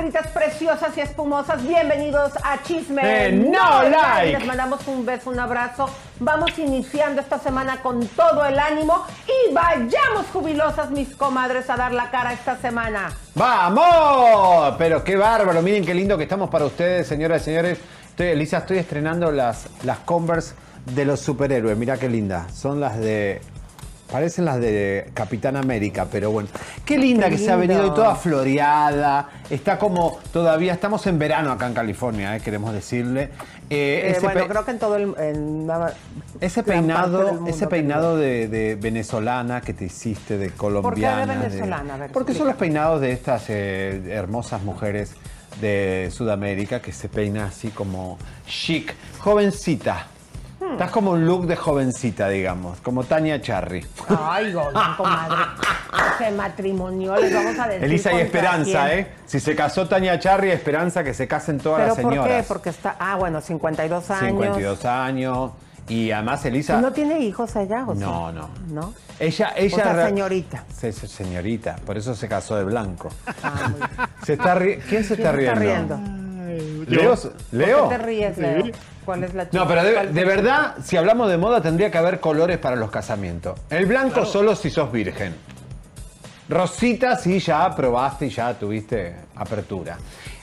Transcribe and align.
comadritas 0.00 0.28
preciosas 0.28 0.96
y 0.96 1.00
espumosas, 1.02 1.62
bienvenidos 1.62 2.32
a 2.42 2.62
Chisme 2.62 3.02
Eh, 3.04 3.32
no 3.32 3.82
like. 3.82 4.38
Les 4.38 4.46
mandamos 4.46 4.80
un 4.88 5.04
beso, 5.04 5.28
un 5.28 5.38
abrazo. 5.38 5.90
Vamos 6.20 6.58
iniciando 6.58 7.20
esta 7.20 7.38
semana 7.38 7.82
con 7.82 8.06
todo 8.06 8.46
el 8.46 8.58
ánimo 8.58 9.04
y 9.26 9.52
vayamos 9.52 10.24
jubilosas, 10.32 10.90
mis 10.90 11.14
comadres, 11.14 11.68
a 11.68 11.76
dar 11.76 11.92
la 11.92 12.10
cara 12.10 12.32
esta 12.32 12.56
semana. 12.56 13.12
¡Vamos! 13.34 14.74
Pero 14.78 15.04
qué 15.04 15.16
bárbaro, 15.16 15.60
miren 15.60 15.84
qué 15.84 15.92
lindo 15.92 16.16
que 16.16 16.22
estamos 16.22 16.48
para 16.48 16.64
ustedes, 16.64 17.06
señoras 17.06 17.42
y 17.42 17.44
señores. 17.44 17.78
Estoy, 18.08 18.28
Elisa, 18.28 18.58
estoy 18.58 18.78
estrenando 18.78 19.30
las, 19.30 19.68
las 19.84 19.98
Converse 19.98 20.54
de 20.94 21.04
los 21.04 21.20
superhéroes. 21.20 21.76
Mira 21.76 21.98
qué 21.98 22.08
linda. 22.08 22.48
Son 22.54 22.80
las 22.80 22.98
de. 22.98 23.42
Parecen 24.10 24.44
las 24.44 24.60
de 24.60 25.10
Capitán 25.14 25.56
América, 25.56 26.06
pero 26.10 26.30
bueno. 26.32 26.48
Qué 26.84 26.98
linda 26.98 27.26
Qué 27.28 27.36
que 27.36 27.38
se 27.38 27.50
ha 27.52 27.56
venido 27.56 27.86
y 27.86 27.90
toda 27.90 28.14
floreada. 28.16 29.28
Está 29.48 29.78
como 29.78 30.18
todavía, 30.32 30.72
estamos 30.72 31.06
en 31.06 31.18
verano 31.18 31.52
acá 31.52 31.66
en 31.66 31.74
California, 31.74 32.36
eh, 32.36 32.40
queremos 32.40 32.72
decirle. 32.72 33.30
Eh, 33.70 34.02
Eh, 34.02 34.10
ese 34.10 34.20
bueno, 34.20 34.48
creo 34.48 34.64
que 34.64 34.70
en 34.72 34.78
todo 34.80 34.96
el. 34.96 35.14
en 35.18 35.68
ese 36.40 36.62
peinado, 36.64 37.34
mundo 37.34 37.50
ese 37.50 37.68
peinado 37.68 38.16
de, 38.16 38.48
de 38.48 38.74
venezolana 38.74 39.60
que 39.60 39.74
te 39.74 39.84
hiciste, 39.84 40.38
de 40.38 40.50
colombiana. 40.50 41.34
venezolana? 41.34 41.94
A 41.94 41.98
ver, 41.98 42.10
porque 42.10 42.34
son 42.34 42.48
los 42.48 42.56
peinados 42.56 43.00
de 43.00 43.12
estas 43.12 43.44
eh, 43.48 44.02
hermosas 44.10 44.62
mujeres 44.62 45.12
de 45.60 46.10
Sudamérica 46.12 46.80
que 46.80 46.92
se 46.92 47.08
peina 47.08 47.46
así 47.46 47.68
como 47.68 48.18
chic, 48.46 48.94
jovencita. 49.18 50.06
Estás 50.72 50.90
como 50.90 51.10
un 51.12 51.26
look 51.26 51.46
de 51.46 51.56
jovencita, 51.56 52.28
digamos, 52.28 52.80
como 52.80 53.04
Tania 53.04 53.40
Charry. 53.40 53.84
Ay, 54.08 54.52
Golden, 54.52 54.82
comadre. 54.96 55.36
Se 56.18 56.30
matrimonió, 56.30 57.16
les 57.16 57.34
vamos 57.34 57.58
a 57.58 57.68
decir. 57.68 57.84
Elisa 57.84 58.12
y 58.12 58.16
Esperanza, 58.20 58.86
quién. 58.86 58.98
¿eh? 59.00 59.06
Si 59.26 59.40
se 59.40 59.54
casó 59.56 59.88
Tania 59.88 60.18
Charry, 60.18 60.50
Esperanza 60.50 61.02
que 61.04 61.14
se 61.14 61.26
casen 61.28 61.58
todas 61.58 61.80
¿Pero 61.80 61.94
las 61.94 62.02
por 62.02 62.12
señoras. 62.12 62.42
qué? 62.42 62.48
Porque 62.48 62.70
está. 62.70 62.96
Ah, 62.98 63.16
bueno, 63.16 63.40
52 63.40 64.10
años. 64.10 64.28
52 64.30 64.84
años. 64.84 65.50
Y 65.88 66.12
además 66.12 66.44
Elisa... 66.44 66.78
¿Y 66.78 66.82
¿No 66.82 66.92
tiene 66.92 67.18
hijos 67.18 67.56
ella? 67.56 67.84
¿o? 67.84 67.94
No, 67.94 68.30
no. 68.30 68.48
¿No? 68.68 68.94
Ella, 69.18 69.52
ella 69.56 69.76
O 69.76 69.80
sea, 69.94 70.06
señorita. 70.06 70.64
Sí, 70.72 70.92
sí, 70.92 71.08
señorita, 71.08 71.76
por 71.84 71.98
eso 71.98 72.14
se 72.14 72.28
casó 72.28 72.54
de 72.56 72.62
blanco. 72.64 73.08
Ah, 73.42 73.68
muy 73.70 73.74
bien. 73.80 73.90
Se 74.24 74.32
está 74.34 74.54
ri- 74.54 74.78
¿Quién 74.88 75.02
se 75.04 75.16
¿Quién 75.16 75.26
está 75.26 75.32
se 75.34 75.40
está 75.46 75.54
riendo? 75.56 75.96
riendo? 75.96 76.90
¿Leo? 76.90 77.16
¿Por 77.16 77.32
¿Leo? 77.50 77.88
qué 77.88 77.96
te 77.96 78.02
ríes, 78.04 78.38
Leo? 78.38 78.64
¿Cuál 79.04 79.24
es 79.24 79.34
la 79.34 79.48
No, 79.52 79.66
pero 79.66 79.82
de, 79.82 79.92
¿Cuál- 79.94 80.14
de 80.14 80.24
verdad, 80.24 80.74
si 80.84 80.96
hablamos 80.96 81.28
de 81.30 81.38
moda, 81.38 81.60
tendría 81.60 81.90
que 81.90 81.98
haber 81.98 82.20
colores 82.20 82.58
para 82.58 82.76
los 82.76 82.90
casamientos. 82.90 83.58
El 83.70 83.86
blanco 83.86 84.24
solo 84.26 84.54
si 84.54 84.70
sos 84.70 84.90
virgen. 84.92 85.34
Rosita 86.48 87.16
sí 87.16 87.38
ya 87.38 87.74
probaste 87.74 88.26
y 88.26 88.30
ya 88.30 88.54
tuviste 88.54 89.14
apertura. 89.36 89.96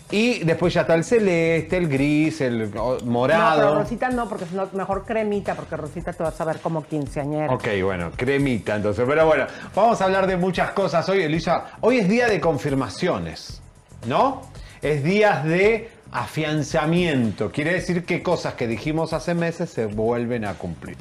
Y 0.10 0.40
después 0.46 0.74
ya 0.74 0.82
está 0.82 0.96
el 0.96 1.04
celeste, 1.04 1.76
el 1.76 1.90
gris, 1.90 2.40
el 2.40 2.72
o- 2.78 2.94
No, 2.94 2.98
pero 3.00 3.06
morado. 3.12 3.76
Rosita 3.76 4.10
no, 4.10 4.30
porque 4.30 4.46
si 4.46 4.56
no, 4.56 4.70
mejor 4.72 5.04
cremita, 5.06 5.54
porque 5.54 5.76
Rosita 5.76 6.14
te 6.14 6.24
vas 6.24 6.40
a 6.40 6.46
ver 6.46 6.60
como 6.60 6.86
quinceañera. 6.86 7.54
Ok, 7.54 7.68
bueno, 7.84 8.12
cremita 8.16 8.78
entonces. 8.78 9.04
Pero 9.06 9.26
bueno, 9.26 9.46
vamos 9.76 10.00
a 10.00 10.06
hablar 10.06 10.26
de 10.26 10.38
muchas 10.38 10.72
cosas 10.72 11.08
hoy, 11.10 11.24
Elisa. 11.24 11.72
Hoy 11.82 11.98
es 11.98 12.08
día 12.08 12.28
de 12.30 12.40
confirmaciones, 12.40 13.62
¿no? 14.08 14.44
Es 14.82 15.04
día 15.04 15.42
de 15.44 15.90
afianzamiento. 16.12 17.52
Quiere 17.52 17.74
decir 17.74 18.06
que 18.06 18.24
cosas 18.24 18.54
que 18.54 18.68
dijimos 18.68 19.14
hace 19.14 19.34
meses 19.34 19.70
se 19.70 19.86
vuelven 19.86 20.46
a 20.46 20.54
cumplir. 20.54 20.98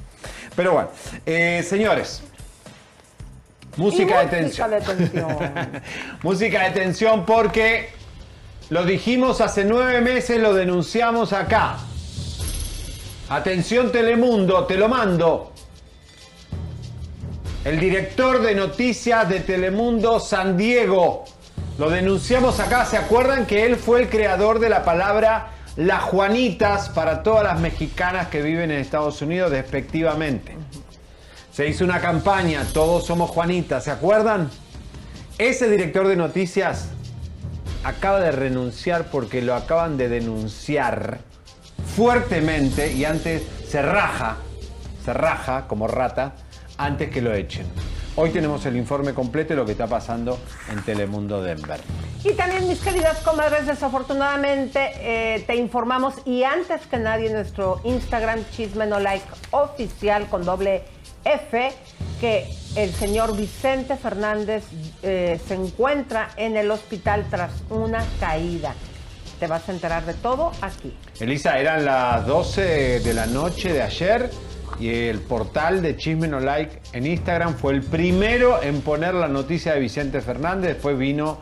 Pero 0.55 0.73
bueno, 0.73 0.89
eh, 1.25 1.65
señores. 1.67 2.23
Música 3.77 4.21
de 4.21 4.27
tensión. 4.27 4.71
música 4.71 4.95
de 4.95 4.97
tensión. 4.97 5.83
música 6.23 6.65
de 6.65 6.71
tensión 6.71 7.27
porque 7.27 7.91
lo 8.71 8.85
dijimos 8.85 9.41
hace 9.41 9.65
nueve 9.65 10.01
meses, 10.01 10.41
lo 10.41 10.55
denunciamos 10.55 11.33
acá. 11.33 11.79
Atención 13.29 13.93
Telemundo, 13.93 14.65
te 14.65 14.77
lo 14.77 14.89
mando. 14.89 15.53
El 17.65 17.81
director 17.81 18.41
de 18.43 18.55
noticias 18.55 19.29
de 19.29 19.41
Telemundo, 19.41 20.21
San 20.21 20.57
Diego, 20.57 21.25
lo 21.79 21.91
denunciamos 21.91 22.59
acá. 22.61 22.85
¿Se 22.85 22.97
acuerdan 22.97 23.47
que 23.47 23.67
él 23.67 23.77
fue 23.77 24.03
el 24.03 24.09
creador 24.09 24.59
de 24.59 24.69
la 24.69 24.85
palabra 24.85 25.49
las 25.77 26.03
Juanitas 26.05 26.89
para 26.89 27.23
todas 27.23 27.45
las 27.45 27.61
mexicanas 27.61 28.29
que 28.29 28.41
viven 28.41 28.71
en 28.71 28.79
Estados 28.79 29.21
Unidos 29.21 29.51
despectivamente? 29.51 30.57
Se 31.53 31.69
hizo 31.69 31.85
una 31.85 32.01
campaña, 32.01 32.65
todos 32.73 33.07
somos 33.07 33.31
Juanitas, 33.31 33.85
¿se 33.85 33.91
acuerdan? 33.91 34.51
Ese 35.39 35.69
director 35.69 36.09
de 36.09 36.17
noticias 36.17 36.89
acaba 37.85 38.21
de 38.21 38.33
renunciar 38.33 39.05
porque 39.11 39.43
lo 39.43 39.55
acaban 39.55 39.97
de 39.97 40.09
denunciar 40.09 41.19
fuertemente 41.95 42.93
y 42.93 43.05
antes 43.05 43.43
se 43.69 43.83
raja, 43.83 44.37
se 45.05 45.13
raja 45.13 45.67
como 45.69 45.87
rata 45.87 46.35
antes 46.79 47.11
que 47.11 47.23
lo 47.23 47.35
echen. 47.35 47.67
Hoy 48.19 48.31
tenemos 48.31 48.65
el 48.65 48.79
informe 48.79 49.13
completo 49.13 49.51
de 49.51 49.57
lo 49.57 49.67
que 49.67 49.73
está 49.73 49.87
pasando 49.87 50.39
en 50.73 50.83
Telemundo 50.83 51.43
Denver. 51.43 51.79
Y 52.25 52.33
también, 52.33 52.67
mis 52.67 52.81
queridas 52.81 53.19
comadres, 53.19 53.67
desafortunadamente 53.67 54.93
eh, 55.01 55.45
te 55.47 55.55
informamos 55.57 56.15
y 56.25 56.43
antes 56.43 56.87
que 56.87 56.97
nadie 56.97 57.31
nuestro 57.31 57.83
Instagram 57.85 58.43
Chisme 58.53 58.87
No 58.87 59.01
Like 59.01 59.27
oficial 59.51 60.29
con 60.29 60.47
doble 60.47 60.85
F 61.27 61.73
que 62.19 62.49
el 62.75 62.91
señor 62.95 63.37
Vicente 63.37 63.97
Fernández 63.97 64.65
eh, 65.03 65.39
se 65.47 65.53
encuentra 65.53 66.31
en 66.39 66.57
el 66.57 66.71
hospital 66.71 67.27
tras 67.29 67.53
una 67.69 68.03
caída. 68.19 68.75
Te 69.39 69.47
vas 69.47 69.69
a 69.69 69.73
enterar 69.73 70.07
de 70.07 70.15
todo 70.15 70.53
aquí. 70.63 70.97
Elisa, 71.21 71.59
eran 71.59 71.85
las 71.85 72.27
12 72.27 73.01
de 73.01 73.13
la 73.13 73.27
noche 73.27 73.75
de 73.75 73.83
ayer 73.83 74.31
y 74.79 74.91
el 74.91 75.21
portal 75.21 75.83
de 75.83 75.97
Chisme 75.97 76.29
No 76.29 76.41
Like 76.41 76.81
en 76.93 77.07
Instagram 77.07 77.55
fue 77.55 77.75
el 77.75 77.83
primero 77.83 78.63
en 78.63 78.81
poner 78.83 79.15
la 79.15 79.29
noticia 79.29 79.75
de 79.75 79.81
Vicente 79.81 80.21
Fernández. 80.21 80.75
Después 80.75 80.99
vino 80.99 81.39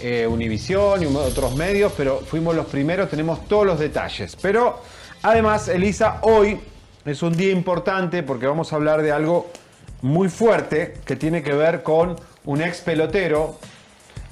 eh, 0.00 0.26
Univisión 0.26 1.02
y 1.02 1.06
otros 1.06 1.56
medios, 1.56 1.92
pero 1.96 2.20
fuimos 2.20 2.54
los 2.54 2.66
primeros, 2.66 3.08
tenemos 3.08 3.46
todos 3.46 3.66
los 3.66 3.78
detalles. 3.78 4.36
Pero 4.40 4.82
además, 5.22 5.68
Elisa, 5.68 6.18
hoy 6.22 6.60
es 7.04 7.22
un 7.22 7.36
día 7.36 7.52
importante 7.52 8.22
porque 8.22 8.46
vamos 8.46 8.72
a 8.72 8.76
hablar 8.76 9.02
de 9.02 9.12
algo 9.12 9.50
muy 10.02 10.28
fuerte 10.28 10.94
que 11.04 11.16
tiene 11.16 11.42
que 11.42 11.52
ver 11.52 11.82
con 11.82 12.16
un 12.44 12.60
ex 12.60 12.80
pelotero 12.80 13.58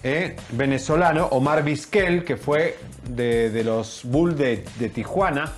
eh, 0.03 0.37
venezolano, 0.51 1.27
Omar 1.27 1.63
Vizquel, 1.63 2.25
que 2.25 2.37
fue 2.37 2.77
de, 3.09 3.63
los 3.65 4.03
Bulls 4.05 4.37
de 4.37 4.91
Tijuana. 4.93 5.53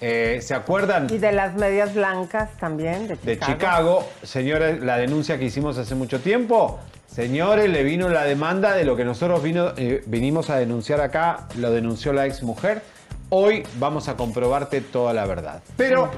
Eh, 0.00 0.40
¿Se 0.42 0.54
acuerdan? 0.54 1.08
Y 1.10 1.18
de 1.18 1.32
las 1.32 1.54
medias 1.54 1.94
blancas 1.94 2.50
también, 2.58 3.06
de 3.06 3.16
de 3.16 3.34
Chicago. 3.38 3.52
Chicago. 3.52 4.08
Señores, 4.22 4.80
la 4.80 4.96
denuncia 4.96 5.38
que 5.38 5.44
hicimos 5.44 5.76
hace 5.78 5.94
mucho 5.94 6.20
tiempo. 6.20 6.78
Señores, 7.06 7.68
le 7.68 7.82
vino 7.82 8.08
la 8.08 8.24
demanda 8.24 8.72
de 8.74 8.84
lo 8.84 8.96
que 8.96 9.04
nosotros 9.04 9.42
vino, 9.42 9.72
eh, 9.76 10.02
vinimos 10.06 10.48
a 10.48 10.56
denunciar 10.56 11.00
acá, 11.00 11.48
lo 11.56 11.70
denunció 11.70 12.12
la 12.12 12.24
ex 12.26 12.42
mujer. 12.42 12.82
Hoy 13.30 13.64
vamos 13.78 14.08
a 14.08 14.16
comprobarte 14.16 14.80
toda 14.80 15.12
la 15.12 15.26
verdad. 15.26 15.60
Pero 15.76 16.10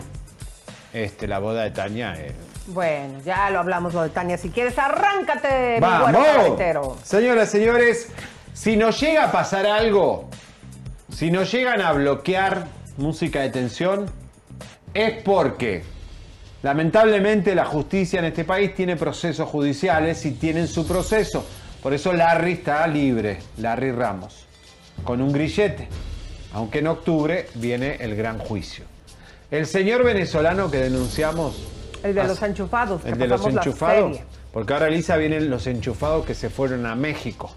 este, 0.92 1.26
la 1.26 1.38
boda 1.41 1.62
de 1.65 1.71
Tania. 1.71 2.15
eh, 2.19 2.32
Bueno, 2.69 3.21
ya 3.25 3.50
lo 3.50 3.59
hablamos 3.60 3.94
lo 3.94 4.03
de 4.03 4.10
Tania. 4.10 4.37
Si 4.38 4.50
quieres, 4.50 4.78
arráncate, 4.78 5.75
mi 5.75 5.81
¡Vamos! 5.81 6.25
carretero. 6.25 6.97
Señoras, 7.03 7.48
señores, 7.50 8.09
si 8.53 8.76
nos 8.76 9.00
llega 9.00 9.25
a 9.25 9.32
pasar 9.32 9.66
algo, 9.66 10.28
si 11.10 11.30
nos 11.30 11.51
llegan 11.51 11.80
a 11.80 11.92
bloquear 11.92 12.66
música 13.03 13.41
de 13.41 13.51
tensión, 13.51 14.07
es 14.95 15.22
porque 15.22 15.83
lamentablemente 16.63 17.54
la 17.54 17.65
justicia 17.65 18.21
en 18.21 18.27
este 18.27 18.45
país 18.45 18.75
tiene 18.75 18.97
procesos 18.97 19.49
judiciales 19.49 20.25
y 20.25 20.33
tienen 20.33 20.69
su 20.69 20.87
proceso. 20.87 21.45
Por 21.83 21.93
eso 21.93 22.13
Larry 22.13 22.53
está 22.53 22.87
libre, 22.87 23.39
Larry 23.59 23.91
Ramos, 23.93 24.47
con 25.04 25.21
un 25.21 25.33
grillete. 25.33 25.89
Aunque 26.54 26.78
en 26.81 26.87
octubre 26.87 27.49
viene 27.54 27.97
el 28.01 28.15
gran 28.15 28.39
juicio. 28.39 28.84
El 29.51 29.66
señor 29.66 30.04
venezolano 30.04 30.71
que 30.71 30.78
denunciamos 30.78 31.57
El 32.03 32.15
de 32.15 32.21
hace- 32.21 32.28
los 32.28 32.43
enchufados. 32.43 33.04
el 33.04 33.19
de 33.19 33.27
los 33.27 33.47
enchufados. 33.47 34.19
Porque 34.53 34.75
ahora, 34.75 34.89
Elisa, 34.89 35.16
vienen 35.16 35.49
los 35.51 35.66
enchufados 35.66 36.27
que 36.27 36.34
se 36.34 36.51
fueron 36.51 36.84
a 36.87 36.95
México. 36.95 37.51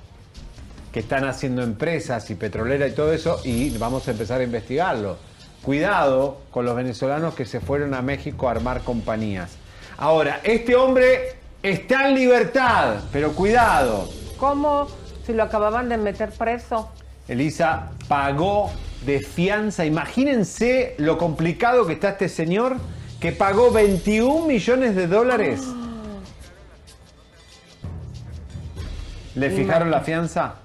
Que 0.93 1.01
están 1.01 1.25
haciendo 1.25 1.61
empresas 1.61 2.29
y 2.29 2.35
petrolera 2.35 2.87
y 2.87 2.93
todo 2.93 3.11
eso. 3.11 3.41
Y 3.43 3.77
vamos 3.77 4.07
a 4.07 4.11
empezar 4.11 4.39
a 4.39 4.45
investigarlo. 4.45 5.17
Cuidado 5.65 6.37
con 6.51 6.63
los 6.63 6.75
venezolanos 6.75 7.33
que 7.33 7.45
se 7.45 7.59
fueron 7.59 7.95
a 7.95 8.03
México 8.03 8.47
a 8.47 8.51
armar 8.51 8.83
compañías. 8.83 9.57
Ahora, 9.97 10.39
este 10.43 10.75
hombre 10.75 11.37
está 11.63 12.07
en 12.07 12.13
libertad. 12.13 12.97
Pero 13.11 13.31
cuidado. 13.31 14.07
¿Cómo? 14.37 14.87
Si 15.25 15.33
lo 15.33 15.41
acababan 15.41 15.89
de 15.89 15.97
meter 15.97 16.29
preso. 16.29 16.91
Elisa 17.27 17.89
pagó 18.07 18.69
de 19.07 19.21
fianza. 19.21 19.87
Imagínense 19.87 20.93
lo 20.99 21.17
complicado 21.17 21.87
que 21.87 21.93
está 21.93 22.09
este 22.09 22.29
señor 22.29 22.75
que 23.19 23.31
pagó 23.31 23.71
21 23.71 24.45
millones 24.45 24.95
de 24.95 25.07
dólares. 25.07 25.61
¿Le 29.33 29.49
fijaron 29.49 29.89
la 29.89 30.01
fianza? 30.01 30.57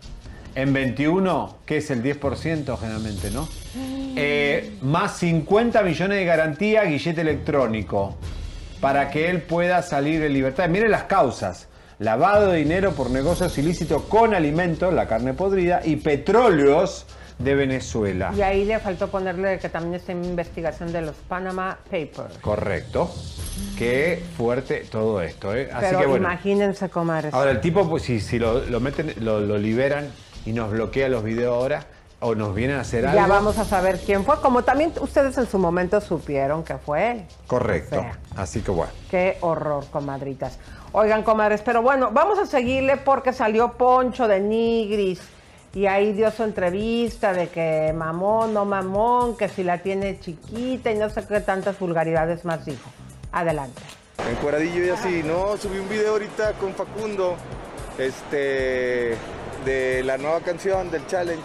en 0.54 0.72
21, 0.72 1.56
que 1.64 1.78
es 1.78 1.90
el 1.90 2.02
10% 2.02 2.78
generalmente, 2.78 3.30
¿no? 3.30 3.48
Eh, 4.16 4.72
más 4.82 5.18
50 5.18 5.82
millones 5.82 6.18
de 6.18 6.24
garantía, 6.24 6.84
guillete 6.84 7.20
electrónico, 7.20 8.16
para 8.80 9.10
que 9.10 9.30
él 9.30 9.42
pueda 9.42 9.82
salir 9.82 10.22
en 10.22 10.32
libertad. 10.32 10.68
Miren 10.68 10.90
las 10.90 11.04
causas. 11.04 11.68
Lavado 11.98 12.50
de 12.50 12.58
dinero 12.58 12.92
por 12.92 13.10
negocios 13.10 13.56
ilícitos 13.58 14.02
con 14.04 14.34
alimentos, 14.34 14.92
la 14.94 15.06
carne 15.06 15.34
podrida, 15.34 15.82
y 15.84 15.96
petróleos 15.96 17.06
de 17.38 17.54
Venezuela. 17.54 18.32
Y 18.36 18.42
ahí 18.42 18.64
le 18.64 18.78
faltó 18.78 19.08
ponerle 19.08 19.58
que 19.58 19.68
también 19.68 19.94
está 19.94 20.12
en 20.12 20.24
investigación 20.24 20.92
de 20.92 21.02
los 21.02 21.16
Panama 21.16 21.78
Papers. 21.84 22.38
Correcto. 22.40 23.10
Qué 23.76 24.22
fuerte 24.36 24.86
todo 24.90 25.20
esto, 25.22 25.54
¿eh? 25.54 25.68
Así 25.72 25.86
Pero 25.88 26.00
que 26.00 26.06
bueno. 26.06 26.26
imagínense, 26.26 26.88
comadres. 26.88 27.34
Ahora, 27.34 27.50
el 27.50 27.60
tipo, 27.60 27.88
pues 27.88 28.02
si, 28.04 28.20
si 28.20 28.38
lo, 28.38 28.62
meten, 28.80 29.14
lo, 29.20 29.40
lo 29.40 29.58
liberan 29.58 30.08
y 30.46 30.52
nos 30.52 30.70
bloquea 30.70 31.08
los 31.08 31.22
videos 31.22 31.54
ahora, 31.54 31.86
o 32.20 32.34
nos 32.34 32.54
vienen 32.54 32.76
a 32.76 32.80
hacer 32.80 33.06
algo. 33.06 33.18
Ya 33.18 33.26
vamos 33.26 33.58
a 33.58 33.64
saber 33.64 33.98
quién 33.98 34.24
fue, 34.24 34.40
como 34.40 34.62
también 34.62 34.92
ustedes 35.00 35.36
en 35.38 35.46
su 35.46 35.58
momento 35.58 36.00
supieron 36.00 36.62
que 36.62 36.76
fue. 36.76 37.24
Correcto. 37.46 38.04
Así 38.36 38.60
que 38.60 38.70
bueno. 38.70 38.92
Qué 39.10 39.38
horror, 39.40 39.86
comadritas. 39.90 40.58
Oigan, 40.92 41.22
comadres, 41.22 41.62
pero 41.62 41.82
bueno, 41.82 42.10
vamos 42.12 42.38
a 42.38 42.46
seguirle 42.46 42.96
porque 42.98 43.32
salió 43.32 43.72
Poncho 43.72 44.28
de 44.28 44.40
Nigris 44.40 45.20
y 45.72 45.86
ahí 45.86 46.12
dio 46.12 46.30
su 46.30 46.42
entrevista 46.42 47.32
de 47.32 47.48
que 47.48 47.92
mamón, 47.96 48.52
no 48.52 48.64
mamón, 48.64 49.36
que 49.36 49.48
si 49.48 49.62
la 49.62 49.78
tiene 49.78 50.18
chiquita 50.18 50.90
y 50.90 50.98
no 50.98 51.08
sé 51.08 51.24
qué 51.26 51.40
tantas 51.40 51.78
vulgaridades 51.78 52.44
más 52.44 52.64
dijo. 52.66 52.90
Adelante. 53.32 53.80
Encueradillo 54.30 54.84
y 54.84 54.88
así, 54.90 55.22
¿no? 55.22 55.56
Subí 55.56 55.78
un 55.78 55.88
video 55.88 56.12
ahorita 56.12 56.52
con 56.54 56.74
Facundo, 56.74 57.36
este, 57.96 59.16
de 59.64 60.02
la 60.04 60.18
nueva 60.18 60.40
canción 60.40 60.90
del 60.90 61.06
challenge 61.06 61.44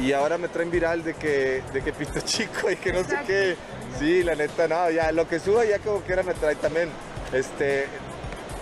y 0.00 0.12
ahora 0.12 0.38
me 0.38 0.48
traen 0.48 0.70
viral 0.70 1.02
de 1.02 1.14
que, 1.14 1.62
de 1.72 1.82
que 1.82 1.92
pito 1.92 2.20
chico 2.24 2.70
y 2.70 2.76
que 2.76 2.92
no 2.92 3.04
sé 3.04 3.18
qué. 3.26 3.56
Sí, 3.98 4.22
la 4.22 4.34
neta, 4.34 4.68
no, 4.68 4.90
ya 4.90 5.10
lo 5.12 5.26
que 5.26 5.40
suba 5.40 5.64
ya 5.64 5.78
como 5.78 6.00
quiera 6.00 6.22
me 6.22 6.34
trae 6.34 6.56
también. 6.56 6.90
Este, 7.32 7.86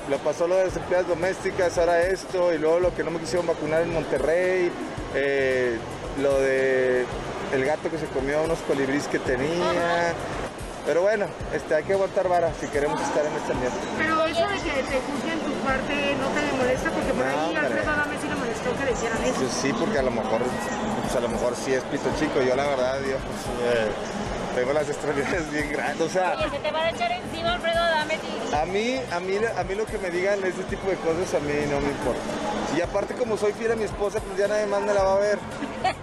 lo 0.08 0.18
pasó 0.18 0.46
lo 0.46 0.56
de 0.56 0.66
las 0.66 0.76
empleadas 0.76 1.08
domésticas, 1.08 1.76
ahora 1.78 2.02
esto, 2.02 2.52
y 2.52 2.58
luego 2.58 2.78
lo 2.78 2.94
que 2.94 3.02
no 3.02 3.10
me 3.10 3.18
quisieron 3.18 3.46
vacunar 3.46 3.82
en 3.82 3.92
Monterrey, 3.92 4.70
eh, 5.14 5.76
lo 6.20 6.40
de 6.40 7.04
el 7.52 7.64
gato 7.64 7.90
que 7.90 7.98
se 7.98 8.06
comió 8.06 8.42
unos 8.42 8.58
colibríes 8.60 9.06
que 9.08 9.18
tenía. 9.18 10.14
Pero 10.86 11.00
bueno, 11.00 11.26
este, 11.54 11.74
hay 11.74 11.84
que 11.84 11.94
aguantar 11.94 12.28
vara 12.28 12.52
si 12.60 12.66
queremos 12.68 13.00
estar 13.00 13.24
en 13.24 13.32
este 13.32 13.52
ambiente. 13.52 13.78
Pero 13.96 14.26
eso 14.26 14.46
de 14.46 14.56
que 14.56 14.82
te 14.84 15.00
juzguen 15.00 15.40
tu 15.40 15.52
parte 15.64 16.16
no 16.20 16.28
te 16.28 16.56
molesta 16.58 16.90
porque 16.90 17.12
por 17.14 17.26
ahí 17.26 17.56
Alfredo 17.56 17.90
Adame 17.90 18.18
molestó 18.64 18.78
que 18.78 18.84
le 18.84 18.92
hicieran 18.92 19.24
eso. 19.24 19.34
Pues 19.36 19.52
sí, 19.52 19.72
porque 19.78 19.98
a 19.98 20.02
lo 20.02 20.10
mejor, 20.10 20.40
pues 21.02 21.16
a 21.16 21.20
lo 21.20 21.28
mejor 21.28 21.54
sí 21.56 21.72
es 21.72 21.82
pito 21.84 22.10
chico. 22.18 22.42
Yo 22.42 22.56
la 22.56 22.66
verdad, 22.66 23.00
Dios, 23.00 23.20
pues, 23.22 23.74
eh, 23.74 23.90
tengo 24.54 24.72
las 24.72 24.88
extremidades 24.88 25.50
bien 25.52 25.72
grandes. 25.72 26.00
O 26.00 26.08
sea, 26.08 26.36
Oye, 26.36 26.50
se 26.50 26.58
te 26.58 26.70
va 26.70 26.82
a 26.84 26.90
echar 26.90 27.12
encima 27.12 27.54
Alfredo 27.54 27.80
Adame. 27.80 28.18
A 28.54 28.66
mí, 28.66 29.00
a 29.10 29.20
mí, 29.20 29.36
a 29.56 29.64
mí 29.64 29.74
lo 29.74 29.86
que 29.86 29.98
me 29.98 30.10
digan 30.10 30.38
ese 30.44 30.62
tipo 30.64 30.88
de 30.88 30.96
cosas 30.96 31.34
a 31.34 31.40
mí 31.40 31.52
no 31.70 31.80
me 31.80 31.88
importa. 31.88 32.20
Y 32.76 32.80
aparte 32.80 33.14
como 33.14 33.36
soy 33.36 33.52
fiel 33.52 33.72
a 33.72 33.76
mi 33.76 33.84
esposa, 33.84 34.20
pues 34.20 34.38
ya 34.38 34.48
nadie 34.48 34.66
más 34.66 34.82
me 34.82 34.94
la 34.94 35.02
va 35.02 35.14
a 35.14 35.18
ver. 35.18 35.38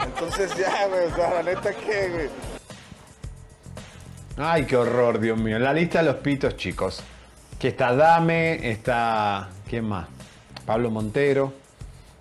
Entonces 0.06 0.56
ya, 0.56 0.88
güey, 0.88 1.06
o 1.06 1.16
sea, 1.16 1.34
la 1.36 1.44
neta 1.44 1.74
que, 1.74 2.10
güey. 2.10 2.30
Ay, 4.38 4.66
qué 4.66 4.78
horror, 4.78 5.20
Dios 5.20 5.38
mío. 5.38 5.60
La 5.60 5.74
lista 5.74 6.00
de 6.00 6.06
los 6.06 6.16
pitos, 6.16 6.56
chicos. 6.56 7.04
Que 7.60 7.70
está 7.70 7.94
Dame, 7.94 8.72
está. 8.72 9.50
¿Quién 9.70 9.86
más? 9.86 10.08
Pablo 10.66 10.90
Montero. 10.90 11.61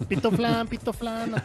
Pito 0.08 0.31
flan, 0.31 0.67
pito 0.67 0.93
flan. 0.93 1.35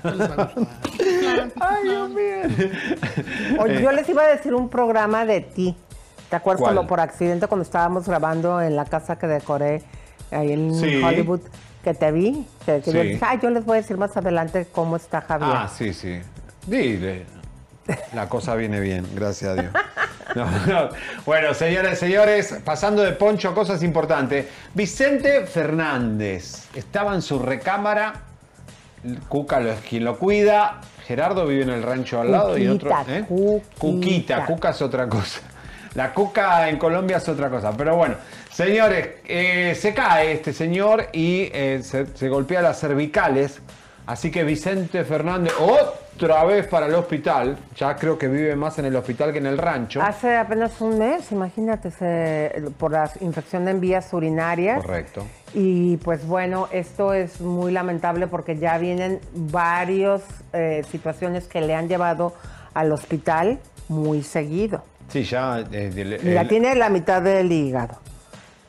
Ay, 1.60 1.84
Dios 1.84 2.10
mío. 2.10 3.60
Oye, 3.60 3.81
yo 3.81 3.92
les 3.92 4.07
iba 4.10 4.24
a 4.24 4.28
decir 4.28 4.54
un 4.54 4.69
programa 4.69 5.25
de 5.25 5.42
ti. 5.42 5.75
¿Te 6.30 6.36
acuerdas 6.36 6.63
cuando 6.63 6.88
por 6.88 7.00
accidente 7.00 7.48
cuando 7.48 7.63
estábamos 7.63 8.07
grabando 8.07 8.62
en 8.62 8.75
la 8.75 8.86
casa 8.86 9.18
que 9.18 9.28
decoré 9.28 9.84
ahí 10.31 10.54
en 10.54 10.72
Hollywood? 11.04 11.42
Que 11.84 11.94
te 11.94 12.12
vi, 12.12 12.48
que, 12.66 12.81
yo 12.81 13.04
dije, 13.04 13.19
ay, 13.22 13.40
yo 13.44 13.52
les 13.52 13.63
voy 13.63 13.78
a 13.78 13.81
decir 13.81 13.96
más 13.96 14.18
adelante 14.18 14.66
cómo 14.72 14.96
está 14.96 15.22
Javier. 15.22 15.51
Ah, 15.54 15.68
sí, 15.68 15.94
sí. 15.94 16.19
Dile. 16.66 17.25
La 18.16 18.28
cosa 18.28 18.56
viene 18.56 18.80
bien, 18.80 19.06
gracias 19.13 19.58
a 19.58 19.62
Dios. 19.62 19.74
Bueno, 21.25 21.54
señores, 21.54 22.00
señores, 22.00 22.56
pasando 22.66 23.04
de 23.04 23.13
poncho 23.13 23.50
a 23.50 23.54
cosas 23.54 23.84
importantes. 23.84 24.48
Vicente 24.74 25.46
Fernández 25.46 26.68
estaba 26.74 27.16
en 27.16 27.22
su 27.22 27.40
recámara. 27.40 28.13
Cuca 29.28 29.60
es 29.62 29.80
quien 29.81 30.04
lo 30.04 30.18
cuida. 30.18 30.81
Gerardo 31.06 31.46
vive 31.46 31.63
en 31.63 31.69
el 31.69 31.84
rancho 31.84 32.22
al 32.22 32.31
lado 32.31 32.57
y 32.57 32.68
otro. 32.68 32.92
¿eh? 33.07 33.25
Cuquita. 33.78 34.46
Cuca 34.46 34.69
es 34.72 34.81
otra 34.81 35.07
cosa. 35.07 35.42
La 35.94 36.13
cuca 36.13 36.68
en 36.69 36.78
Colombia 36.78 37.18
es 37.18 37.30
otra 37.30 37.50
cosa. 37.50 37.72
Pero 37.78 37.96
bueno, 37.96 38.16
señores, 38.52 39.10
eh, 39.25 39.75
se 39.80 39.94
cae 39.94 40.34
este 40.34 40.52
señor 40.52 41.07
y 41.13 41.50
eh, 41.54 41.81
se, 41.84 42.07
se 42.07 42.28
golpea 42.30 42.62
las 42.62 42.80
cervicales. 42.80 43.60
Así 44.06 44.30
que 44.30 44.44
Vicente 44.44 45.04
Fernández, 45.04 45.54
otra 46.15 46.44
vez 46.45 46.67
para 46.67 46.85
el 46.88 46.95
hospital. 46.95 47.57
Ya 47.75 47.95
creo 47.95 48.17
que 48.17 48.27
vive 48.27 48.56
más 48.56 48.79
en 48.79 48.85
el 48.85 48.95
hospital 48.95 49.31
que 49.31 49.39
en 49.39 49.45
el 49.45 49.57
rancho. 49.57 50.01
Hace 50.01 50.35
apenas 50.35 50.79
un 50.81 50.97
mes, 50.97 51.31
imagínate, 51.31 51.91
por 52.77 52.91
la 52.91 53.09
infección 53.21 53.67
en 53.67 53.79
vías 53.79 54.12
urinarias. 54.13 54.81
Correcto. 54.81 55.25
Y 55.53 55.97
pues 55.97 56.25
bueno, 56.25 56.67
esto 56.71 57.13
es 57.13 57.39
muy 57.41 57.71
lamentable 57.71 58.27
porque 58.27 58.57
ya 58.57 58.77
vienen 58.77 59.19
varias 59.33 60.21
eh, 60.53 60.83
situaciones 60.89 61.47
que 61.47 61.62
le 61.62 61.75
han 61.75 61.88
llevado 61.88 62.33
al 62.73 62.91
hospital 62.91 63.59
muy 63.88 64.23
seguido. 64.23 64.83
Sí, 65.09 65.23
ya. 65.23 65.63
Eh, 65.71 66.19
Mira, 66.23 66.47
tiene 66.47 66.75
la 66.75 66.89
mitad 66.89 67.21
del 67.21 67.51
hígado 67.51 68.00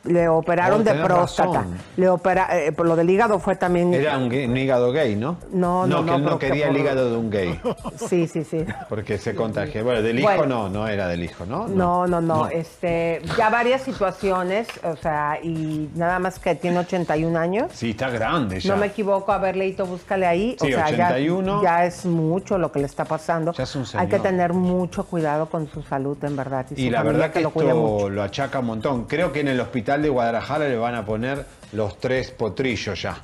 le 0.07 0.27
operaron 0.27 0.81
oh, 0.81 0.83
de 0.83 0.93
próstata. 0.93 1.65
Le 1.95 2.09
opera, 2.09 2.47
eh, 2.57 2.71
por 2.71 2.85
lo 2.85 2.95
del 2.95 3.09
hígado 3.09 3.39
fue 3.39 3.55
también. 3.55 3.93
Era 3.93 4.17
un, 4.17 4.31
hígado 4.31 4.91
gay, 4.91 5.15
¿no? 5.15 5.37
No, 5.51 5.85
no, 5.87 6.01
no. 6.01 6.05
que 6.05 6.15
él 6.15 6.23
no 6.23 6.39
quería 6.39 6.67
el 6.69 6.77
hígado 6.77 7.11
de 7.11 7.17
un 7.17 7.29
gay. 7.29 7.59
Sí, 8.07 8.27
sí, 8.27 8.43
sí. 8.43 8.65
Porque 8.89 9.17
se 9.17 9.33
contagió. 9.35 9.83
Bueno, 9.83 10.01
del 10.01 10.19
hijo 10.19 10.45
no, 10.45 10.69
no 10.69 10.87
era 10.87 11.07
del 11.07 11.23
hijo, 11.23 11.45
¿no? 11.45 11.67
No, 11.67 12.07
no, 12.07 12.21
no. 12.21 12.47
Este, 12.47 13.21
ya 13.37 13.49
varias 13.49 13.81
situaciones, 13.81 14.67
o 14.83 14.95
sea, 14.95 15.39
y 15.41 15.89
nada 15.95 16.19
más 16.19 16.39
que 16.39 16.55
tiene 16.55 16.79
81 16.79 17.37
años. 17.37 17.71
Sí, 17.73 17.91
está 17.91 18.09
grande 18.09 18.59
ya. 18.59 18.73
No 18.73 18.79
me 18.79 18.87
equivoco, 18.87 19.31
a 19.31 19.37
ver, 19.37 19.55
Leito, 19.55 19.85
búscale 19.85 20.25
ahí. 20.25 20.55
Sí, 20.59 20.73
o 20.73 20.75
sea, 20.75 20.85
81. 20.87 21.63
Ya, 21.63 21.85
es 21.85 22.05
mucho 22.05 22.57
lo 22.57 22.71
que 22.71 22.79
le 22.79 22.85
está 22.85 23.05
pasando. 23.05 23.53
Ya 23.53 23.63
es 23.63 23.75
un 23.75 23.85
señor. 23.85 24.03
Hay 24.03 24.09
que 24.09 24.19
tener 24.19 24.53
mucho 24.53 25.05
cuidado 25.05 25.47
con 25.47 25.67
su 25.69 25.81
salud, 25.83 26.17
en 26.23 26.35
verdad. 26.35 26.65
Y, 26.75 26.89
la 26.89 27.03
verdad 27.03 27.31
que, 27.31 27.41
lo, 27.41 27.49
esto 27.49 28.09
lo 28.09 28.23
achaca 28.23 28.59
un 28.59 28.65
montón. 28.67 29.05
Creo 29.05 29.31
que 29.31 29.41
en 29.41 29.49
el 29.49 29.59
hospital 29.59 29.96
de 30.01 30.09
Guadalajara 30.09 30.67
le 30.67 30.77
van 30.77 30.95
a 30.95 31.05
poner 31.05 31.45
los 31.73 31.99
tres 31.99 32.31
potrillos 32.31 33.01
ya. 33.01 33.17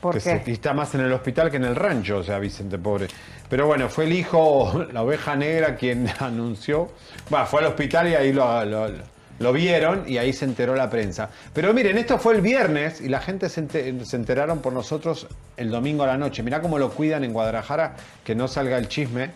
¿Por 0.00 0.20
qué? 0.20 0.42
y 0.46 0.52
está 0.52 0.72
más 0.72 0.94
en 0.94 1.00
el 1.00 1.12
hospital 1.12 1.50
que 1.50 1.56
en 1.56 1.64
el 1.64 1.74
rancho, 1.74 2.18
o 2.18 2.22
sea, 2.22 2.38
Vicente, 2.38 2.78
pobre. 2.78 3.08
Pero 3.48 3.66
bueno, 3.66 3.88
fue 3.88 4.04
el 4.04 4.12
hijo, 4.12 4.86
la 4.92 5.02
oveja 5.02 5.36
negra, 5.36 5.76
quien 5.76 6.08
anunció. 6.18 6.90
Va, 7.32 7.46
fue 7.46 7.60
al 7.60 7.66
hospital 7.66 8.08
y 8.08 8.14
ahí 8.14 8.32
lo, 8.32 9.52
vieron 9.52 10.04
y 10.06 10.18
ahí 10.18 10.32
se 10.32 10.44
enteró 10.44 10.74
la 10.74 10.90
prensa. 10.90 11.30
Pero 11.52 11.72
miren, 11.72 11.98
esto 11.98 12.18
fue 12.18 12.34
el 12.34 12.40
viernes 12.40 13.00
y 13.00 13.08
la 13.08 13.20
gente 13.20 13.48
se, 13.48 13.60
enteraron 13.60 14.60
por 14.60 14.72
nosotros 14.72 15.26
el 15.56 15.70
domingo 15.70 16.04
a 16.04 16.06
la 16.06 16.16
noche. 16.16 16.42
Mirá 16.42 16.60
cómo 16.60 16.78
lo 16.78 16.90
cuidan 16.90 17.24
en 17.24 17.32
Guadalajara, 17.32 17.96
que 18.24 18.34
no 18.34 18.48
salga 18.48 18.78
el 18.78 18.88
chisme. 18.88 19.30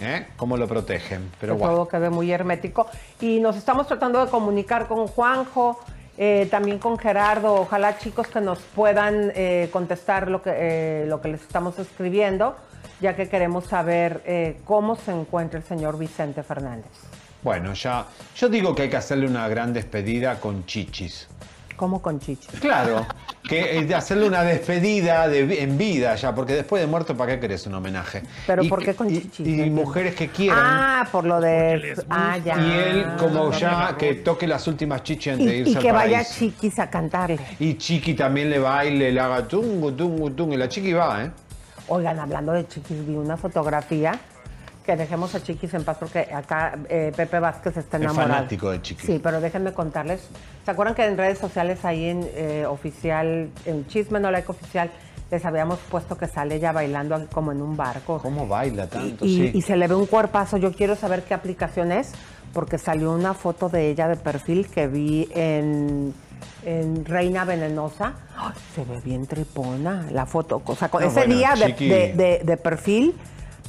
¿Eh? 0.00 0.26
¿Cómo 0.36 0.56
lo 0.56 0.66
protegen? 0.66 1.30
Pero. 1.40 1.56
Todo 1.56 1.88
quedó 1.88 2.10
muy 2.10 2.30
hermético. 2.32 2.86
Y 3.20 3.40
nos 3.40 3.56
estamos 3.56 3.86
tratando 3.86 4.24
de 4.24 4.30
comunicar 4.30 4.88
con 4.88 5.06
Juanjo 5.06 5.78
eh, 6.18 6.46
también 6.50 6.78
con 6.78 6.98
Gerardo, 6.98 7.54
ojalá 7.54 7.98
chicos 7.98 8.28
que 8.28 8.40
nos 8.40 8.58
puedan 8.58 9.32
eh, 9.34 9.68
contestar 9.72 10.30
lo 10.30 10.42
que, 10.42 11.04
lo 11.08 11.20
que 11.22 11.28
les 11.28 11.40
estamos 11.42 11.78
escribiendo, 11.78 12.54
ya 13.00 13.16
que 13.16 13.28
queremos 13.28 13.64
saber 13.64 14.60
cómo 14.64 14.96
se 14.96 15.12
encuentra 15.12 15.58
el 15.58 15.64
señor 15.64 15.98
Vicente 15.98 16.42
Fernández. 16.42 16.92
Bueno, 17.42 17.72
ya, 17.72 18.06
yo 18.36 18.48
digo 18.48 18.74
que 18.74 18.82
hay 18.82 18.90
que 18.90 18.96
hacerle 18.96 19.26
una 19.26 19.48
gran 19.48 19.72
despedida 19.72 20.38
con 20.38 20.64
chichis. 20.64 21.28
¿Cómo 21.82 22.00
con 22.00 22.20
chichis? 22.20 22.60
Claro, 22.60 23.04
que 23.42 23.84
de 23.84 23.92
hacerle 23.96 24.28
una 24.28 24.44
despedida 24.44 25.26
de, 25.26 25.64
en 25.64 25.76
vida 25.76 26.14
ya, 26.14 26.32
porque 26.32 26.52
después 26.52 26.80
de 26.80 26.86
muerto, 26.86 27.16
¿para 27.16 27.34
qué 27.34 27.40
querés 27.40 27.66
un 27.66 27.74
homenaje? 27.74 28.22
¿Pero 28.46 28.62
por 28.68 28.84
qué 28.84 28.94
con 28.94 29.08
chichis? 29.08 29.44
Y, 29.44 29.68
mujeres 29.68 30.14
que 30.14 30.28
quieran. 30.28 30.60
Ah, 30.62 31.08
por 31.10 31.24
lo 31.24 31.40
de... 31.40 32.00
Ah, 32.08 32.38
ya. 32.38 32.56
Y 32.56 32.70
él, 32.70 33.06
como 33.18 33.50
ya, 33.50 33.96
que 33.98 34.14
toque 34.14 34.46
las 34.46 34.64
últimas 34.68 35.02
chichis 35.02 35.32
antes 35.32 35.46
de 35.48 35.56
irse 35.56 35.70
Y 35.72 35.74
que 35.74 35.90
vaya 35.90 36.24
Chiquis 36.24 36.78
a 36.78 36.88
cantarle. 36.88 37.40
Y 37.58 37.74
Chiqui 37.74 38.14
también 38.14 38.48
le 38.48 38.60
baile, 38.60 39.10
le 39.10 39.18
haga 39.20 39.48
tungu, 39.48 39.90
tungu, 39.90 40.30
tungu. 40.30 40.54
Y 40.54 40.58
la 40.58 40.68
Chiqui 40.68 40.92
va, 40.92 41.24
¿eh? 41.24 41.30
Oigan, 41.88 42.16
hablando 42.20 42.52
de 42.52 42.64
Chiquis, 42.68 43.04
vi 43.04 43.16
una 43.16 43.36
fotografía 43.36 44.20
que 44.84 44.96
dejemos 44.96 45.34
a 45.34 45.42
Chiquis 45.42 45.72
en 45.74 45.84
paz 45.84 45.96
porque 46.00 46.20
acá 46.34 46.78
eh, 46.88 47.12
Pepe 47.16 47.38
Vázquez 47.38 47.76
está 47.76 47.96
enamorado. 47.98 48.30
Es 48.30 48.36
fanático 48.36 48.70
de 48.70 48.82
Chiquis. 48.82 49.06
Sí, 49.06 49.20
pero 49.22 49.40
déjenme 49.40 49.72
contarles. 49.72 50.28
¿Se 50.64 50.70
acuerdan 50.70 50.94
que 50.94 51.04
en 51.06 51.16
redes 51.16 51.38
sociales 51.38 51.84
ahí 51.84 52.06
en 52.08 52.28
eh, 52.34 52.66
oficial, 52.66 53.48
en 53.64 53.86
Chisme 53.86 54.18
No 54.20 54.30
Like 54.30 54.50
Oficial, 54.50 54.90
les 55.30 55.44
habíamos 55.44 55.78
puesto 55.90 56.18
que 56.18 56.26
sale 56.26 56.56
ella 56.56 56.72
bailando 56.72 57.26
como 57.32 57.52
en 57.52 57.62
un 57.62 57.76
barco. 57.76 58.18
¿Cómo 58.18 58.46
baila 58.46 58.86
tanto? 58.88 59.24
Y, 59.24 59.36
sí. 59.36 59.50
y 59.54 59.62
se 59.62 59.76
le 59.76 59.86
ve 59.88 59.94
un 59.94 60.06
cuerpazo. 60.06 60.56
Yo 60.58 60.72
quiero 60.72 60.94
saber 60.96 61.22
qué 61.22 61.32
aplicación 61.32 61.90
es, 61.92 62.12
porque 62.52 62.76
salió 62.76 63.12
una 63.12 63.32
foto 63.34 63.68
de 63.68 63.88
ella 63.88 64.08
de 64.08 64.16
perfil 64.16 64.66
que 64.68 64.88
vi 64.88 65.28
en, 65.34 66.12
en 66.66 67.04
Reina 67.06 67.44
Venenosa. 67.46 68.12
Se 68.74 68.84
ve 68.84 69.00
bien 69.02 69.26
tripona 69.26 70.06
la 70.10 70.26
foto. 70.26 70.60
O 70.66 70.74
sea, 70.76 70.88
con 70.90 71.00
No, 71.02 71.08
ese 71.08 71.20
bueno, 71.20 71.34
día 71.36 71.54
de, 71.54 71.66
Chiqui. 71.66 71.88
de- 71.88 72.12
de- 72.14 72.40
de 72.44 72.56
perfil. 72.58 73.14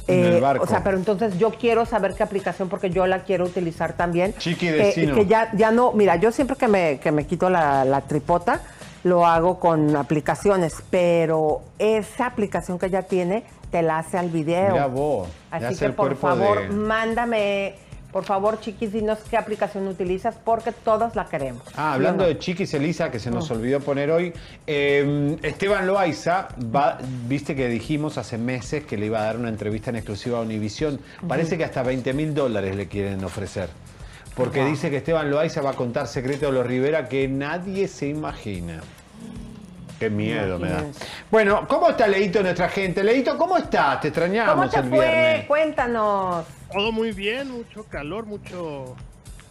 En 0.06 0.24
el 0.24 0.34
eh, 0.34 0.40
barco. 0.40 0.64
o 0.64 0.66
sea, 0.66 0.82
pero 0.84 0.96
entonces 0.96 1.38
yo 1.38 1.50
quiero 1.50 1.86
saber 1.86 2.14
qué 2.14 2.22
aplicación 2.22 2.68
porque 2.68 2.90
yo 2.90 3.06
la 3.06 3.20
quiero 3.24 3.44
utilizar 3.44 3.94
también. 3.94 4.34
Chiqui 4.38 4.66
Que- 4.66 4.72
vecino. 4.72 5.14
que 5.14 5.26
ya, 5.26 5.50
ya 5.54 5.70
no, 5.70 5.92
mira, 5.92 6.16
yo 6.16 6.30
siempre 6.32 6.56
que 6.56 6.68
me, 6.68 6.98
que 7.00 7.10
me 7.12 7.26
quito 7.26 7.48
la, 7.48 7.84
la 7.84 8.02
tripota, 8.02 8.60
lo 9.02 9.26
hago 9.26 9.58
con 9.60 9.96
aplicaciones, 9.96 10.76
pero 10.90 11.62
esa 11.78 12.26
aplicación 12.26 12.78
que 12.78 12.86
ella 12.86 13.02
tiene 13.02 13.44
te 13.70 13.82
la 13.82 13.98
hace 13.98 14.16
al 14.18 14.28
video. 14.30 14.70
Mira 14.72 14.86
vos, 14.86 15.28
Así 15.50 15.76
que 15.76 15.90
por 15.90 16.16
favor, 16.16 16.60
de- 16.62 16.68
mándame, 16.68 17.74
por 18.14 18.24
favor, 18.24 18.60
chiquis, 18.60 18.92
dinos 18.92 19.18
qué 19.28 19.36
aplicación 19.36 19.88
utilizas 19.88 20.36
porque 20.44 20.70
todos 20.70 21.16
la 21.16 21.24
queremos. 21.26 21.64
Ah, 21.74 21.94
hablando 21.94 22.22
¿Sí 22.22 22.30
o 22.30 22.32
de 22.32 22.38
Chiquis 22.38 22.72
Elisa, 22.72 23.10
que 23.10 23.18
se 23.18 23.28
nos 23.28 23.50
olvidó 23.50 23.80
poner 23.80 24.12
hoy, 24.12 24.32
eh, 24.68 25.36
Esteban 25.42 25.84
Loaiza, 25.84 26.46
va, 26.72 26.96
viste 27.26 27.56
que 27.56 27.66
dijimos 27.66 28.16
hace 28.16 28.38
meses 28.38 28.84
que 28.84 28.96
le 28.96 29.06
iba 29.06 29.18
a 29.18 29.24
dar 29.24 29.36
una 29.36 29.48
entrevista 29.48 29.90
en 29.90 29.96
exclusiva 29.96 30.38
a 30.38 30.42
Univisión. 30.42 31.00
Parece 31.26 31.58
que 31.58 31.64
hasta 31.64 31.82
20 31.82 32.12
mil 32.12 32.34
dólares 32.34 32.76
le 32.76 32.86
quieren 32.86 33.24
ofrecer. 33.24 33.68
Porque 34.36 34.64
dice 34.64 34.90
que 34.90 34.98
Esteban 34.98 35.28
Loaiza 35.28 35.60
va 35.60 35.70
a 35.70 35.74
contar 35.74 36.06
secretos 36.06 36.52
de 36.52 36.52
los 36.52 36.64
Rivera 36.64 37.08
que 37.08 37.26
nadie 37.26 37.88
se 37.88 38.06
imagina. 38.06 38.80
Qué 39.98 40.08
miedo 40.08 40.60
me 40.60 40.68
da. 40.68 40.84
Bueno, 41.32 41.66
¿cómo 41.66 41.88
está 41.88 42.06
Leito 42.06 42.42
nuestra 42.42 42.68
gente? 42.68 43.02
Leito, 43.02 43.36
¿cómo 43.36 43.56
estás? 43.56 44.00
Te 44.00 44.08
extrañamos 44.08 44.70
te 44.70 44.78
el 44.78 44.88
fue? 44.88 44.98
viernes. 44.98 45.46
Cuéntanos. 45.46 46.44
Todo 46.74 46.92
muy 46.92 47.12
bien, 47.12 47.50
mucho 47.52 47.84
calor, 47.84 48.26
mucho 48.26 48.96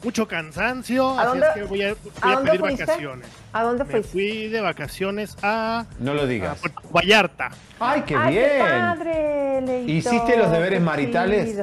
mucho 0.03 0.27
cansancio. 0.27 1.17
¿A 1.17 1.23
así 1.31 1.39
es 1.39 1.45
que 1.53 1.63
voy 1.63 1.81
a, 1.83 1.93
voy 1.93 2.11
¿A 2.21 2.33
a 2.33 2.41
pedir 2.41 2.59
fuiste? 2.59 2.83
vacaciones. 2.85 3.27
¿A 3.53 3.63
dónde 3.63 3.83
Me 3.85 3.91
fuiste? 3.91 4.09
fui 4.11 4.47
de 4.49 4.59
vacaciones 4.61 5.37
a, 5.41 5.85
No 5.99 6.13
lo 6.13 6.23
a 6.23 6.25
digas. 6.25 6.59
Puerto 6.59 6.81
Vallarta. 6.91 7.49
¡Ay, 7.79 8.01
qué 8.05 8.15
Ay, 8.17 8.33
bien! 8.33 8.49
qué 8.49 8.59
padre, 8.59 9.61
Leito. 9.61 9.91
¿Hiciste 10.09 10.37
los 10.37 10.51
deberes 10.51 10.79
Qué 10.79 10.85
maritales? 10.85 11.57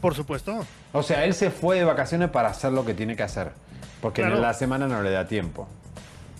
Por 0.00 0.14
supuesto. 0.14 0.64
O 0.94 1.02
sea, 1.02 1.24
él 1.26 1.34
se 1.34 1.50
fue 1.50 1.76
de 1.76 1.84
vacaciones 1.84 2.30
para 2.30 2.48
hacer 2.48 2.72
lo 2.72 2.86
que 2.86 2.94
tiene 2.94 3.14
que 3.16 3.22
hacer. 3.24 3.50
Porque 4.00 4.22
Claro. 4.22 4.36
en 4.36 4.42
la 4.42 4.54
semana 4.54 4.86
no 4.88 5.02
le 5.02 5.10
da 5.10 5.26
tiempo. 5.26 5.68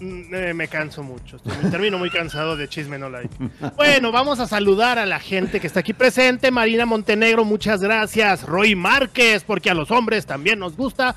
Mm, 0.01 0.35
eh, 0.35 0.55
me 0.55 0.69
canso 0.69 1.03
mucho. 1.03 1.37
estoy- 1.37 1.71
termino 1.71 1.97
muy 1.99 2.11
cansado 2.11 2.57
de 2.57 2.69
chisme 2.69 2.99
no 2.99 3.09
like. 3.09 3.35
Bueno, 3.77 4.13
vamos 4.13 4.41
a 4.41 4.47
saludar 4.47 4.99
a 4.99 5.07
la 5.07 5.19
gente 5.21 5.59
que 5.61 5.67
está 5.67 5.81
aquí 5.81 5.93
presente. 5.95 6.51
Marina 6.51 6.85
Montenegro, 6.85 7.45
muchas 7.45 7.81
gracias. 7.81 8.43
Roy 8.45 8.75
Márquez, 8.75 9.43
porque 9.45 9.71
a 9.71 9.75
los 9.75 9.91
hombres 9.91 10.27
también 10.27 10.59
nos 10.59 10.77
gusta 10.77 11.17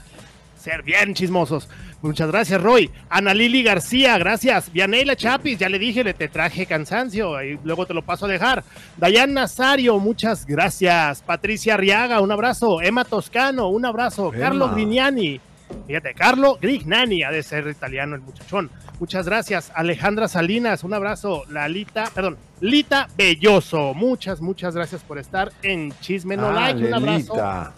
ser 0.58 0.84
bien 0.84 1.14
chismosos. 1.14 1.68
Muchas 2.02 2.30
gracias, 2.30 2.62
Roy. 2.62 2.90
Ana 3.10 3.34
Lili 3.34 3.62
García, 3.62 4.18
gracias. 4.18 4.72
Vianela 4.72 5.18
Chapis, 5.18 5.60
ya 5.60 5.68
le 5.68 5.78
dije, 5.80 6.02
le 6.02 6.14
te 6.14 6.30
traje 6.30 6.66
cansancio 6.66 7.44
y 7.44 7.60
luego 7.66 7.86
te 7.86 7.94
lo 7.94 8.04
paso 8.04 8.26
a 8.26 8.30
dejar. 8.30 8.64
Dayan 8.96 9.34
Nazario, 9.34 10.00
muchas 10.00 10.46
gracias. 10.46 11.22
Patricia 11.22 11.74
Arriaga, 11.74 12.22
un 12.22 12.32
abrazo. 12.32 12.82
Emma 12.82 13.04
Toscano, 13.04 13.68
un 13.68 13.84
abrazo. 13.86 14.32
Emma. 14.34 14.40
Carlos 14.46 14.74
Grignani. 14.74 15.42
Fíjate, 15.88 16.14
Carlo 16.14 16.58
Grignani, 16.62 17.24
ha 17.24 17.32
de 17.32 17.42
ser 17.44 17.68
italiano 17.68 18.16
el 18.16 18.22
muchachón. 18.22 18.70
Muchas 19.00 19.26
gracias. 19.26 19.72
Alejandra 19.76 20.28
Salinas, 20.28 20.84
un 20.84 20.94
abrazo. 20.94 21.44
Lalita, 21.50 22.12
perdón, 22.14 22.38
Lita 22.62 23.08
Belloso. 23.18 23.94
Muchas, 23.94 24.42
muchas 24.42 24.76
gracias 24.76 25.02
por 25.04 25.18
estar 25.18 25.52
en 25.64 25.94
Chisme 26.02 26.38
No 26.38 26.50
Ah, 26.50 26.54
Like. 26.54 26.86
Un 26.86 26.94
abrazo. 26.94 27.34
Lelita. 27.36 27.74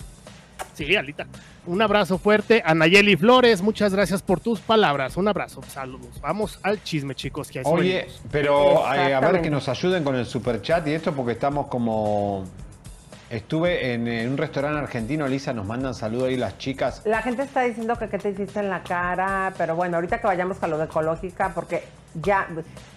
Sí, 0.73 0.95
Alita. 0.95 1.25
Un 1.67 1.81
abrazo 1.81 2.17
fuerte 2.17 2.63
a 2.65 2.73
Nayeli 2.73 3.15
Flores. 3.17 3.61
Muchas 3.61 3.93
gracias 3.93 4.21
por 4.23 4.39
tus 4.39 4.59
palabras. 4.59 5.15
Un 5.15 5.27
abrazo. 5.27 5.61
Saludos. 5.67 6.19
Vamos 6.21 6.59
al 6.63 6.81
chisme, 6.83 7.13
chicos. 7.13 7.49
Que 7.49 7.61
Oye, 7.65 7.93
venimos. 8.01 8.21
pero 8.31 8.93
eh, 8.95 9.13
a 9.13 9.19
ver 9.19 9.41
que 9.41 9.49
nos 9.51 9.69
ayuden 9.69 10.03
con 10.03 10.15
el 10.15 10.25
super 10.25 10.61
chat 10.61 10.87
y 10.87 10.93
esto 10.93 11.13
porque 11.13 11.33
estamos 11.33 11.67
como... 11.67 12.45
Estuve 13.31 13.93
en, 13.93 14.09
en 14.09 14.29
un 14.29 14.37
restaurante 14.37 14.77
argentino, 14.77 15.25
Elisa, 15.25 15.53
nos 15.53 15.65
mandan 15.65 15.93
saludos 15.93 16.27
ahí 16.27 16.35
las 16.35 16.57
chicas. 16.57 17.01
La 17.05 17.21
gente 17.21 17.43
está 17.43 17.61
diciendo 17.61 17.97
que 17.97 18.09
qué 18.09 18.17
te 18.17 18.31
hiciste 18.31 18.59
en 18.59 18.69
la 18.69 18.83
cara, 18.83 19.53
pero 19.57 19.73
bueno, 19.73 19.95
ahorita 19.95 20.19
que 20.19 20.27
vayamos 20.27 20.57
con 20.57 20.69
lo 20.69 20.77
de 20.77 20.83
ecológica, 20.83 21.53
porque 21.55 21.81
ya, 22.21 22.45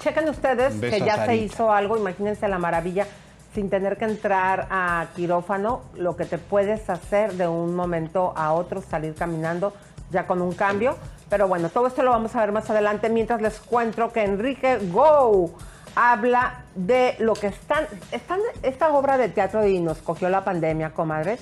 chequen 0.01 0.29
ustedes 0.29 0.75
que 0.81 0.97
a 0.97 1.07
ya 1.07 1.25
se 1.25 1.37
hizo 1.37 1.71
algo, 1.73 1.97
imagínense 1.97 2.49
la 2.49 2.59
maravilla, 2.59 3.07
sin 3.55 3.71
tener 3.71 3.97
que 3.97 4.07
entrar 4.07 4.67
a 4.71 5.07
quirófano, 5.15 5.83
lo 5.95 6.17
que 6.17 6.25
te 6.25 6.39
puedes 6.39 6.91
hacer 6.91 7.35
de 7.35 7.47
un 7.47 7.77
momento 7.77 8.33
a 8.37 8.55
otro, 8.55 8.83
salir 8.83 9.15
caminando 9.15 9.73
ya 10.11 10.27
con 10.27 10.43
un 10.43 10.53
cambio. 10.53 10.97
Pero 11.31 11.47
bueno, 11.47 11.69
todo 11.69 11.87
esto 11.87 12.03
lo 12.03 12.11
vamos 12.11 12.35
a 12.35 12.41
ver 12.41 12.51
más 12.51 12.69
adelante, 12.69 13.09
mientras 13.09 13.41
les 13.41 13.61
cuento 13.61 14.13
que 14.13 14.25
Enrique 14.25 14.79
Go 14.91 15.53
habla 15.95 16.65
de 16.75 17.17
lo 17.19 17.35
que 17.35 17.49
están, 17.49 17.87
están 18.13 18.41
esta 18.63 18.93
obra 18.93 19.19
de 19.19 19.29
teatro 19.29 19.67
y 19.67 19.81
nos 19.81 19.99
cogió 19.99 20.29
la 20.29 20.45
pandemia, 20.45 20.91
comadres. 20.91 21.41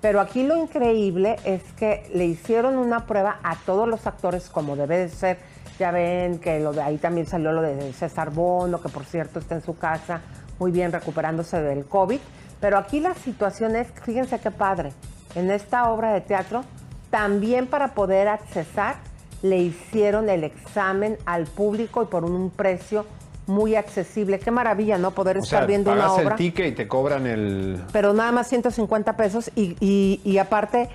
Pero 0.00 0.20
aquí 0.20 0.42
lo 0.42 0.56
increíble 0.56 1.36
es 1.44 1.62
que 1.78 2.10
le 2.12 2.26
hicieron 2.26 2.76
una 2.76 3.06
prueba 3.06 3.38
a 3.42 3.56
todos 3.56 3.88
los 3.88 4.06
actores 4.06 4.50
como 4.50 4.76
debe 4.76 4.98
de 4.98 5.08
ser. 5.08 5.38
Ya 5.78 5.90
ven 5.90 6.38
que 6.38 6.60
lo 6.60 6.72
de 6.72 6.82
ahí 6.82 6.98
también 6.98 7.26
salió 7.26 7.52
lo 7.52 7.62
de 7.62 7.92
César 7.94 8.30
Bono, 8.30 8.80
que 8.80 8.88
por 8.90 9.04
cierto 9.04 9.38
está 9.38 9.54
en 9.54 9.62
su 9.62 9.78
casa 9.78 10.20
muy 10.58 10.70
bien 10.70 10.92
recuperándose 10.92 11.60
del 11.62 11.86
COVID. 11.86 12.20
Pero 12.60 12.78
aquí 12.78 13.00
la 13.00 13.14
situación 13.14 13.76
es, 13.76 13.88
fíjense 14.02 14.38
qué 14.38 14.50
padre, 14.50 14.92
en 15.34 15.50
esta 15.50 15.90
obra 15.90 16.12
de 16.12 16.20
teatro, 16.20 16.64
también 17.10 17.66
para 17.66 17.88
poder 17.94 18.28
accesar, 18.28 18.96
le 19.42 19.58
hicieron 19.58 20.30
el 20.30 20.44
examen 20.44 21.18
al 21.26 21.44
público 21.44 22.02
y 22.02 22.06
por 22.06 22.24
un 22.24 22.50
precio 22.50 23.04
muy 23.46 23.74
accesible. 23.74 24.38
Qué 24.38 24.50
maravilla, 24.50 24.98
¿no? 24.98 25.10
Poder 25.12 25.38
O 25.38 25.42
estar 25.42 25.60
sea, 25.60 25.66
viendo 25.66 25.92
una 25.92 26.12
obra 26.12 26.30
el 26.34 26.36
ticket 26.36 26.66
y 26.66 26.72
te 26.72 26.88
cobran 26.88 27.26
el... 27.26 27.82
pero 27.92 28.12
nada 28.12 28.32
más 28.32 28.48
150 28.48 29.16
pesos 29.16 29.50
y, 29.54 29.76
y- 29.80 30.20
y 30.24 30.38
aparte 30.38 30.88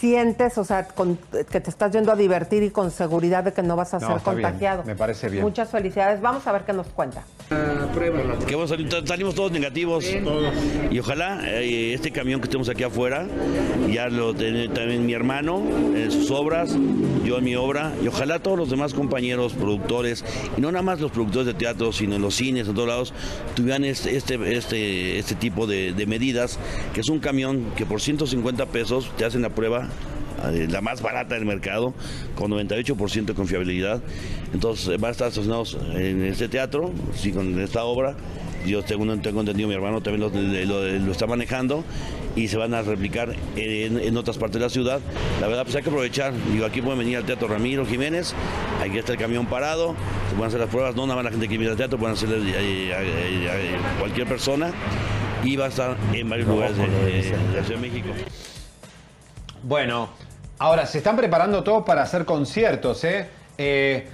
sientes, 0.00 0.58
o 0.58 0.64
sea, 0.64 0.88
con- 0.88 1.18
que 1.50 1.60
te 1.60 1.70
estás 1.70 1.92
yendo 1.92 2.12
a 2.12 2.16
divertir 2.16 2.62
y 2.62 2.70
con 2.70 2.90
seguridad 2.90 3.44
de 3.44 3.52
que 3.52 3.62
no 3.62 3.76
vas 3.76 3.94
a 3.94 3.98
No, 3.98 4.06
ser 4.06 4.08
bien, 4.16 4.24
contagiado. 4.24 4.84
me 4.84 4.94
parece 4.96 5.28
bien. 5.28 5.42
Muchas 5.42 5.70
felicidades. 5.70 6.20
Vamos 6.20 6.46
a 6.46 6.52
ver 6.52 6.62
qué 6.62 6.72
nos 6.72 6.86
cuenta. 6.88 7.22
Que 7.48 8.54
vamos 8.54 8.70
a 8.72 8.74
salir- 8.76 9.06
salimos 9.06 9.34
todos 9.34 9.52
negativos. 9.52 10.04
Y 10.90 10.98
ojalá 10.98 11.40
eh, 11.44 11.94
este 11.94 12.10
camión 12.10 12.40
que 12.40 12.46
estemos 12.46 12.68
aquí 12.68 12.82
afuera, 12.82 13.26
ya 13.92 14.08
lo 14.08 14.34
tiene 14.34 14.68
también 14.68 15.06
mi 15.06 15.12
hermano 15.12 15.62
en 15.94 16.10
sus 16.10 16.30
obras, 16.30 16.76
yo 17.24 17.38
en 17.38 17.44
mi 17.44 17.54
obra, 17.56 17.92
y 18.02 18.08
ojalá 18.08 18.40
todos 18.40 18.58
los 18.58 18.70
demás 18.70 18.94
compañeros, 18.94 19.52
productores, 19.54 20.24
y 20.56 20.60
no 20.60 20.72
nada 20.72 20.82
más 20.82 21.00
los 21.00 21.10
productores 21.12 21.46
de 21.46 21.54
teatro, 21.54 21.92
sino 21.92 22.16
en 22.16 22.22
los 22.22 22.34
cines, 22.34 22.68
en 22.68 22.74
todos 22.74 22.88
lados, 22.88 23.14
tuvieran 23.54 23.84
este, 23.84 24.16
este, 24.16 24.56
este, 24.56 25.18
este 25.18 25.34
tipo 25.36 25.66
de, 25.66 25.92
de 25.92 26.06
medidas, 26.06 26.58
que 26.94 27.00
es 27.00 27.08
un 27.08 27.20
camión 27.20 27.66
que 27.76 27.86
por 27.86 28.00
150 28.00 28.66
pesos 28.66 29.10
te 29.16 29.24
hacen 29.24 29.42
la 29.42 29.50
prueba 29.50 29.65
eh, 30.52 30.66
la 30.70 30.80
más 30.80 31.02
barata 31.02 31.34
del 31.34 31.44
mercado, 31.46 31.94
con 32.34 32.50
98% 32.52 33.24
de 33.24 33.34
confiabilidad. 33.34 34.00
Entonces 34.52 34.88
eh, 34.88 34.96
va 34.96 35.08
a 35.08 35.10
estar 35.10 35.28
estacionados 35.28 35.76
en 35.94 36.24
este 36.24 36.48
teatro, 36.48 36.92
sí, 37.14 37.32
con 37.32 37.58
esta 37.60 37.84
obra. 37.84 38.16
Yo 38.66 38.82
tengo, 38.82 39.04
tengo 39.18 39.40
entendido, 39.40 39.68
mi 39.68 39.74
hermano 39.76 40.00
también 40.00 40.20
lo, 40.22 40.28
lo- 40.66 40.98
lo 40.98 41.12
está 41.12 41.26
manejando 41.28 41.84
y 42.34 42.48
se 42.48 42.56
van 42.56 42.74
a 42.74 42.82
replicar 42.82 43.32
en, 43.54 44.00
en 44.00 44.16
otras 44.16 44.38
partes 44.38 44.54
de 44.58 44.64
la 44.66 44.70
ciudad. 44.70 44.98
La 45.40 45.46
verdad, 45.46 45.62
pues 45.62 45.76
hay 45.76 45.82
que 45.84 45.88
aprovechar. 45.88 46.32
Digo, 46.52 46.66
aquí 46.66 46.82
pueden 46.82 46.98
venir 46.98 47.16
al 47.18 47.24
Teatro 47.24 47.46
Ramiro 47.46 47.86
Jiménez, 47.86 48.34
aquí 48.82 48.98
está 48.98 49.12
el 49.12 49.18
camión 49.18 49.46
parado, 49.46 49.94
se 50.28 50.34
pueden 50.34 50.48
hacer 50.48 50.58
las 50.60 50.68
pruebas, 50.68 50.96
no 50.96 51.02
nada 51.06 51.14
más 51.14 51.24
la 51.26 51.30
gente 51.30 51.46
que 51.46 51.56
viene 51.58 51.70
al 51.70 51.76
teatro, 51.76 51.96
pueden 51.96 52.14
hacerle 52.16 52.38
eh, 52.56 52.92
a, 52.92 52.96
a- 52.98 53.52
a- 53.52 53.96
a 53.96 53.98
cualquier 54.00 54.26
persona 54.26 54.72
y 55.44 55.54
va 55.54 55.66
a 55.66 55.68
estar 55.68 55.96
en 56.12 56.28
varios 56.28 56.48
lugares 56.48 56.76
de, 56.76 56.82
de- 56.88 57.12
de 57.22 57.30
la 57.56 57.64
Ciudad 57.64 57.80
de 57.80 57.88
México. 57.88 58.08
Bueno, 59.68 60.10
ahora 60.60 60.86
se 60.86 60.98
están 60.98 61.16
preparando 61.16 61.64
todos 61.64 61.84
para 61.84 62.02
hacer 62.02 62.24
conciertos, 62.24 63.02
¿eh? 63.02 63.26
Eh, 63.58 64.06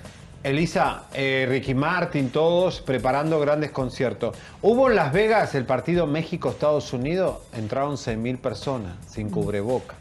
Elisa, 0.42 1.02
eh, 1.12 1.44
Ricky 1.47 1.75
Martin, 1.75 2.30
todos 2.30 2.80
preparando 2.80 3.38
grandes 3.38 3.71
conciertos. 3.71 4.35
Hubo 4.62 4.88
en 4.88 4.97
Las 4.97 5.12
Vegas 5.12 5.54
el 5.54 5.66
partido 5.66 6.06
México-Estados 6.06 6.94
Unidos, 6.94 7.40
entraron 7.52 7.97
6.000 7.97 8.38
personas 8.38 8.94
sin 9.06 9.28
cubreboca. 9.28 9.94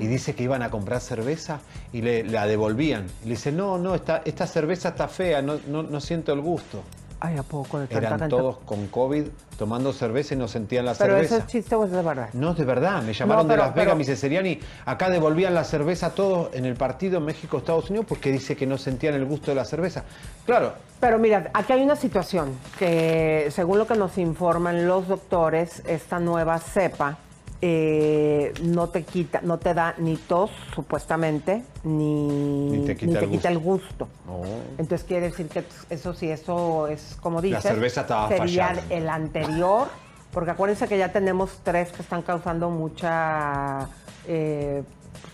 Y 0.00 0.08
dice 0.08 0.34
que 0.34 0.42
iban 0.42 0.62
a 0.62 0.70
comprar 0.70 1.00
cerveza 1.00 1.60
y 1.92 2.02
le, 2.02 2.24
la 2.24 2.46
devolvían. 2.48 3.06
Y 3.22 3.26
le 3.26 3.30
dice, 3.30 3.52
no, 3.52 3.78
no, 3.78 3.94
esta, 3.94 4.22
esta 4.24 4.48
cerveza 4.48 4.88
está 4.88 5.06
fea, 5.06 5.40
no, 5.40 5.60
no, 5.68 5.84
no 5.84 6.00
siento 6.00 6.32
el 6.32 6.40
gusto. 6.40 6.82
Ay, 7.22 7.36
¿a 7.36 7.42
poco? 7.42 7.78
De 7.78 7.86
tanta 7.86 8.06
Eran 8.06 8.18
gente? 8.20 8.34
todos 8.36 8.58
con 8.64 8.86
COVID 8.86 9.26
tomando 9.58 9.92
cerveza 9.92 10.32
y 10.32 10.38
no 10.38 10.48
sentían 10.48 10.86
la 10.86 10.94
¿Pero 10.94 11.14
cerveza. 11.16 11.36
eso 11.36 11.44
es 11.44 11.50
chiste 11.52 11.74
o 11.74 11.84
es 11.84 11.90
de 11.90 12.00
verdad? 12.00 12.30
No, 12.32 12.54
de 12.54 12.64
verdad, 12.64 13.02
me 13.02 13.12
llamaron 13.12 13.46
No, 13.46 13.52
pero- 13.52 13.62
de 13.62 13.66
Las 13.68 13.76
Vegas, 13.76 13.94
me 13.94 13.98
dice 14.00 14.16
Seriani, 14.16 14.58
acá 14.86 15.10
devolvían 15.10 15.52
la 15.54 15.64
cerveza 15.64 16.06
a 16.06 16.10
todos 16.14 16.48
en 16.54 16.64
el 16.64 16.76
partido 16.76 17.20
México-Estados 17.20 17.90
Unidos 17.90 18.06
porque 18.08 18.32
dice 18.32 18.56
que 18.56 18.66
no 18.66 18.78
sentían 18.78 19.14
el 19.14 19.26
gusto 19.26 19.50
de 19.50 19.56
la 19.56 19.66
cerveza. 19.66 20.04
Claro, 20.46 20.72
Pero 20.98 21.18
mira, 21.18 21.50
aquí 21.52 21.74
hay 21.74 21.82
una 21.82 21.96
situación 21.96 22.54
que, 22.78 23.48
según 23.50 23.76
lo 23.78 23.86
que 23.86 23.96
nos 23.96 24.16
informan 24.16 24.86
los 24.86 25.06
doctores, 25.06 25.82
esta 25.86 26.18
nueva 26.20 26.58
cepa 26.58 27.18
eh, 27.62 28.54
no 28.62 28.88
te 28.88 29.02
quita, 29.02 29.40
no 29.42 29.58
te 29.58 29.74
da 29.74 29.94
ni 29.98 30.16
tos, 30.16 30.50
supuestamente, 30.74 31.62
ni, 31.84 32.70
Ni 32.70 32.86
te 32.86 32.96
quita 32.96 33.48
el 33.48 33.56
el 33.56 33.58
gusto. 33.58 34.08
Oh. 34.28 34.42
Entonces 34.78 35.06
quiere 35.06 35.26
decir 35.26 35.48
que 35.48 35.64
eso 35.90 36.14
sí, 36.14 36.30
eso 36.30 36.86
es 36.86 37.18
como 37.20 37.42
dices. 37.42 37.62
cerveza 37.62 38.02
estaba 38.02 38.28
sería 38.28 38.68
fallando. 38.68 38.94
el 38.94 39.08
anterior, 39.08 39.88
porque 40.32 40.52
acuérdense 40.52 40.88
que 40.88 40.96
ya 40.96 41.12
tenemos 41.12 41.60
tres 41.62 41.92
que 41.92 42.00
están 42.00 42.22
causando 42.22 42.70
mucha 42.70 43.88
eh, 44.26 44.82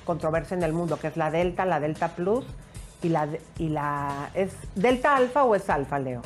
controversia 0.04 0.56
en 0.56 0.64
el 0.64 0.72
mundo, 0.72 0.98
que 0.98 1.06
es 1.08 1.16
la 1.16 1.30
Delta, 1.30 1.64
la 1.64 1.78
Delta 1.78 2.08
Plus 2.16 2.44
y 3.02 3.08
la 3.10 3.28
y 3.58 3.68
la 3.68 4.30
es 4.34 4.52
Delta 4.74 5.14
Alfa 5.14 5.44
o 5.44 5.54
es 5.54 5.70
Alfa, 5.70 5.98
Leo. 6.00 6.22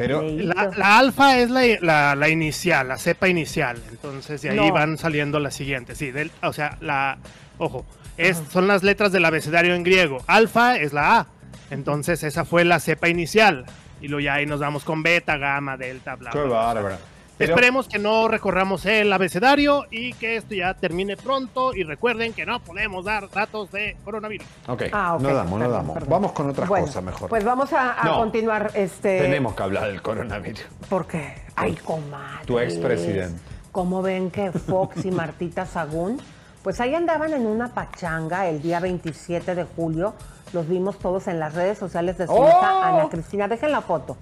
Pero. 0.00 0.22
La, 0.22 0.70
la 0.76 0.98
alfa 0.98 1.38
es 1.38 1.50
la, 1.50 1.62
la- 1.80 2.14
la 2.14 2.28
inicial, 2.28 2.88
la 2.88 2.98
cepa 2.98 3.28
inicial. 3.28 3.78
Entonces 3.90 4.42
de 4.42 4.50
ahí 4.50 4.56
No. 4.56 4.72
van 4.72 4.98
saliendo 4.98 5.38
las 5.40 5.54
siguientes. 5.54 5.98
Sí, 5.98 6.10
del- 6.10 6.30
o 6.42 6.52
sea, 6.52 6.76
la. 6.80 7.18
Ojo, 7.58 7.84
es, 8.16 8.42
son 8.52 8.66
las 8.66 8.82
letras 8.82 9.12
del 9.12 9.24
abecedario 9.24 9.74
en 9.74 9.82
griego. 9.84 10.22
Alfa 10.26 10.76
es 10.76 10.92
la 10.92 11.18
A. 11.20 11.26
Entonces 11.70 12.22
esa 12.22 12.44
fue 12.44 12.64
la 12.64 12.80
cepa 12.80 13.08
inicial. 13.08 13.66
Y 14.00 14.08
luego 14.08 14.20
ya 14.20 14.34
ahí 14.34 14.46
nos 14.46 14.60
vamos 14.60 14.82
con 14.84 15.02
beta, 15.02 15.36
gamma, 15.36 15.76
delta, 15.76 16.16
bla. 16.16 16.30
qué 16.30 16.38
bla, 16.38 16.46
bla. 16.48 16.56
bárbaro. 16.74 16.96
Pero- 17.40 17.54
Esperemos 17.54 17.88
que 17.88 17.98
no 17.98 18.28
recorramos 18.28 18.84
el 18.84 19.10
abecedario 19.12 19.86
y 19.90 20.12
que 20.12 20.36
esto 20.36 20.54
ya 20.54 20.74
termine 20.74 21.16
pronto. 21.16 21.74
Y 21.74 21.84
recuerden 21.84 22.34
que 22.34 22.44
no 22.44 22.60
podemos 22.60 23.06
dar 23.06 23.30
datos 23.30 23.72
de 23.72 23.96
coronavirus. 24.04 24.46
Ok, 24.68 24.82
Ah, 24.92 25.14
ok, 25.14 25.22
no 25.22 25.34
damos, 25.34 25.58
no 25.58 25.70
damos. 25.70 25.94
perdón. 25.94 26.10
Vamos 26.10 26.32
con 26.32 26.50
otras 26.50 26.68
Bueno, 26.68 26.86
cosas 26.86 27.02
mejor. 27.02 27.30
Pues 27.30 27.42
vamos 27.42 27.72
a, 27.72 27.98
a 27.98 28.04
No. 28.04 28.18
continuar 28.18 28.70
este 28.74 29.20
Tenemos 29.22 29.54
que 29.54 29.62
hablar 29.62 29.86
del 29.86 30.02
coronavirus. 30.02 30.66
porque 30.90 31.34
ay, 31.56 31.76
comadre. 31.76 32.44
Tu 32.44 32.58
expresidente. 32.58 33.40
¿Cómo 33.72 34.02
ven 34.02 34.30
que 34.30 34.52
Fox 34.52 35.04
y 35.06 35.10
Martita 35.10 35.64
Sagún 35.64 36.20
pues 36.62 36.78
ahí 36.78 36.94
andaban 36.94 37.32
en 37.32 37.46
una 37.46 37.68
pachanga 37.72 38.46
el 38.46 38.60
día 38.60 38.80
27 38.80 39.54
de 39.54 39.64
julio. 39.64 40.12
Los 40.52 40.68
vimos 40.68 40.98
todos 40.98 41.26
en 41.26 41.40
las 41.40 41.54
redes 41.54 41.78
sociales 41.78 42.18
de 42.18 42.26
su 42.26 42.32
¡Oh! 42.34 42.46
hija 42.46 42.86
Ana 42.88 43.08
Cristina. 43.08 43.48
Dejen 43.48 43.72
la 43.72 43.80
foto. 43.80 44.18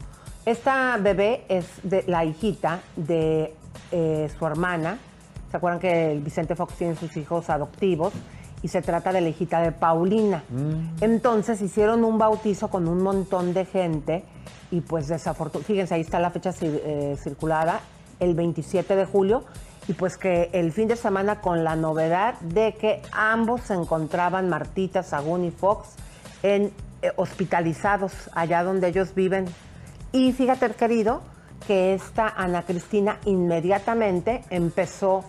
Esta 0.46 0.96
bebé 0.98 1.44
es 1.48 1.66
de 1.82 2.04
la 2.06 2.24
hijita 2.24 2.80
de 2.96 3.54
eh, 3.92 4.30
su 4.38 4.46
hermana. 4.46 4.98
¿Se 5.50 5.56
acuerdan 5.56 5.80
que 5.80 6.12
el 6.12 6.20
Vicente 6.20 6.54
Fox 6.54 6.74
tiene 6.74 6.96
sus 6.96 7.16
hijos 7.16 7.50
adoptivos? 7.50 8.12
Y 8.62 8.68
se 8.68 8.82
trata 8.82 9.12
de 9.12 9.20
la 9.20 9.28
hijita 9.28 9.60
de 9.60 9.72
Paulina. 9.72 10.42
Entonces 11.00 11.60
hicieron 11.62 12.04
un 12.04 12.18
bautizo 12.18 12.68
con 12.68 12.88
un 12.88 13.02
montón 13.02 13.54
de 13.54 13.64
gente 13.64 14.24
y 14.70 14.80
pues 14.80 15.06
desafortunadamente, 15.08 15.72
fíjense, 15.72 15.94
ahí 15.94 16.00
está 16.00 16.18
la 16.18 16.30
fecha 16.30 16.50
cir- 16.50 16.80
eh, 16.84 17.16
circulada, 17.22 17.80
el 18.20 18.34
27 18.34 18.96
de 18.96 19.04
julio, 19.06 19.44
y 19.86 19.92
pues 19.94 20.18
que 20.18 20.50
el 20.52 20.72
fin 20.72 20.88
de 20.88 20.96
semana 20.96 21.40
con 21.40 21.62
la 21.64 21.76
novedad 21.76 22.34
de 22.40 22.74
que 22.74 23.00
ambos 23.12 23.62
se 23.62 23.74
encontraban, 23.74 24.48
Martita, 24.50 25.02
Sagún 25.02 25.44
y 25.44 25.50
Fox, 25.52 25.90
en, 26.42 26.72
eh, 27.00 27.12
hospitalizados 27.16 28.12
allá 28.34 28.62
donde 28.64 28.88
ellos 28.88 29.14
viven. 29.14 29.46
Y 30.12 30.32
fíjate, 30.32 30.70
querido, 30.70 31.20
que 31.66 31.94
esta 31.94 32.28
Ana 32.28 32.62
Cristina 32.62 33.18
inmediatamente 33.24 34.42
empezó 34.50 35.24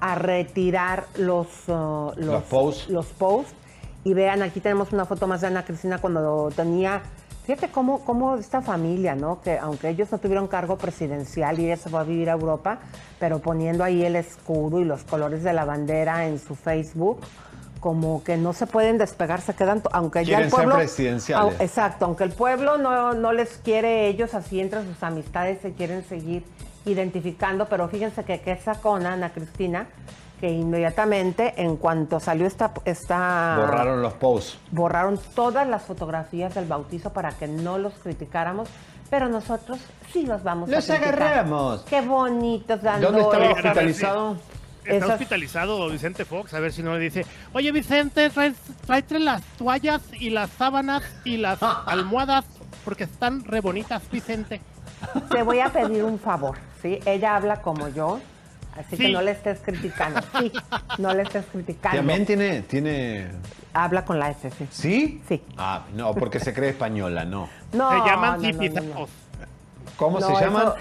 a 0.00 0.14
retirar 0.14 1.06
los, 1.16 1.46
uh, 1.68 2.12
Los 2.16 2.42
posts. 2.44 2.88
los 2.88 3.06
posts. 3.06 3.54
Y 4.04 4.14
vean, 4.14 4.42
aquí 4.42 4.60
tenemos 4.60 4.92
una 4.92 5.04
foto 5.04 5.26
más 5.26 5.40
de 5.40 5.48
Ana 5.48 5.64
Cristina 5.64 5.98
cuando 5.98 6.50
tenía. 6.54 7.02
Fíjate 7.44 7.68
cómo, 7.68 8.04
cómo 8.04 8.36
esta 8.36 8.60
familia, 8.60 9.14
¿no? 9.14 9.40
Que 9.40 9.58
aunque 9.58 9.88
ellos 9.88 10.10
no 10.10 10.18
tuvieron 10.18 10.48
cargo 10.48 10.76
presidencial 10.76 11.58
y 11.60 11.66
ella 11.66 11.76
se 11.76 11.88
fue 11.88 12.00
a 12.00 12.02
vivir 12.02 12.28
a 12.28 12.32
Europa, 12.32 12.80
pero 13.20 13.38
poniendo 13.38 13.84
ahí 13.84 14.04
el 14.04 14.16
escudo 14.16 14.80
y 14.80 14.84
los 14.84 15.04
colores 15.04 15.44
de 15.44 15.52
la 15.52 15.64
bandera 15.64 16.26
en 16.26 16.40
su 16.40 16.56
Facebook, 16.56 17.20
como 17.86 18.24
que 18.24 18.36
no 18.36 18.52
se 18.52 18.66
pueden 18.66 18.98
despegar, 18.98 19.40
se 19.40 19.54
quedan, 19.54 19.80
aunque 19.92 20.24
ya 20.24 20.38
el 20.38 20.44
ser 20.46 20.50
pueblo. 20.50 20.74
presidenciales. 20.74 21.54
au- 21.56 21.62
exacto, 21.62 22.04
aunque 22.06 22.24
el 22.24 22.32
pueblo 22.32 22.78
no, 22.78 23.14
no 23.14 23.30
les 23.32 23.58
quiere 23.58 24.08
ellos, 24.08 24.34
así 24.34 24.58
entre 24.60 24.82
sus 24.84 25.00
amistades 25.04 25.60
se 25.62 25.72
quieren 25.72 26.02
seguir 26.04 26.42
identificando, 26.84 27.66
pero 27.66 27.86
fíjense 27.88 28.24
que, 28.24 28.40
que 28.40 28.56
sacó 28.56 28.96
Ana 28.96 29.30
Cristina, 29.32 29.86
que 30.40 30.50
inmediatamente, 30.50 31.54
en 31.62 31.76
cuanto 31.76 32.18
salió 32.18 32.48
esta, 32.48 32.72
esta 32.84 33.54
Borraron 33.60 34.02
los 34.02 34.14
posts. 34.14 34.58
borraron 34.72 35.20
todas 35.36 35.68
las 35.68 35.82
fotografías 35.82 36.56
del 36.56 36.64
bautizo 36.66 37.10
para 37.12 37.30
que 37.30 37.46
no 37.46 37.78
los 37.78 37.94
criticáramos, 37.94 38.68
pero 39.10 39.28
nosotros 39.28 39.78
sí 40.12 40.26
los 40.26 40.42
vamos 40.42 40.68
Los 40.68 40.90
a 40.90 40.96
criticar. 40.96 41.22
agarramos. 41.22 41.82
Qué 41.88 42.00
bonitos 42.00 42.82
dando 42.82 43.12
¿Dónde 43.12 43.22
estaba 43.22 43.52
hospitalizado? 43.52 44.36
Está 44.86 44.96
esas- 45.06 45.10
hospitalizado 45.10 45.88
Vicente 45.90 46.24
Fox, 46.24 46.54
a 46.54 46.60
ver 46.60 46.72
si 46.72 46.82
no 46.82 46.94
le 46.94 47.00
dice, 47.00 47.26
oye 47.52 47.72
Vicente, 47.72 48.30
trae- 48.30 48.54
tráete 48.86 49.18
las 49.18 49.42
toallas 49.58 50.02
y 50.18 50.30
las 50.30 50.50
sábanas 50.50 51.02
y 51.24 51.36
las 51.38 51.58
almohadas 51.86 52.44
porque 52.84 53.04
están 53.04 53.44
re 53.44 53.60
bonitas, 53.60 54.02
Vicente. 54.10 54.60
Te 55.30 55.42
voy 55.42 55.60
a 55.60 55.68
pedir 55.70 56.04
un 56.04 56.18
favor, 56.18 56.56
¿sí? 56.82 57.00
Ella 57.04 57.36
habla 57.36 57.60
como 57.60 57.88
yo, 57.88 58.20
así 58.78 58.96
que 58.96 59.08
no 59.10 59.20
le 59.22 59.32
estés 59.32 59.58
criticando. 59.60 60.20
Sí, 60.38 60.52
no 60.98 61.12
le 61.12 61.22
estés 61.22 61.44
criticando. 61.52 61.98
También 61.98 62.24
tiene, 62.24 62.62
tiene. 62.62 63.26
Habla 63.74 64.04
con 64.04 64.18
la 64.18 64.30
S, 64.30 64.50
sí. 64.52 64.66
¿Sí? 64.70 65.22
Sí. 65.28 65.42
Ah, 65.58 65.82
no, 65.94 66.14
porque 66.14 66.40
se 66.40 66.54
cree 66.54 66.70
española, 66.70 67.24
no. 67.26 67.48
No, 67.72 67.90
Se 67.90 68.08
llaman 68.08 68.40
no, 68.40 68.48
no, 68.48 68.52
no, 68.54 68.62
zipizanos. 68.62 68.94
no. 69.00 69.06
¿Cómo 69.96 70.20
No, 70.20 70.26
se 70.28 70.32
eso- 70.32 70.40
llaman? 70.42 70.72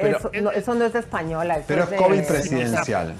Pero, 0.00 0.18
Eso, 0.18 0.30
no, 0.42 0.50
eso 0.52 0.74
no 0.74 0.84
es 0.84 0.92
de 0.92 0.98
española. 1.00 1.56
eso 1.56 1.64
pero 1.66 1.84
es 1.84 1.90
de- 1.90 1.96
COVID 1.96 2.22
presidencial. 2.26 3.14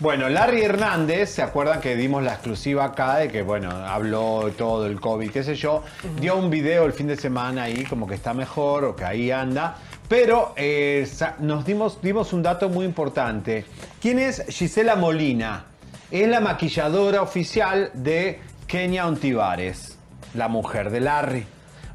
Bueno, 0.00 0.30
Larry 0.30 0.62
Hernández, 0.62 1.28
¿se 1.28 1.42
acuerdan 1.42 1.78
que 1.82 1.94
dimos 1.94 2.22
la 2.22 2.32
exclusiva 2.32 2.86
acá 2.86 3.18
de 3.18 3.28
que, 3.28 3.42
bueno, 3.42 3.70
habló 3.70 4.50
todo 4.56 4.86
el 4.86 4.98
COVID, 4.98 5.30
qué 5.30 5.44
sé 5.44 5.56
yo? 5.56 5.82
Dio 6.18 6.36
un 6.36 6.48
video 6.48 6.86
el 6.86 6.94
fin 6.94 7.06
de 7.06 7.16
semana 7.16 7.64
ahí, 7.64 7.84
como 7.84 8.06
que 8.06 8.14
está 8.14 8.32
mejor 8.32 8.84
o 8.84 8.96
que 8.96 9.04
ahí 9.04 9.30
anda. 9.30 9.76
Pero 10.08 10.54
eh, 10.56 11.06
nos 11.40 11.66
dimos, 11.66 12.00
dimos 12.00 12.32
un 12.32 12.42
dato 12.42 12.70
muy 12.70 12.86
importante. 12.86 13.66
¿Quién 14.00 14.18
es 14.18 14.42
Gisela 14.48 14.96
Molina? 14.96 15.66
Es 16.10 16.26
la 16.26 16.40
maquilladora 16.40 17.20
oficial 17.20 17.90
de 17.92 18.40
Kenia 18.66 19.06
Ontivares, 19.06 19.98
la 20.32 20.48
mujer 20.48 20.88
de 20.88 21.00
Larry. 21.00 21.46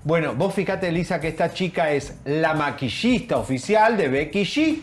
Bueno, 0.03 0.35
vos 0.35 0.53
fíjate, 0.53 0.89
Elisa, 0.89 1.19
que 1.19 1.29
esta 1.29 1.51
chica 1.51 1.89
es 1.89 2.17
la 2.25 2.53
maquillista 2.53 3.37
oficial 3.37 3.97
de 3.97 4.09
Becky 4.09 4.43
G. 4.43 4.81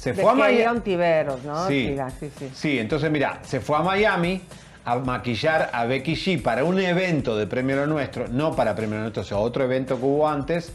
Se 0.00 0.14
fue 0.14 0.30
a 0.30 0.34
Miami. 0.34 0.78
Ontiveros, 0.78 1.44
¿no? 1.44 1.68
Sí. 1.68 1.88
Mira, 1.90 2.08
sí, 2.08 2.30
sí. 2.38 2.50
Sí, 2.54 2.78
entonces 2.78 3.10
mira, 3.10 3.40
se 3.42 3.60
fue 3.60 3.76
a 3.76 3.80
Miami 3.80 4.40
a 4.86 4.96
maquillar 4.96 5.68
a 5.74 5.84
Becky 5.84 6.14
G 6.14 6.42
para 6.42 6.64
un 6.64 6.80
evento 6.80 7.36
de 7.36 7.46
Premio 7.46 7.76
Lo 7.76 7.86
Nuestro, 7.86 8.26
no 8.28 8.56
para 8.56 8.74
Premio 8.74 8.96
Lo 8.96 9.02
Nuestro, 9.02 9.22
o 9.22 9.26
sea, 9.26 9.36
otro 9.36 9.64
evento 9.64 9.98
que 9.98 10.04
hubo 10.06 10.26
antes. 10.26 10.72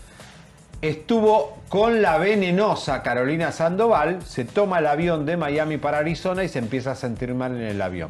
Estuvo 0.80 1.58
con 1.70 2.04
la 2.04 2.20
venenosa 2.20 3.02
Carolina 3.02 3.52
Sandoval, 3.52 4.22
se 4.22 4.46
toma 4.46 4.78
el 4.78 4.86
avión 4.86 5.26
de 5.26 5.38
Miami 5.38 5.78
para 5.78 5.98
Arizona 5.98 6.44
y 6.44 6.50
se 6.50 6.60
empieza 6.60 6.92
a 6.92 6.96
sentir 6.96 7.34
mal 7.34 7.56
en 7.56 7.64
el 7.64 7.82
avión. 7.82 8.10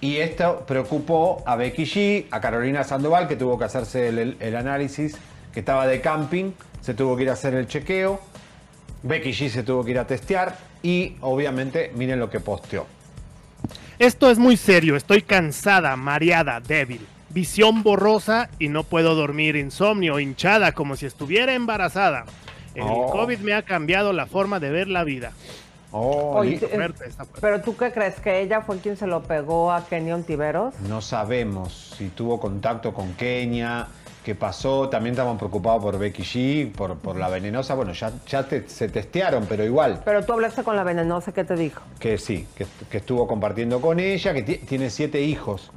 Y 0.00 0.16
esto 0.16 0.64
preocupó 0.66 1.44
a 1.46 1.54
Becky 1.54 1.84
G, 1.84 2.26
a 2.32 2.40
Carolina 2.40 2.82
Sandoval, 2.82 3.28
que 3.28 3.36
tuvo 3.36 3.56
que 3.58 3.64
hacerse 3.66 4.08
el, 4.08 4.36
el 4.40 4.56
análisis, 4.56 5.16
que 5.54 5.60
estaba 5.60 5.86
de 5.86 6.00
camping, 6.00 6.50
se 6.80 6.94
tuvo 6.94 7.16
que 7.16 7.22
ir 7.22 7.30
a 7.30 7.34
hacer 7.34 7.54
el 7.54 7.68
chequeo. 7.68 8.20
Becky 9.06 9.30
G 9.30 9.48
se 9.48 9.62
tuvo 9.62 9.84
que 9.84 9.92
ir 9.92 9.98
a 9.98 10.06
testear 10.06 10.56
y 10.82 11.16
obviamente 11.20 11.92
miren 11.94 12.18
lo 12.18 12.28
que 12.30 12.40
posteó. 12.40 12.86
Esto 13.98 14.30
es 14.30 14.38
muy 14.38 14.56
serio, 14.56 14.96
estoy 14.96 15.22
cansada, 15.22 15.96
mareada, 15.96 16.60
débil, 16.60 17.06
visión 17.30 17.82
borrosa 17.82 18.50
y 18.58 18.68
no 18.68 18.84
puedo 18.84 19.14
dormir, 19.14 19.56
insomnio, 19.56 20.18
hinchada 20.20 20.72
como 20.72 20.96
si 20.96 21.06
estuviera 21.06 21.54
embarazada. 21.54 22.24
El 22.74 22.82
Oh. 22.86 23.10
COVID 23.10 23.38
me 23.38 23.54
ha 23.54 23.62
cambiado 23.62 24.12
la 24.12 24.26
forma 24.26 24.60
de 24.60 24.70
ver 24.70 24.88
la 24.88 25.02
vida. 25.02 25.32
Oh, 25.92 26.34
Oye, 26.40 26.56
eh, 26.56 26.68
fuerte. 26.68 27.04
Pero 27.40 27.62
tú 27.62 27.74
qué 27.74 27.90
crees 27.90 28.16
que 28.20 28.40
ella 28.42 28.60
fue 28.60 28.78
quien 28.80 28.98
se 28.98 29.06
lo 29.06 29.22
pegó 29.22 29.72
a 29.72 29.86
Kenny 29.86 30.12
Ontiveros? 30.12 30.74
no 30.80 31.00
sabemos 31.00 31.94
si 31.96 32.08
tuvo 32.08 32.38
contacto 32.38 32.92
con 32.92 33.14
Kenia, 33.14 33.86
qué 34.26 34.34
pasó. 34.34 34.88
También 34.88 35.12
estaban 35.12 35.38
preocupados 35.38 35.80
por 35.80 35.96
Becky 36.00 36.24
G, 36.24 36.72
por, 36.72 36.96
por 36.98 37.14
la 37.16 37.28
venenosa. 37.28 37.74
Bueno, 37.74 37.92
ya, 37.92 38.10
ya 38.28 38.42
te- 38.42 38.68
se 38.68 38.88
testearon, 38.88 39.46
pero 39.48 39.64
igual. 39.64 40.02
Pero 40.04 40.24
tú 40.24 40.32
hablaste 40.32 40.64
con 40.64 40.74
la 40.74 40.82
venenosa, 40.82 41.30
¿qué 41.32 41.44
te 41.44 41.54
dijo? 41.54 41.80
que 42.00 42.18
sí, 42.18 42.44
que, 42.56 42.66
que 42.90 42.96
estuvo 42.98 43.28
compartiendo 43.28 43.80
con 43.80 44.00
ella, 44.00 44.34
que 44.34 44.42
ti- 44.42 44.56
tiene 44.58 44.90
siete 44.90 45.20
hijos 45.22 45.70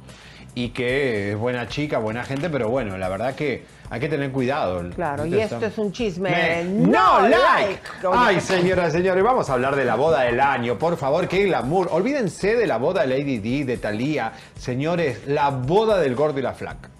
y 0.56 0.70
que 0.70 1.30
es 1.30 1.38
buena 1.38 1.68
chica, 1.68 1.98
buena 1.98 2.24
gente, 2.24 2.50
pero 2.50 2.68
bueno, 2.68 2.98
la 2.98 3.08
verdad 3.08 3.36
que 3.36 3.64
hay 3.88 4.00
que 4.00 4.08
tener 4.08 4.32
cuidado. 4.32 4.82
Claro, 4.96 5.24
y 5.26 5.38
esto 5.38 5.64
es 5.64 5.78
un 5.78 5.92
chisme 5.92 6.30
Me- 6.30 6.64
no 6.64 7.20
no 7.20 7.28
like. 7.28 7.80
like. 8.02 8.08
Ay, 8.12 8.40
señoras 8.40 8.92
y 8.92 8.96
señores, 8.98 9.22
vamos 9.22 9.48
a 9.48 9.52
hablar 9.52 9.76
de 9.76 9.84
la 9.84 9.94
boda 9.94 10.22
del 10.22 10.40
año. 10.40 10.76
Por 10.76 10.96
favor, 10.96 11.28
qué 11.28 11.44
glamour. 11.44 11.88
Olvídense 11.92 12.56
de 12.56 12.66
la 12.66 12.78
boda 12.78 13.02
de 13.02 13.06
Lady 13.16 13.38
Di, 13.38 13.62
de 13.62 13.76
Thalía. 13.76 14.32
Señores, 14.58 15.20
la 15.28 15.50
boda 15.50 15.98
del 16.00 16.16
gordo 16.16 16.40
y 16.40 16.42
la 16.42 16.52
flaca. 16.52 16.90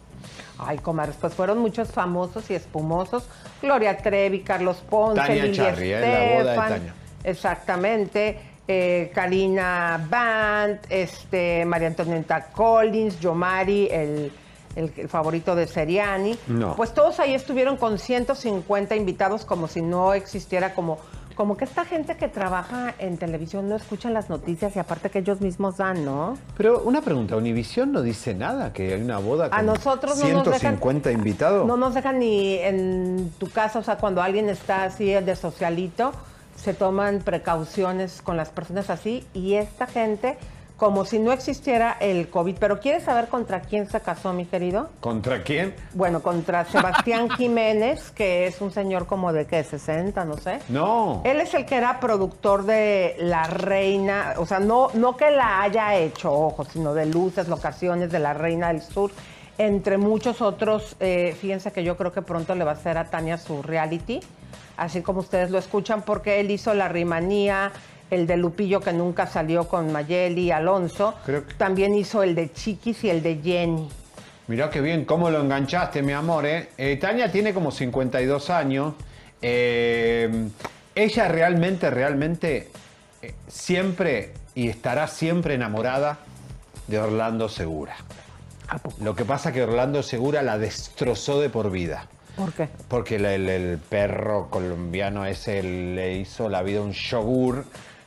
Ay, 0.63 0.79
comadres, 0.79 1.17
pues 1.21 1.35
fueron 1.35 1.59
muchos 1.59 1.91
famosos 1.91 2.51
y 2.51 2.55
espumosos. 2.55 3.25
Gloria 3.63 3.97
Trevi, 3.97 4.41
Carlos 4.41 4.83
Ponce, 4.89 5.21
Tania 5.21 5.45
Lili 5.45 5.57
Charri, 5.57 5.93
¿eh? 5.93 6.01
La 6.01 6.09
boda 6.09 6.21
de 6.25 6.41
Estefan, 6.51 6.69
Tania. 6.69 6.95
Exactamente. 7.25 8.39
eh, 8.73 9.11
Karina 9.13 10.01
Band, 10.09 10.79
este, 10.91 11.65
María 11.65 11.89
Antonieta 11.89 12.47
Collins, 12.53 13.19
Yomari, 13.19 13.89
el, 13.91 14.31
el- 14.77 14.93
el 14.97 15.09
favorito 15.09 15.57
de 15.57 15.67
Seriani. 15.67 16.39
No. 16.47 16.77
Pues 16.77 16.95
todos 16.95 17.19
ahí 17.19 17.35
estuvieron 17.35 17.77
con 17.77 17.99
150 17.99 18.95
invitados 18.95 19.45
como 19.45 19.67
si 19.67 19.83
no 19.83 20.15
existiera 20.15 20.73
como... 20.73 20.99
Como 21.41 21.57
que 21.57 21.65
esta 21.65 21.87
gente 21.87 22.19
que 22.19 22.29
trabaja 22.29 22.93
en 22.99 23.17
televisión 23.17 23.67
no 23.67 23.75
escucha 23.75 24.11
las 24.11 24.29
noticias 24.29 24.77
y 24.77 24.79
aparte 24.79 25.09
que 25.09 25.21
ellos 25.21 25.41
mismos 25.41 25.79
dan, 25.79 26.05
¿no? 26.05 26.37
Pero 26.59 26.83
una 26.83 27.01
pregunta, 27.01 27.35
¿Univisión 27.35 27.93
no 27.93 28.03
dice 28.03 28.35
nada 28.35 28.75
que 28.75 28.93
hay 28.93 29.01
una 29.01 29.17
boda 29.17 29.49
con 29.49 29.59
A 29.59 29.63
nosotros 29.63 30.19
no 30.19 30.29
nos 30.35 30.45
dejan- 30.45 30.77
150 30.77 31.11
invitados? 31.13 31.67
No 31.67 31.79
nos 31.79 31.95
dejan 31.95 32.19
ni 32.19 32.57
en 32.59 33.33
tu 33.39 33.49
casa, 33.49 33.79
o 33.79 33.83
sea, 33.83 33.97
cuando 33.97 34.21
alguien 34.21 34.51
está 34.51 34.85
así 34.85 35.07
de 35.07 35.35
socialito, 35.35 36.13
se 36.57 36.75
toman 36.75 37.21
precauciones 37.21 38.21
con 38.21 38.37
las 38.37 38.51
personas 38.51 38.91
así 38.91 39.27
y 39.33 39.55
esta 39.55 39.87
gente, 39.87 40.37
como 40.81 41.05
si 41.05 41.19
no 41.19 41.31
existiera 41.31 41.99
el 42.01 42.31
COVID. 42.31 42.57
Pero 42.59 42.81
¿quieres 42.81 43.03
saber 43.03 43.29
contra 43.29 43.61
quién 43.61 43.87
se 43.87 44.01
casó, 44.01 44.33
mi 44.33 44.47
querido? 44.47 44.89
¿Contra 45.01 45.43
quién? 45.43 45.75
Bueno, 45.93 46.23
contra 46.23 46.65
Sebastián 46.65 47.29
Jiménez, 47.37 48.11
que 48.13 48.47
es 48.47 48.63
un 48.63 48.73
señor 48.73 49.07
como 49.07 49.31
de, 49.35 49.47
¿qué? 49.47 49.63
60, 49.63 50.25
no 50.25 50.39
sé. 50.39 50.59
No. 50.71 51.21
Él 51.27 51.39
es 51.39 51.53
el 51.53 51.67
que 51.67 51.77
era 51.77 52.01
productor 52.01 52.65
de 52.65 53.15
La 53.19 53.45
Reina, 53.45 54.37
o 54.39 54.47
sea, 54.47 54.59
no, 54.59 54.89
no 54.95 55.19
que 55.19 55.31
la 55.31 55.61
haya 55.61 55.97
hecho, 55.97 56.33
ojo, 56.33 56.65
sino 56.65 56.95
de 56.95 57.05
luces, 57.05 57.47
locaciones 57.47 58.11
de 58.11 58.19
La 58.19 58.33
Reina 58.33 58.69
del 58.69 58.81
Sur, 58.81 59.11
entre 59.59 59.99
muchos 59.99 60.41
otros. 60.41 60.97
eh, 60.99 61.37
fíjense 61.39 61.73
que 61.73 61.85
yo 61.85 61.99
creo 61.99 62.11
que 62.11 62.23
pronto 62.23 62.55
le 62.55 62.65
va 62.65 62.71
a 62.71 62.75
hacer 62.75 62.97
a 62.97 63.05
Tania 63.05 63.37
su 63.37 63.63
reality, 63.63 64.21
así 64.79 65.03
como 65.03 65.21
ustedes 65.21 65.51
lo 65.51 65.59
escuchan, 65.59 66.01
porque 66.01 66.41
él 66.41 66.51
hizo 66.51 66.73
La 66.73 66.89
Rimanía, 66.89 67.71
el 68.11 68.27
de 68.27 68.37
Lupillo 68.37 68.81
que 68.81 68.93
nunca 68.93 69.27
salió 69.27 69.69
con 69.69 69.93
Mayeli 69.93 70.51
Alonso, 70.51 71.15
Creo 71.25 71.47
que- 71.47 71.55
también 71.55 71.95
hizo 71.95 72.23
el 72.23 72.35
de 72.35 72.53
Chiquis 72.53 73.05
y 73.05 73.11
el 73.11 73.23
de 73.23 73.41
Jenny. 73.43 73.89
Mirá 74.49 74.69
qué 74.69 74.81
bien, 74.81 75.05
cómo 75.05 75.31
lo 75.31 75.41
enganchaste, 75.41 76.03
mi 76.03 76.13
amor. 76.13 76.45
¿eh? 76.47 76.71
Eh, 76.77 76.97
Tania 76.97 77.31
tiene 77.31 77.55
como 77.55 77.71
52 77.71 78.51
años. 78.51 78.95
Eh, 79.41 80.49
ella 80.95 81.29
realmente, 81.29 81.89
realmente, 81.91 82.69
eh, 83.23 83.35
siempre 83.49 84.33
y 84.55 84.69
estará 84.69 85.07
siempre 85.07 85.55
enamorada 85.55 86.19
de 86.89 86.99
Orlando 86.99 87.49
Segura. 87.49 87.95
Lo 89.01 89.15
que 89.17 89.25
pasa 89.25 89.53
que 89.53 89.63
Orlando 89.63 90.03
Segura 90.03 90.43
la 90.43 90.59
destrozó 90.59 91.41
de 91.41 91.49
por 91.49 91.71
vida. 91.71 92.07
¿Por 92.37 92.53
qué? 92.53 92.69
Porque 92.89 93.17
el, 93.17 93.27
el- 93.27 93.49
el 93.49 93.79
perro 93.79 94.49
colombiano 94.51 95.25
ese 95.27 95.63
le 95.63 96.15
hizo 96.19 96.49
la 96.49 96.63
vida 96.63 96.81
un 96.81 96.93
yogur 96.93 97.65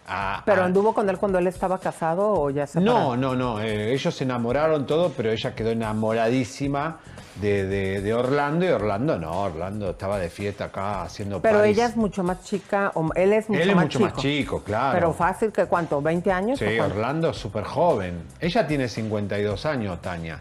a... 0.07 0.41
¿Pero 0.45 0.61
a- 0.61 0.65
anduvo 0.65 0.93
con 0.93 1.09
él 1.09 1.17
cuando 1.17 1.37
él 1.39 1.47
estaba 1.47 1.77
casado 1.79 2.29
o 2.31 2.49
ya 2.49 2.67
se 2.67 2.79
no, 2.81 3.15
no, 3.15 3.35
no. 3.35 3.61
eh, 3.61 3.93
ellos 3.93 4.15
se 4.15 4.23
enamoraron 4.23 4.85
todo, 4.85 5.11
pero 5.15 5.31
ella 5.31 5.53
quedó 5.55 5.71
enamoradísima 5.71 6.97
de, 7.41 7.65
de- 7.65 8.01
de 8.01 8.13
Orlando 8.13 8.65
y 8.65 8.69
Orlando 8.69 9.17
no. 9.17 9.31
Orlando 9.41 9.89
estaba 9.91 10.19
de 10.19 10.29
fiesta 10.29 10.65
acá 10.65 11.03
haciendo 11.03 11.41
Pero 11.41 11.63
ella 11.63 11.85
es 11.87 11.95
mucho 11.95 12.23
más 12.23 12.43
chica, 12.43 12.91
o 12.95 13.09
él 13.15 13.33
es 13.33 13.49
mucho, 13.49 13.61
Él 13.61 13.69
es 13.69 13.75
más, 13.75 13.85
mucho 13.85 13.99
chico. 13.99 14.09
más 14.11 14.21
chico, 14.21 14.63
claro. 14.63 14.93
Pero 14.93 15.13
fácil 15.13 15.51
que 15.51 15.65
cuánto, 15.65 16.01
20 16.01 16.31
años. 16.31 16.59
Sí? 16.59 16.79
Orlando 16.79 17.29
es 17.31 17.37
súper 17.37 17.63
joven. 17.63 18.21
Ella 18.39 18.67
tiene 18.67 18.87
52 18.87 19.65
años, 19.65 20.01
Tania. 20.01 20.39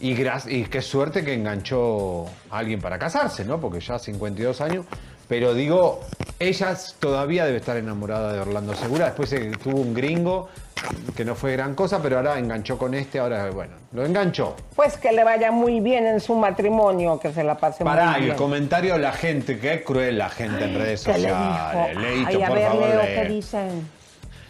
Y, 0.00 0.12
y 0.48 0.64
qué 0.64 0.82
suerte 0.82 1.24
que 1.24 1.34
enganchó 1.34 2.24
a 2.50 2.58
alguien 2.58 2.80
para 2.80 2.98
casarse, 2.98 3.44
¿no? 3.44 3.60
Porque 3.60 3.80
ya 3.80 3.98
52 3.98 4.60
años. 4.60 4.86
Pero 5.28 5.54
digo, 5.54 6.00
ella 6.38 6.76
todavía 7.00 7.46
debe 7.46 7.58
estar 7.58 7.76
enamorada 7.76 8.32
de 8.32 8.40
Orlando 8.40 8.74
Segura. 8.74 9.06
Después 9.06 9.34
tuvo 9.62 9.78
un 9.80 9.94
gringo 9.94 10.48
que 11.16 11.24
no 11.24 11.34
fue 11.34 11.52
gran 11.52 11.74
cosa, 11.74 12.02
pero 12.02 12.18
ahora 12.18 12.38
enganchó 12.38 12.76
con 12.76 12.92
este. 12.94 13.18
Ahora, 13.18 13.48
bueno, 13.50 13.72
lo 13.92 14.04
enganchó. 14.04 14.54
Pues 14.76 14.98
que 14.98 15.12
le 15.12 15.24
vaya 15.24 15.50
muy 15.50 15.80
bien 15.80 16.06
en 16.06 16.20
su 16.20 16.34
matrimonio, 16.34 17.18
que 17.18 17.32
se 17.32 17.42
la 17.42 17.56
pase 17.56 17.84
Pará, 17.84 18.10
muy 18.10 18.16
y 18.16 18.20
bien. 18.20 18.30
el 18.32 18.36
comentario 18.36 18.92
de 18.94 18.98
la 19.00 19.12
gente, 19.12 19.58
qué 19.58 19.82
cruel 19.82 20.18
la 20.18 20.28
gente 20.28 20.64
en 20.64 20.74
redes 20.74 21.04
¿Qué 21.04 21.12
le 21.18 21.28
sociales. 21.30 21.96
Leito, 21.96 22.28
Ay, 22.28 22.42
a 22.42 22.46
por 22.48 22.56
ver, 22.58 22.66
favor, 22.68 22.88
Leo, 22.88 23.02
lee. 23.02 23.08
¿qué 23.14 23.24
dicen? 23.28 23.88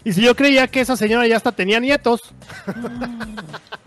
Y 0.03 0.13
si 0.13 0.21
yo 0.21 0.35
creía 0.35 0.67
que 0.67 0.81
esa 0.81 0.95
señora 0.97 1.25
ya 1.25 1.37
hasta 1.37 1.51
tenía 1.51 1.79
nietos. 1.79 2.21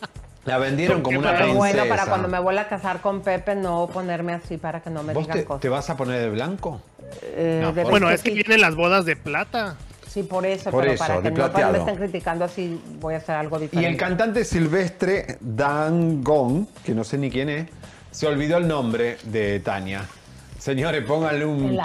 La 0.48 0.58
vendieron 0.58 1.02
como 1.02 1.18
una 1.18 1.32
Pero 1.32 1.44
princesa. 1.44 1.58
bueno, 1.58 1.88
para 1.88 2.06
cuando 2.06 2.28
me 2.28 2.38
vuelva 2.40 2.62
a 2.62 2.68
casar 2.68 3.00
con 3.00 3.20
Pepe, 3.20 3.54
no 3.54 3.87
ponerme 3.92 4.32
así 4.32 4.56
para 4.56 4.80
que 4.80 4.88
no 4.90 5.02
me 5.02 5.12
¿Vos 5.12 5.24
digan 5.24 5.38
te, 5.38 5.44
cosas. 5.44 5.61
te 5.61 5.68
vas 5.68 5.90
a 5.90 5.96
poner 5.96 6.20
de 6.20 6.30
blanco? 6.30 6.80
Eh, 7.22 7.61
No, 7.62 7.72
de 7.72 7.84
Bueno, 7.84 8.11
es 8.11 8.22
que 8.22 8.30
sí, 8.30 8.37
vienen 8.37 8.61
las 8.62 8.74
bodas 8.74 9.04
de 9.04 9.14
plata. 9.16 9.76
Sí, 10.06 10.22
por 10.22 10.46
eso, 10.46 10.70
Por 10.70 10.80
pero 10.84 10.94
eso, 10.94 11.04
para 11.06 11.20
que 11.20 11.30
no 11.30 11.52
para 11.52 11.70
me 11.70 11.78
estén 11.78 11.96
criticando 11.96 12.44
así, 12.46 12.80
voy 12.98 13.12
a 13.14 13.18
hacer 13.18 13.37
algo 13.37 13.58
Y 13.58 13.62
diferente. 13.62 13.90
el 13.90 13.96
cantante 13.98 14.44
silvestre 14.44 15.37
Dan 15.40 16.24
Gong, 16.24 16.64
que 16.82 16.94
no 16.94 17.04
sé 17.04 17.18
ni 17.18 17.30
quién 17.30 17.50
es, 17.50 17.66
se 18.11 18.26
olvidó 18.26 18.56
el 18.56 18.66
nombre 18.66 19.18
de 19.24 19.61
Tania. 19.61 20.04
Señores, 20.58 21.04
pónganle 21.04 21.42
¿En 21.42 21.48
un? 21.50 21.78
¿En 21.78 21.84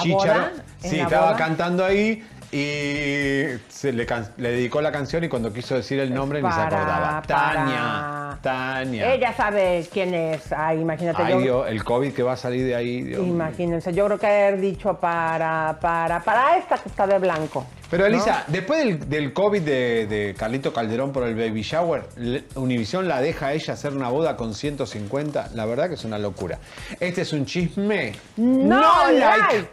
Sí, 0.89 0.99
estaba 0.99 1.27
boda? 1.27 1.35
cantando 1.37 1.83
ahí 1.85 2.23
y 2.53 3.59
se 3.69 3.91
le, 3.91 4.05
le 4.37 4.51
dedicó 4.51 4.81
la 4.81 4.91
canción 4.91 5.23
y 5.23 5.29
cuando 5.29 5.51
quiso 5.51 5.75
decir 5.75 5.99
el 5.99 6.13
nombre 6.13 6.41
ni 6.41 6.51
se 6.51 6.59
acordaba. 6.59 7.21
para- 7.21 7.53
Tania, 7.53 8.37
Tania. 8.41 9.13
Ella 9.13 9.33
sabe 9.33 9.87
quién 9.91 10.13
es. 10.13 10.51
Ay, 10.53 10.81
imagínate. 10.81 11.21
Ay, 11.23 11.33
yo- 11.33 11.39
Dios, 11.39 11.67
el 11.69 11.83
COVID 11.83 12.13
que 12.13 12.21
va 12.23 12.33
a 12.33 12.37
salir 12.37 12.65
de 12.65 12.75
ahí. 12.75 13.01
Dios. 13.01 13.25
Imagínense, 13.25 13.91
yo 13.93 14.05
creo 14.05 14.19
que 14.19 14.27
haber 14.27 14.59
dicho 14.61 14.93
para, 14.99 15.77
para, 15.81 16.21
para 16.21 16.57
esta 16.57 16.77
que 16.77 16.89
está 16.89 17.07
de 17.07 17.17
blanco. 17.19 17.65
Pero 17.89 18.05
Elisa, 18.07 18.43
después 18.47 18.79
del, 18.83 19.07
del 19.09 19.33
COVID 19.33 19.61
de, 19.61 20.07
de 20.07 20.33
Carlito 20.37 20.73
Calderón 20.73 21.11
por 21.11 21.23
el 21.27 21.35
baby 21.35 21.61
shower, 21.61 22.03
Univisión 22.55 23.07
la 23.07 23.21
deja 23.21 23.47
a 23.47 23.53
ella 23.53 23.73
hacer 23.73 23.93
una 23.93 24.09
boda 24.09 24.35
con 24.35 24.53
150. 24.55 25.49
La 25.53 25.65
verdad 25.65 25.89
que 25.89 25.95
es 25.95 26.03
una 26.03 26.17
locura. 26.17 26.57
Este 26.99 27.21
es 27.21 27.33
un 27.33 27.45
chisme. 27.45 28.13
No, 28.37 29.11
like. 29.11 29.69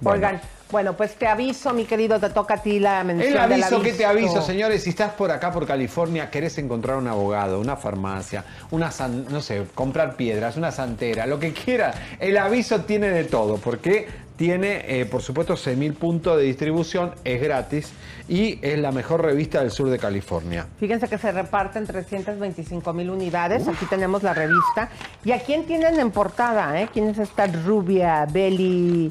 Bueno. 0.00 0.16
Oigan, 0.28 0.40
bueno, 0.70 0.96
pues 0.96 1.14
te 1.14 1.26
aviso, 1.26 1.72
mi 1.72 1.84
querido, 1.84 2.20
te 2.20 2.30
toca 2.30 2.54
a 2.54 2.62
ti 2.62 2.78
la 2.78 3.02
mención 3.04 3.32
El 3.32 3.38
aviso 3.38 3.80
que 3.80 3.92
te 3.92 4.04
aviso, 4.04 4.42
señores, 4.42 4.82
si 4.82 4.90
estás 4.90 5.12
por 5.12 5.30
acá, 5.30 5.50
por 5.50 5.66
California, 5.66 6.30
querés 6.30 6.58
encontrar 6.58 6.96
un 6.98 7.08
abogado, 7.08 7.58
una 7.60 7.76
farmacia, 7.76 8.44
una, 8.70 8.90
san- 8.90 9.24
no 9.30 9.40
sé, 9.40 9.64
comprar 9.74 10.16
piedras, 10.16 10.56
una 10.56 10.70
santera, 10.70 11.26
lo 11.26 11.38
que 11.38 11.52
quiera. 11.52 11.94
El 12.20 12.36
aviso 12.36 12.82
tiene 12.82 13.08
de 13.10 13.24
todo, 13.24 13.56
porque 13.56 14.06
tiene, 14.36 14.84
eh, 15.00 15.04
por 15.06 15.20
supuesto, 15.22 15.54
6.000 15.54 15.94
puntos 15.94 16.36
de 16.36 16.44
distribución, 16.44 17.12
es 17.24 17.40
gratis 17.42 17.88
y 18.28 18.58
es 18.62 18.78
la 18.78 18.92
mejor 18.92 19.24
revista 19.24 19.60
del 19.60 19.70
sur 19.72 19.88
de 19.90 19.98
California. 19.98 20.66
Fíjense 20.78 21.08
que 21.08 21.18
se 21.18 21.32
reparten 21.32 21.86
325 21.86 22.92
mil 22.92 23.10
unidades. 23.10 23.66
Aquí 23.66 23.86
tenemos 23.86 24.22
la 24.22 24.34
revista. 24.34 24.90
¿Y 25.24 25.32
a 25.32 25.40
quién 25.40 25.64
tienen 25.64 25.98
en 25.98 26.10
portada? 26.12 26.80
Eh? 26.80 26.88
¿Quién 26.92 27.08
es 27.08 27.18
esta 27.18 27.46
rubia, 27.46 28.26
Belly, 28.30 29.10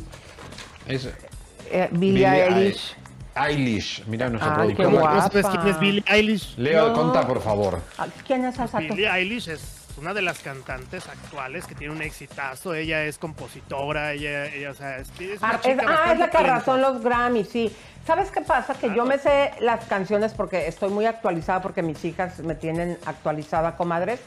Es, 0.87 1.09
eh, 1.71 1.89
Billie 1.91 2.25
Eilish? 2.25 2.95
Eilish, 3.35 4.03
mira 4.07 4.29
nuestro 4.29 4.51
Ay, 4.61 4.69
qué 4.69 4.75
productor. 4.75 4.99
guapa. 5.01 5.15
¿No 5.15 5.21
sabes 5.21 5.45
quién 5.47 5.67
es 5.67 5.79
Billie 5.79 6.03
Eilish? 6.07 6.57
Leo, 6.57 6.87
No. 6.87 6.93
conta, 6.93 7.27
por 7.27 7.41
favor. 7.41 7.79
¿Quién 8.25 8.45
es 8.45 8.57
esa? 8.57 8.79
Billie 8.79 9.07
Eilish 9.09 9.47
es 9.49 9.73
una 9.97 10.13
de 10.13 10.21
las 10.23 10.39
cantantes 10.39 11.07
actuales 11.07 11.65
que 11.65 11.75
tiene 11.75 11.93
un 11.93 12.01
exitazo. 12.01 12.73
Ella 12.73 13.03
es 13.05 13.17
compositora, 13.19 14.13
ella, 14.13 14.45
ella 14.47 14.71
o 14.71 14.73
sea, 14.73 14.97
es, 14.97 15.09
es 15.19 15.39
una 15.39 15.49
Ah, 15.51 15.59
chica 15.61 15.69
es, 15.73 15.79
ah, 15.79 15.81
es 15.83 15.87
bastante 15.87 16.17
la 16.19 16.29
que 16.31 16.37
arrasó 16.37 16.75
en 16.75 16.81
talentosa. 16.81 16.93
los 16.93 17.03
Grammys, 17.03 17.49
sí. 17.49 17.71
¿Sabes 18.07 18.31
qué 18.31 18.41
pasa? 18.41 18.73
Que 18.73 18.93
yo 18.95 19.05
me 19.05 19.19
sé 19.19 19.51
las 19.59 19.85
canciones 19.85 20.33
porque 20.33 20.67
estoy 20.67 20.89
muy 20.89 21.05
actualizada, 21.05 21.61
porque 21.61 21.83
mis 21.83 22.03
hijas 22.05 22.39
me 22.39 22.55
tienen 22.55 22.97
actualizada, 23.05 23.75
comadres, 23.75 24.19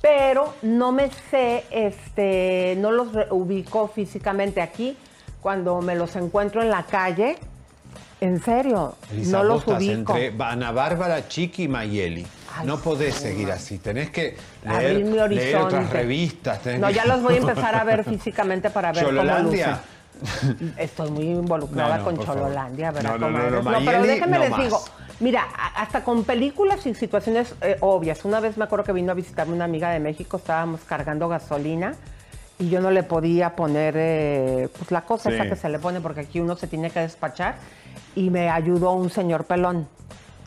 pero 0.00 0.54
no 0.62 0.90
me 0.90 1.10
sé, 1.30 1.64
este, 1.70 2.74
no 2.78 2.90
los 2.90 3.12
re- 3.12 3.26
ubico 3.30 3.88
físicamente 3.88 4.60
aquí. 4.62 4.96
Cuando 5.40 5.80
me 5.80 5.94
los 5.94 6.16
encuentro 6.16 6.62
en 6.62 6.70
la 6.70 6.82
calle, 6.84 7.36
en 8.20 8.42
serio, 8.42 8.96
Elisa, 9.12 9.38
no 9.38 9.44
los 9.44 9.66
ubico. 9.66 10.16
entre 10.16 10.34
Ana 10.44 10.72
Bárbara, 10.72 11.28
Chiqui 11.28 11.64
y 11.64 11.68
Mayeli. 11.68 12.26
Ay, 12.58 12.66
no 12.66 12.78
podés 12.78 13.14
sí, 13.14 13.20
seguir 13.22 13.50
así. 13.52 13.78
Tenés 13.78 14.10
que 14.10 14.36
leer, 14.64 15.04
mi 15.04 15.16
leer 15.28 15.56
otras 15.56 15.90
revistas. 15.90 16.60
tenés 16.62 16.80
No, 16.80 16.88
que- 16.88 16.94
ya 16.94 17.04
los 17.04 17.22
voy 17.22 17.34
a 17.34 17.36
empezar 17.38 17.74
a 17.74 17.84
ver 17.84 18.02
físicamente 18.04 18.70
para 18.70 18.92
ver 18.92 19.04
cómo 19.04 19.16
Chololandia. 19.18 19.66
lucen. 19.68 20.74
Estoy 20.78 21.10
muy 21.10 21.24
involucrada 21.26 21.98
No, 21.98 22.10
no, 22.10 22.16
con. 22.16 22.24
Chololandia, 22.26 22.90
¿verdad, 22.90 23.18
No, 23.18 23.30
no, 23.30 23.38
no, 23.38 23.50
no, 23.50 23.50
pero 23.50 23.62
Mayeli, 23.62 24.08
déjenme 24.08 24.38
les 24.38 24.50
más. 24.50 24.60
digo, 24.60 24.82
mira, 25.20 25.42
hasta 25.76 26.02
con 26.02 26.24
películas 26.24 26.86
y 26.86 26.94
situaciones 26.94 27.54
eh, 27.60 27.76
obvias. 27.80 28.24
Una 28.24 28.40
vez 28.40 28.56
me 28.56 28.64
acuerdo 28.64 28.86
que 28.86 28.92
vino 28.92 29.12
a 29.12 29.14
visitarme 29.14 29.52
una 29.52 29.66
amiga 29.66 29.90
de 29.90 30.00
México, 30.00 30.38
estábamos 30.38 30.80
cargando 30.88 31.28
gasolina 31.28 31.94
y 32.58 32.68
yo 32.70 32.80
no 32.80 32.90
le 32.90 33.02
podía 33.02 33.54
poner 33.54 33.94
eh, 33.96 34.68
pues 34.76 34.90
la 34.90 35.02
cosa 35.02 35.30
sí. 35.30 35.36
esa 35.36 35.48
que 35.48 35.56
se 35.56 35.68
le 35.68 35.78
pone 35.78 36.00
porque 36.00 36.20
aquí 36.20 36.40
uno 36.40 36.56
se 36.56 36.66
tiene 36.66 36.90
que 36.90 37.00
despachar 37.00 37.56
y 38.14 38.30
me 38.30 38.48
ayudó 38.50 38.92
un 38.92 39.10
señor 39.10 39.44
pelón. 39.44 39.86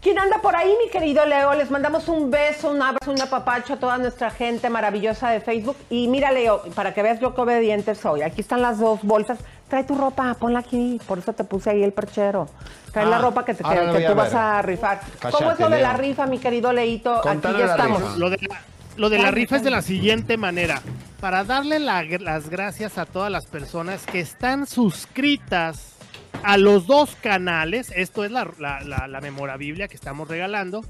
¿Quién 0.02 0.18
anda 0.18 0.42
por 0.42 0.54
ahí, 0.56 0.74
mi 0.84 0.90
querido 0.90 1.24
Leo? 1.24 1.54
Les 1.54 1.70
mandamos 1.70 2.08
un 2.08 2.28
beso, 2.28 2.70
un 2.70 2.82
abrazo, 2.82 3.12
un 3.12 3.22
apapacho 3.22 3.74
a 3.74 3.76
toda 3.76 3.98
nuestra 3.98 4.32
gente 4.32 4.68
maravillosa 4.68 5.30
de 5.30 5.40
Facebook. 5.40 5.76
Y 5.90 6.08
mira, 6.08 6.32
Leo, 6.32 6.60
para 6.74 6.92
que 6.92 7.04
veas 7.04 7.22
lo 7.22 7.36
que 7.36 7.40
obediente 7.40 7.94
soy, 7.94 8.22
aquí 8.22 8.40
están 8.40 8.62
las 8.62 8.80
dos 8.80 8.98
bolsas 9.04 9.38
Trae 9.72 9.84
tu 9.84 9.94
ropa, 9.94 10.34
ponla 10.34 10.58
aquí. 10.58 11.00
Por 11.06 11.18
eso 11.18 11.32
te 11.32 11.44
puse 11.44 11.70
ahí 11.70 11.82
el 11.82 11.94
perchero. 11.94 12.46
Trae 12.92 13.06
Ah, 13.06 13.08
la 13.08 13.18
ropa 13.18 13.42
que, 13.42 13.54
te- 13.54 13.64
que- 13.64 14.04
tú 14.06 14.12
a 14.12 14.14
vas 14.14 14.34
a 14.34 14.60
rifar. 14.60 15.00
¿Cómo 15.30 15.50
es 15.52 15.58
lo 15.58 15.70
de 15.70 15.80
la 15.80 15.94
rifa, 15.94 16.26
mi 16.26 16.36
querido 16.36 16.74
Leito? 16.74 17.26
Aquí 17.26 17.48
ya 17.56 17.64
estamos. 17.64 18.18
Lo 18.18 18.28
de 18.28 18.36
la, 18.36 18.60
lo 18.98 19.08
de 19.08 19.18
la 19.18 19.30
rifa 19.30 19.56
es 19.56 19.64
de 19.64 19.70
la 19.70 19.80
siguiente 19.80 20.36
manera. 20.36 20.82
Para 21.22 21.44
darle 21.44 21.78
la- 21.78 22.02
las 22.04 22.50
gracias 22.50 22.98
a 22.98 23.06
todas 23.06 23.32
las 23.32 23.46
personas 23.46 24.04
que 24.04 24.20
están 24.20 24.66
suscritas 24.66 25.94
a 26.42 26.58
los 26.58 26.86
dos 26.86 27.16
canales, 27.22 27.90
esto 27.96 28.26
es 28.26 28.30
la, 28.30 28.46
la, 28.58 28.82
la, 28.82 29.06
la 29.08 29.20
memorabilia 29.22 29.88
que 29.88 29.94
estamos 29.96 30.28
regalando, 30.28 30.82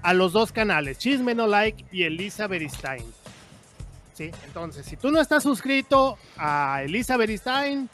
a 0.00 0.14
los 0.14 0.32
dos 0.32 0.50
canales, 0.50 0.96
Chisme 0.96 1.34
No 1.34 1.46
Like 1.46 1.84
y 1.92 2.04
Elisa 2.04 2.46
Beristain. 2.46 3.04
¿Sí? 4.14 4.30
Entonces, 4.46 4.84
si 4.86 4.96
tú 4.96 5.10
no 5.10 5.20
estás 5.20 5.42
suscrito 5.42 6.16
a 6.38 6.82
Elisa 6.84 7.16
Beristain, 7.16 7.88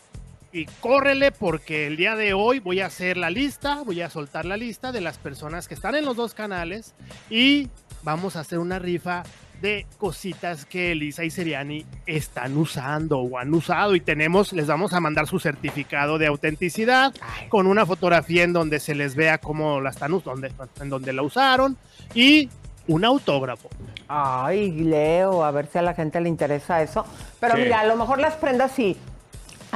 y 0.53 0.67
córrele 0.81 1.33
porque 1.33 1.87
el 1.87 1.97
día 1.97 2.17
de 2.17 2.33
hoy 2.33 2.61
voy 2.61 2.81
a 2.81 2.87
hacer 2.87 3.17
la 3.17 3.31
lista, 3.31 3.83
voy 3.85 4.01
a 4.01 4.11
soltar 4.11 4.45
la 4.45 4.57
lista 4.57 4.93
de 4.93 5.01
las 5.01 5.19
personas 5.19 5.69
que 5.69 5.75
están 5.75 5.95
en 5.95 6.05
los 6.05 6.17
dos 6.17 6.35
canales 6.35 6.95
y 7.31 7.69
vamos 8.03 8.37
a 8.37 8.41
hacer 8.41 8.59
una 8.59 8.79
rifa 8.79 9.23
de 9.61 9.87
cositas 9.99 10.67
que 10.67 10.93
Elisa 10.93 11.25
y 11.25 11.31
Seriani 11.31 11.87
están 12.05 12.57
usando 12.57 13.19
o 13.19 13.39
han 13.39 13.53
usado 13.55 13.95
y 13.95 14.01
tenemos, 14.01 14.53
les 14.53 14.67
vamos 14.67 14.93
a 14.93 15.01
mandar 15.01 15.27
su 15.27 15.39
certificado 15.39 16.19
de 16.19 16.27
autenticidad 16.27 17.15
con 17.49 17.67
una 17.67 17.87
fotografía 17.87 18.45
en 18.45 18.53
donde 18.53 18.81
se 18.81 18.95
les 18.95 19.15
vea 19.15 19.39
cómo 19.39 19.81
la 19.81 19.91
están 19.91 20.13
usando, 20.13 20.47
en 20.81 20.89
donde 20.91 21.13
la 21.13 21.23
usaron 21.23 21.77
y 22.15 22.51
un 22.87 23.05
autógrafo. 23.05 23.69
Ay, 24.09 24.71
Leo, 24.71 25.45
a 25.45 25.51
ver 25.51 25.67
si 25.67 25.79
a 25.79 25.83
la 25.83 25.95
gente 25.95 26.21
le 26.21 26.29
interesa 26.29 26.83
eso. 26.83 27.05
Pero 27.41 27.57
¿Qué? 27.57 27.65
mira, 27.65 27.81
a 27.81 27.87
lo 27.87 27.97
mejor 27.97 28.19
las 28.19 28.35
prendas 28.35 28.73
sí. 28.73 28.97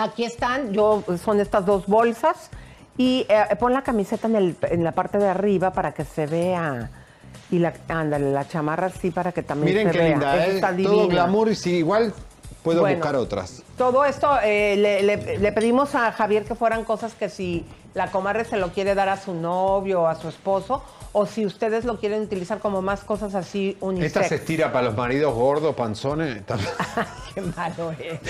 Aquí 0.03 0.25
están, 0.25 0.73
yo 0.73 1.03
son 1.23 1.41
estas 1.41 1.65
dos 1.67 1.87
bolsas 1.87 2.51
y 2.97 3.27
eh, 3.29 3.57
pon 3.59 3.73
la 3.73 3.83
camiseta 3.83 4.27
en, 4.29 4.37
el- 4.37 4.57
en 4.63 4.83
la 4.85 4.93
parte 4.93 5.19
de 5.19 5.29
arriba 5.29 5.73
para 5.73 5.93
que 5.93 6.05
se 6.05 6.27
vea. 6.27 6.91
Y 7.51 7.59
la, 7.59 7.73
ándale, 7.89 8.31
la 8.33 8.47
chamarra 8.47 8.91
sí 8.91 9.11
para 9.11 9.33
que 9.33 9.43
también 9.43 9.75
miren 9.75 9.89
se 9.89 9.93
qué 9.93 9.99
vea. 9.99 10.11
linda, 10.11 10.47
¿eh? 10.47 10.55
está 10.57 10.77
Todo 10.77 11.09
glamour 11.09 11.49
y 11.51 11.55
sí, 11.57 11.77
igual 11.79 12.13
puedo 12.63 12.81
Bueno. 12.83 12.97
buscar 12.97 13.17
otras. 13.17 13.63
Todo 13.77 14.05
esto 14.05 14.29
eh, 14.43 14.77
le, 14.77 15.03
le- 15.03 15.39
le 15.39 15.53
pedimos 15.53 15.95
a 15.95 16.13
Javier 16.13 16.45
que 16.45 16.55
fueran 16.55 16.85
cosas 16.85 17.15
que 17.15 17.29
si 17.29 17.65
la 17.95 18.11
comadre 18.13 18.45
se 18.45 18.57
lo 18.57 18.69
quiere 18.73 18.95
dar 18.95 19.09
a 19.09 19.17
su 19.17 19.35
novio 19.35 20.03
o 20.03 20.07
a 20.07 20.15
su 20.15 20.29
esposo, 20.29 20.83
o 21.13 21.27
si 21.27 21.45
ustedes 21.45 21.85
lo 21.85 21.99
quieren 21.99 22.23
utilizar 22.23 22.59
como 22.61 22.83
más 22.83 23.01
cosas 23.03 23.35
así 23.35 23.77
unisex. 23.81 24.07
Esta 24.17 24.25
se 24.29 24.35
estira 24.37 24.73
para 24.73 24.87
los 24.87 24.97
maridos 24.97 25.35
gordos, 25.35 25.75
panzones. 25.75 26.45
también. 26.47 26.71
Qué 27.35 27.41
malo 27.41 27.93
es. 27.93 28.21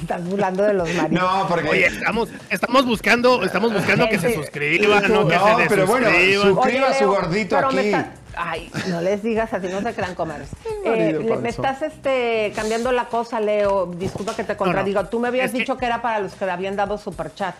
Estás 0.00 0.24
burlando 0.24 0.62
de 0.62 0.74
los 0.74 0.92
maridos. 0.94 1.22
No, 1.22 1.46
porque. 1.48 1.68
Oye, 1.68 1.86
estamos, 1.86 2.28
estamos 2.50 2.86
buscando, 2.86 3.42
estamos 3.44 3.72
buscando 3.72 4.08
que 4.08 4.18
se 4.18 4.34
suscriban, 4.34 5.02
no 5.12 5.26
que 5.26 5.36
No, 5.36 5.58
se 5.58 5.66
pero 5.68 5.86
bueno, 5.86 6.08
Suscriba 6.42 6.88
a 6.88 6.94
su 6.94 7.06
gordito 7.06 7.56
pero 7.56 7.72
me 7.72 7.80
aquí. 7.80 7.88
está- 7.88 8.12
Ay, 8.36 8.70
no 8.88 9.00
les 9.00 9.22
digas 9.24 9.52
así, 9.52 9.66
no 9.68 9.80
se 9.82 9.92
crean 9.92 10.14
comadres. 10.14 10.48
Eh, 10.82 11.12
le- 11.22 11.36
me 11.36 11.50
estás 11.50 11.82
este, 11.82 12.52
cambiando 12.56 12.90
la 12.90 13.04
cosa, 13.06 13.38
Leo. 13.38 13.86
Disculpa 13.98 14.34
que 14.34 14.44
te 14.44 14.56
contradigo. 14.56 15.04
Tú 15.06 15.20
me 15.20 15.28
habías 15.28 15.46
Es 15.46 15.52
que- 15.52 15.58
dicho 15.58 15.76
que... 15.76 15.84
era 15.84 16.00
para 16.00 16.20
los 16.20 16.32
que 16.34 16.46
le 16.46 16.52
habían 16.52 16.74
dado 16.74 16.96
superchat, 16.96 17.54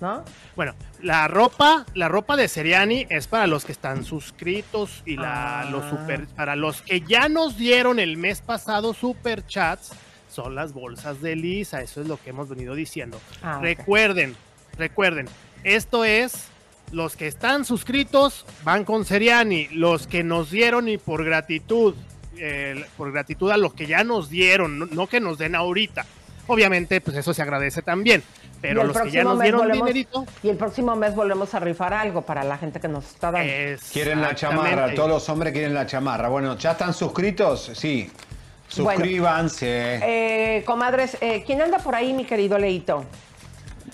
¿no? 0.00 0.24
Bueno, 0.56 0.74
la 1.02 1.28
ropa, 1.28 1.84
la 1.94 2.08
ropa 2.08 2.36
de 2.36 2.48
Seriani 2.48 3.06
es 3.10 3.26
para 3.26 3.46
los 3.46 3.64
que 3.64 3.72
están 3.72 4.04
suscritos 4.04 5.02
y 5.06 5.16
la, 5.16 5.60
Ah. 5.60 5.64
los 5.70 5.88
super, 5.88 6.26
para 6.28 6.56
los 6.56 6.82
que 6.82 7.00
ya 7.02 7.28
nos 7.28 7.56
dieron 7.56 7.98
el 7.98 8.16
mes 8.16 8.40
pasado 8.40 8.94
superchats 8.94 9.92
son 10.30 10.54
las 10.54 10.72
bolsas 10.72 11.20
de 11.20 11.36
Lisa. 11.36 11.82
Eso 11.82 12.00
es 12.00 12.06
lo 12.06 12.16
que 12.20 12.30
hemos 12.30 12.48
venido 12.48 12.74
diciendo. 12.74 13.20
Ah. 13.42 13.58
Recuerden, 13.60 14.36
recuerden, 14.78 15.28
esto 15.64 16.04
es 16.04 16.46
los 16.92 17.16
que 17.16 17.26
están 17.26 17.64
suscritos 17.64 18.46
van 18.64 18.84
con 18.84 19.04
Seriani, 19.04 19.68
los 19.68 20.06
que 20.06 20.22
nos 20.24 20.50
dieron 20.50 20.88
y 20.88 20.98
por 20.98 21.24
gratitud, 21.24 21.94
eh, 22.36 22.84
por 22.96 23.12
gratitud 23.12 23.50
a 23.50 23.56
los 23.56 23.74
que 23.74 23.86
ya 23.86 24.02
nos 24.02 24.30
dieron, 24.30 24.78
no, 24.78 24.86
no 24.86 25.06
que 25.06 25.20
nos 25.20 25.38
den 25.38 25.54
ahorita. 25.54 26.06
Obviamente, 26.46 27.00
pues 27.00 27.16
eso 27.16 27.32
se 27.34 27.42
agradece 27.42 27.82
también. 27.82 28.22
Pero 28.60 28.80
Y 28.80 28.82
el 28.82 28.88
los 28.88 28.96
que 28.96 29.10
ya 29.10 29.22
próximo 29.22 29.24
nos 29.30 29.38
mes 29.38 29.44
dieron 29.44 29.60
volvemos- 29.62 29.86
dinerito, 29.86 30.26
Y 30.42 30.48
el 30.50 30.56
próximo 30.56 30.96
mes 30.96 31.14
volvemos 31.14 31.54
a 31.54 31.60
rifar 31.60 31.94
algo 31.94 32.22
para 32.22 32.44
la 32.44 32.58
gente 32.58 32.78
que 32.80 32.88
nos 32.88 33.06
está 33.06 33.30
dando. 33.30 33.50
Quieren 33.92 34.20
la 34.20 34.34
chamarra, 34.34 34.94
todos 34.94 35.08
los 35.08 35.28
hombres 35.30 35.52
quieren 35.52 35.72
la 35.74 35.86
chamarra. 35.86 36.28
Bueno, 36.28 36.56
¿ya 36.58 36.72
están 36.72 36.92
suscritos? 36.92 37.70
Sí. 37.74 38.10
Bueno. 38.76 38.90
Suscríbanse. 39.00 40.00
Eh, 40.02 40.62
comadres, 40.64 41.16
eh, 41.20 41.42
¿quién 41.44 41.60
anda 41.60 41.78
por 41.78 41.94
ahí, 41.94 42.12
mi 42.12 42.24
querido 42.24 42.56
Leito? 42.58 43.04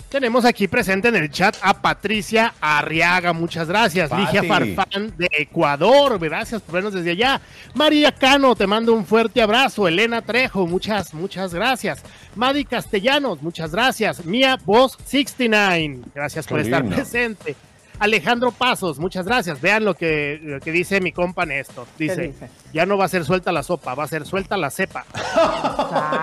Tenemos 0.08 0.44
aquí 0.44 0.68
presente 0.68 1.08
en 1.08 1.16
el 1.16 1.30
chat 1.30 1.56
a 1.60 1.82
Patricia 1.82 2.54
Arriaga, 2.60 3.32
muchas 3.32 3.66
gracias. 3.66 4.08
Pati. 4.08 4.22
Ligia 4.22 4.42
Farfán 4.44 5.12
de 5.16 5.28
Ecuador, 5.36 6.18
gracias 6.20 6.62
por 6.62 6.74
vernos 6.74 6.94
desde 6.94 7.10
allá. 7.10 7.40
María 7.74 8.12
Cano, 8.12 8.54
te 8.54 8.66
mando 8.66 8.92
un 8.92 9.04
fuerte 9.04 9.42
abrazo. 9.42 9.88
Elena 9.88 10.22
Trejo, 10.22 10.66
muchas, 10.66 11.12
muchas 11.12 11.52
gracias. 11.52 12.02
Madi 12.36 12.64
Castellanos, 12.64 13.42
muchas 13.42 13.72
gracias. 13.72 14.24
Mía 14.24 14.58
Voz 14.64 14.96
69, 15.04 16.00
gracias 16.14 16.46
por 16.46 16.60
estar 16.60 16.84
presente. 16.86 17.56
Alejandro 17.98 18.52
Pasos, 18.52 18.98
muchas 18.98 19.26
gracias. 19.26 19.60
Vean 19.60 19.84
lo 19.84 19.94
que, 19.94 20.38
lo 20.42 20.60
que 20.60 20.72
dice 20.72 21.00
mi 21.00 21.12
compa 21.12 21.46
Néstor. 21.46 21.86
Dice, 21.98 22.28
dice? 22.28 22.50
ya 22.72 22.86
no 22.86 22.96
va 22.96 23.06
a 23.06 23.08
ser 23.08 23.24
suelta 23.24 23.52
la 23.52 23.62
sopa, 23.62 23.94
va 23.94 24.04
a 24.04 24.08
ser 24.08 24.26
suelta 24.26 24.56
la 24.56 24.70
cepa. 24.70 25.04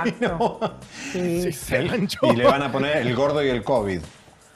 Exacto. 0.05 0.77
Sí. 1.13 1.43
Sí, 1.43 1.51
se. 1.51 1.83
Y 1.83 2.35
le 2.35 2.45
van 2.45 2.63
a 2.63 2.71
poner 2.71 2.97
el 2.97 3.15
gordo 3.15 3.43
y 3.43 3.49
el 3.49 3.63
COVID. 3.63 3.99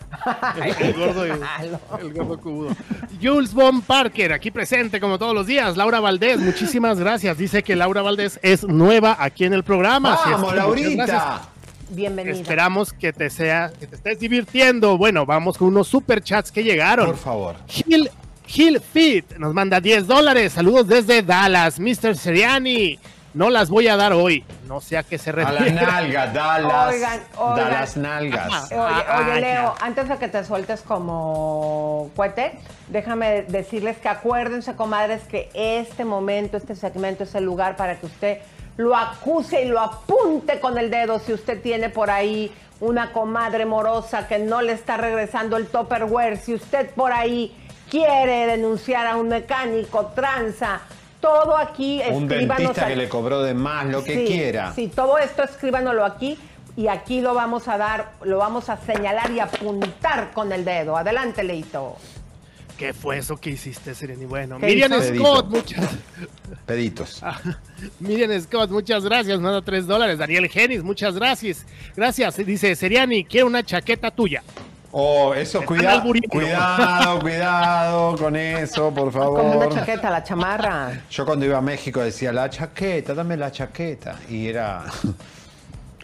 El 0.79 0.93
gordo. 0.93 1.25
El 1.25 2.13
gordo 2.13 2.39
cubudo. 2.39 2.75
Jules 3.21 3.53
Von 3.53 3.81
Parker, 3.81 4.33
aquí 4.33 4.51
presente 4.51 4.99
como 4.99 5.19
todos 5.19 5.33
los 5.33 5.45
días. 5.45 5.75
Laura 5.77 5.99
Valdés, 5.99 6.39
muchísimas 6.39 6.99
gracias. 6.99 7.37
Dice 7.37 7.61
que 7.61 7.75
Laura 7.75 8.01
Valdés 8.01 8.39
es 8.41 8.63
nueva 8.63 9.17
aquí 9.19 9.45
en 9.45 9.53
el 9.53 9.63
programa. 9.63 10.13
Así 10.13 10.29
es 10.29 10.41
¡Vamos, 10.41 10.53
que 10.53 10.59
muchas 10.61 10.95
gracias. 10.95 11.23
Laurita! 11.23 11.56
Bienvenida. 11.89 12.35
Esperamos 12.35 12.91
que 12.93 13.13
te 13.13 13.29
sea, 13.29 13.71
que 13.79 13.87
te 13.87 13.95
estés 13.95 14.19
divirtiendo. 14.19 14.97
Bueno, 14.97 15.25
vamos 15.25 15.57
con 15.57 15.69
unos 15.69 15.87
superchats 15.87 16.51
que 16.51 16.63
llegaron. 16.63 17.07
Por 17.07 17.17
favor. 17.17 17.55
Gil, 17.67 18.09
Gil 18.45 18.79
Fit 18.81 19.37
nos 19.37 19.53
manda 19.53 19.79
10 19.79 20.05
dólares. 20.07 20.53
Saludos 20.53 20.87
desde 20.87 21.21
Dallas, 21.21 21.79
Mr. 21.79 22.15
Seriani. 22.15 22.99
No 23.33 23.49
las 23.51 23.69
voy 23.69 23.87
a 23.87 23.95
dar 23.95 24.13
hoy. 24.13 24.43
No 24.67 24.81
sé 24.81 24.97
a 24.97 25.03
qué 25.03 25.17
se 25.19 25.29
A 25.29 25.33
la 25.33 25.43
refiere. 25.51 25.73
nalga, 25.85 26.27
da 26.27 26.59
las, 26.59 26.93
Oigan, 26.95 27.19
oigan. 27.37 27.71
las 27.71 27.97
nalgas. 27.97 28.71
Oye, 28.71 28.79
Ah, 28.81 29.25
oye, 29.31 29.41
Leo, 29.41 29.75
antes 29.79 30.09
de 30.09 30.17
que 30.17 30.27
te 30.27 30.43
sueltes 30.43 30.81
como 30.81 32.09
cohete, 32.15 32.53
déjame 32.87 33.43
decirles 33.43 33.97
que 33.97 34.09
acuérdense, 34.09 34.75
comadres, 34.75 35.21
que 35.23 35.49
este 35.53 36.03
momento, 36.03 36.57
este 36.57 36.75
segmento 36.75 37.25
es 37.25 37.35
el 37.35 37.43
lugar 37.43 37.75
para 37.75 37.99
que 37.99 38.07
usted 38.07 38.39
lo 38.77 38.95
acuse 38.95 39.63
y 39.63 39.67
lo 39.67 39.79
apunte 39.79 40.59
con 40.59 40.77
el 40.77 40.89
dedo 40.89 41.19
si 41.19 41.33
usted 41.33 41.61
tiene 41.61 41.89
por 41.89 42.09
ahí 42.09 42.51
una 42.79 43.11
comadre 43.11 43.65
morosa 43.65 44.27
que 44.27 44.37
no 44.37 44.61
le 44.61 44.73
está 44.73 44.97
regresando 44.97 45.57
el 45.57 45.67
topperware, 45.67 46.37
si 46.37 46.53
usted 46.53 46.91
por 46.91 47.11
ahí 47.11 47.55
quiere 47.89 48.45
denunciar 48.45 49.07
a 49.07 49.15
un 49.15 49.29
mecánico, 49.29 50.07
tranza, 50.07 50.81
todo 51.19 51.57
aquí, 51.57 52.01
Un 52.11 52.27
dentista 52.27 52.87
que 52.87 52.95
le 52.95 53.09
cobró 53.09 53.41
de 53.41 53.55
más, 53.55 53.87
lo 53.87 54.03
que 54.03 54.25
quiera. 54.25 54.73
Sí, 54.73 54.87
todo 54.87 55.17
esto 55.17 55.43
escríbanoslo 55.43 56.05
aquí 56.05 56.37
y 56.75 56.87
aquí 56.87 57.21
lo 57.21 57.33
vamos 57.33 57.67
a 57.67 57.77
dar, 57.77 58.11
lo 58.21 58.37
vamos 58.37 58.69
a 58.69 58.77
señalar 58.77 59.31
y 59.31 59.39
apuntar 59.39 60.31
con 60.31 60.51
el 60.51 60.63
dedo. 60.63 60.95
Adelante, 60.95 61.43
Leito. 61.43 61.95
¿Qué 62.77 62.93
fue 62.93 63.17
eso 63.17 63.37
que 63.37 63.49
hiciste, 63.49 63.95
Seriani? 63.95 64.25
Bueno, 64.25 64.59
¿Qué 64.59 64.67
Miriam 64.67 64.91
hizo? 64.93 65.15
Scott, 65.15 65.49
Pedito. 65.49 65.57
muchas, 65.81 65.89
Peditos. 66.65 67.21
Miriam 67.99 68.39
Scott, 68.41 68.69
muchas 68.69 69.03
gracias, 69.03 69.39
nada 69.39 69.61
tres 69.63 69.87
dólares. 69.87 70.19
Daniel 70.19 70.47
Genis, 70.47 70.83
muchas 70.83 71.15
gracias. 71.15 71.65
Gracias. 71.95 72.37
Dice 72.37 72.75
Seriani, 72.75 73.23
quiero 73.25 73.47
una 73.47 73.63
chaqueta 73.63 74.11
tuya. 74.11 74.43
Oh, 74.91 75.33
eso, 75.33 75.63
cuidado, 75.65 76.03
cuidado, 76.29 77.19
cuidado 77.19 78.15
con 78.15 78.35
eso, 78.35 78.91
por 78.93 79.11
Como 79.11 79.41
una 79.41 79.51
favor. 79.59 79.73
chaqueta, 79.73 80.09
la 80.09 80.23
chamarra. 80.23 81.01
Yo 81.09 81.25
cuando 81.25 81.45
iba 81.45 81.57
a 81.57 81.61
México 81.61 81.99
decía, 82.01 82.31
la 82.31 82.49
chaqueta, 82.49 83.13
dame 83.13 83.35
la 83.37 83.51
chaqueta. 83.51 84.17
Y 84.29 84.47
era, 84.47 84.85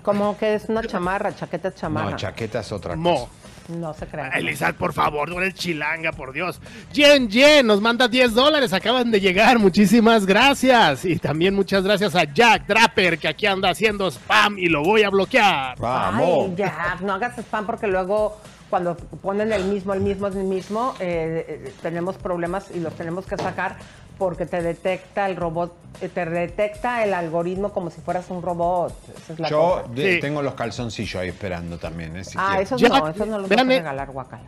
Como 0.01 0.37
que 0.37 0.55
es 0.55 0.65
una 0.67 0.83
chamarra, 0.83 1.33
chaqueta 1.33 1.69
es 1.69 1.75
chamarra. 1.75 2.11
no, 2.11 2.17
chaqueta 2.17 2.59
es 2.59 2.71
otra 2.71 2.95
Mo. 2.95 3.29
No 3.69 3.93
se 3.93 4.05
crean. 4.07 4.33
Elizabeth, 4.33 4.75
por 4.75 4.93
favor, 4.93 5.29
no 5.29 5.41
eres 5.41 5.55
chilanga, 5.55 6.11
por 6.11 6.33
Dios. 6.33 6.59
Jen 6.91 7.29
Jen 7.29 7.65
nos 7.65 7.81
manda 7.81 8.07
10 8.07 8.33
dólares, 8.33 8.73
acaban 8.73 9.11
de 9.11 9.19
llegar, 9.19 9.59
muchísimas 9.59 10.25
gracias. 10.25 11.05
Y 11.05 11.17
también 11.17 11.55
muchas 11.55 11.83
gracias 11.83 12.15
a 12.15 12.23
Jack 12.25 12.67
Draper, 12.67 13.17
que 13.17 13.27
aquí 13.27 13.45
anda 13.45 13.69
haciendo 13.69 14.07
spam 14.07 14.57
y 14.57 14.67
lo 14.67 14.83
voy 14.83 15.03
a 15.03 15.09
bloquear. 15.09 15.77
Vamos. 15.79 16.49
Ay, 16.49 16.55
ya, 16.57 16.97
no 17.01 17.13
hagas 17.13 17.37
spam 17.37 17.65
porque 17.65 17.87
luego 17.87 18.37
cuando 18.69 18.97
ponen 18.97 19.51
el 19.53 19.65
mismo, 19.65 19.93
el 19.93 20.01
mismo, 20.01 20.25
el 20.25 20.33
mismo, 20.45 20.95
eh, 20.99 21.45
eh, 21.47 21.73
tenemos 21.83 22.17
problemas 22.17 22.71
y 22.73 22.79
los 22.79 22.95
tenemos 22.95 23.25
que 23.25 23.37
sacar 23.37 23.77
porque 24.17 24.45
te 24.45 24.61
detecta 24.61 25.25
el 25.27 25.35
robot, 25.35 25.73
eh, 26.01 26.09
te 26.09 26.25
detecta 26.25 27.03
el 27.03 27.13
algoritmo 27.13 27.71
como 27.73 27.89
si 27.89 28.01
fueras 28.01 28.29
un 28.29 28.41
robot. 28.41 28.93
Esa 29.17 29.33
es 29.33 29.39
la 29.39 29.49
Yo 29.49 29.81
cosa. 29.83 29.93
de- 29.93 30.13
Sí. 30.15 30.19
tengo 30.19 30.41
los 30.41 30.53
calzoncillos 30.53 31.15
ahí 31.21 31.29
esperando 31.29 31.77
también, 31.77 32.15
¿eh? 32.15 32.23
Si 32.23 32.37
Ah, 32.37 32.45
quieren. 32.47 32.63
esos 32.63 32.81
Ya, 32.81 32.89
no, 32.89 33.07
esos 33.07 33.27
no 33.27 33.39
los 33.39 33.49
vas 33.49 33.59
a 33.59 33.63
regalar, 33.63 34.11
guacala. 34.11 34.43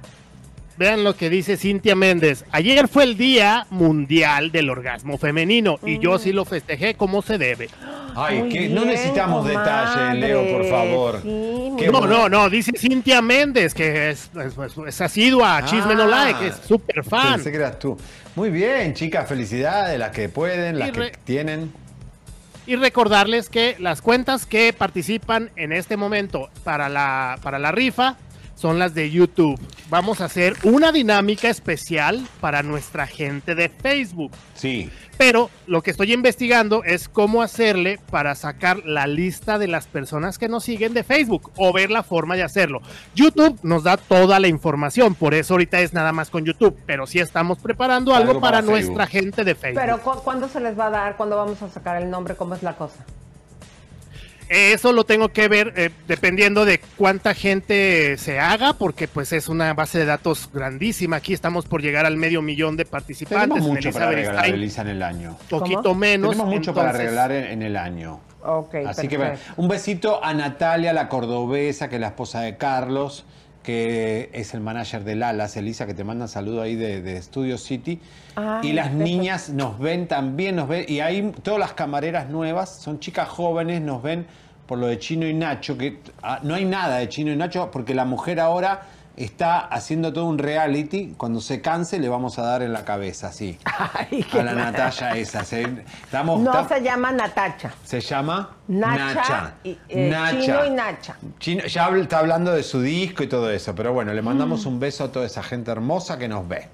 Vean 0.77 1.05
lo 1.05 1.15
que 1.15 1.29
dice 1.29 1.55
Cintia 1.55 1.95
Méndez. 1.95 2.43
Ayer 2.51 2.89
fue 2.89 3.03
el 3.03 3.15
Día 3.17 3.65
Mundial 3.69 4.51
del 4.51 4.69
Orgasmo 4.69 5.17
Femenino 5.17 5.79
y 5.85 5.99
yo 5.99 6.19
sí 6.19 6.33
lo 6.33 6.43
festejé 6.43 6.95
como 6.95 7.21
se 7.21 7.37
debe. 7.37 7.69
Ay, 8.13 8.49
que 8.49 8.67
no 8.69 8.83
necesitamos 8.83 9.47
comadre. 9.47 9.57
detalles, 9.57 10.19
Leo, 10.21 10.51
por 10.57 10.65
favor. 10.69 11.19
Sí, 11.21 11.29
No, 11.29 11.91
bueno. 11.99 12.07
no, 12.07 12.29
no, 12.29 12.49
dice 12.49 12.71
Cintia 12.77 13.21
Méndez, 13.21 13.73
que 13.73 14.09
es, 14.09 14.29
es, 14.35 14.57
es- 14.57 14.77
es 14.87 15.01
asidua 15.01 15.57
a 15.57 15.65
Chisme 15.65 15.95
No 15.95 16.03
Ah, 16.03 16.07
Like, 16.07 16.47
es 16.47 16.55
súper 16.67 17.03
fan. 17.05 17.35
Pensé 17.35 17.51
que 17.51 17.57
eras 17.57 17.79
tú. 17.79 17.97
Muy 18.35 18.49
bien, 18.49 18.93
chicas, 18.93 19.29
felicidades, 19.29 19.97
las 19.97 20.11
que 20.11 20.27
pueden, 20.27 20.77
las 20.77 20.91
que 20.91 21.13
tienen. 21.23 21.71
Y 22.67 22.75
recordarles 22.77 23.47
que 23.49 23.75
las 23.79 24.01
cuentas 24.01 24.45
que 24.45 24.73
participan 24.73 25.51
en 25.55 25.71
este 25.71 25.95
momento 25.97 26.49
para 26.63 26.89
la, 26.89 27.37
para 27.43 27.59
la 27.59 27.71
rifa 27.71 28.17
son 28.55 28.79
las 28.79 28.93
de 28.95 29.11
YouTube. 29.11 29.59
Vamos 29.89 30.21
a 30.21 30.25
hacer 30.25 30.55
una 30.63 30.91
dinámica 30.91 31.49
especial 31.49 32.25
para 32.41 32.63
nuestra 32.63 33.05
gente 33.05 33.53
de 33.55 33.69
Facebook. 33.69 34.31
Sí. 34.55 34.89
Pero 35.17 35.49
lo 35.65 35.81
que 35.81 35.91
estoy 35.91 36.11
investigando 36.11 36.83
es 36.83 37.07
cómo 37.07 37.41
hacerle 37.41 37.99
para 38.11 38.35
sacar 38.35 38.79
la 38.85 39.07
lista 39.07 39.57
de 39.57 39.67
las 39.69 39.87
personas 39.87 40.37
que 40.37 40.49
nos 40.49 40.65
siguen 40.65 40.93
de 40.93 41.03
Facebook 41.05 41.51
o 41.55 41.71
ver 41.71 41.89
la 41.89 42.03
forma 42.03 42.35
de 42.35 42.43
hacerlo. 42.43 42.81
YouTube 43.15 43.57
nos 43.63 43.83
da 43.83 43.95
toda 43.95 44.39
la 44.41 44.47
información, 44.49 45.15
por 45.15 45.33
eso 45.33 45.53
ahorita 45.53 45.79
es 45.79 45.93
nada 45.93 46.11
más 46.11 46.29
con 46.29 46.43
YouTube, 46.43 46.75
pero 46.85 47.07
sí 47.07 47.19
estamos 47.19 47.59
preparando 47.59 48.13
algo, 48.13 48.31
Algo 48.31 48.41
para, 48.41 48.61
nuestra 48.61 49.07
gente 49.07 49.45
de 49.45 49.55
Facebook. 49.55 49.81
Pero 49.81 50.01
¿cu- 50.01 50.21
¿cuándo 50.23 50.49
se 50.49 50.59
les 50.59 50.77
va 50.77 50.87
a 50.87 50.89
dar? 50.89 51.15
¿Cuándo 51.15 51.37
vamos 51.37 51.61
a 51.61 51.69
sacar 51.69 52.01
el 52.01 52.09
nombre? 52.09 52.35
¿Cómo 52.35 52.53
es 52.55 52.63
la 52.63 52.75
cosa? 52.75 53.05
Eso 54.49 54.93
lo 54.93 55.05
tengo 55.05 55.29
que 55.29 55.47
ver 55.47 55.73
eh, 55.75 55.89
dependiendo 56.07 56.65
de 56.65 56.79
cuánta 56.97 57.33
gente 57.33 58.17
se 58.17 58.39
haga, 58.39 58.73
porque 58.73 59.07
pues 59.07 59.33
es 59.33 59.49
una 59.49 59.73
base 59.73 59.99
de 59.99 60.05
datos 60.05 60.49
grandísima. 60.53 61.15
Aquí 61.17 61.33
estamos 61.33 61.65
por 61.65 61.81
llegar 61.81 62.05
al 62.05 62.17
medio 62.17 62.41
millón 62.41 62.77
de 62.77 62.85
participantes. 62.85 63.47
Tenemos 63.49 63.67
en 63.67 63.73
mucho 63.73 63.91
para 63.91 64.05
Elizabeth 64.05 64.17
regalar, 64.25 64.43
Stein, 64.45 64.55
Elisa, 64.55 64.81
en 64.81 64.87
el 64.89 65.03
año. 65.03 65.37
poquito 65.49 65.81
¿Cómo? 65.83 65.95
menos. 65.95 66.31
Tenemos 66.31 66.53
mucho 66.53 66.73
para 66.73 66.91
regalar 66.91 67.31
en, 67.31 67.45
en 67.45 67.61
el 67.63 67.75
año. 67.75 68.19
Ok, 68.43 68.75
Así 68.85 69.07
que 69.07 69.17
perfecto. 69.17 69.53
un 69.57 69.67
besito 69.67 70.23
a 70.23 70.31
Natalia, 70.35 70.93
la 70.93 71.09
cordobesa, 71.09 71.89
que 71.89 71.95
es 71.95 72.01
la 72.01 72.07
esposa 72.07 72.41
de 72.41 72.57
Carlos, 72.57 73.25
que 73.65 74.29
es 74.31 74.53
el 74.53 74.61
manager 74.61 75.03
de 75.03 75.15
Lalas, 75.15 75.57
Elisa, 75.57 75.87
que 75.87 75.95
te 75.95 76.03
manda 76.03 76.27
saludo 76.27 76.61
ahí 76.61 76.75
de, 76.75 77.01
de 77.01 77.19
Studio 77.21 77.57
City. 77.57 77.99
Ay, 78.35 78.69
y 78.69 78.73
las 78.73 78.89
perfecto. 78.89 79.11
niñas 79.11 79.49
nos 79.49 79.79
ven 79.79 80.07
también, 80.07 80.55
nos 80.55 80.67
ven, 80.67 80.85
y 80.87 80.99
ahí 80.99 81.33
todas 81.41 81.59
las 81.59 81.73
camareras 81.73 82.29
nuevas, 82.29 82.69
son 82.69 82.99
chicas 82.99 83.27
jóvenes, 83.27 83.81
nos 83.81 84.03
ven 84.03 84.27
por 84.67 84.77
lo 84.77 84.87
de 84.87 84.99
Chino 84.99 85.27
y 85.27 85.33
Nacho, 85.33 85.77
que 85.77 85.99
ah, 86.21 86.39
no 86.43 86.53
hay 86.53 86.65
nada 86.65 86.97
de 86.97 87.09
Chino 87.09 87.31
y 87.31 87.35
Nacho, 87.35 87.71
porque 87.71 87.95
la 87.95 88.05
mujer 88.05 88.39
ahora 88.39 88.83
está 89.17 89.59
haciendo 89.59 90.11
todo 90.11 90.25
un 90.25 90.37
reality, 90.37 91.13
cuando 91.17 91.39
se 91.41 91.61
canse 91.61 91.99
le 91.99 92.09
vamos 92.09 92.37
a 92.39 92.43
dar 92.43 92.61
en 92.61 92.73
la 92.73 92.83
cabeza, 92.85 93.27
así. 93.27 93.57
Ay, 93.93 94.23
qué 94.29 94.39
a 94.41 94.43
la 94.43 94.53
mal. 94.53 94.71
Natalia 94.73 95.15
esa. 95.17 95.43
Se, 95.43 95.61
estamos, 96.03 96.41
No 96.41 96.51
está- 96.61 96.75
se 96.77 96.83
llama 96.83 97.11
Natacha. 97.11 97.73
se 97.83 98.01
llama 98.01 98.49
Nacha, 98.67 99.53
y, 99.63 99.77
eh, 99.89 100.13
Chino 100.41 100.65
y 100.65 100.69
Nacha. 100.71 101.15
Chino- 101.39 101.65
ya 101.65 101.87
está 101.89 102.19
hablando 102.19 102.51
de 102.51 102.63
su 102.63 102.81
disco 102.81 103.23
y 103.23 103.27
todo 103.27 103.49
eso, 103.51 103.73
pero 103.75 103.93
bueno, 103.93 104.13
le 104.13 104.21
mandamos 104.21 104.65
un 104.65 104.79
beso 104.79 105.03
a 105.05 105.11
toda 105.11 105.25
esa 105.25 105.43
gente 105.43 105.71
hermosa 105.71 106.17
que 106.17 106.27
nos 106.27 106.47
ve. 106.47 106.67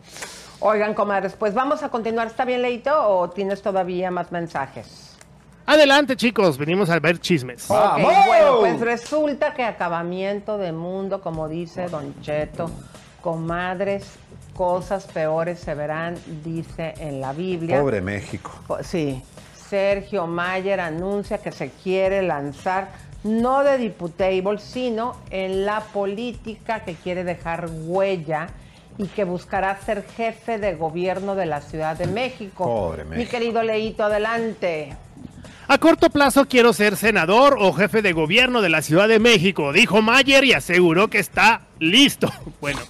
Oigan, 0.60 0.94
comadres, 0.94 1.34
pues 1.34 1.54
vamos 1.54 1.82
a 1.84 1.90
continuar. 1.90 2.28
¿Está 2.28 2.46
bien, 2.46 2.62
Leito, 2.62 2.92
o 3.08 3.30
tienes 3.30 3.62
todavía 3.62 4.12
más 4.12 4.32
mensajes? 4.32 5.11
Adelante, 5.76 6.18
chicos, 6.18 6.58
venimos 6.58 6.90
a 6.90 7.00
ver 7.00 7.18
chismes. 7.18 7.66
Bueno, 7.70 8.58
pues 8.60 8.78
resulta 8.82 9.54
que 9.54 9.64
acabamiento 9.64 10.58
de 10.58 10.74
mundo, 10.74 11.22
como 11.22 11.48
dice 11.48 11.88
Don 11.88 12.14
Cheto, 12.22 12.70
comadres, 13.22 14.04
cosas 14.54 15.06
peores 15.06 15.62
se 15.62 15.74
verán, 15.74 16.18
dice 16.44 16.94
en 17.00 17.22
la 17.22 17.32
Biblia. 17.32 17.80
Pobre 17.80 18.02
México. 18.02 18.52
Co- 18.68 18.84
Sí, 18.84 19.24
Sergio 19.70 20.28
Mayer 20.28 20.82
anuncia 20.82 21.38
que 21.38 21.54
se 21.54 21.70
quiere 21.70 22.22
lanzar 22.22 22.90
no 23.24 23.64
de 23.64 23.78
diputable, 23.78 24.58
sino 24.60 25.16
en 25.30 25.66
la 25.66 25.80
política 25.80 26.82
que 26.82 26.96
quiere 26.96 27.24
dejar 27.24 27.70
huella 27.86 28.50
y 28.98 29.08
que 29.08 29.24
buscará 29.24 29.78
ser 29.78 30.04
jefe 30.18 30.58
de 30.58 30.76
gobierno 30.76 31.34
de 31.36 31.46
la 31.46 31.62
Ciudad 31.62 31.96
de 31.96 32.08
México. 32.08 32.66
Pobre 32.66 33.06
Mi 33.06 33.12
México. 33.12 33.32
querido 33.32 33.64
Leito, 33.64 34.04
adelante. 34.04 34.98
A 35.72 35.78
corto 35.78 36.10
plazo 36.10 36.50
quiero 36.50 36.74
ser 36.74 36.98
senador 36.98 37.56
o 37.58 37.72
jefe 37.72 38.02
de 38.02 38.12
gobierno 38.12 38.62
de 38.62 38.68
la 38.68 38.82
Ciudad 38.82 39.08
de 39.08 39.20
México, 39.20 39.72
dijo 39.72 40.02
Mayer 40.02 40.44
y 40.44 40.52
aseguró 40.52 41.08
que 41.08 41.20
está 41.20 41.62
listo. 41.80 42.30
Bueno, 42.60 42.82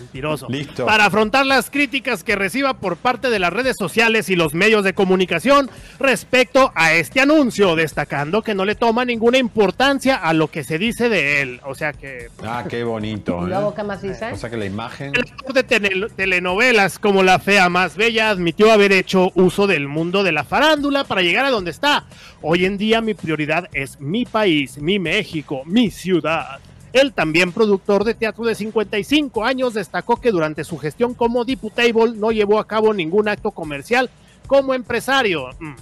mentiroso. 0.00 0.46
Listo. 0.48 0.86
Para 0.86 1.04
afrontar 1.06 1.44
las 1.46 1.70
críticas 1.70 2.24
que 2.24 2.36
reciba 2.36 2.74
por 2.74 2.96
parte 2.96 3.30
de 3.30 3.38
las 3.38 3.52
redes 3.52 3.76
sociales 3.78 4.28
y 4.30 4.36
los 4.36 4.54
medios 4.54 4.84
de 4.84 4.92
comunicación 4.94 5.70
respecto 5.98 6.72
a 6.74 6.92
este 6.94 7.20
anuncio, 7.20 7.74
destacando 7.76 8.42
que 8.42 8.54
no 8.54 8.64
le 8.64 8.74
toma 8.74 9.04
ninguna 9.04 9.38
importancia 9.38 10.16
a 10.16 10.32
lo 10.32 10.48
que 10.48 10.64
se 10.64 10.78
dice 10.78 11.08
de 11.08 11.42
él. 11.42 11.60
O 11.64 11.74
sea 11.74 11.92
que 11.92 12.28
Ah, 12.44 12.64
qué 12.68 12.84
bonito. 12.84 13.40
¿Y 13.42 13.44
¿eh? 13.44 13.48
luego 13.48 13.74
qué 13.74 13.82
más 13.82 14.00
dice? 14.02 14.32
O 14.32 14.36
sea 14.36 14.48
que 14.50 14.56
la 14.56 14.64
imagen. 14.66 15.12
el 15.14 15.22
actor 15.22 15.52
de 15.52 15.64
tele- 15.64 16.08
telenovelas 16.14 16.98
como 16.98 17.22
La 17.22 17.38
Fea 17.38 17.68
Más 17.68 17.96
Bella 17.96 18.30
admitió 18.30 18.72
haber 18.72 18.92
hecho 18.92 19.30
uso 19.34 19.66
del 19.66 19.88
mundo 19.88 20.22
de 20.22 20.32
la 20.32 20.44
farándula 20.44 21.04
para 21.04 21.22
llegar 21.22 21.44
a 21.44 21.50
donde 21.50 21.70
está. 21.70 22.04
Hoy 22.42 22.64
en 22.64 22.78
día 22.78 23.00
mi 23.00 23.14
prioridad 23.14 23.68
es 23.72 24.00
mi 24.00 24.24
país, 24.24 24.78
mi 24.78 24.98
México, 24.98 25.62
mi 25.66 25.90
ciudad. 25.90 26.58
El 26.92 27.12
también 27.12 27.52
productor 27.52 28.04
de 28.04 28.14
teatro 28.14 28.44
de 28.44 28.54
55 28.54 29.44
años 29.44 29.74
destacó 29.74 30.16
que 30.20 30.30
durante 30.30 30.64
su 30.64 30.78
gestión 30.78 31.14
como 31.14 31.44
Diputable 31.44 32.14
no 32.16 32.30
llevó 32.32 32.58
a 32.58 32.66
cabo 32.66 32.94
ningún 32.94 33.28
acto 33.28 33.50
comercial 33.50 34.10
como 34.46 34.72
empresario 34.74 35.50
mm, 35.58 35.74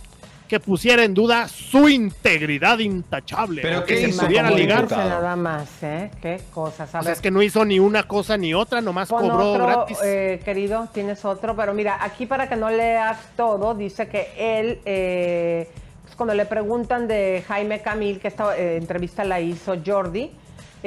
que 0.48 0.60
pusiera 0.60 1.04
en 1.04 1.14
duda 1.14 1.48
su 1.48 1.88
integridad 1.88 2.78
intachable. 2.78 3.62
¿Pero 3.62 3.84
que 3.84 4.12
se 4.12 4.24
pudiera 4.24 4.50
ligar. 4.50 4.90
nada 4.90 5.36
más, 5.36 5.82
¿eh? 5.82 6.10
Qué 6.20 6.40
cosas. 6.52 6.94
A 6.94 7.00
O 7.00 7.02
sea, 7.02 7.12
es 7.12 7.20
que 7.20 7.30
no 7.30 7.42
hizo 7.42 7.64
ni 7.64 7.78
una 7.78 8.04
cosa 8.04 8.36
ni 8.36 8.54
otra, 8.54 8.80
nomás 8.80 9.08
Pon 9.08 9.28
cobró 9.28 9.52
otro, 9.52 9.66
gratis. 9.66 9.98
eh, 10.04 10.40
querido, 10.44 10.88
tienes 10.92 11.24
otro, 11.24 11.56
pero 11.56 11.74
mira, 11.74 11.98
aquí 12.00 12.26
para 12.26 12.48
que 12.48 12.56
no 12.56 12.70
leas 12.70 13.18
todo, 13.36 13.74
dice 13.74 14.08
que 14.08 14.28
él, 14.36 14.80
eh, 14.84 15.68
pues 16.02 16.14
cuando 16.14 16.34
le 16.34 16.46
preguntan 16.46 17.08
de 17.08 17.44
Jaime 17.46 17.82
Camil, 17.82 18.20
que 18.20 18.28
esta 18.28 18.56
eh, 18.56 18.76
entrevista 18.76 19.24
la 19.24 19.40
hizo 19.40 19.76
Jordi, 19.84 20.30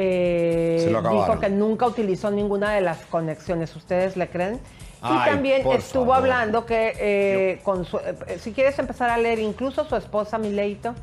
eh, 0.01 0.77
Se 0.83 0.89
lo 0.91 0.99
acabaron. 0.99 1.25
dijo 1.27 1.39
que 1.41 1.49
nunca 1.49 1.85
utilizó 1.87 2.31
ninguna 2.31 2.73
de 2.73 2.81
las 2.81 2.99
conexiones, 3.07 3.75
¿ustedes 3.75 4.15
le 4.15 4.29
creen? 4.29 4.59
Ay, 5.01 5.17
y 5.27 5.29
también 5.29 5.61
estuvo 5.71 6.05
favor. 6.05 6.15
hablando 6.17 6.65
que, 6.65 6.93
eh, 6.97 7.59
con 7.63 7.83
su- 7.85 7.97
eh, 7.99 8.37
si 8.39 8.51
quieres 8.53 8.77
empezar 8.79 9.09
a 9.09 9.17
leer, 9.17 9.39
incluso 9.39 9.83
su 9.87 9.95
esposa, 9.95 10.37
Mileito, 10.37 10.95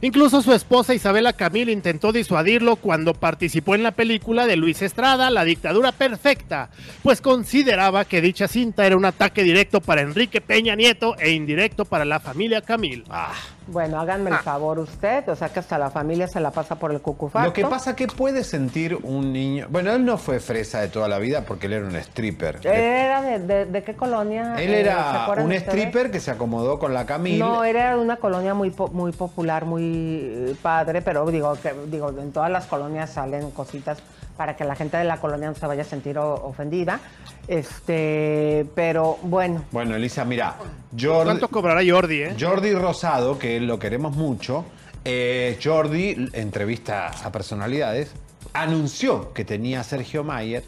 Incluso 0.00 0.42
su 0.42 0.52
esposa 0.52 0.94
Isabela 0.94 1.32
Camil 1.32 1.68
intentó 1.70 2.12
disuadirlo 2.12 2.76
cuando 2.76 3.14
participó 3.14 3.74
en 3.74 3.82
la 3.82 3.90
película 3.90 4.46
de 4.46 4.54
Luis 4.54 4.80
Estrada, 4.80 5.28
La 5.28 5.42
dictadura 5.42 5.90
perfecta, 5.90 6.70
pues 7.02 7.20
consideraba 7.20 8.04
que 8.04 8.20
dicha 8.20 8.46
cinta 8.46 8.86
era 8.86 8.96
un 8.96 9.04
ataque 9.04 9.42
directo 9.42 9.80
para 9.80 10.02
Enrique 10.02 10.40
Peña 10.40 10.76
Nieto 10.76 11.16
e 11.18 11.32
indirecto 11.32 11.84
para 11.84 12.04
la 12.04 12.20
familia 12.20 12.60
Camil. 12.62 13.02
Ah, 13.10 13.32
Bueno, 13.70 14.00
háganme 14.00 14.30
el 14.30 14.36
Ah. 14.36 14.42
favor 14.42 14.78
usted, 14.78 15.28
o 15.28 15.36
sea 15.36 15.50
que 15.50 15.60
hasta 15.60 15.76
la 15.78 15.90
familia 15.90 16.26
se 16.26 16.40
la 16.40 16.50
pasa 16.50 16.76
por 16.76 16.90
el 16.90 17.00
cucufato. 17.00 17.46
Lo 17.46 17.52
que 17.52 17.64
pasa 17.66 17.94
que 17.94 18.06
puede 18.06 18.42
sentir 18.44 18.98
un 19.02 19.32
niño. 19.32 19.66
Bueno, 19.68 19.92
él 19.92 20.04
no 20.04 20.16
fue 20.18 20.40
fresa 20.40 20.80
de 20.80 20.88
toda 20.88 21.06
la 21.08 21.18
vida 21.18 21.42
porque 21.46 21.66
él 21.66 21.74
era 21.74 21.86
un 21.86 21.94
stripper. 21.96 22.60
¿Era 22.66 23.20
de, 23.22 23.38
de- 23.40 23.66
de 23.66 23.82
qué 23.82 23.94
colonia? 23.94 24.54
él 24.58 24.70
eh, 24.70 24.74
¿se 24.74 24.80
era 24.80 25.26
un 25.36 25.42
ustedes? 25.52 25.62
stripper 25.64 26.10
que 26.10 26.20
se 26.20 26.30
acomodó 26.30 26.78
con 26.78 26.94
la 26.94 27.04
Camille. 27.06 27.38
No, 27.38 27.62
era 27.64 27.94
de 27.94 28.00
una 28.00 28.16
colonia 28.16 28.54
muy 28.54 28.74
muy 28.92 29.12
popular, 29.12 29.64
muy 29.66 29.82
eh, 29.84 30.54
padre, 30.62 31.02
pero 31.02 31.26
digo 31.30 31.52
que 31.62 31.74
digo 31.86 32.08
en 32.10 32.32
todas 32.32 32.50
las 32.50 32.66
colonias 32.66 33.10
salen 33.10 33.50
cositas 33.50 33.98
para 34.38 34.54
que 34.56 34.64
la 34.64 34.76
gente 34.76 34.96
de 34.96 35.04
la 35.04 35.18
colonia 35.18 35.48
no 35.48 35.54
se 35.56 35.66
vaya 35.66 35.82
a 35.82 35.84
sentir 35.84 36.16
ofendida. 36.16 37.00
Este, 37.48 38.64
pero 38.74 39.18
bueno, 39.22 39.64
Bueno, 39.72 39.96
Elisa, 39.96 40.24
mira, 40.24 40.56
Jordi, 40.98 41.24
¿Cuánto 41.24 41.48
cobrará 41.48 41.82
Jordi, 41.86 42.22
eh? 42.22 42.36
Jordi 42.38 42.72
Rosado, 42.72 43.36
que 43.36 43.58
lo 43.58 43.80
queremos 43.80 44.14
mucho, 44.14 44.64
eh, 45.04 45.58
Jordi, 45.62 46.30
entrevista 46.34 47.08
a 47.08 47.32
personalidades, 47.32 48.12
anunció 48.52 49.32
que 49.32 49.44
tenía 49.44 49.80
a 49.80 49.84
Sergio 49.84 50.22
Mayer 50.22 50.62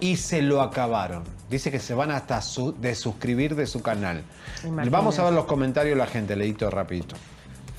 y 0.00 0.16
se 0.16 0.40
lo 0.40 0.62
acabaron. 0.62 1.24
Dice 1.50 1.70
que 1.70 1.78
se 1.78 1.92
van 1.92 2.10
hasta 2.10 2.40
su, 2.40 2.72
desuscribir 2.72 3.54
de 3.54 3.66
su 3.66 3.82
canal. 3.82 4.22
Imagínate. 4.62 4.88
Vamos 4.88 5.18
a 5.18 5.24
ver 5.24 5.34
los 5.34 5.44
comentarios 5.44 5.94
de 5.94 5.98
la 5.98 6.06
gente, 6.06 6.36
leíto 6.36 6.70
rapidito. 6.70 7.16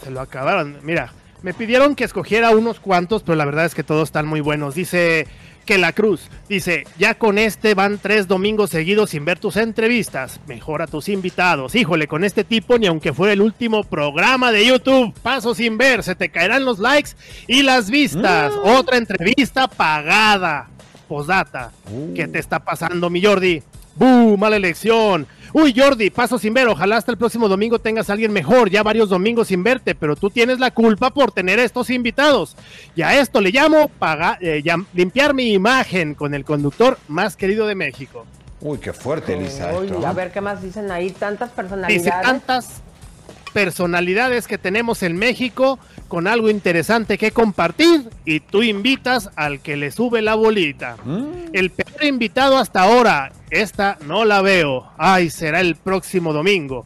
Se 0.04 0.12
lo 0.12 0.22
acabaron. 0.22 0.78
Mira, 0.84 1.12
me 1.42 1.54
pidieron 1.54 1.96
que 1.96 2.04
escogiera 2.04 2.52
unos 2.52 2.80
cuantos, 2.80 3.24
pero 3.24 3.36
la 3.36 3.46
verdad 3.46 3.66
es 3.66 3.76
que 3.76 3.84
todos 3.84 4.10
están 4.10 4.28
muy 4.28 4.42
buenos. 4.42 4.76
Dice 4.76 5.28
que 5.66 5.78
la 5.78 5.94
Cruz, 5.94 6.30
dice, 6.50 6.86
ya 6.98 7.14
con 7.16 7.38
este 7.38 7.74
van 7.74 8.00
tres 8.00 8.28
domingos 8.28 8.72
seguidos 8.72 9.12
sin 9.12 9.26
ver 9.26 9.39
tus 9.39 9.58
entrevistas. 9.58 10.39
Mejora 10.48 10.88
tus 10.88 11.10
invitados. 11.10 11.76
Híjole, 11.76 12.08
con 12.08 12.24
este 12.24 12.44
tipo, 12.44 12.78
ni 12.78 12.88
aunque 12.88 13.14
fuera 13.14 13.34
el 13.34 13.42
último 13.42 13.84
programa 13.84 14.52
de 14.52 14.66
YouTube, 14.66 15.14
paso 15.22 15.56
sin 15.56 15.78
ver, 15.78 16.04
se 16.04 16.16
te 16.16 16.30
caerán 16.30 16.66
los 16.66 16.80
likes 16.80 17.12
y 17.48 17.64
las 17.64 17.89
vistas. 17.89 18.54
Otra 18.64 18.98
entrevista 18.98 19.68
pagada. 19.68 20.70
Posdata. 21.08 21.72
¿Qué 22.16 22.28
te 22.28 22.39
está 22.39 22.60
pasando, 22.60 23.10
mi 23.10 23.22
Jordi? 23.24 23.62
¡Bú! 23.96 24.38
Mala 24.38 24.56
elección. 24.56 25.28
Uy, 25.54 25.74
Jordi, 25.76 26.10
paso 26.10 26.39
sin 26.39 26.54
ver. 26.54 26.68
Ojalá 26.70 26.96
hasta 26.98 27.12
el 27.12 27.18
próximo 27.18 27.50
domingo 27.50 27.78
tengas 27.80 28.10
a 28.10 28.14
alguien 28.14 28.32
mejor. 28.32 28.70
Ya 28.70 28.84
varios 28.84 29.10
domingos 29.10 29.50
sin 29.50 29.64
verte, 29.64 29.96
pero 29.96 30.16
tú 30.16 30.30
tienes 30.30 30.60
la 30.60 30.72
culpa 30.72 31.10
por 31.12 31.32
tener 31.34 31.60
estos 31.60 31.89
invitados. 31.89 32.56
Y 32.96 33.02
a 33.02 33.20
esto 33.20 33.42
le 33.42 33.52
llamo 33.52 33.89
paga- 34.00 34.38
eh, 34.39 34.64
limpiar 34.94 35.34
mi 35.34 35.52
imagen 35.52 36.16
con 36.16 36.34
el 36.34 36.46
conductor 36.46 36.98
más 37.10 37.36
querido 37.36 37.68
de 37.68 37.76
México. 37.76 38.26
Uy, 38.62 38.78
qué 38.78 38.94
fuerte, 38.94 39.36
uy, 39.36 39.44
esto. 39.46 40.08
a 40.08 40.14
ver 40.14 40.32
qué 40.32 40.39
más 40.39 40.62
dicen 40.62 40.89
ahí, 40.92 41.10
tantas 41.10 41.50
Dice 41.50 41.56
personalidades. 41.62 42.22
tantas 42.22 42.82
personalidades 43.54 44.48
que 44.48 44.58
tenemos 44.58 45.04
en 45.04 45.18
México 45.18 45.80
con 46.08 46.28
algo 46.28 46.50
interesante 46.50 47.18
que 47.18 47.32
compartir 47.32 48.10
y 48.24 48.39
tú 48.39 48.64
invitas 48.64 49.30
al 49.36 49.60
que 49.60 49.76
le 49.78 49.92
sube 49.92 50.22
la 50.22 50.36
bolita. 50.36 50.96
El 51.54 51.72
peor 51.72 52.04
invitado 52.06 52.58
hasta 52.58 52.84
ahora, 52.84 53.32
esta 53.52 53.97
no 54.08 54.26
la 54.26 54.41
veo. 54.41 54.89
Ay, 54.97 55.30
será 55.30 55.60
el 55.62 55.76
próximo 55.76 56.34
domingo. 56.34 56.86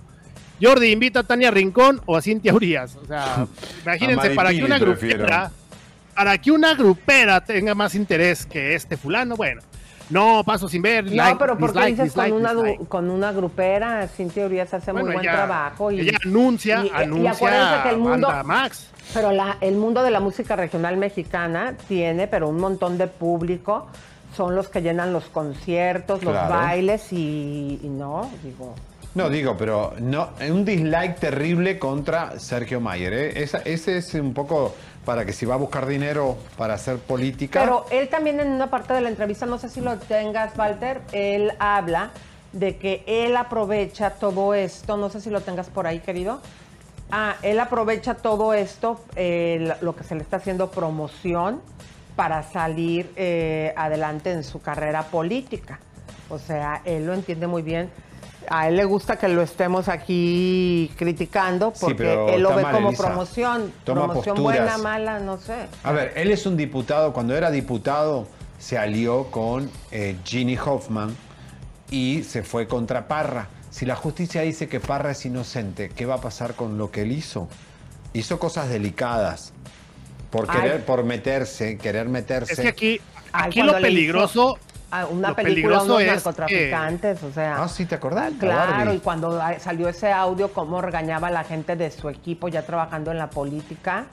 Jordi 0.62 0.92
invita 0.92 1.20
a 1.20 1.24
Tania 1.24 1.52
Rincón 1.52 2.02
o 2.06 2.16
a 2.18 2.22
Cintia 2.22 2.54
Urias. 2.54 2.96
O 2.96 3.06
sea, 3.06 3.46
imagínense, 3.84 4.32
para 4.32 4.52
que 4.52 4.64
una 4.64 4.80
prefiero. 4.80 5.18
grupera, 5.20 5.52
para 6.16 6.38
que 6.38 6.52
una 6.52 6.74
grupera 6.76 7.42
tenga 7.44 7.76
más 7.76 7.94
interés 7.96 8.46
que 8.46 8.74
este 8.76 8.98
fulano, 8.98 9.36
bueno. 9.36 9.62
No, 10.10 10.44
paso 10.46 10.70
sin 10.70 10.84
ver. 10.84 11.06
No, 11.06 11.16
like, 11.16 11.38
pero 11.40 11.58
¿por 11.58 11.74
qué 11.74 11.80
dislike, 11.88 11.98
dices 12.04 12.14
con 12.14 12.26
dislike, 12.26 12.80
una, 12.80 12.88
con 12.88 13.10
una 13.10 13.32
grupera? 13.32 14.08
Cintia 14.08 14.46
Urias 14.46 14.72
hace 14.74 14.92
Bueno, 14.92 15.08
muy 15.08 15.16
buen 15.16 15.26
ella- 15.26 15.34
trabajo. 15.36 15.92
Y, 15.92 16.00
ella 16.02 16.18
anuncia, 16.24 16.84
y- 16.84 16.88
y 16.88 16.92
anuncia 16.92 17.32
acuérdense 17.32 17.84
que 17.84 17.90
el 17.90 17.98
mundo, 17.98 18.28
Banda 18.28 18.44
Max. 18.44 18.88
Pero 19.16 19.32
la- 19.32 19.58
el 19.62 19.76
mundo 19.78 20.04
de 20.04 20.12
la 20.12 20.20
música 20.20 20.56
regional 20.56 20.96
mexicana 20.98 21.74
tiene, 21.88 22.28
pero 22.28 22.48
un 22.50 22.58
montón 22.60 23.00
de 23.00 23.08
público. 23.08 23.88
Son 24.36 24.56
los 24.56 24.68
que 24.68 24.82
llenan 24.82 25.14
los 25.14 25.26
conciertos, 25.26 26.24
los 26.24 26.34
Claro. 26.34 26.54
bailes 26.54 27.12
y, 27.14 27.80
y 27.82 27.88
no, 27.88 28.30
digo. 28.44 28.74
No, 29.14 29.30
digo, 29.30 29.56
pero 29.58 29.94
no, 30.00 30.30
un 30.50 30.66
dislike 30.66 31.18
terrible 31.20 31.80
contra 31.80 32.38
Sergio 32.38 32.82
Mayer. 32.82 33.14
¿eh? 33.14 33.44
Esa- 33.44 33.60
ese 33.60 33.98
es 33.98 34.14
un 34.16 34.34
poco 34.34 34.76
para 35.06 35.24
que 35.26 35.32
si 35.32 35.46
va 35.46 35.54
a 35.54 35.58
buscar 35.58 35.86
dinero 35.86 36.36
para 36.58 36.74
hacer 36.74 36.98
política. 36.98 37.62
Pero 37.62 37.86
él 37.92 38.10
también 38.10 38.42
en 38.42 38.50
una 38.52 38.70
parte 38.70 38.94
de 38.94 39.00
la 39.02 39.08
entrevista, 39.10 39.46
no 39.46 39.58
sé 39.58 39.70
si 39.70 39.80
lo 39.80 39.98
tengas, 40.00 40.58
Walter, 40.58 41.00
él 41.14 41.54
habla 41.60 42.10
de 42.52 42.76
que 42.78 43.04
él 43.08 43.38
aprovecha 43.38 44.10
todo 44.12 44.54
esto, 44.54 44.98
no 44.98 45.10
sé 45.10 45.22
si 45.22 45.30
lo 45.30 45.40
tengas 45.42 45.70
por 45.70 45.88
ahí, 45.88 46.00
querido. 46.00 46.42
Ah, 47.12 47.36
él 47.42 47.60
aprovecha 47.60 48.16
todo 48.16 48.54
esto, 48.54 49.00
eh, 49.16 49.76
lo 49.82 49.96
que 49.96 50.04
se 50.04 50.16
le 50.16 50.22
está 50.24 50.38
haciendo 50.38 50.72
promoción 50.72 51.62
para 52.16 52.44
salir 52.44 53.12
eh, 53.16 53.74
adelante 53.76 54.32
en 54.32 54.44
su 54.44 54.62
carrera 54.62 55.04
política. 55.04 55.80
O 56.30 56.40
sea, 56.40 56.82
él 56.86 57.06
lo 57.06 57.14
entiende 57.14 57.48
muy 57.48 57.62
bien. 57.62 57.90
A 58.50 58.68
él 58.68 58.76
le 58.76 58.86
gusta 58.86 59.18
que 59.18 59.28
lo 59.28 59.42
estemos 59.42 59.88
aquí 59.88 60.92
criticando 60.98 61.74
porque 61.74 62.36
él 62.36 62.44
lo 62.44 62.56
ve 62.56 62.64
mal, 62.64 62.76
como 62.76 62.90
Elisa. 62.90 63.08
promoción. 63.08 63.74
Toma 63.84 64.06
promoción 64.06 64.36
posturas. 64.36 64.60
buena, 64.60 64.78
mala, 64.78 65.20
no 65.20 65.38
sé. 65.38 65.68
A 65.84 65.92
ver, 65.92 66.14
él 66.16 66.32
es 66.32 66.46
un 66.46 66.56
diputado, 66.56 67.12
cuando 67.12 67.36
era 67.36 67.50
diputado 67.50 68.28
se 68.60 68.78
alió 68.78 69.26
con 69.32 69.70
eh, 69.92 70.18
Ginny 70.24 70.58
Hoffman 70.58 71.16
y 71.90 72.24
se 72.24 72.44
fue 72.44 72.68
contra 72.68 73.08
Parra. 73.08 73.48
Si 73.70 73.86
la 73.86 73.96
justicia 73.96 74.42
dice 74.42 74.70
que 74.70 74.80
Parra 74.80 75.12
es 75.12 75.26
inocente, 75.26 75.90
¿qué 75.90 76.06
va 76.06 76.16
a 76.16 76.22
pasar 76.22 76.54
con 76.54 76.78
lo 76.78 76.92
que 76.92 77.02
él 77.02 77.12
hizo? 77.12 77.48
Hizo 78.14 78.40
cosas 78.40 78.70
delicadas. 78.70 79.54
Por 80.30 80.46
Ay. 80.50 80.62
querer, 80.62 80.86
por 80.86 81.04
meterse, 81.04 81.78
querer 81.78 82.08
meterse. 82.10 82.54
Es 82.54 82.60
que 82.60 82.68
aquí, 82.68 83.02
aquí 83.32 83.62
lo 83.62 83.74
peligroso. 83.80 84.58
una 85.12 85.30
lo 85.30 85.36
película 85.36 85.82
unos 85.84 86.02
es 86.02 86.08
narcotraficantes, 86.08 87.24
o 87.24 87.32
sea. 87.32 87.64
Ah, 87.64 87.68
sí, 87.68 87.86
¿te 87.86 87.96
acordás? 87.96 88.32
La 88.34 88.40
Claro, 88.40 88.72
Barbie. 88.86 88.96
y 88.96 89.00
cuando 89.00 89.42
ah, 89.42 89.60
salió 89.60 89.90
ese 89.90 90.12
audio, 90.12 90.52
cómo 90.54 90.82
regañaba 90.82 91.28
a 91.28 91.32
la 91.32 91.44
gente 91.44 91.76
de 91.76 91.92
su 91.92 92.10
equipo 92.10 92.48
ya 92.48 92.64
trabajando 92.64 93.12
en 93.12 93.18
la 93.18 93.30
política. 93.30 94.06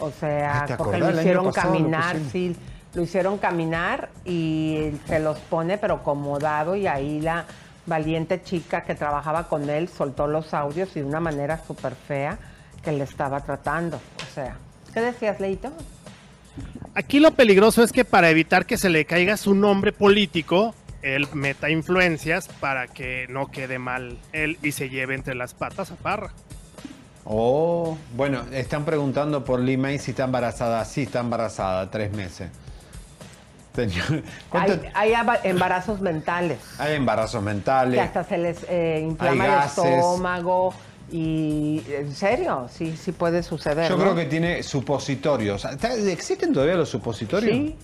O 0.00 0.10
sea, 0.12 0.64
lo 0.78 1.10
hicieron 1.10 1.46
pasado 1.46 1.72
lo 1.74 1.78
caminar, 1.78 2.12
pusimos. 2.16 2.32
sí, 2.32 2.56
lo 2.94 3.02
hicieron 3.02 3.38
caminar 3.38 4.10
y 4.24 4.92
se 5.06 5.18
los 5.18 5.38
pone 5.40 5.76
pero 5.76 5.94
acomodado 5.94 6.76
y 6.76 6.86
ahí 6.86 7.20
la 7.20 7.44
valiente 7.86 8.42
chica 8.42 8.82
que 8.82 8.94
trabajaba 8.94 9.48
con 9.48 9.68
él 9.68 9.88
soltó 9.88 10.26
los 10.26 10.54
audios 10.54 10.94
y 10.94 11.00
de 11.00 11.06
una 11.06 11.20
manera 11.20 11.58
súper 11.66 11.94
fea 11.94 12.38
que 12.82 12.92
le 12.92 13.04
estaba 13.04 13.40
tratando. 13.40 13.96
O 13.96 14.34
sea, 14.34 14.56
¿qué 14.98 15.04
decías, 15.04 15.40
Leito? 15.40 15.72
Aquí 16.94 17.20
lo 17.20 17.30
peligroso 17.32 17.82
es 17.82 17.92
que 17.92 18.04
para 18.04 18.30
evitar 18.30 18.66
que 18.66 18.76
se 18.76 18.88
le 18.88 19.04
caiga 19.04 19.36
su 19.36 19.54
nombre 19.54 19.92
político, 19.92 20.74
él 21.02 21.28
meta 21.32 21.70
influencias 21.70 22.48
para 22.60 22.88
que 22.88 23.26
no 23.28 23.50
quede 23.50 23.78
mal 23.78 24.18
él 24.32 24.58
y 24.62 24.72
se 24.72 24.88
lleve 24.88 25.14
entre 25.14 25.34
las 25.36 25.54
patas 25.54 25.92
a 25.92 25.94
Parra. 25.96 26.32
Oh, 27.24 27.96
bueno, 28.16 28.42
están 28.52 28.84
preguntando 28.84 29.44
por 29.44 29.60
Lee 29.60 29.76
May 29.76 29.98
si 29.98 30.10
está 30.10 30.24
embarazada. 30.24 30.84
Sí, 30.84 31.02
está 31.02 31.20
embarazada, 31.20 31.88
tres 31.90 32.10
meses. 32.12 32.48
Señor, 33.76 34.24
¿cuánto- 34.48 34.80
Hay, 34.94 35.12
hay 35.12 35.26
embarazos 35.44 36.00
mentales. 36.00 36.58
Hay 36.78 36.94
embarazos 36.96 37.40
que 37.40 37.46
mentales. 37.46 38.00
hasta 38.00 38.24
se 38.24 38.38
les 38.38 38.64
eh, 38.68 39.00
inflama 39.06 39.44
el 39.46 39.62
estómago 39.68 40.74
y 41.10 41.82
en 41.90 42.14
serio, 42.14 42.68
sí, 42.72 42.96
sí 42.96 43.12
puede 43.12 43.42
suceder. 43.42 43.88
Yo 43.90 43.96
¿no? 43.96 44.02
creo 44.02 44.14
que 44.14 44.26
tiene 44.26 44.62
supositorios. 44.62 45.64
¿Está- 45.64 45.94
¿Existen 45.94 46.52
todavía 46.52 46.74
los 46.74 46.88
supositorios? 46.88 47.52
Sí. 47.54 47.76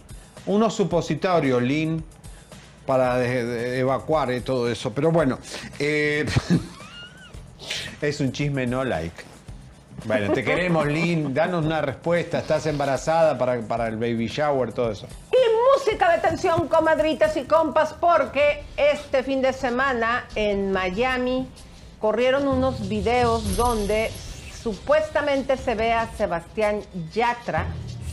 Unos 0.47 0.75
supositorios, 0.75 1.63
Lin, 1.63 2.05
para 2.87 3.17
de- 3.17 3.45
de 3.45 3.79
evacuar 3.79 4.31
y 4.33 4.41
todo 4.43 4.71
eso. 4.71 4.93
Pero 4.93 5.11
bueno, 5.11 5.39
eh, 5.79 6.27
es 8.03 8.21
un 8.21 8.33
chisme 8.33 8.67
no 8.67 8.85
like. 8.85 9.23
Bueno, 10.07 10.33
te 10.35 10.45
queremos, 10.45 10.87
Lin. 10.87 11.33
Danos 11.33 11.65
una 11.65 11.81
respuesta. 11.81 12.41
¿Estás 12.41 12.67
embarazada 12.67 13.39
para, 13.39 13.61
para 13.63 13.89
el 13.89 13.97
baby 13.97 14.27
shower, 14.27 14.73
todo 14.73 14.91
eso? 14.91 15.07
Y 15.33 15.37
música 15.79 16.13
de 16.13 16.19
tensión, 16.29 16.69
comadritas 16.69 17.37
y 17.39 17.45
compas, 17.45 17.95
porque 17.95 18.65
este 18.77 19.23
fin 19.23 19.41
de 19.41 19.53
semana 19.55 20.27
en 20.35 20.73
Miami 20.73 21.49
corrieron 22.05 22.47
unos 22.47 22.87
videos 22.87 23.57
donde 23.57 24.11
supuestamente 24.63 25.57
se 25.57 25.75
ve 25.75 25.95
a 25.95 26.07
Sebastián 26.19 26.83
Yatra 27.15 27.65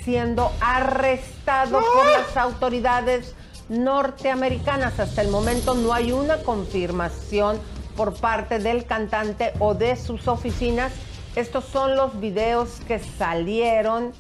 siendo 0.06 0.50
arrestado 0.62 1.82
por 1.94 2.06
las 2.06 2.38
autoridades 2.38 3.36
norteamericanas. 3.68 4.98
Hasta 4.98 5.22
el 5.22 5.28
momento 5.28 5.74
no 5.74 5.94
hay 5.94 6.14
una 6.14 6.38
confirmación 6.38 7.60
por 7.98 8.14
parte 8.14 8.60
del 8.60 8.86
cantante 8.86 9.52
o 9.60 9.74
de 9.74 9.98
sus 9.98 10.26
oficinas. 10.30 10.94
Estos 11.36 11.66
son 11.66 11.98
los 11.98 12.18
videos 12.22 12.80
que 12.88 12.98
salieron. 12.98 14.14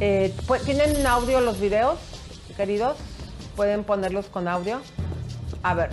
Eh, 0.00 0.34
pues, 0.46 0.64
¿Tienen 0.64 1.06
audio 1.06 1.40
los 1.40 1.58
videos, 1.60 1.98
queridos? 2.58 2.98
¿Pueden 3.56 3.84
ponerlos 3.84 4.26
con 4.26 4.48
audio? 4.48 4.82
A 5.62 5.72
ver, 5.72 5.88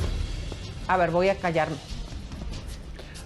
a 0.89 0.97
ver, 0.97 1.11
voy 1.11 1.29
a 1.29 1.37
callarme. 1.37 1.90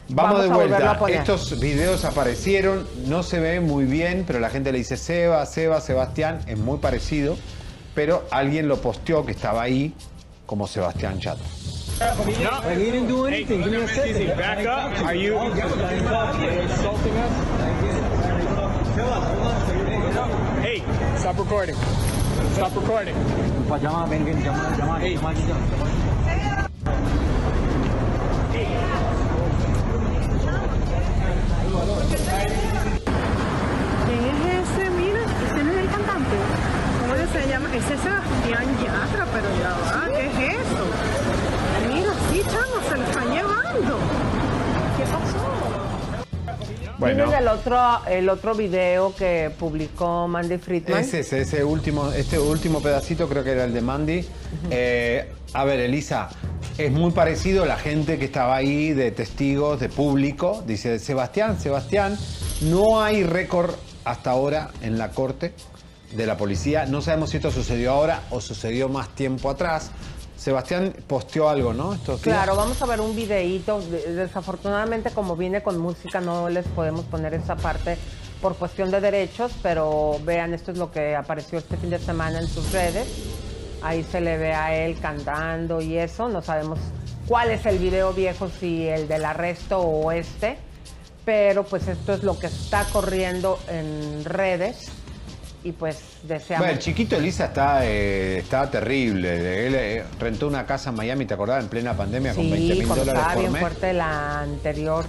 Vamos, 0.10 0.40
de 0.44 0.46
a 0.46 0.54
volverlo 0.54 0.76
vuelta. 0.76 0.92
a 0.92 1.00
poner. 1.00 1.18
Estos 1.18 1.60
videos 1.60 2.06
aparecieron, 2.06 2.88
no 3.08 3.24
se 3.24 3.40
ve 3.40 3.60
muy 3.60 3.86
bien, 3.86 4.24
pero 4.28 4.40
la 4.40 4.50
gente 4.50 4.72
le 4.72 4.78
dice 4.80 4.98
Seba, 4.98 5.46
Seba, 5.46 5.82
Sebastián, 5.82 6.40
es 6.48 6.58
muy 6.58 6.78
parecido, 6.78 7.38
pero 7.96 8.26
alguien 8.32 8.68
lo 8.68 8.78
posteó 8.78 9.26
que 9.26 9.32
estaba 9.32 9.64
ahí 9.64 9.94
como 10.46 10.68
Sebastián 10.68 11.20
Chato. 11.20 11.42
Like 11.98 12.78
he 12.78 12.92
didn't 12.92 13.08
do 13.08 13.26
anything. 13.26 13.64
Give 13.64 13.72
me 13.72 13.78
a 13.78 13.88
second. 13.88 14.38
Back 14.38 14.66
up. 14.66 15.06
Are 15.06 15.16
you? 15.16 15.40
Hey, 20.62 20.84
stop 21.18 21.38
recording. 21.40 21.76
Stop 22.54 22.76
recording. 22.76 23.16
¿Quién 34.06 34.36
es 34.48 34.70
ese? 34.70 34.90
Mira, 34.92 35.22
ese 35.46 35.64
no 35.64 35.72
es 35.72 35.78
el 35.78 35.90
cantante. 35.90 36.36
¿Cómo 37.02 37.14
se 37.32 37.50
llama? 37.50 37.70
Ese 37.76 37.94
es 37.94 38.00
Sebastián 38.02 38.66
Yatra, 38.84 39.26
pero 39.34 39.48
ya 39.60 39.72
va, 39.82 40.08
¿qué 40.08 40.48
es 40.48 40.56
eso? 40.62 40.84
Mira, 41.94 42.14
sí, 42.32 42.42
chamo, 42.44 42.78
se 42.90 42.98
lo 42.98 43.04
están 43.04 43.28
llevando. 43.32 43.98
¿Qué 44.98 45.04
pasó? 45.04 45.46
Bueno, 46.98 47.26
¿Tienes 47.26 47.42
el 47.42 47.48
otro, 47.50 47.78
el 48.08 48.30
otro 48.30 48.56
video 48.56 49.14
que 49.16 49.52
publicó 49.60 50.28
Mandy 50.30 50.58
Friedman? 50.58 51.02
ese, 51.02 51.20
ese, 51.20 51.42
ese 51.42 51.64
último, 51.66 52.12
este 52.14 52.40
último 52.40 52.82
pedacito 52.82 53.28
creo 53.28 53.44
que 53.44 53.52
era 53.52 53.66
el 53.66 53.74
de 53.74 53.82
Mandy. 53.82 54.26
Eh, 54.72 55.30
a 55.56 55.64
ver, 55.66 55.80
Elisa, 55.80 56.30
es 56.78 56.92
muy 56.92 57.12
parecido 57.12 57.66
la 57.66 57.78
gente 57.78 58.18
que 58.20 58.26
estaba 58.26 58.56
ahí, 58.56 58.94
de 58.94 59.12
testigos, 59.12 59.80
de 59.80 59.90
público. 59.90 60.64
Dice, 60.68 61.00
Sebastián, 61.00 61.60
Sebastián, 61.60 62.18
no 62.62 63.02
hay 63.02 63.24
récord 63.24 63.72
hasta 64.04 64.32
ahora 64.32 64.72
en 64.82 64.98
la 64.98 65.12
corte 65.12 65.54
de 66.16 66.26
la 66.26 66.38
policía. 66.38 66.86
No 66.86 67.02
sabemos 67.02 67.30
si 67.32 67.38
esto 67.38 67.52
sucedió 67.52 67.92
ahora 67.92 68.22
o 68.30 68.42
sucedió 68.42 68.90
más 68.90 69.10
tiempo 69.16 69.50
atrás. 69.50 69.92
Sebastián 70.38 70.94
posteó 71.08 71.50
algo, 71.50 71.74
¿no? 71.74 71.94
Claro, 72.22 72.56
vamos 72.56 72.82
a 72.82 72.86
ver 72.86 73.00
un 73.02 73.16
videíto. 73.16 73.82
De- 73.82 74.14
Desafortunadamente, 74.14 75.10
como 75.12 75.36
viene 75.36 75.64
con 75.64 75.78
música, 75.80 76.20
no 76.20 76.50
les 76.50 76.68
podemos 76.68 77.06
poner 77.06 77.34
esa 77.34 77.56
parte 77.56 77.98
por 78.42 78.56
cuestión 78.58 78.92
de 78.92 79.00
derechos, 79.02 79.54
pero 79.64 80.20
vean, 80.24 80.54
esto 80.54 80.72
es 80.72 80.78
lo 80.78 80.92
que 80.92 81.16
apareció 81.16 81.58
este 81.58 81.78
fin 81.78 81.90
de 81.90 82.00
semana 82.00 82.40
en 82.40 82.48
sus 82.48 82.72
redes. 82.74 83.08
Ahí 83.86 84.04
se 84.04 84.20
le 84.20 84.38
ve 84.38 84.54
a 84.54 84.76
él 84.76 84.98
cantando 85.00 85.80
y 85.80 85.98
eso. 85.98 86.28
No 86.28 86.42
sabemos 86.42 86.80
cuál 87.28 87.52
es 87.52 87.66
el 87.68 87.78
video 87.78 88.14
viejo, 88.14 88.50
si 88.60 88.88
el 88.88 89.08
del 89.08 89.24
arresto 89.26 89.80
o 89.80 90.12
este, 90.12 90.58
pero 91.24 91.64
pues 91.64 91.88
esto 91.88 92.14
es 92.16 92.24
lo 92.24 92.38
que 92.40 92.48
está 92.48 92.84
corriendo 92.92 93.60
en 93.70 94.26
redes 94.26 94.92
y 95.64 95.72
pues 95.72 95.98
deseamos... 96.24 96.66
Bueno, 96.66 96.74
el 96.74 96.84
chiquito 96.84 97.16
Elisa 97.16 97.46
está, 97.46 97.86
eh, 97.86 98.38
está 98.40 98.70
terrible. 98.72 99.68
Él 99.68 99.76
eh, 99.76 100.04
rentó 100.20 100.48
una 100.48 100.66
casa 100.66 100.90
en 100.90 100.96
Miami, 100.96 101.26
¿te 101.26 101.34
acordás? 101.36 101.64
En 101.64 101.70
plena 101.70 101.96
pandemia 101.96 102.34
con 102.34 102.50
20 102.50 102.74
Sí, 102.74 102.80
mil 102.80 102.88
dólares 102.88 103.08
estaba 103.14 103.34
por 103.34 103.40
bien 103.42 103.52
mes. 103.54 103.62
fuerte 103.62 103.94
la 103.94 104.42
anterior, 104.42 105.06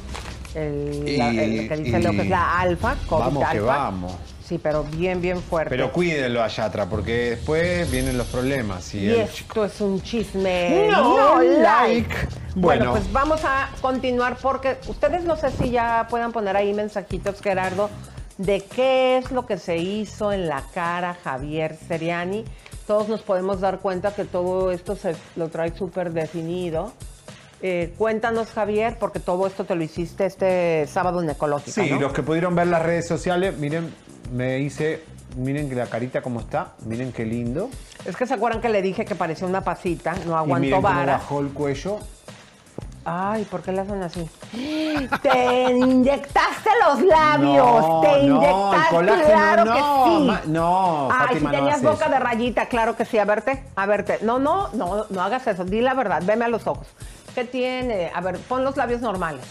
el, 0.55 1.19
la- 1.19 1.33
Y- 1.33 1.39
el 1.61 1.69
que 1.69 1.77
dice 1.79 1.99
y- 1.99 2.03
lo 2.03 2.11
que 2.13 2.21
es 2.23 2.29
la 2.29 2.59
alfa, 2.61 2.97
COVID 3.07 3.21
Vamos 3.25 3.45
que 3.51 3.59
alfa. 3.59 3.67
vamos. 3.67 4.13
Sí, 4.47 4.59
pero 4.63 4.85
bien, 4.85 5.21
bien 5.21 5.43
fuerte. 5.43 5.71
Pero 5.71 5.91
cuídenlo 5.93 6.43
a 6.43 6.47
Yatra, 6.49 6.87
porque 6.87 7.31
después 7.31 7.91
vienen 7.91 8.17
los 8.17 8.29
problemas. 8.29 8.95
Y 8.95 8.99
y 9.01 9.09
el 9.11 9.21
esto 9.23 9.65
es 9.65 9.81
un 9.81 10.01
chisme. 10.03 10.87
No 10.89 11.41
like. 11.43 12.15
Bueno, 12.55 12.91
Bueno. 12.91 12.91
pues 12.93 13.13
vamos 13.13 13.41
a 13.45 13.71
continuar 13.81 14.37
porque 14.41 14.77
ustedes 14.87 15.25
no 15.25 15.37
sé 15.37 15.51
si 15.51 15.71
ya 15.71 16.07
puedan 16.09 16.31
poner 16.33 16.57
ahí 16.57 16.73
mensajitos, 16.75 17.41
Gerardo, 17.43 17.91
de 18.39 18.61
qué 18.63 19.19
es 19.19 19.33
lo 19.33 19.47
que 19.47 19.59
se 19.59 19.79
hizo 19.79 20.33
en 20.33 20.47
la 20.47 20.63
cara 20.73 21.17
Javier 21.25 21.77
Seriani. 21.89 22.45
Todos 22.87 23.09
nos 23.09 23.23
podemos 23.23 23.61
dar 23.61 23.81
cuenta 23.81 24.15
que 24.15 24.25
todo 24.25 24.71
esto 24.71 24.95
se 24.95 25.17
lo 25.35 25.49
trae 25.49 25.77
súper 25.77 26.13
definido. 26.13 26.93
Eh, 27.63 27.95
cuéntanos, 27.99 28.51
Javier, 28.51 28.97
porque 29.01 29.19
todo 29.19 29.47
esto 29.47 29.65
te 29.65 29.75
lo 29.75 29.83
hiciste 29.83 30.27
este 30.27 30.87
sábado 30.87 31.23
en 31.23 31.31
Ecológica, 31.31 31.83
Sí, 31.83 31.91
¿no? 31.91 31.99
los 31.99 32.13
que 32.13 32.23
pudieron 32.23 32.55
ver 32.55 32.67
las 32.67 32.83
redes 32.83 33.09
sociales, 33.09 33.57
miren, 33.57 33.93
me 34.33 34.59
hice, 34.61 35.05
miren 35.37 35.69
que 35.69 35.75
la 35.75 35.87
carita 35.87 36.23
como 36.23 36.41
está, 36.41 36.73
miren 36.85 37.13
qué 37.13 37.25
lindo. 37.25 37.69
Es 38.05 38.17
que 38.17 38.27
se 38.27 38.35
acuerdan 38.35 38.61
que 38.61 38.69
le 38.69 38.83
dije 38.83 39.05
que 39.05 39.15
parecía 39.15 39.47
una 39.47 39.63
pasita, 39.63 40.15
no 40.27 40.33
y 40.33 40.35
aguantó 40.35 40.61
miren 40.61 40.83
cómo 40.83 40.95
vara. 40.95 41.13
bajó 41.15 41.41
el 41.41 41.49
cuello. 41.49 41.99
Ay, 43.09 43.45
¿por 43.45 43.63
qué 43.63 43.71
le 43.71 43.83
hacen 43.83 44.03
así? 44.03 44.29
Te 45.23 45.71
inyectaste 45.71 46.71
los 46.89 47.03
labios, 47.03 47.83
No, 47.87 48.01
te 48.01 48.09
no, 48.09 48.15
el 48.17 48.25
inyectaste, 48.27 49.25
claro 49.31 49.65
no, 49.65 49.73
que 49.73 49.79
sí. 49.79 50.27
ma- 50.27 50.43
no, 50.47 51.09
Ay, 51.13 51.27
Fátima, 51.29 51.51
si 51.51 51.57
tenías 51.57 51.83
boca 51.83 52.05
eso. 52.07 52.11
de 52.11 52.19
rayita, 52.19 52.67
claro 52.67 52.97
que 52.97 53.05
sí. 53.05 53.17
A 53.19 53.25
verte, 53.25 53.63
a 53.77 53.87
verte. 53.87 54.19
No, 54.23 54.41
no, 54.41 54.71
no, 54.73 55.07
no 55.09 55.23
hagas 55.23 55.47
eso. 55.47 55.65
Di 55.65 55.81
la 55.83 55.95
verdad, 55.95 56.21
veme 56.25 56.47
a 56.47 56.49
los 56.49 56.67
ojos. 56.67 56.89
¿Qué 57.37 57.45
tiene? 57.45 58.11
A 58.13 58.21
ver, 58.23 58.39
pon 58.39 58.65
los 58.65 58.77
labios 58.77 59.01
normales. 59.01 59.45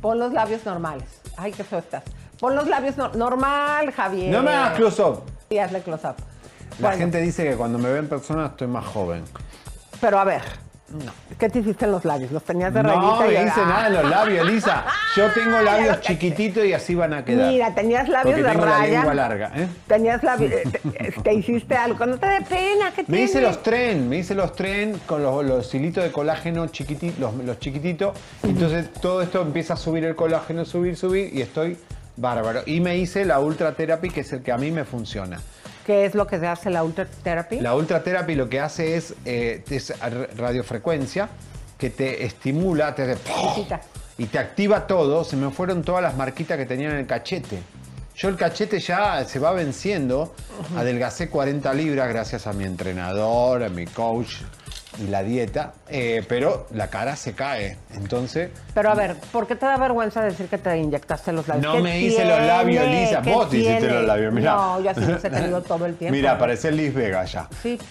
Pon 0.00 0.20
los 0.20 0.32
labios 0.32 0.64
normales. 0.64 1.08
Ay, 1.36 1.50
qué 1.50 1.64
feo 1.64 1.80
estás. 1.80 2.04
Pon 2.42 2.56
los 2.56 2.66
labios 2.66 2.96
no- 2.96 3.10
normal, 3.10 3.92
Javier. 3.92 4.32
No 4.32 4.42
me 4.42 4.50
hagas 4.50 4.72
close-up. 4.74 5.20
Sí, 5.48 5.58
hazle 5.60 5.80
close 5.80 6.08
up. 6.08 6.16
La 6.80 6.88
Bueno, 6.88 6.96
gente 6.98 7.20
dice 7.20 7.44
que 7.48 7.54
cuando 7.54 7.78
me 7.78 7.88
ve 7.88 8.00
en 8.00 8.08
persona 8.08 8.46
estoy 8.46 8.66
más 8.66 8.84
joven. 8.84 9.22
Pero 10.00 10.18
a 10.18 10.24
ver, 10.24 10.42
¿qué 11.38 11.48
te 11.48 11.60
hiciste 11.60 11.84
en 11.84 11.92
los 11.92 12.04
labios? 12.04 12.32
¿Los 12.32 12.42
tenías 12.42 12.74
de 12.74 12.82
No 12.82 12.88
rayita? 12.88 13.26
y- 13.32 13.44
me 13.44 13.48
hice 13.48 13.60
nada 13.64 13.86
en 13.86 13.92
los 13.92 14.10
labios, 14.10 14.48
Elisa. 14.48 14.84
Yo 15.16 15.30
tengo 15.30 15.60
labios 15.60 16.00
chiquititos 16.00 16.64
y 16.64 16.72
así 16.72 16.96
van 16.96 17.12
a 17.14 17.24
quedar. 17.24 17.48
Mira, 17.52 17.72
tenías 17.76 18.08
labios 18.08 18.34
Porque 18.34 18.42
de 18.42 18.50
tengo 18.56 18.64
raya. 18.64 18.90
lengua 18.92 19.14
larga, 19.14 19.52
¿eh? 19.54 19.68
Tenías 19.86 20.22
labios, 20.24 20.50
eh, 20.50 20.62
te, 20.82 21.12
te 21.22 21.34
hiciste 21.34 21.76
algo. 21.76 22.04
No 22.06 22.18
te 22.18 22.26
dé 22.26 22.40
pena, 22.40 22.90
¿qué 22.92 23.04
Me 23.06 23.20
hice 23.22 23.40
los 23.40 23.62
tren, 23.62 24.08
me 24.08 24.16
hice 24.16 24.34
los 24.34 24.52
tren 24.56 24.98
con 25.06 25.22
los, 25.22 25.44
los 25.44 25.72
hilitos 25.76 26.02
de 26.02 26.10
colágeno 26.10 26.66
chiquititos, 26.66 27.20
los, 27.20 27.34
los 27.36 27.60
chiquititos. 27.60 28.16
Entonces 28.42 28.92
todo 28.94 29.22
esto 29.22 29.40
empieza 29.42 29.74
a 29.74 29.76
subir 29.76 30.02
el 30.06 30.16
colágeno, 30.16 30.64
subir, 30.64 30.96
subir 30.96 31.32
y 31.32 31.40
estoy 31.42 31.78
bárbaro. 32.16 32.62
Y 32.66 32.80
me 32.80 32.98
hice 32.98 33.24
la 33.24 33.40
Ultra 33.40 33.74
Therapy, 33.74 34.10
que 34.10 34.20
es 34.20 34.32
el 34.32 34.42
que 34.42 34.52
a 34.52 34.58
mí 34.58 34.70
me 34.70 34.84
funciona. 34.84 35.40
¿Qué 35.86 36.04
es 36.04 36.14
lo 36.14 36.26
que 36.26 36.38
se 36.38 36.46
hace 36.46 36.70
la 36.70 36.84
Ultra 36.84 37.06
Therapy? 37.06 37.60
La 37.60 37.74
Ultra 37.74 38.02
Therapy 38.02 38.34
lo 38.34 38.48
que 38.48 38.60
hace 38.60 38.96
es, 38.96 39.14
eh, 39.24 39.64
es 39.68 39.92
radiofrecuencia 40.36 41.28
que 41.76 41.90
te 41.90 42.24
estimula, 42.24 42.94
te 42.94 43.02
hace 43.02 43.16
Visita. 43.56 43.80
y 44.16 44.26
te 44.26 44.38
activa 44.38 44.86
todo. 44.86 45.24
Se 45.24 45.36
me 45.36 45.50
fueron 45.50 45.82
todas 45.82 46.02
las 46.02 46.16
marquitas 46.16 46.56
que 46.56 46.66
tenía 46.66 46.90
en 46.90 46.96
el 46.98 47.06
cachete. 47.06 47.58
Yo 48.14 48.28
el 48.28 48.36
cachete 48.36 48.78
ya 48.78 49.24
se 49.24 49.38
va 49.38 49.52
venciendo. 49.52 50.34
Adelgacé 50.76 51.28
40 51.28 51.74
libras 51.74 52.08
gracias 52.08 52.46
a 52.46 52.52
mi 52.52 52.64
entrenador, 52.64 53.64
a 53.64 53.68
mi 53.68 53.86
coach 53.86 54.36
y 54.98 55.06
la 55.08 55.22
dieta. 55.22 55.72
eh, 55.88 56.24
pero 56.28 56.66
la 56.72 56.88
cara 56.88 57.16
se 57.16 57.32
cae. 57.34 57.76
Entonces, 57.94 58.50
Pero 58.74 58.90
a 58.90 58.94
ver, 58.94 59.16
¿por 59.32 59.46
qué 59.46 59.54
te 59.56 59.66
da 59.66 59.76
vergüenza 59.76 60.22
decir 60.22 60.46
que 60.48 60.58
te 60.58 60.76
inyectaste 60.78 61.32
los 61.32 61.46
labios? 61.48 61.66
no 61.66 61.72
¿Qué 61.76 61.82
me 61.82 62.00
hice 62.00 62.24
los 62.24 62.40
labios? 62.40 62.86
Lisa. 62.86 63.22
¿Qué 63.22 63.32
Vos 63.32 63.48
te 63.50 63.58
hiciste 63.58 63.88
los 63.88 64.04
labios, 64.04 64.32
mira. 64.32 64.52
No, 64.54 64.80
yo 64.82 64.90
así 64.90 65.00
los 65.00 65.24
he 65.24 65.30
tenido 65.30 65.62
todo 65.68 65.86
el 65.86 65.96
tiempo. 65.96 66.14
Mira, 66.16 66.38
parece 66.38 66.70
Liz 66.72 66.94
Vega 66.94 67.24
ya. 67.24 67.48
Sí. 67.62 67.78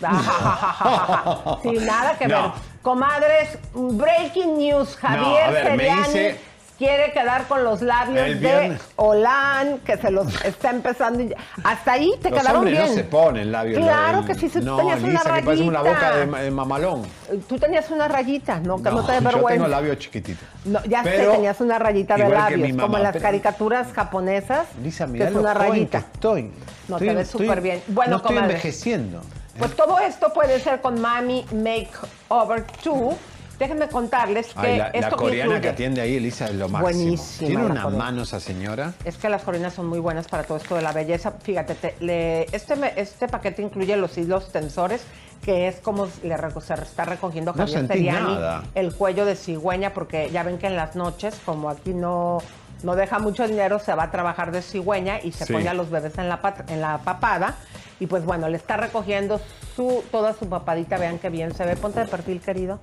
sí, 1.64 1.78
nada 1.86 2.18
que 2.18 2.28
No. 2.32 2.41
ver. 2.43 2.52
Comadres, 2.82 3.58
breaking 3.74 4.58
news. 4.58 4.95
Javier 4.95 5.22
No, 5.22 5.36
a 5.38 5.49
ver, 5.52 5.78
me 5.78 5.88
hice- 6.02 6.36
quiere 6.82 7.11
quedar 7.11 7.47
con 7.47 7.63
los 7.63 7.84
labios 7.84 8.41
de. 8.41 8.75
Olan, 8.95 9.77
que 9.86 9.97
se 9.97 10.09
los 10.09 10.43
está 10.43 10.71
empezando. 10.71 11.21
y- 11.21 11.34
Hasta 11.63 11.91
ahí 11.93 12.11
te 12.21 12.32
Los 12.32 12.39
quedaron 12.39 12.65
bien. 12.65 12.79
no 12.79 12.88
se 12.88 13.03
ponen 13.03 13.51
labios. 13.51 13.79
Claro 13.84 14.25
que 14.25 14.34
sí, 14.34 14.49
si 14.49 14.59
tú 14.59 14.65
no, 14.65 14.77
tenías 14.77 14.99
una 15.01 15.09
Lisa, 15.11 15.34
que 15.36 15.41
parece 15.43 15.63
una 15.63 15.84
rayita. 15.84 15.93
boca 16.25 16.38
de, 16.39 16.43
de 16.45 16.51
mamalón. 16.51 17.03
Tú 17.47 17.59
tenías 17.59 17.89
una 17.91 18.07
rayita, 18.07 18.59
no, 18.61 18.77
que 18.77 18.89
no, 18.89 19.05
te 19.05 19.11
dé 19.11 19.17
yo 19.19 19.23
vergüenza. 19.25 19.53
tengo 19.63 19.67
labios 19.67 19.99
chiquititos. 19.99 20.43
No, 20.65 20.84
ya 20.86 21.03
Pero, 21.03 21.25
sé, 21.32 21.36
tenías 21.38 21.61
una 21.61 21.77
rayita 21.77 22.15
de 22.17 22.29
labios, 22.29 22.69
mamá, 22.71 22.82
como 22.84 22.97
en 22.97 23.03
las 23.03 23.13
pero- 23.13 23.23
caricaturas 23.23 23.93
japonesas, 23.93 24.67
Lisa, 24.82 25.05
que 25.05 25.23
es 25.23 25.36
una 25.36 25.53
rayita. 25.53 25.99
estoy. 25.99 26.51
No, 26.88 26.95
Estoy- 26.97 27.07
te 27.09 27.13
ves 27.13 27.27
súper 27.29 27.61
bien. 27.61 27.84
Bueno, 27.88 28.11
no 28.11 28.17
estoy 28.17 28.36
comadre. 28.36 28.55
envejeciendo. 28.55 29.21
Pues 29.59 29.75
todo 29.75 29.99
esto 29.99 30.34
puede 30.34 30.59
ser 30.59 30.82
con 30.82 30.99
Mami 30.99 31.45
Makeover 31.53 32.65
2. 32.84 33.15
Déjenme 33.62 33.89
contarles 33.89 34.47
que 34.55 34.59
Ay, 34.68 34.78
la, 34.80 34.86
la 34.86 34.89
esto 34.89 35.16
coreana 35.18 35.51
incluye- 35.57 35.62
que 35.62 35.70
atiende 35.70 36.01
ahí, 36.01 36.16
Elisa, 36.16 36.45
es 36.45 36.55
lo 36.55 36.68
máximo. 36.68 36.82
Buenísima 36.82 37.47
Tiene 37.47 37.64
una 37.68 37.84
coreana. 37.84 38.03
mano 38.05 38.24
esa 38.24 38.39
señora. 38.39 38.93
Es 39.05 39.18
que 39.18 39.30
las 39.30 39.43
coreanas 39.43 39.76
son 39.76 39.86
muy 39.86 39.99
buenas 39.99 40.28
para 40.28 40.41
todo 40.45 40.57
esto 40.57 40.74
de 40.76 40.82
la 40.82 40.91
belleza. 40.93 41.34
Fíjate, 41.43 41.76
te- 41.76 41.95
le- 41.99 42.47
este, 42.55 42.74
este 42.99 43.28
paquete 43.28 43.62
incluye 43.62 43.95
los 43.97 44.18
hilos 44.18 44.51
tensores, 44.51 45.03
que 45.43 45.68
es 45.68 45.76
como 45.76 46.07
le 46.24 46.36
se 46.59 46.74
está 46.74 47.05
recogiendo 47.05 47.51
No 47.51 47.59
Javier 47.59 47.86
Seriani, 47.86 48.34
nada. 48.34 48.64
el 48.74 48.95
cuello 48.95 49.26
de 49.26 49.36
cigüeña, 49.36 49.93
porque 49.93 50.32
ya 50.32 50.41
ven 50.41 50.57
que 50.57 50.66
en 50.66 50.76
las 50.76 50.95
noches, 50.95 51.39
como 51.45 51.70
aquí 51.70 51.93
no, 51.93 52.39
no 52.82 52.95
deja 52.95 53.20
mucho 53.20 53.47
dinero, 53.47 53.78
se 53.78 53.93
va 53.93 54.05
a 54.05 54.09
trabajar 54.12 54.51
de 54.51 54.64
cigüeña 54.64 55.20
y 55.22 55.34
se 55.34 55.45
Sí. 55.45 55.53
pone 55.53 55.70
a 55.70 55.76
los 55.76 55.91
bebés 55.91 56.18
en 56.18 56.30
la, 56.30 56.41
pat- 56.41 56.68
en 56.72 56.82
la 56.82 56.97
papada. 56.97 57.57
Y 57.99 58.07
pues 58.07 58.26
bueno, 58.26 58.49
le 58.49 58.57
está 58.57 58.76
recogiendo 58.78 59.39
su, 59.76 60.03
toda 60.12 60.34
su 60.34 60.49
papadita. 60.49 60.97
Vean 60.97 61.20
qué 61.20 61.30
bien 61.30 61.53
se 61.53 61.64
ve. 61.64 61.76
Ponte 61.76 61.99
de 61.99 62.07
perfil, 62.07 62.41
querido. 62.41 62.80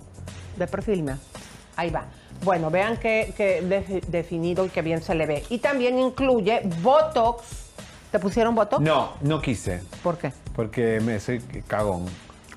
De 0.58 0.66
perfil, 0.66 1.02
mira. 1.02 1.18
Ahí 1.76 1.90
va. 1.90 2.04
Bueno, 2.42 2.70
vean 2.70 2.96
qué, 2.96 3.32
qué 3.36 3.62
defi- 3.62 4.00
definido 4.06 4.64
y 4.64 4.68
qué 4.68 4.82
bien 4.82 5.00
se 5.02 5.14
le 5.14 5.26
ve. 5.26 5.44
Y 5.48 5.58
también 5.58 5.98
incluye 5.98 6.62
Botox. 6.82 7.44
¿Te 8.10 8.18
pusieron 8.18 8.54
Botox? 8.54 8.80
No, 8.82 9.12
no 9.20 9.40
quise. 9.40 9.82
¿Por 10.02 10.18
qué? 10.18 10.32
Porque 10.54 10.98
me 11.00 11.20
soy 11.20 11.40
cagón. 11.66 12.06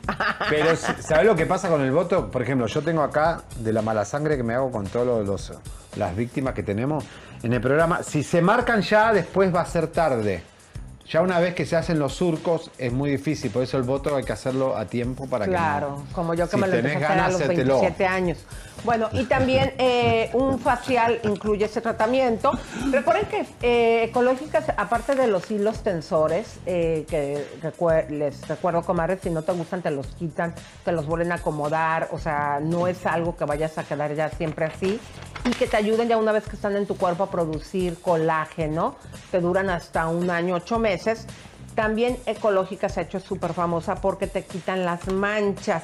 Pero, 0.50 0.76
¿sabes 0.76 1.26
lo 1.26 1.36
que 1.36 1.46
pasa 1.46 1.70
con 1.70 1.82
el 1.82 1.92
voto? 1.92 2.32
Por 2.32 2.42
ejemplo, 2.42 2.66
yo 2.68 2.82
tengo 2.82 3.02
acá 3.04 3.44
de 3.60 3.72
la 3.74 3.82
mala 3.82 4.04
sangre 4.06 4.38
que 4.38 4.44
me 4.44 4.54
hago 4.56 4.72
con 4.72 4.88
todas 4.88 5.26
los, 5.26 5.54
las 5.98 6.16
víctimas 6.16 6.54
que 6.56 6.64
tenemos 6.64 7.04
en 7.44 7.54
el 7.54 7.62
programa. 7.62 8.02
Si 8.02 8.24
se 8.24 8.42
marcan 8.42 8.82
ya, 8.82 9.14
después 9.14 9.54
va 9.54 9.62
a 9.62 9.66
ser 9.66 9.88
tarde. 9.88 10.44
Ya 11.10 11.22
una 11.22 11.40
vez 11.40 11.56
que 11.56 11.66
se 11.66 11.76
hacen 11.76 12.00
los 12.00 12.14
surcos 12.14 12.72
es 12.78 12.94
muy 12.94 13.10
difícil, 13.12 13.52
por 13.52 13.64
eso 13.64 13.76
el 13.78 13.84
voto 13.84 14.16
hay 14.16 14.24
que 14.24 14.32
hacerlo 14.32 14.78
a 14.78 14.86
tiempo 14.86 15.28
para 15.28 15.46
Claro, 15.46 15.96
que 15.98 16.10
no. 16.10 16.16
como 16.16 16.34
yo 16.34 16.46
que 16.46 16.56
Si 16.56 16.62
me 16.62 16.68
lo 16.68 16.76
empecé 16.76 17.04
a 17.04 17.08
hacer 17.10 17.20
a 17.20 17.28
los 17.30 17.42
hacételo. 17.42 17.74
27 17.82 18.06
años. 18.08 18.38
Bueno, 18.86 19.10
y 19.12 19.26
también 19.26 19.74
eh, 19.78 20.30
un 20.34 20.60
facial 20.60 21.20
incluye 21.24 21.66
ese 21.66 21.82
tratamiento. 21.82 22.52
Recuerden 22.92 23.26
que 23.26 23.46
eh, 23.62 24.04
Ecológicas, 24.06 24.66
aparte 24.78 25.16
de 25.16 25.28
los 25.28 25.52
hilos 25.52 25.84
tensores, 25.84 26.60
eh, 26.66 27.06
que 27.10 27.46
recue- 27.62 28.08
les 28.10 28.48
recuerdo, 28.48 28.82
comadres, 28.84 29.20
si 29.22 29.30
no 29.30 29.42
te 29.42 29.52
gustan 29.52 29.82
te 29.82 29.92
los 29.92 30.08
quitan, 30.08 30.54
te 30.86 30.92
los 30.94 31.06
vuelven 31.08 31.32
a 31.34 31.36
acomodar, 31.36 32.08
o 32.12 32.20
sea, 32.20 32.60
no 32.62 32.88
es 32.88 33.06
algo 33.06 33.36
que 33.36 33.44
vayas 33.46 33.78
a 33.78 33.84
quedar 33.84 34.14
ya 34.16 34.30
siempre 34.30 34.66
así, 34.66 35.00
y 35.46 35.52
que 35.52 35.68
te 35.68 35.78
ayuden 35.78 36.08
ya 36.08 36.18
una 36.18 36.32
vez 36.32 36.48
que 36.48 36.56
están 36.56 36.76
en 36.76 36.86
tu 36.86 36.96
cuerpo 36.98 37.24
a 37.24 37.32
producir 37.32 38.00
colágeno, 38.00 38.96
te 39.32 39.40
duran 39.40 39.70
hasta 39.70 40.08
un 40.08 40.30
año, 40.30 40.56
ocho 40.56 40.78
meses. 40.78 41.26
También 41.76 42.18
Ecológica 42.26 42.90
se 42.90 43.00
ha 43.00 43.04
hecho 43.04 43.20
súper 43.20 43.54
famosa 43.54 43.96
porque 43.96 44.28
te 44.28 44.44
quitan 44.44 44.86
las 44.86 45.08
manchas. 45.08 45.84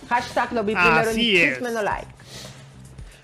Hashtag 0.09 0.53
lo 0.53 0.63
vi 0.63 0.73
primero 0.75 1.09
Así 1.09 1.37
en 1.41 1.49
es. 1.49 1.53
Chisme 1.55 1.71
No 1.71 1.81
Like. 1.81 2.07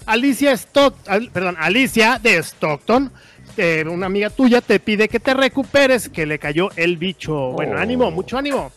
Alicia 0.07 0.51
Stock, 0.53 0.95
perdón, 1.32 1.55
Alicia 1.59 2.19
de 2.22 2.38
Stockton, 2.41 3.11
eh, 3.55 3.84
una 3.88 4.07
amiga 4.07 4.32
tuya 4.32 4.59
te 4.59 4.80
pide 4.80 5.07
que 5.07 5.19
te 5.19 5.34
recuperes, 5.36 6.09
que 6.09 6.26
le 6.26 6.39
cayó 6.39 6.69
el 6.76 6.97
bicho. 6.97 7.51
Bueno, 7.51 7.76
Oh. 7.76 7.80
ánimo, 7.80 8.09
mucho 8.09 8.38
ánimo. 8.39 8.72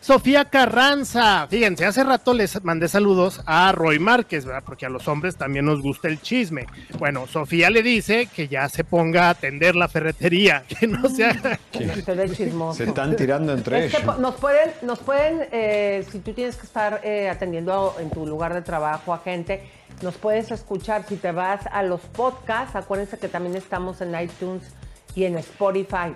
Sofía 0.00 0.46
Carranza, 0.46 1.46
fíjense, 1.50 1.84
hace 1.84 2.02
rato 2.02 2.32
les 2.32 2.64
mandé 2.64 2.88
saludos 2.88 3.42
a 3.44 3.70
Roy 3.72 3.98
Márquez, 3.98 4.46
¿verdad? 4.46 4.62
Porque 4.64 4.86
a 4.86 4.88
los 4.88 5.06
hombres 5.08 5.36
también 5.36 5.66
nos 5.66 5.82
gusta 5.82 6.08
el 6.08 6.22
chisme. 6.22 6.66
Bueno, 6.98 7.26
Sofía 7.26 7.68
le 7.68 7.82
dice 7.82 8.26
que 8.34 8.48
ya 8.48 8.66
se 8.70 8.82
ponga 8.82 9.26
a 9.26 9.30
atender 9.30 9.76
la 9.76 9.88
ferretería, 9.88 10.64
que 10.80 10.86
no 10.86 11.06
sea... 11.10 11.58
Se 12.74 12.84
están 12.84 13.14
tirando 13.14 13.52
entre 13.52 13.86
Es 13.86 13.90
que 13.94 13.98
ellos. 14.02 14.14
po- 14.14 14.20
nos 14.20 14.36
pueden, 14.36 14.70
nos 14.82 14.98
pueden 15.00 15.46
eh, 15.52 16.04
si 16.10 16.20
tú 16.20 16.32
tienes 16.32 16.56
que 16.56 16.66
estar 16.66 17.02
eh, 17.04 17.28
atendiendo 17.28 17.94
en 18.00 18.08
tu 18.10 18.24
lugar 18.26 18.54
de 18.54 18.62
trabajo 18.62 19.12
a 19.12 19.18
gente, 19.18 19.68
nos 20.02 20.14
puedes 20.16 20.50
escuchar. 20.50 21.04
Si 21.06 21.16
te 21.16 21.30
vas 21.30 21.60
a 21.70 21.82
los 21.82 22.00
podcasts, 22.00 22.74
acuérdense 22.74 23.18
que 23.18 23.28
también 23.28 23.54
estamos 23.54 24.00
en 24.00 24.18
iTunes 24.18 24.62
y 25.14 25.24
en 25.24 25.38
Spotify. 25.38 26.14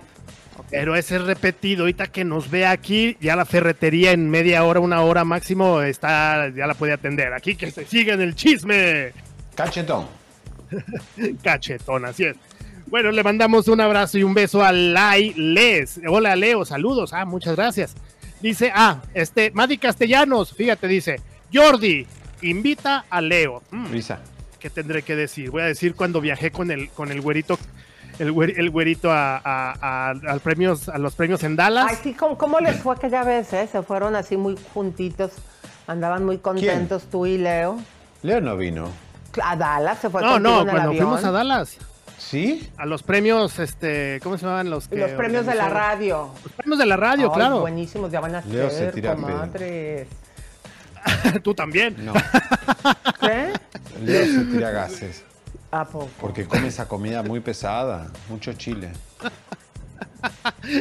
Pero 0.69 0.95
ese 0.95 1.17
es 1.17 1.23
repetido, 1.23 1.83
ahorita 1.83 2.07
que 2.07 2.23
nos 2.23 2.49
ve 2.49 2.65
aquí, 2.65 3.17
ya 3.19 3.35
la 3.35 3.45
ferretería 3.45 4.11
en 4.11 4.29
media 4.29 4.63
hora, 4.63 4.79
una 4.79 5.01
hora 5.01 5.23
máximo, 5.23 5.81
está, 5.81 6.49
ya 6.49 6.65
la 6.65 6.73
puede 6.73 6.93
atender. 6.93 7.33
Aquí 7.33 7.55
que 7.55 7.71
se 7.71 7.85
siga 7.85 8.13
en 8.13 8.21
el 8.21 8.35
chisme. 8.35 9.11
Cachetón. 9.55 10.07
Cachetón, 11.43 12.05
así 12.05 12.25
es. 12.25 12.37
Bueno, 12.87 13.11
le 13.11 13.23
mandamos 13.23 13.67
un 13.67 13.81
abrazo 13.81 14.17
y 14.17 14.23
un 14.23 14.33
beso 14.33 14.63
a 14.63 14.71
Lai 14.71 15.33
Les. 15.33 15.99
Hola 16.07 16.35
Leo, 16.35 16.65
saludos. 16.65 17.13
Ah, 17.13 17.25
muchas 17.25 17.55
gracias. 17.55 17.95
Dice, 18.41 18.71
ah, 18.73 19.01
este, 19.13 19.51
Madi 19.51 19.77
Castellanos, 19.77 20.53
fíjate, 20.53 20.87
dice, 20.87 21.19
Jordi, 21.53 22.05
invita 22.41 23.05
a 23.09 23.21
Leo. 23.21 23.63
Mm, 23.71 23.91
Lisa. 23.91 24.19
¿Qué 24.59 24.69
tendré 24.69 25.01
que 25.01 25.15
decir? 25.15 25.51
Voy 25.51 25.63
a 25.63 25.65
decir 25.65 25.95
cuando 25.95 26.21
viajé 26.21 26.51
con 26.51 26.71
el, 26.71 26.89
con 26.89 27.11
el 27.11 27.21
güerito, 27.21 27.57
el, 28.19 28.31
güer- 28.33 28.53
el 28.57 28.69
güerito 28.69 29.11
a, 29.11 29.37
a- 29.37 29.73
a- 29.81 30.09
al 30.09 30.39
premios, 30.39 30.89
a 30.89 30.97
los 30.97 31.15
premios 31.15 31.43
en 31.43 31.55
Dallas. 31.55 31.87
Ay, 31.89 31.97
sí, 32.01 32.13
¿cómo, 32.13 32.37
cómo 32.37 32.59
les 32.59 32.77
fue 32.77 32.95
aquella 32.95 33.23
vez? 33.23 33.51
eh? 33.53 33.67
Se 33.71 33.81
fueron 33.83 34.15
así 34.15 34.37
muy 34.37 34.57
juntitos, 34.73 35.31
andaban 35.87 36.23
muy 36.25 36.37
contentos 36.37 37.03
tú 37.11 37.25
y 37.25 37.37
Leo. 37.37 37.77
Leo 38.23 38.41
no 38.41 38.55
vino. 38.57 38.87
A 39.43 39.55
Dallas 39.55 39.99
se 39.99 40.09
fue 40.09 40.21
No, 40.21 40.39
no, 40.39 40.61
en 40.61 40.67
el 40.67 40.71
cuando 40.71 40.89
avión. 40.91 41.05
fuimos 41.07 41.23
a 41.25 41.31
Dallas, 41.31 41.77
¿Sí? 42.17 42.69
a 42.77 42.85
los 42.85 43.03
premios, 43.03 43.59
este, 43.59 44.19
¿cómo 44.23 44.37
se 44.37 44.45
llaman 44.45 44.69
los 44.69 44.87
que 44.87 44.95
Los 44.95 45.11
premios 45.11 45.45
de 45.45 45.55
la 45.55 45.67
radio. 45.69 46.29
Los 46.43 46.53
premios 46.53 46.79
de 46.79 46.85
la 46.85 46.95
radio, 46.97 47.27
Ay, 47.29 47.35
claro. 47.35 47.59
Buenísimos, 47.59 48.09
ya 48.11 48.21
van 48.21 48.35
a 48.35 48.41
Leo 48.41 48.69
se 48.69 48.77
ser, 48.77 48.93
tira 48.93 49.13
pedo. 49.15 49.25
comadres. 49.27 50.07
Tú 51.43 51.53
también. 51.53 51.95
No. 52.03 52.13
¿Qué? 53.19 53.51
Leo 54.01 54.25
se 54.25 54.45
tira 54.45 54.71
gases. 54.71 55.23
¿A 55.81 55.85
poco? 55.85 56.09
Porque 56.21 56.45
come 56.45 56.67
esa 56.67 56.87
comida 56.87 57.21
muy 57.23 57.39
pesada. 57.39 58.11
Mucho 58.29 58.53
chile. 58.53 58.91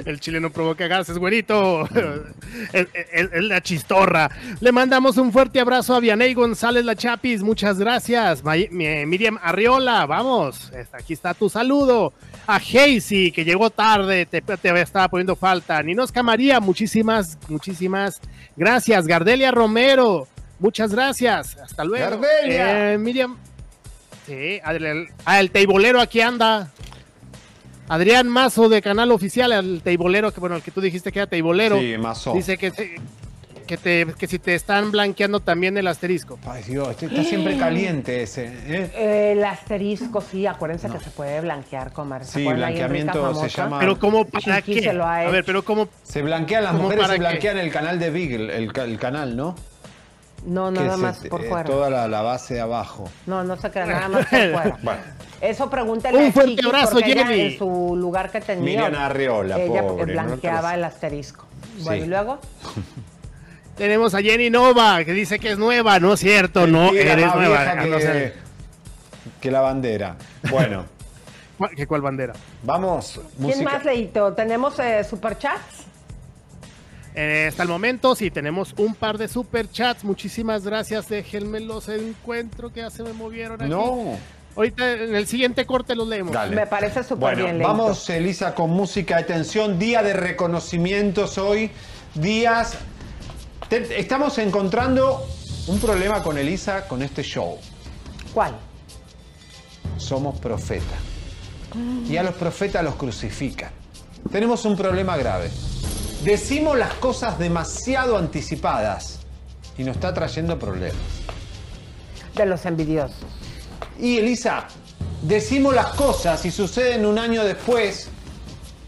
El 0.06 0.20
chile 0.20 0.40
no 0.40 0.50
provoca 0.50 0.86
gases, 0.86 1.18
güerito. 1.18 1.86
Es, 2.72 2.88
la 3.42 3.60
chistorra. 3.60 4.30
Le 4.60 4.72
mandamos 4.72 5.16
un 5.18 5.32
fuerte 5.32 5.60
abrazo 5.60 5.94
a 5.94 6.00
Vianey 6.00 6.32
González 6.32 6.84
La 6.84 6.96
Chapis. 6.96 7.42
Muchas 7.42 7.78
gracias. 7.78 8.42
May- 8.42 8.68
mi- 8.70 9.04
Miriam 9.04 9.38
Arriola, 9.42 10.06
vamos. 10.06 10.72
Aquí 10.92 11.12
está 11.12 11.34
tu 11.34 11.48
saludo. 11.50 12.12
A 12.46 12.56
Hazy, 12.56 13.32
que 13.32 13.44
llegó 13.44 13.70
tarde, 13.70 14.26
te, 14.26 14.40
te 14.42 14.80
estaba 14.80 15.08
poniendo 15.08 15.34
falta. 15.36 15.82
Ninosca 15.82 16.22
María, 16.22 16.60
muchísimas, 16.60 17.38
muchísimas 17.48 18.20
gracias. 18.56 19.06
Gardelia 19.06 19.50
Romero, 19.50 20.26
muchas 20.58 20.92
gracias. 20.92 21.56
Hasta 21.58 21.84
luego. 21.84 22.20
Gardelia. 22.20 22.92
Eh, 22.94 22.98
Miriam. 22.98 23.36
Sí, 24.26 24.60
Adriel- 24.64 25.08
ah, 25.24 25.40
el 25.40 25.50
teibolero 25.50 26.00
aquí 26.00 26.20
anda. 26.20 26.70
Adrián 27.88 28.28
Mazo 28.28 28.68
de 28.70 28.80
Canal 28.80 29.12
Oficial, 29.12 29.52
el 29.52 29.82
teibolero, 29.82 30.32
que 30.32 30.40
bueno, 30.40 30.56
el 30.56 30.62
que 30.62 30.70
tú 30.70 30.80
dijiste 30.80 31.12
que 31.12 31.18
era 31.18 31.26
teibolero. 31.26 31.78
Sí, 31.78 31.96
Mazo. 31.98 32.32
Dice 32.32 32.56
que, 32.56 32.70
se- 32.70 32.96
que, 33.66 33.76
te, 33.76 34.06
que 34.18 34.26
si 34.26 34.38
te 34.38 34.54
están 34.54 34.90
blanqueando 34.90 35.40
también 35.40 35.76
el 35.76 35.86
asterisco. 35.86 36.38
Ay, 36.46 36.62
Dios, 36.62 36.88
este 36.88 37.06
está 37.06 37.22
siempre 37.24 37.58
caliente 37.58 38.22
ese. 38.22 38.50
¿eh? 38.66 39.32
El 39.34 39.44
asterisco, 39.44 40.22
sí, 40.22 40.46
acuérdense 40.46 40.88
que 40.88 40.98
se 41.00 41.10
puede 41.10 41.42
blanquear. 41.42 41.92
¿Se 42.22 42.24
Sí, 42.40 42.44
blanqueamiento 42.46 43.34
se 43.34 43.48
llama- 43.50 43.78
Pero 43.80 43.98
¿cómo 43.98 44.24
para 44.24 44.62
Chiqui 44.62 44.80
qué? 44.80 44.82
se 44.88 44.92
lo 44.94 45.04
ha 45.04 45.18
A 45.18 45.30
ver, 45.30 45.44
pero 45.44 45.62
¿cómo? 45.62 45.88
Se 46.02 46.22
blanquean 46.22 46.64
las 46.64 46.72
¿Cómo 46.72 46.84
mujeres, 46.84 47.06
se 47.06 47.12
qué? 47.12 47.18
blanquean 47.18 47.58
el 47.58 47.70
canal 47.70 47.98
de 47.98 48.08
Big, 48.10 48.32
el, 48.32 48.48
el 48.50 48.72
ca- 48.72 48.84
el 48.84 48.98
canal, 48.98 49.36
¿no? 49.36 49.54
No, 50.44 50.70
nada 50.70 50.96
se- 50.96 51.02
más 51.02 51.18
por 51.28 51.42
eh, 51.44 51.48
fuera. 51.48 51.64
Toda 51.64 51.88
la, 51.90 52.06
la 52.08 52.22
base 52.22 52.54
de 52.54 52.60
abajo. 52.60 53.10
No, 53.26 53.42
no 53.44 53.56
se 53.56 53.70
queda 53.70 53.86
nada 53.86 54.08
más 54.08 54.26
por 54.26 54.38
fuera. 54.52 54.78
Bueno. 54.82 55.00
Eso 55.40 55.68
pregúntale 55.70 56.18
Un 56.18 56.28
a 56.28 56.32
fuerte 56.32 56.50
Chiqui, 56.56 56.66
abrazo, 56.66 56.98
Jenny. 56.98 57.40
en 57.40 57.58
su 57.58 57.96
lugar 57.96 58.30
que 58.30 58.40
tenía. 58.40 58.64
Miriam 58.64 58.94
Arriola, 58.94 59.58
ella 59.60 59.82
pobre, 59.82 60.04
blanqueaba 60.12 60.70
no 60.70 60.76
el 60.76 60.84
asterisco. 60.84 61.44
Bueno, 61.82 62.00
Sí. 62.02 62.06
y 62.06 62.08
luego. 62.08 62.38
Tenemos 63.76 64.14
a 64.14 64.20
Jenny 64.22 64.50
Nova, 64.50 65.04
que 65.04 65.12
dice 65.12 65.38
que 65.38 65.50
es 65.52 65.58
nueva. 65.58 65.98
No 65.98 66.12
es 66.12 66.20
cierto, 66.20 66.66
no 66.66 66.90
eres 66.90 67.34
nueva. 67.34 67.60
Ah, 67.72 67.82
que, 67.82 67.88
no 67.90 67.98
sé. 67.98 68.34
que 69.40 69.50
la 69.50 69.60
bandera. 69.60 70.16
Bueno, 70.50 70.84
¿Cuál- 71.58 71.70
¿Qué 71.74 71.86
cuál 71.86 72.00
bandera? 72.02 72.34
vamos. 72.62 73.20
¿Quién 73.36 73.48
música. 73.48 73.70
más, 73.70 73.84
Leito? 73.84 74.32
¿Tenemos 74.34 74.78
eh, 74.78 75.02
superchats? 75.04 75.83
Eh, 77.14 77.46
hasta 77.48 77.62
el 77.62 77.68
momento 77.68 78.16
sí 78.16 78.30
tenemos 78.30 78.74
un 78.76 78.94
par 78.94 79.18
de 79.18 79.28
super 79.28 79.70
chats. 79.70 80.04
Muchísimas 80.04 80.64
gracias. 80.64 81.08
Déjenme 81.08 81.60
los 81.60 81.88
encuentro 81.88 82.72
que 82.72 82.80
ya 82.80 82.90
se 82.90 83.02
me 83.02 83.12
movieron 83.12 83.60
aquí. 83.62 83.70
No. 83.70 84.16
Ahorita 84.56 84.92
en 84.92 85.14
el 85.14 85.26
siguiente 85.26 85.64
corte 85.66 85.94
los 85.96 86.06
leemos. 86.08 86.32
Dale. 86.32 86.54
Me 86.54 86.66
parece 86.66 87.02
súper 87.02 87.18
Bueno, 87.36 87.44
bien, 87.44 87.58
vamos, 87.58 88.08
Elisa, 88.10 88.54
con 88.54 88.70
música. 88.70 89.16
Atención, 89.18 89.78
día 89.78 90.02
de 90.02 90.12
reconocimientos 90.12 91.38
hoy. 91.38 91.70
Días 92.14 92.74
Te- 93.68 93.98
estamos 93.98 94.38
encontrando 94.38 95.26
un 95.66 95.80
problema 95.80 96.22
con 96.22 96.36
Elisa 96.38 96.86
con 96.86 97.02
este 97.02 97.22
show. 97.22 97.58
¿Cuál? 98.32 98.54
Somos 99.96 100.38
profetas. 100.38 100.98
Y 102.08 102.16
a 102.16 102.22
los 102.22 102.34
profetas 102.34 102.84
los 102.84 102.94
crucifican. 102.94 103.70
Tenemos 104.30 104.64
un 104.64 104.76
problema 104.76 105.16
grave. 105.16 105.50
Decimos 106.24 106.78
las 106.78 106.94
cosas 106.94 107.38
demasiado 107.38 108.16
anticipadas 108.16 109.18
y 109.76 109.84
nos 109.84 109.96
está 109.96 110.14
trayendo 110.14 110.58
problemas. 110.58 110.96
De 112.34 112.46
los 112.46 112.64
envidiosos. 112.64 113.18
Y 113.98 114.16
Elisa, 114.16 114.66
decimos 115.20 115.74
las 115.74 115.88
cosas 115.88 116.42
y 116.46 116.50
suceden 116.50 117.04
un 117.04 117.18
año 117.18 117.44
después. 117.44 118.08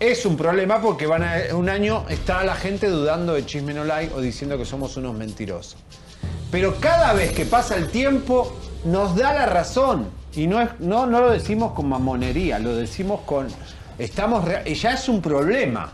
Es 0.01 0.25
un 0.25 0.39
problema 0.39 0.81
porque 0.81 1.07
van 1.07 1.25
a, 1.25 1.55
un 1.55 1.69
año 1.69 2.07
está 2.09 2.43
la 2.43 2.55
gente 2.55 2.89
dudando 2.89 3.35
de 3.35 3.45
Chisme 3.45 3.75
No 3.75 3.85
Like 3.85 4.15
o 4.15 4.23
diciendo 4.23 4.57
que 4.57 4.65
somos 4.65 4.97
unos 4.97 5.15
mentirosos. 5.15 5.77
Pero 6.51 6.77
cada 6.81 7.13
vez 7.13 7.33
que 7.33 7.45
pasa 7.45 7.77
el 7.77 7.91
tiempo 7.91 8.57
nos 8.85 9.15
da 9.15 9.35
la 9.35 9.45
razón. 9.45 10.09
Y 10.35 10.47
no, 10.47 10.63
es, 10.63 10.71
no, 10.79 11.05
no 11.05 11.21
lo 11.21 11.31
decimos 11.31 11.73
con 11.73 11.87
mamonería, 11.87 12.59
lo 12.59 12.75
decimos 12.75 13.21
con... 13.27 13.49
Estamos 13.99 14.43
ya 14.65 14.93
es 14.93 15.09
un 15.11 15.21
problema 15.21 15.93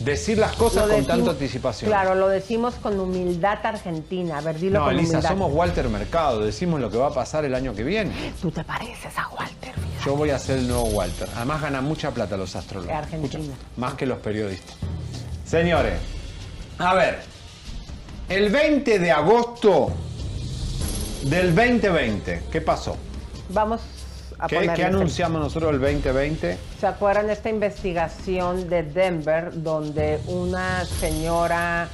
decir 0.00 0.38
las 0.38 0.54
cosas 0.56 0.88
con 0.88 1.04
tanta 1.04 1.30
anticipación. 1.30 1.90
Claro, 1.90 2.14
lo 2.14 2.28
decimos 2.28 2.74
con 2.74 2.98
humildad 2.98 3.58
argentina. 3.64 4.38
A 4.38 4.40
ver, 4.40 4.58
dilo 4.58 4.80
no, 4.80 4.84
con 4.86 4.94
Elisa, 4.94 5.12
humildad. 5.14 5.30
somos 5.30 5.52
Walter 5.52 5.88
Mercado, 5.88 6.40
decimos 6.40 6.80
lo 6.80 6.90
que 6.90 6.98
va 6.98 7.08
a 7.08 7.14
pasar 7.14 7.44
el 7.44 7.54
año 7.54 7.74
que 7.74 7.82
viene. 7.82 8.12
Tú 8.40 8.50
te 8.50 8.64
pareces 8.64 9.16
a 9.16 9.28
Walter, 9.28 9.74
fíjate. 9.74 10.04
Yo 10.04 10.16
voy 10.16 10.30
a 10.30 10.38
ser 10.38 10.58
el 10.58 10.68
nuevo 10.68 10.84
Walter. 10.84 11.28
Además 11.36 11.62
ganan 11.62 11.84
mucha 11.84 12.10
plata 12.10 12.36
los 12.36 12.54
astrólogos. 12.56 12.94
Argentina. 12.94 13.54
Más 13.76 13.94
que 13.94 14.06
los 14.06 14.18
periodistas. 14.18 14.76
Señores, 15.44 15.98
a 16.78 16.94
ver. 16.94 17.20
El 18.28 18.50
20 18.50 18.98
de 18.98 19.10
agosto 19.10 19.90
del 21.22 21.54
2020, 21.54 22.42
¿qué 22.52 22.60
pasó? 22.60 22.96
Vamos 23.48 23.80
a 24.38 24.46
¿Qué, 24.46 24.56
anunciamos 24.84 25.40
nosotros 25.40 25.72
el 25.74 25.80
2020? 25.80 26.58
¿Se 26.80 26.86
acuerdan 26.86 27.28
esta 27.30 27.48
investigación 27.50 28.68
de 28.68 28.82
Denver 28.84 29.50
donde 29.62 30.20
una 30.26 30.84
señora 30.84 31.88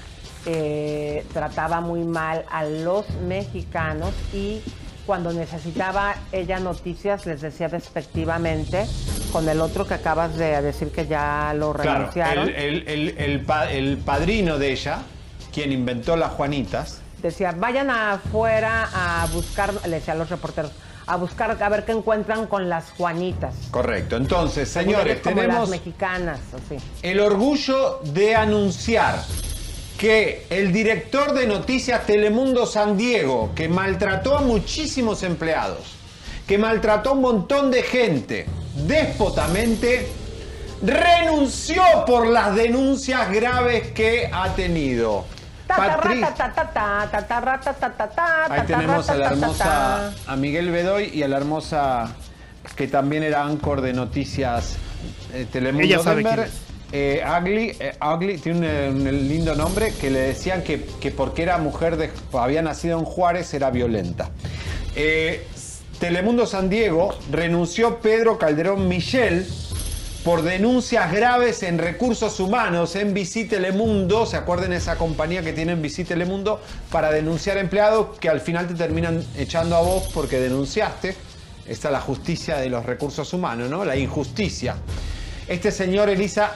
eh, 0.47 1.25
trataba 1.33 1.81
muy 1.81 2.05
mal 2.05 2.45
a 2.51 2.65
los 2.65 3.09
mexicanos 3.27 4.13
y 4.33 4.61
cuando 5.07 5.33
necesitaba 5.33 6.15
ella 6.33 6.59
noticias 6.61 7.25
les 7.27 7.41
decía 7.41 7.69
despectivamente 7.69 8.87
con 9.33 9.49
el 9.49 9.61
otro 9.61 9.87
que 9.87 9.95
acabas 9.95 10.37
de 10.37 10.61
decir 10.63 10.89
que 10.91 11.07
ya 11.07 11.53
lo 11.57 11.73
renunciaron? 11.73 12.49
el, 12.51 12.55
el- 12.55 12.89
el- 12.89 13.15
el 13.19 13.41
pa- 13.41 13.71
el 13.71 13.97
padrino 13.99 14.59
de 14.59 14.73
ella, 14.73 14.99
quien 15.53 15.73
inventó 15.73 16.17
las 16.17 16.31
Juanitas, 16.33 17.01
Decía, 17.23 17.53
vayan 17.57 17.89
afuera 17.89 18.87
a 18.93 19.27
buscar, 19.33 19.73
le 19.87 19.97
decía 19.97 20.13
a 20.13 20.17
los 20.17 20.29
reporteros, 20.29 20.71
a 21.07 21.17
buscar 21.17 21.57
a 21.61 21.69
ver 21.69 21.85
qué 21.85 21.93
encuentran 21.93 22.47
con 22.47 22.69
las 22.69 22.91
Juanitas. 22.97 23.55
correcto. 23.71 24.17
Entonces, 24.17 24.69
señores, 24.69 25.21
como 25.21 25.37
tenemos 25.37 25.61
las 25.61 25.69
mexicanas, 25.69 26.41
así. 26.55 26.77
el 27.03 27.21
orgullo 27.21 28.01
de 28.05 28.35
anunciar 28.35 29.23
que 29.99 30.47
el 30.51 30.73
director 30.73 31.35
de 31.35 31.47
Noticias 31.47 32.05
Telemundo 32.07 32.67
San 32.67 32.97
Diego, 32.97 33.53
que 33.55 33.69
maltrató 33.69 34.39
a 34.39 34.41
muchísimos 34.41 35.23
empleados, 35.23 35.95
que 36.47 36.59
maltrató 36.59 37.11
a 37.11 37.13
un 37.13 37.21
montón 37.21 37.71
de 37.71 37.83
gente 37.83 38.47
déspotamente, 38.87 40.09
renunció 40.83 41.83
por 42.07 42.27
las 42.27 42.55
denuncias 42.55 43.31
graves 43.31 43.93
que 43.93 44.29
ha 44.33 44.55
tenido. 44.55 45.25
Ahí 48.51 48.67
tenemos 48.67 49.09
a 49.09 49.15
la 49.17 49.27
hermosa 49.31 50.13
a 50.27 50.37
Miguel 50.37 50.71
Bedoy 50.71 51.11
y 51.13 51.23
a 51.23 51.29
la 51.29 51.37
hermosa 51.37 52.15
que 52.77 52.89
también 52.89 53.23
era 53.23 53.45
anchor 53.45 53.81
de 53.81 53.93
noticias 53.93 54.77
eh, 55.33 55.47
Telemundo 55.51 55.87
Ella 55.87 55.99
sabe 56.01 56.17
Denver. 56.23 56.35
quién 56.35 56.47
es. 56.49 56.61
Eh, 56.93 57.25
Ugly, 57.41 57.77
eh, 57.81 57.97
Ugly, 58.01 58.39
tiene 58.39 58.89
un, 58.89 59.07
un 59.07 59.29
lindo 59.29 59.55
nombre 59.57 59.93
que 60.01 60.11
le 60.11 60.21
decían 60.21 60.63
que, 60.63 60.85
que 61.01 61.11
porque 61.11 61.43
era 61.43 61.59
mujer, 61.59 61.97
de, 61.97 62.11
había 62.33 62.63
nacido 62.63 62.99
en 62.99 63.05
Juárez, 63.05 63.53
era 63.53 63.71
violenta. 63.71 64.31
Eh, 64.95 65.45
Telemundo 65.99 66.47
San 66.47 66.69
Diego 66.69 67.13
renunció 67.33 67.99
Pedro 67.99 68.39
Calderón 68.39 68.87
Michel 68.89 69.47
por 70.25 70.41
denuncias 70.41 71.13
graves 71.13 71.63
en 71.63 71.79
recursos 71.79 72.41
humanos 72.41 72.97
en 72.97 73.13
Visit 73.13 73.51
Telemundo. 73.51 74.25
¿Se 74.25 74.39
acuerdan 74.39 74.73
esa 74.73 74.97
compañía 74.97 75.43
que 75.43 75.53
tiene 75.53 75.73
en 75.73 75.83
Visit 75.83 76.09
Telemundo 76.09 76.63
para 76.91 77.11
denunciar 77.13 77.59
empleados 77.59 78.19
que 78.19 78.31
al 78.31 78.41
final 78.41 78.67
te 78.67 78.75
terminan 78.75 79.23
echando 79.37 79.77
a 79.77 79.83
vos 79.83 80.09
porque 80.15 80.41
denunciaste? 80.41 81.15
Esta 81.67 81.89
es 81.89 81.93
la 81.93 82.01
justicia 82.01 82.57
de 82.57 82.71
los 82.71 82.87
recursos 82.87 83.35
humanos, 83.35 83.69
¿no? 83.69 83.85
La 83.85 83.97
injusticia. 83.97 84.77
Este 85.47 85.71
señor 85.71 86.09
Elisa 86.09 86.53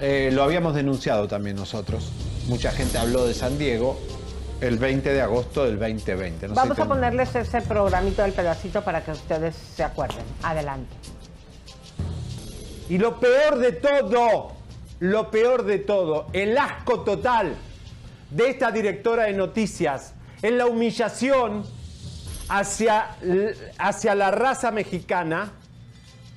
eh, 0.00 0.30
lo 0.32 0.42
habíamos 0.42 0.74
denunciado 0.74 1.28
también 1.28 1.56
nosotros. 1.56 2.10
Mucha 2.48 2.70
gente 2.70 2.96
habló 2.96 3.26
de 3.26 3.34
San 3.34 3.58
Diego 3.58 4.00
el 4.62 4.78
20 4.78 5.12
de 5.12 5.20
agosto 5.20 5.64
del 5.64 5.78
2020. 5.78 6.48
No 6.48 6.54
sé 6.54 6.60
Vamos 6.60 6.78
a 6.78 6.86
ponerles 6.86 7.34
ese 7.34 7.60
programito 7.60 8.22
del 8.22 8.32
pedacito 8.32 8.82
para 8.82 9.04
que 9.04 9.10
ustedes 9.10 9.54
se 9.54 9.84
acuerden. 9.84 10.24
Adelante. 10.42 10.96
Y 12.88 12.98
lo 12.98 13.18
peor 13.18 13.58
de 13.58 13.72
todo, 13.72 14.52
lo 15.00 15.30
peor 15.30 15.64
de 15.64 15.78
todo, 15.78 16.26
el 16.32 16.56
asco 16.58 17.00
total 17.00 17.56
de 18.30 18.50
esta 18.50 18.70
directora 18.70 19.24
de 19.24 19.34
noticias 19.34 20.14
es 20.40 20.52
la 20.52 20.66
humillación 20.66 21.64
hacia, 22.48 23.16
hacia 23.78 24.14
la 24.14 24.30
raza 24.30 24.70
mexicana 24.70 25.52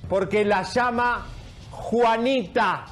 porque 0.08 0.44
la 0.44 0.62
llama 0.62 1.26
Juanita. 1.70 2.86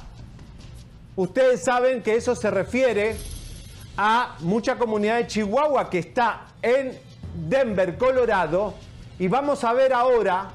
Ustedes 1.15 1.63
saben 1.63 2.03
que 2.03 2.15
eso 2.15 2.35
se 2.35 2.51
refiere 2.51 3.15
a 3.97 4.35
mucha 4.39 4.75
comunidad 4.77 5.17
de 5.17 5.27
Chihuahua 5.27 5.89
que 5.89 5.99
está 5.99 6.47
en 6.61 6.99
Denver, 7.47 7.97
Colorado. 7.97 8.73
Y 9.17 9.29
vamos 9.29 9.63
a 9.63 9.71
ver 9.71 9.93
ahora 9.93 10.49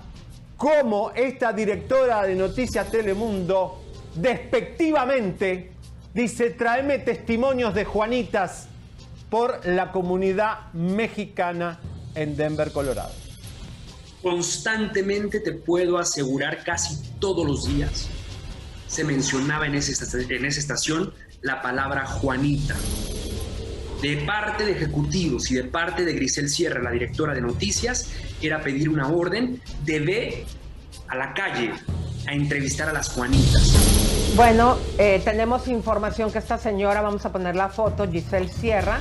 cómo 0.61 1.11
esta 1.15 1.55
directora 1.55 2.25
de 2.25 2.35
Noticias 2.35 2.91
Telemundo 2.91 3.81
despectivamente 4.15 5.73
dice, 6.13 6.51
tráeme 6.51 6.99
testimonios 6.99 7.75
de 7.75 7.87
Juanitas 7.87 8.67
por 9.31 9.65
la 9.65 9.91
comunidad 9.91 10.71
mexicana 10.75 11.81
en 12.15 12.37
Denver, 12.37 12.73
Colorado. 12.73 13.15
constantemente 14.21 15.41
te 15.41 15.53
puedo 15.53 15.97
asegurar 15.97 16.63
casi 16.63 17.09
todos 17.19 17.47
los 17.47 17.67
días 17.67 18.11
se 18.87 19.03
mencionaba 19.03 19.67
en, 19.67 19.77
esa 19.77 19.93
estación 19.95 21.15
la 21.41 21.63
palabra 21.63 22.05
Juanita. 22.05 22.77
De 24.03 24.17
parte 24.27 24.67
de 24.67 24.73
ejecutivos 24.73 25.51
y 25.51 25.55
de 25.55 25.65
parte 25.65 26.05
de 26.05 26.13
Grisel 26.13 26.51
Sierra, 26.51 26.83
la 26.83 26.91
directora 26.91 27.33
de 27.33 27.41
noticias, 27.41 28.11
era 28.43 28.61
pedir 28.61 28.89
una 28.89 29.09
orden 29.09 29.61
de 29.85 30.01
ve 30.01 30.47
a 31.09 31.17
la 31.17 31.35
calle 31.35 31.73
a 32.27 32.33
entrevistar 32.33 32.89
a 32.89 32.93
las 32.93 33.09
Juanitas. 33.11 34.33
Bueno, 34.37 34.79
eh, 34.99 35.21
tenemos 35.25 35.67
información 35.69 36.31
que 36.31 36.39
esta 36.39 36.59
señora, 36.59 37.01
vamos 37.01 37.25
a 37.25 37.33
poner 37.33 37.57
la 37.57 37.69
foto, 37.69 38.11
Giselle 38.11 38.49
Sierra, 38.49 39.01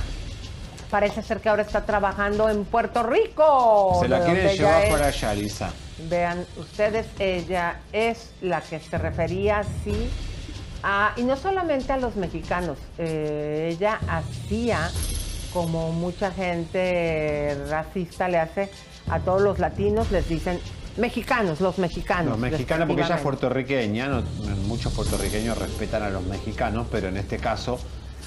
parece 0.89 1.21
ser 1.21 1.39
que 1.39 1.49
ahora 1.49 1.61
está 1.61 1.85
trabajando 1.85 2.49
en 2.49 2.65
Puerto 2.65 3.03
Rico. 3.03 3.99
Se 4.01 4.07
la 4.07 4.25
quiere 4.25 4.57
llevar 4.57 4.83
es. 4.83 4.89
para 4.89 5.07
allá, 5.07 5.33
Lisa. 5.33 5.71
Vean 6.09 6.45
ustedes, 6.57 7.05
ella 7.19 7.79
es 7.93 8.31
la 8.41 8.61
que 8.61 8.79
se 8.79 8.97
refería 8.97 9.59
así 9.59 10.09
a, 10.81 11.13
y 11.17 11.23
no 11.23 11.35
solamente 11.35 11.91
a 11.91 11.97
los 11.97 12.15
mexicanos, 12.15 12.77
eh, 12.97 13.69
ella 13.73 13.99
hacía 14.07 14.89
como 15.53 15.91
mucha 15.91 16.31
gente 16.31 17.57
racista 17.69 18.27
le 18.27 18.37
hace 18.37 18.69
a 19.09 19.19
todos 19.19 19.41
los 19.41 19.59
latinos, 19.59 20.11
les 20.11 20.27
dicen 20.27 20.59
mexicanos, 20.97 21.61
los 21.61 21.77
mexicanos. 21.77 22.31
Los 22.31 22.39
mexicanos, 22.39 22.87
porque 22.87 23.03
ella 23.03 23.15
es 23.15 23.21
puertorriqueña, 23.21 24.07
no- 24.07 24.23
muchos 24.67 24.93
puertorriqueños 24.93 25.57
respetan 25.57 26.03
a 26.03 26.09
los 26.09 26.23
mexicanos, 26.25 26.87
pero 26.91 27.07
en 27.07 27.17
este 27.17 27.37
caso 27.37 27.79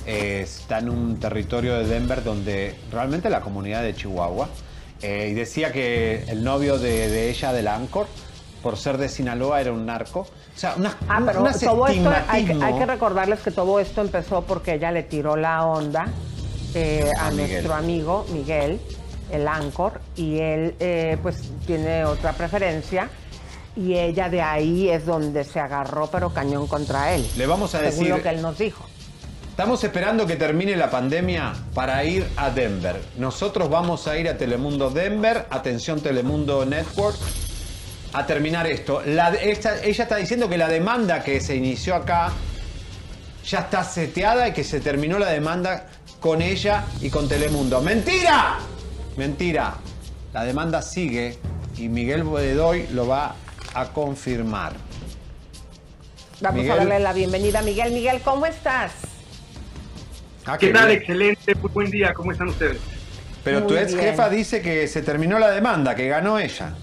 eh, 0.07 0.41
está 0.43 0.79
en 0.79 0.89
un 0.91 1.21
territorio 1.21 1.75
de 1.75 1.87
Denver 1.87 2.25
donde 2.25 2.75
realmente 2.91 3.29
la 3.31 3.41
comunidad 3.41 3.83
de 3.83 3.95
Chihuahua, 3.95 4.49
eh, 5.03 5.29
y 5.31 5.35
decía 5.35 5.73
que 5.73 6.25
el 6.29 6.43
novio 6.45 6.79
de, 6.79 7.09
de 7.09 7.31
ella, 7.31 7.53
del 7.53 7.69
Anchor, 7.69 8.07
por 8.63 8.77
ser 8.77 8.97
de 8.99 9.09
Sinaloa, 9.09 9.61
era 9.61 9.73
un 9.73 9.85
narco. 9.87 10.21
O 10.21 10.27
sea, 10.59 10.75
unas, 10.77 10.95
Ah, 11.09 11.21
pero 11.27 11.43
todo 11.43 11.87
esto, 11.89 12.11
hay, 12.29 12.47
hay 12.63 12.79
que 12.79 12.87
recordarles 12.87 13.41
que 13.41 13.51
todo 13.51 13.81
esto 13.81 14.01
empezó 14.01 14.43
porque 14.43 14.75
ella 14.75 14.93
le 14.93 15.03
tiró 15.03 15.35
la 15.37 15.65
onda 15.67 16.07
eh, 16.75 17.11
a, 17.19 17.31
nuestro 17.33 17.75
amigo 17.75 18.25
Miguel, 18.33 18.81
el 19.33 19.49
Ancor, 19.49 20.01
y 20.17 20.39
él 20.39 20.75
eh, 20.81 21.17
pues 21.23 21.51
tiene 21.67 22.05
otra 22.05 22.33
preferencia 22.33 23.09
y 23.75 23.95
ella 23.95 24.29
de 24.29 24.43
ahí 24.43 24.89
es 24.91 25.07
donde 25.07 25.45
se 25.45 25.59
agarró 25.59 26.07
pero 26.09 26.33
cañón 26.33 26.67
contra 26.67 27.15
él. 27.15 27.27
Le 27.37 27.47
vamos 27.47 27.75
a 27.75 27.79
según 27.79 27.91
decir- 28.05 28.09
lo 28.11 28.23
que 28.23 28.29
él 28.29 28.43
nos 28.43 28.59
dijo. 28.59 28.85
Estamos 29.51 29.83
esperando 29.85 30.27
que 30.27 30.37
termine 30.37 30.77
la 30.77 30.91
pandemia 30.91 31.53
para 31.75 32.03
ir 32.05 32.27
a 32.37 32.51
Denver. 32.51 33.01
Nosotros 33.19 33.69
vamos 33.69 34.09
a 34.09 34.17
ir 34.17 34.29
a 34.29 34.37
Telemundo 34.39 34.89
Denver, 34.91 35.47
atención 35.51 36.01
Telemundo 36.01 36.65
Network, 36.65 37.17
a 38.15 38.27
terminar 38.27 38.67
esto. 38.67 39.03
La- 39.05 39.29
esta- 39.35 39.83
ella 39.83 40.05
está 40.05 40.17
diciendo 40.17 40.49
que 40.49 40.57
la 40.59 40.69
demanda 40.69 41.23
que 41.23 41.41
se 41.41 41.55
inició 41.57 41.95
acá 41.95 42.33
ya 43.47 43.59
está 43.61 43.85
seteada 43.85 44.49
y 44.49 44.53
que 44.53 44.65
se 44.65 44.81
terminó 44.81 45.19
la 45.19 45.29
demanda 45.31 45.87
con 46.21 46.41
ella 46.41 46.85
y 47.01 47.11
con 47.11 47.29
Telemundo. 47.29 47.81
¡Mentira! 47.83 48.59
Mentira. 49.17 49.75
La 50.33 50.45
demanda 50.45 50.81
sigue 50.83 51.39
y 51.77 51.89
Miguel 51.89 52.23
Bodedoy 52.25 52.87
lo 52.93 53.07
va 53.07 53.35
a 53.75 53.87
confirmar. 53.93 54.73
Vamos 56.41 56.57
Miguel. 56.61 56.73
a 56.73 56.77
darle 56.77 57.01
la 57.01 57.13
bienvenida 57.13 57.61
a 57.61 57.63
Miguel. 57.63 57.93
Miguel, 57.93 58.21
¿cómo 58.25 58.47
estás? 58.47 58.93
Ah, 60.47 60.59
¿Qué 60.59 60.69
qué 60.69 60.73
tal? 60.73 60.89
bien. 60.89 60.99
Excelente, 61.01 61.55
muy 61.57 61.71
buen 61.71 61.91
día, 61.91 62.15
¿cómo 62.15 62.33
están 62.33 62.49
ustedes? 62.49 62.79
Pero 63.45 63.65
tu 63.67 63.77
ex 63.77 63.93
bien. 63.95 64.07
jefa 64.07 64.29
dice 64.29 64.63
que 64.63 64.89
se 64.89 65.03
terminó 65.03 65.39
la 65.39 65.51
demanda, 65.51 65.95
que 65.95 66.09
ganó 66.09 66.39
ella. 66.39 66.75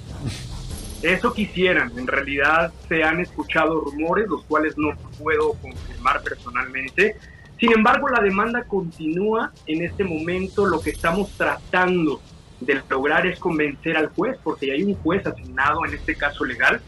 Eso 1.01 1.33
quisieran, 1.33 1.91
en 1.97 2.07
realidad 2.07 2.73
se 2.89 3.03
han 3.03 3.21
escuchado 3.21 3.79
rumores, 3.81 4.27
los 4.27 4.43
cuales 4.43 4.77
no 4.77 4.89
puedo 5.17 5.53
confirmar 5.53 6.21
personalmente. 6.21 7.15
Sin 7.59 7.73
embargo, 7.73 8.07
la 8.07 8.21
demanda 8.21 8.63
continúa. 8.63 9.51
En 9.67 9.83
este 9.83 10.03
momento 10.03 10.65
lo 10.65 10.79
que 10.79 10.91
estamos 10.91 11.31
tratando 11.31 12.21
de 12.61 12.81
lograr 12.89 13.25
es 13.25 13.37
convencer 13.39 13.97
al 13.97 14.07
juez, 14.07 14.37
porque 14.43 14.71
hay 14.71 14.83
un 14.83 14.95
juez 14.95 15.25
asignado 15.25 15.85
en 15.85 15.93
este 15.93 16.15
caso 16.15 16.45
legal, 16.45 16.81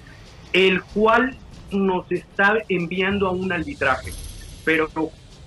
el 0.54 0.82
cual 0.82 1.36
nos 1.72 2.10
está 2.12 2.58
enviando 2.70 3.28
a 3.28 3.32
un 3.32 3.52
arbitraje. 3.52 4.12
Pero 4.64 4.90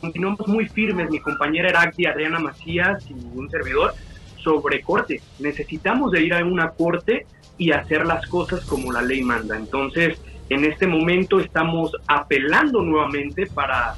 continuamos 0.00 0.46
muy 0.46 0.68
firmes, 0.68 1.10
mi 1.10 1.20
compañera 1.20 1.70
Heracti, 1.70 2.06
Adriana 2.06 2.38
Macías 2.38 3.04
y 3.08 3.14
un 3.14 3.50
servidor, 3.50 3.94
sobre 4.36 4.82
corte. 4.82 5.22
Necesitamos 5.38 6.12
de 6.12 6.22
ir 6.22 6.34
a 6.34 6.44
una 6.44 6.70
corte 6.70 7.26
y 7.56 7.72
hacer 7.72 8.04
las 8.04 8.26
cosas 8.26 8.64
como 8.66 8.92
la 8.92 9.00
ley 9.00 9.22
manda. 9.22 9.56
Entonces, 9.56 10.20
en 10.50 10.64
este 10.64 10.86
momento 10.86 11.40
estamos 11.40 11.92
apelando 12.06 12.82
nuevamente 12.82 13.46
para 13.46 13.94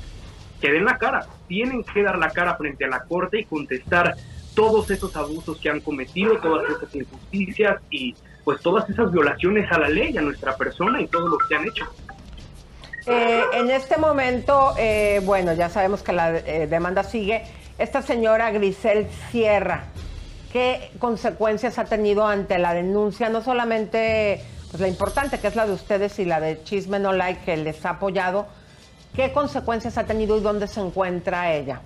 que 0.60 0.70
den 0.70 0.84
la 0.84 0.98
cara. 0.98 1.26
Tienen 1.48 1.84
que 1.84 2.02
dar 2.02 2.18
la 2.18 2.30
cara 2.30 2.56
frente 2.56 2.84
a 2.84 2.88
la 2.88 3.04
corte 3.04 3.40
y 3.40 3.44
contestar 3.44 4.14
todos 4.54 4.90
esos 4.90 5.14
abusos 5.16 5.58
que 5.58 5.68
han 5.68 5.80
cometido, 5.80 6.38
todas 6.38 6.64
esas 6.70 6.94
injusticias 6.94 7.80
y 7.90 8.14
pues 8.44 8.60
todas 8.60 8.88
esas 8.88 9.12
violaciones 9.12 9.70
a 9.70 9.78
la 9.78 9.88
ley, 9.88 10.16
a 10.16 10.22
nuestra 10.22 10.56
persona 10.56 11.00
y 11.00 11.06
todo 11.08 11.28
lo 11.28 11.38
que 11.38 11.54
han 11.54 11.66
hecho. 11.66 11.84
Eh, 13.06 13.42
en 13.52 13.70
este 13.70 13.98
momento, 13.98 14.74
eh, 14.78 15.20
bueno, 15.24 15.52
ya 15.52 15.68
sabemos 15.68 16.02
que 16.02 16.12
la 16.12 16.36
eh, 16.38 16.66
demanda 16.66 17.04
sigue. 17.04 17.44
Esta 17.78 18.02
señora 18.02 18.50
Grisel 18.50 19.06
Sierra, 19.30 19.84
¿qué 20.52 20.90
consecuencias 20.98 21.78
ha 21.78 21.84
tenido 21.84 22.26
ante 22.26 22.58
la 22.58 22.72
denuncia? 22.72 23.28
No 23.28 23.42
solamente 23.42 24.42
pues, 24.70 24.80
la 24.80 24.88
importante, 24.88 25.38
que 25.38 25.46
es 25.46 25.56
la 25.56 25.66
de 25.66 25.72
ustedes 25.72 26.18
y 26.18 26.24
la 26.24 26.40
de 26.40 26.62
Chisme 26.64 26.98
No 26.98 27.12
Like, 27.12 27.44
que 27.44 27.56
les 27.56 27.84
ha 27.84 27.90
apoyado. 27.90 28.46
¿Qué 29.16 29.32
consecuencias 29.32 29.96
ha 29.96 30.04
tenido 30.04 30.36
y 30.36 30.40
dónde 30.40 30.68
se 30.68 30.78
encuentra 30.78 31.54
ella? 31.54 31.80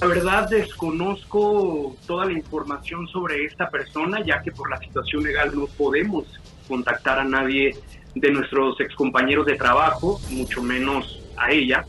La 0.00 0.06
verdad 0.06 0.48
desconozco 0.48 1.94
toda 2.06 2.24
la 2.24 2.32
información 2.32 3.06
sobre 3.08 3.44
esta 3.44 3.68
persona, 3.68 4.24
ya 4.24 4.40
que 4.42 4.50
por 4.52 4.70
la 4.70 4.78
situación 4.78 5.22
legal 5.22 5.52
no 5.54 5.66
podemos 5.66 6.24
contactar 6.66 7.18
a 7.18 7.24
nadie 7.24 7.76
de 8.14 8.30
nuestros 8.30 8.80
excompañeros 8.80 9.44
de 9.44 9.56
trabajo, 9.56 10.18
mucho 10.30 10.62
menos 10.62 11.22
a 11.36 11.52
ella. 11.52 11.84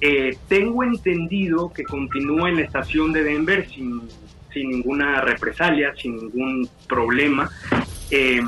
Eh, 0.00 0.36
tengo 0.48 0.82
entendido 0.82 1.72
que 1.72 1.84
continúa 1.84 2.48
en 2.48 2.56
la 2.56 2.62
estación 2.62 3.12
de 3.12 3.22
Denver 3.22 3.68
sin, 3.68 4.02
sin 4.52 4.70
ninguna 4.70 5.20
represalia, 5.20 5.94
sin 5.94 6.16
ningún 6.16 6.68
problema. 6.88 7.48
Eh, 8.10 8.40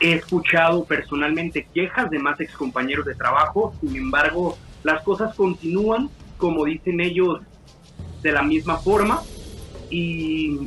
he 0.00 0.14
escuchado 0.14 0.84
personalmente 0.84 1.66
quejas 1.72 2.10
de 2.10 2.18
más 2.18 2.40
excompañeros 2.40 3.06
de 3.06 3.14
trabajo, 3.14 3.74
sin 3.80 3.96
embargo, 3.96 4.58
las 4.82 5.02
cosas 5.02 5.34
continúan, 5.34 6.10
como 6.36 6.64
dicen 6.64 7.00
ellos, 7.00 7.40
de 8.22 8.32
la 8.32 8.42
misma 8.42 8.78
forma 8.78 9.22
y 9.90 10.58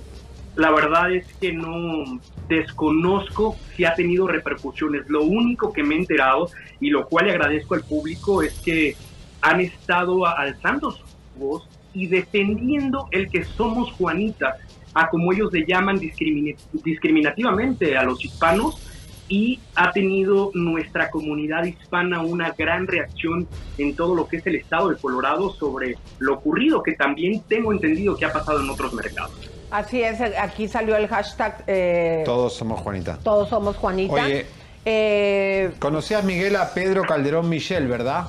la 0.56 0.72
verdad 0.72 1.12
es 1.12 1.26
que 1.36 1.54
no 1.54 2.20
desconozco 2.48 3.56
si 3.76 3.86
ha 3.86 3.94
tenido 3.94 4.28
repercusiones. 4.28 5.08
Lo 5.10 5.24
único 5.24 5.74
que 5.74 5.84
me 5.84 5.96
he 5.96 5.98
enterado 6.00 6.50
y 6.80 6.90
lo 6.90 7.08
cual 7.08 7.26
le 7.26 7.32
agradezco 7.32 7.76
al 7.76 7.84
público 7.84 8.42
es 8.42 8.54
que 8.60 8.96
han 9.42 9.60
estado 9.62 10.26
alzando 10.26 10.92
su 10.92 11.04
voz 11.38 11.68
y 11.94 12.08
defendiendo 12.08 13.08
el 13.12 13.30
que 13.30 13.44
somos 13.44 13.92
Juanitas, 13.94 14.56
a 14.94 15.10
como 15.10 15.32
ellos 15.32 15.52
le 15.52 15.66
llaman 15.66 16.00
discrimina- 16.00 16.58
discriminativamente 16.84 17.98
a 17.98 18.04
los 18.04 18.24
hispanos 18.24 18.82
y 19.30 19.60
ha 19.76 19.92
tenido 19.92 20.52
nuestra 20.54 21.10
comunidad 21.10 21.64
hispana 21.66 22.22
una 22.22 22.52
gran 22.52 22.88
reacción 22.88 23.48
en 23.78 23.96
todo 23.96 24.16
lo 24.16 24.28
que 24.28 24.38
es 24.38 24.48
el 24.48 24.56
estado 24.56 24.90
de 24.90 24.98
Colorado 24.98 25.54
sobre 25.54 25.96
lo 26.20 26.36
ocurrido, 26.36 26.82
que 26.82 26.94
también 26.94 27.42
tengo 27.48 27.72
entendido 27.72 28.16
que 28.16 28.26
ha 28.26 28.32
pasado 28.32 28.62
en 28.62 28.70
otros 28.70 28.94
mercados. 28.94 29.32
Así 29.70 30.02
es, 30.02 30.22
aquí 30.22 30.68
salió 30.68 30.96
el 30.96 31.08
hashtag 31.08 31.64
eh, 31.68 32.24
Todos 32.26 32.54
somos 32.54 32.80
Juanita. 32.80 33.18
Todos 33.22 33.50
somos 33.50 33.76
Juanita. 33.76 34.14
Oye. 34.14 34.46
Eh, 34.86 35.74
Conocías 35.80 36.24
Miguel 36.24 36.56
a 36.56 36.74
Pedro 36.74 37.04
Calderón 37.04 37.50
Michel, 37.50 37.88
¿verdad? 37.88 38.28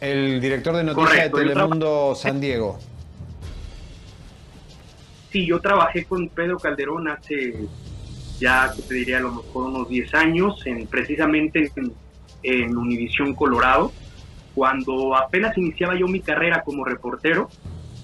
El 0.00 0.40
director 0.40 0.74
de 0.76 0.84
noticias 0.84 1.10
Correcto, 1.10 1.36
de 1.36 1.44
Telemundo 1.44 2.14
San 2.14 2.40
Diego. 2.40 2.78
Sí, 5.30 5.44
yo 5.44 5.60
trabajé 5.60 6.04
con 6.06 6.28
Pedro 6.30 6.58
Calderón 6.58 7.08
hace 7.08 7.66
ya, 8.40 8.72
que 8.74 8.82
te 8.82 8.94
diría, 8.94 9.18
a 9.18 9.20
lo 9.20 9.32
mejor 9.32 9.68
unos 9.68 9.88
10 9.88 10.14
años, 10.14 10.66
en, 10.66 10.86
precisamente 10.86 11.70
en, 11.76 11.92
en 12.42 12.76
Univisión 12.76 13.34
Colorado, 13.34 13.92
cuando 14.54 15.16
apenas 15.16 15.56
iniciaba 15.58 15.98
yo 15.98 16.06
mi 16.06 16.20
carrera 16.20 16.62
como 16.64 16.84
reportero 16.84 17.50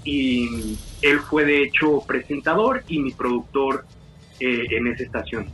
y 0.04 0.76
él 1.00 1.20
fue 1.20 1.44
de 1.44 1.62
hecho 1.62 2.02
presentador 2.06 2.84
y 2.88 2.98
mi 2.98 3.12
productor 3.12 3.86
eh, 4.40 4.66
en 4.70 4.86
esa 4.88 5.04
estación. 5.04 5.46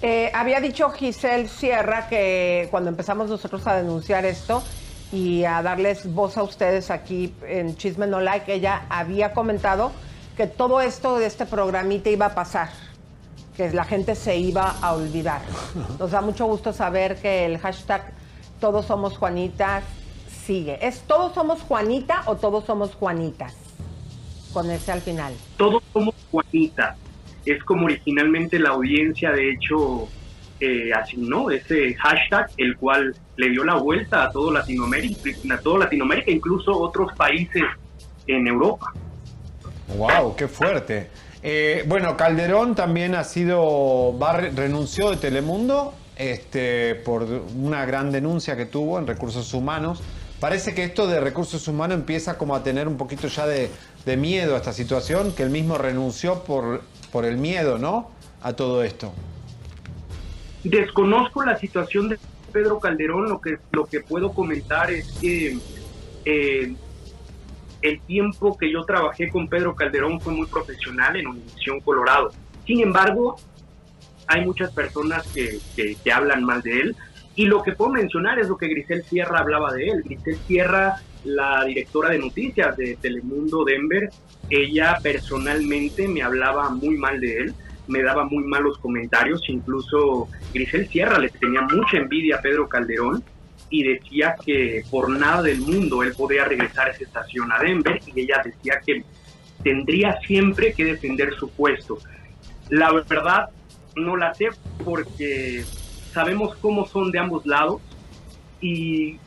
Eh, 0.00 0.30
había 0.32 0.60
dicho 0.60 0.90
Giselle 0.90 1.48
Sierra 1.48 2.08
que 2.08 2.68
cuando 2.70 2.88
empezamos 2.88 3.28
nosotros 3.28 3.66
a 3.66 3.76
denunciar 3.76 4.24
esto 4.24 4.62
y 5.10 5.44
a 5.44 5.60
darles 5.62 6.12
voz 6.14 6.36
a 6.36 6.42
ustedes 6.42 6.90
aquí 6.90 7.34
en 7.46 7.76
Chisme 7.76 8.06
No 8.06 8.20
Like, 8.20 8.52
ella 8.52 8.82
había 8.90 9.32
comentado 9.32 9.90
que 10.36 10.46
todo 10.46 10.80
esto 10.80 11.18
de 11.18 11.26
este 11.26 11.46
programita 11.46 12.10
iba 12.10 12.26
a 12.26 12.34
pasar, 12.34 12.68
que 13.58 13.72
la 13.72 13.84
gente 13.84 14.14
se 14.14 14.38
iba 14.38 14.76
a 14.80 14.94
olvidar. 14.94 15.42
Nos 15.98 16.12
da 16.12 16.20
mucho 16.20 16.46
gusto 16.46 16.72
saber 16.72 17.16
que 17.16 17.44
el 17.44 17.58
hashtag 17.58 18.12
Todos 18.60 18.86
Somos 18.86 19.18
Juanitas 19.18 19.82
sigue. 20.46 20.78
¿Es 20.80 21.00
Todos 21.00 21.34
Somos 21.34 21.60
Juanita 21.62 22.22
o 22.26 22.36
Todos 22.36 22.64
Somos 22.64 22.94
Juanitas? 22.94 23.56
Con 24.52 24.70
ese 24.70 24.92
al 24.92 25.00
final. 25.00 25.34
Todos 25.56 25.82
somos 25.92 26.14
Juanita. 26.30 26.96
Es 27.44 27.62
como 27.64 27.84
originalmente 27.84 28.58
la 28.58 28.70
audiencia, 28.70 29.30
de 29.32 29.52
hecho, 29.52 30.08
eh, 30.60 30.90
asignó 30.92 31.50
ese 31.50 31.94
hashtag, 31.96 32.50
el 32.56 32.76
cual 32.78 33.14
le 33.36 33.50
dio 33.50 33.64
la 33.64 33.74
vuelta 33.74 34.24
a 34.24 34.30
todo 34.30 34.52
Latinoamérica, 34.52 35.30
a 35.52 35.58
todo 35.58 35.78
Latinoamérica, 35.78 36.30
incluso 36.30 36.72
otros 36.72 37.12
países 37.14 37.64
en 38.26 38.46
Europa. 38.46 38.92
¡Wow! 39.96 40.34
¡Qué 40.34 40.48
fuerte! 40.48 41.10
Eh, 41.42 41.84
bueno, 41.86 42.16
Calderón 42.16 42.74
también 42.74 43.14
ha 43.14 43.24
sido. 43.24 44.18
Va, 44.18 44.32
re- 44.32 44.50
renunció 44.50 45.10
de 45.10 45.16
Telemundo 45.16 45.94
este, 46.16 46.96
por 46.96 47.22
una 47.56 47.84
gran 47.86 48.10
denuncia 48.10 48.56
que 48.56 48.66
tuvo 48.66 48.98
en 48.98 49.06
recursos 49.06 49.54
humanos. 49.54 50.02
Parece 50.40 50.74
que 50.74 50.84
esto 50.84 51.06
de 51.06 51.20
recursos 51.20 51.66
humanos 51.68 51.96
empieza 51.98 52.38
como 52.38 52.54
a 52.54 52.62
tener 52.62 52.86
un 52.88 52.96
poquito 52.96 53.26
ya 53.28 53.46
de, 53.46 53.70
de 54.06 54.16
miedo 54.16 54.54
a 54.54 54.58
esta 54.58 54.72
situación, 54.72 55.32
que 55.32 55.42
él 55.42 55.50
mismo 55.50 55.78
renunció 55.78 56.44
por, 56.44 56.82
por 57.12 57.24
el 57.24 57.38
miedo, 57.38 57.78
¿no? 57.78 58.10
A 58.42 58.52
todo 58.52 58.82
esto. 58.84 59.12
Desconozco 60.62 61.44
la 61.44 61.58
situación 61.58 62.08
de 62.08 62.18
Pedro 62.52 62.78
Calderón, 62.78 63.28
lo 63.28 63.40
que, 63.40 63.58
lo 63.72 63.86
que 63.86 64.00
puedo 64.00 64.32
comentar 64.32 64.90
es 64.92 65.10
que 65.20 65.58
eh, 66.24 66.74
el 67.82 68.00
tiempo 68.00 68.56
que 68.56 68.70
yo 68.72 68.84
trabajé 68.84 69.28
con 69.28 69.48
Pedro 69.48 69.74
Calderón 69.74 70.20
fue 70.20 70.32
muy 70.32 70.46
profesional 70.46 71.16
en 71.16 71.26
Univisión 71.26 71.80
Colorado. 71.80 72.30
Sin 72.66 72.80
embargo, 72.80 73.36
hay 74.26 74.44
muchas 74.44 74.72
personas 74.72 75.26
que, 75.32 75.58
que, 75.74 75.96
que 76.02 76.12
hablan 76.12 76.44
mal 76.44 76.62
de 76.62 76.80
él 76.80 76.96
y 77.34 77.46
lo 77.46 77.62
que 77.62 77.72
puedo 77.72 77.92
mencionar 77.92 78.38
es 78.38 78.48
lo 78.48 78.56
que 78.56 78.68
Grisel 78.68 79.04
Sierra 79.04 79.40
hablaba 79.40 79.72
de 79.72 79.86
él. 79.86 80.02
Grisel 80.04 80.36
Sierra, 80.46 80.96
la 81.24 81.64
directora 81.64 82.10
de 82.10 82.18
noticias 82.18 82.76
de 82.76 82.96
Telemundo 83.00 83.64
Denver, 83.64 84.10
ella 84.50 84.98
personalmente 85.02 86.08
me 86.08 86.22
hablaba 86.22 86.70
muy 86.70 86.96
mal 86.96 87.20
de 87.20 87.36
él 87.38 87.54
me 87.88 88.02
daba 88.02 88.24
muy 88.24 88.44
malos 88.44 88.78
comentarios, 88.78 89.42
incluso 89.48 90.28
Grisel 90.52 90.88
Sierra 90.88 91.18
le 91.18 91.30
tenía 91.30 91.62
mucha 91.62 91.96
envidia 91.96 92.36
a 92.36 92.42
Pedro 92.42 92.68
Calderón 92.68 93.24
y 93.70 93.82
decía 93.82 94.36
que 94.44 94.82
por 94.90 95.10
nada 95.10 95.42
del 95.42 95.60
mundo 95.60 96.02
él 96.02 96.12
podía 96.12 96.44
regresar 96.44 96.88
a 96.88 96.90
esa 96.92 97.04
estación 97.04 97.52
a 97.52 97.58
Denver 97.58 98.00
y 98.06 98.20
ella 98.20 98.42
decía 98.44 98.80
que 98.84 99.04
tendría 99.62 100.18
siempre 100.20 100.72
que 100.72 100.84
defender 100.84 101.34
su 101.34 101.50
puesto. 101.50 101.98
La 102.70 102.92
verdad 102.92 103.50
no 103.96 104.16
la 104.16 104.34
sé 104.34 104.48
porque 104.84 105.64
sabemos 106.12 106.56
cómo 106.56 106.86
son 106.86 107.10
de 107.10 107.18
ambos 107.18 107.44
lados 107.46 107.82
y 108.60 109.18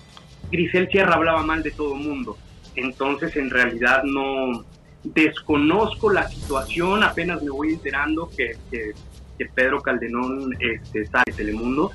Grisel 0.52 0.90
Sierra 0.90 1.16
hablaba 1.16 1.44
mal 1.44 1.64
de 1.64 1.72
todo 1.72 1.96
el 1.96 2.02
mundo. 2.02 2.38
Entonces 2.76 3.36
en 3.36 3.50
realidad 3.50 4.04
no 4.04 4.66
desconozco 5.04 6.12
la 6.12 6.30
situación, 6.30 7.04
apenas 7.04 7.42
me 7.42 7.50
voy 7.50 7.74
enterando 7.74 8.30
que, 8.30 8.58
que, 8.70 8.92
que 9.38 9.46
Pedro 9.48 9.82
Calderón 9.82 10.56
este, 10.60 11.02
está 11.02 11.24
en 11.26 11.36
Telemundo. 11.36 11.92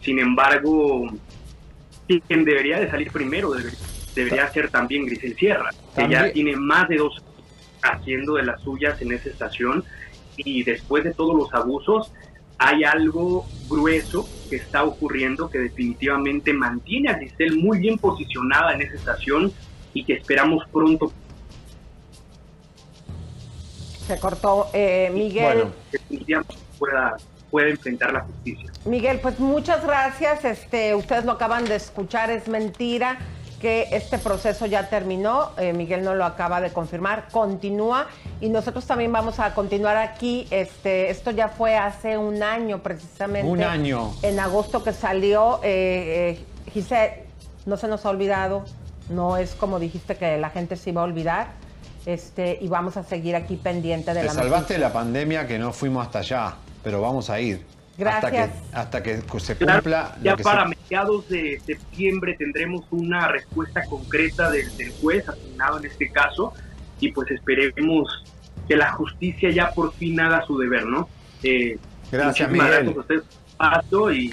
Sin 0.00 0.18
embargo, 0.18 1.08
quien 2.06 2.44
debería 2.44 2.78
de 2.78 2.90
salir 2.90 3.10
primero 3.10 3.50
debería, 3.50 3.78
debería 4.14 4.48
ser 4.52 4.70
también 4.70 5.06
Grisel 5.06 5.36
Sierra, 5.36 5.70
que 5.94 6.08
ya 6.08 6.32
tiene 6.32 6.56
más 6.56 6.88
de 6.88 6.96
dos 6.96 7.14
años 7.18 7.24
haciendo 7.82 8.34
de 8.34 8.42
las 8.42 8.60
suyas 8.62 9.00
en 9.02 9.12
esa 9.12 9.28
estación 9.28 9.84
y 10.36 10.64
después 10.64 11.04
de 11.04 11.12
todos 11.14 11.36
los 11.36 11.52
abusos 11.54 12.12
hay 12.58 12.84
algo 12.84 13.46
grueso 13.68 14.28
que 14.48 14.56
está 14.56 14.82
ocurriendo 14.84 15.50
que 15.50 15.58
definitivamente 15.58 16.52
mantiene 16.52 17.10
a 17.10 17.14
Grisel 17.14 17.58
muy 17.58 17.78
bien 17.78 17.98
posicionada 17.98 18.74
en 18.74 18.82
esa 18.82 18.94
estación 18.94 19.52
y 19.92 20.04
que 20.04 20.14
esperamos 20.14 20.64
pronto 20.72 21.12
Se 24.06 24.18
cortó. 24.20 24.68
Eh, 24.72 25.10
Miguel, 25.12 25.44
Bueno. 25.44 25.72
definitivamente 25.90 26.54
pueda, 26.78 27.16
pueda 27.50 27.68
enfrentar 27.68 28.12
la 28.12 28.20
justicia. 28.20 28.70
Miguel, 28.84 29.20
pues 29.20 29.38
muchas 29.38 29.84
gracias. 29.84 30.44
Este, 30.44 30.94
ustedes 30.94 31.24
lo 31.24 31.32
acaban 31.32 31.64
de 31.64 31.76
escuchar, 31.76 32.30
es 32.30 32.48
mentira 32.48 33.18
que 33.60 33.88
este 33.92 34.18
proceso 34.18 34.66
ya 34.66 34.88
terminó. 34.88 35.50
Eh, 35.56 35.72
Miguel 35.72 36.04
no 36.04 36.14
lo 36.14 36.24
acaba 36.24 36.60
de 36.60 36.70
confirmar, 36.72 37.28
continúa 37.30 38.06
y 38.40 38.48
nosotros 38.48 38.86
también 38.86 39.12
vamos 39.12 39.38
a 39.38 39.54
continuar 39.54 39.96
aquí. 39.96 40.46
Este, 40.50 41.10
esto 41.10 41.30
ya 41.30 41.48
fue 41.48 41.76
hace 41.76 42.18
un 42.18 42.42
año 42.42 42.82
precisamente. 42.82 43.48
Un 43.50 43.62
año. 43.62 44.12
En 44.22 44.38
agosto 44.40 44.84
que 44.84 44.92
salió. 44.92 45.60
Eh, 45.62 46.38
eh, 46.38 46.70
Giselle, 46.72 47.24
no 47.64 47.76
se 47.76 47.88
nos 47.88 48.04
ha 48.04 48.10
olvidado. 48.10 48.64
No 49.08 49.36
es 49.36 49.54
como 49.54 49.78
dijiste 49.78 50.16
que 50.16 50.36
la 50.36 50.50
gente 50.50 50.76
se 50.76 50.90
iba 50.90 51.00
a 51.00 51.04
olvidar. 51.04 51.48
Este, 52.04 52.58
y 52.60 52.68
vamos 52.68 52.96
a 52.96 53.02
seguir 53.02 53.34
aquí 53.34 53.56
pendiente 53.56 54.14
de 54.14 54.20
Te 54.20 54.26
la 54.26 54.32
salvaste 54.32 54.74
noticia. 54.74 54.78
la 54.78 54.92
pandemia 54.92 55.46
que 55.46 55.58
no 55.58 55.72
fuimos 55.72 56.06
hasta 56.06 56.20
allá, 56.20 56.54
pero 56.86 57.00
vamos 57.00 57.30
a 57.30 57.40
ir. 57.40 57.62
Gracias. 57.98 58.24
Hasta 58.24 58.30
que, 58.30 58.76
hasta 58.76 59.02
que 59.02 59.40
se 59.40 59.56
cumpla 59.56 60.16
ya 60.22 60.30
lo 60.30 60.36
que 60.36 60.42
para 60.44 60.62
se- 60.62 60.76
mediados 60.76 61.28
de 61.28 61.60
septiembre 61.66 62.36
tendremos 62.38 62.84
una 62.92 63.26
respuesta 63.26 63.82
concreta 63.86 64.52
del, 64.52 64.76
del 64.76 64.92
juez 65.00 65.28
asignado 65.28 65.80
en 65.80 65.86
este 65.86 66.12
caso 66.12 66.52
y 67.00 67.10
pues 67.10 67.28
esperemos 67.32 68.22
que 68.68 68.76
la 68.76 68.92
justicia 68.92 69.50
ya 69.50 69.72
por 69.72 69.94
fin 69.94 70.20
haga 70.20 70.46
su 70.46 70.56
deber, 70.58 70.86
¿no? 70.86 71.08
Eh, 71.42 71.76
Gracias, 72.12 72.48
Miguel. 72.52 72.68
gracias 72.94 72.96
a 73.58 73.80
ustedes 73.80 74.16
y, 74.16 74.26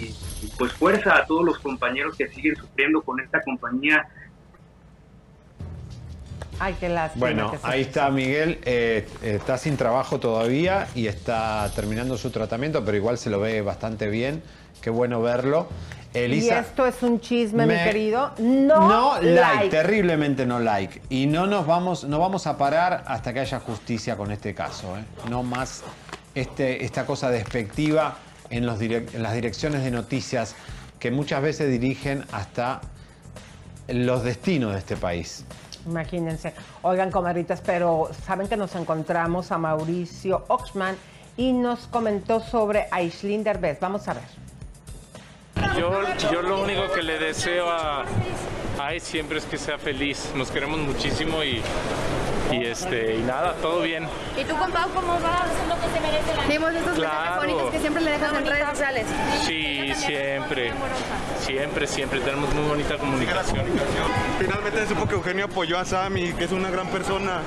y, 0.45 0.47
pues 0.59 0.71
fuerza 0.73 1.15
a 1.17 1.25
todos 1.25 1.43
los 1.43 1.57
compañeros 1.57 2.15
que 2.15 2.27
siguen 2.27 2.55
sufriendo 2.55 3.01
con 3.01 3.19
esta 3.19 3.41
compañía 3.41 4.05
Ay, 6.59 6.75
qué 6.79 6.89
lástima. 6.89 7.25
Bueno, 7.25 7.51
que 7.51 7.57
ahí 7.63 7.81
está 7.81 8.09
Miguel, 8.09 8.59
eh, 8.63 9.07
está 9.21 9.57
sin 9.57 9.75
trabajo 9.77 10.19
todavía 10.19 10.87
y 10.95 11.07
está 11.07 11.69
terminando 11.75 12.17
su 12.17 12.29
tratamiento, 12.29 12.83
pero 12.85 12.97
igual 12.97 13.17
se 13.17 13.29
lo 13.29 13.39
ve 13.39 13.61
bastante 13.61 14.07
bien. 14.09 14.41
Qué 14.81 14.89
bueno 14.89 15.21
verlo. 15.21 15.67
Elisa, 16.13 16.55
y 16.55 16.57
esto 16.59 16.85
es 16.85 17.01
un 17.01 17.19
chisme, 17.19 17.65
mi 17.65 17.73
querido. 17.73 18.33
No, 18.37 18.87
no 18.87 19.13
like, 19.21 19.31
like. 19.35 19.69
terriblemente 19.69 20.45
no 20.45 20.59
like. 20.59 21.01
Y 21.09 21.25
no 21.25 21.47
nos 21.47 21.65
vamos, 21.65 22.03
no 22.03 22.19
vamos 22.19 22.45
a 22.45 22.55
parar 22.57 23.03
hasta 23.07 23.33
que 23.33 23.39
haya 23.39 23.59
justicia 23.59 24.15
con 24.15 24.31
este 24.31 24.53
caso. 24.53 24.95
¿eh? 24.95 25.03
No 25.29 25.41
más 25.41 25.81
este, 26.35 26.85
esta 26.85 27.07
cosa 27.07 27.31
despectiva 27.31 28.17
en, 28.51 28.67
los 28.67 28.79
direc- 28.79 29.15
en 29.15 29.23
las 29.23 29.33
direcciones 29.33 29.83
de 29.83 29.89
noticias 29.89 30.55
que 30.99 31.09
muchas 31.09 31.41
veces 31.41 31.71
dirigen 31.71 32.25
hasta 32.31 32.81
los 33.87 34.23
destinos 34.23 34.73
de 34.73 34.79
este 34.79 34.95
país. 34.95 35.45
Imagínense. 35.85 36.53
Oigan, 36.81 37.11
comadritas, 37.11 37.61
pero 37.61 38.09
saben 38.25 38.47
que 38.47 38.57
nos 38.57 38.75
encontramos 38.75 39.51
a 39.51 39.57
Mauricio 39.57 40.45
Oxman 40.47 40.95
y 41.37 41.51
nos 41.51 41.87
comentó 41.87 42.39
sobre 42.39 42.87
Aislinn 42.91 43.43
Derbez. 43.43 43.79
Vamos 43.79 44.07
a 44.07 44.13
ver. 44.13 44.23
Yo, 45.77 45.91
yo 46.31 46.41
lo 46.41 46.61
único 46.61 46.91
que 46.93 47.01
le 47.01 47.17
deseo 47.19 47.69
a, 47.69 48.01
a 48.01 48.87
Ais 48.87 49.03
siempre 49.03 49.37
es 49.37 49.45
que 49.45 49.57
sea 49.57 49.77
feliz. 49.77 50.31
Nos 50.35 50.51
queremos 50.51 50.79
muchísimo 50.79 51.43
y, 51.43 51.61
y 52.51 52.65
este 52.65 53.15
y 53.15 53.19
nada, 53.23 53.53
todo 53.61 53.81
bien. 53.81 54.07
¿Y 54.39 54.43
tú 54.43 54.55
con 54.57 54.71
Pau 54.71 54.89
cómo 54.93 55.13
vas? 55.19 55.47
Lo 55.67 55.75
que 55.75 55.93
se 55.93 55.99
merece 56.01 56.35
la 56.35 56.43
Vimos 56.47 56.73
estos 56.73 56.95
Claro. 56.95 57.13
mensajes 57.13 57.37
bonitos 57.37 57.71
que 57.71 57.79
siempre 57.79 58.03
le 58.03 58.11
dejas 58.11 58.33
en 58.33 58.45
redes 58.45 58.69
sociales. 58.69 59.05
Sí, 59.45 59.93
siempre. 59.95 60.71
Siempre, 61.39 61.87
siempre. 61.87 62.19
Tenemos 62.19 62.53
muy 62.53 62.63
bonita 62.67 62.97
comunicación. 62.97 63.65
Finalmente 64.39 64.87
supo 64.87 65.07
que 65.07 65.15
Eugenio 65.15 65.45
apoyó 65.45 65.79
a 65.79 65.85
Sammy, 65.85 66.33
que 66.33 66.43
es 66.45 66.51
una 66.51 66.69
gran 66.69 66.87
persona. 66.87 67.41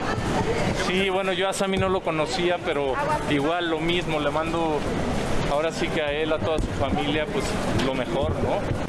Sí, 0.86 1.10
bueno, 1.10 1.32
yo 1.32 1.48
a 1.48 1.52
Sammy 1.52 1.76
no 1.78 1.88
lo 1.88 2.00
conocía, 2.00 2.58
pero 2.64 2.94
igual 3.30 3.70
lo 3.70 3.78
mismo. 3.80 4.20
Le 4.20 4.30
mando 4.30 4.78
ahora 5.50 5.70
sí 5.72 5.88
que 5.88 6.02
a 6.02 6.12
él, 6.12 6.32
a 6.32 6.38
toda 6.38 6.58
su 6.58 6.66
familia, 6.80 7.26
pues 7.32 7.44
lo 7.84 7.94
mejor, 7.94 8.32
¿no? 8.36 8.85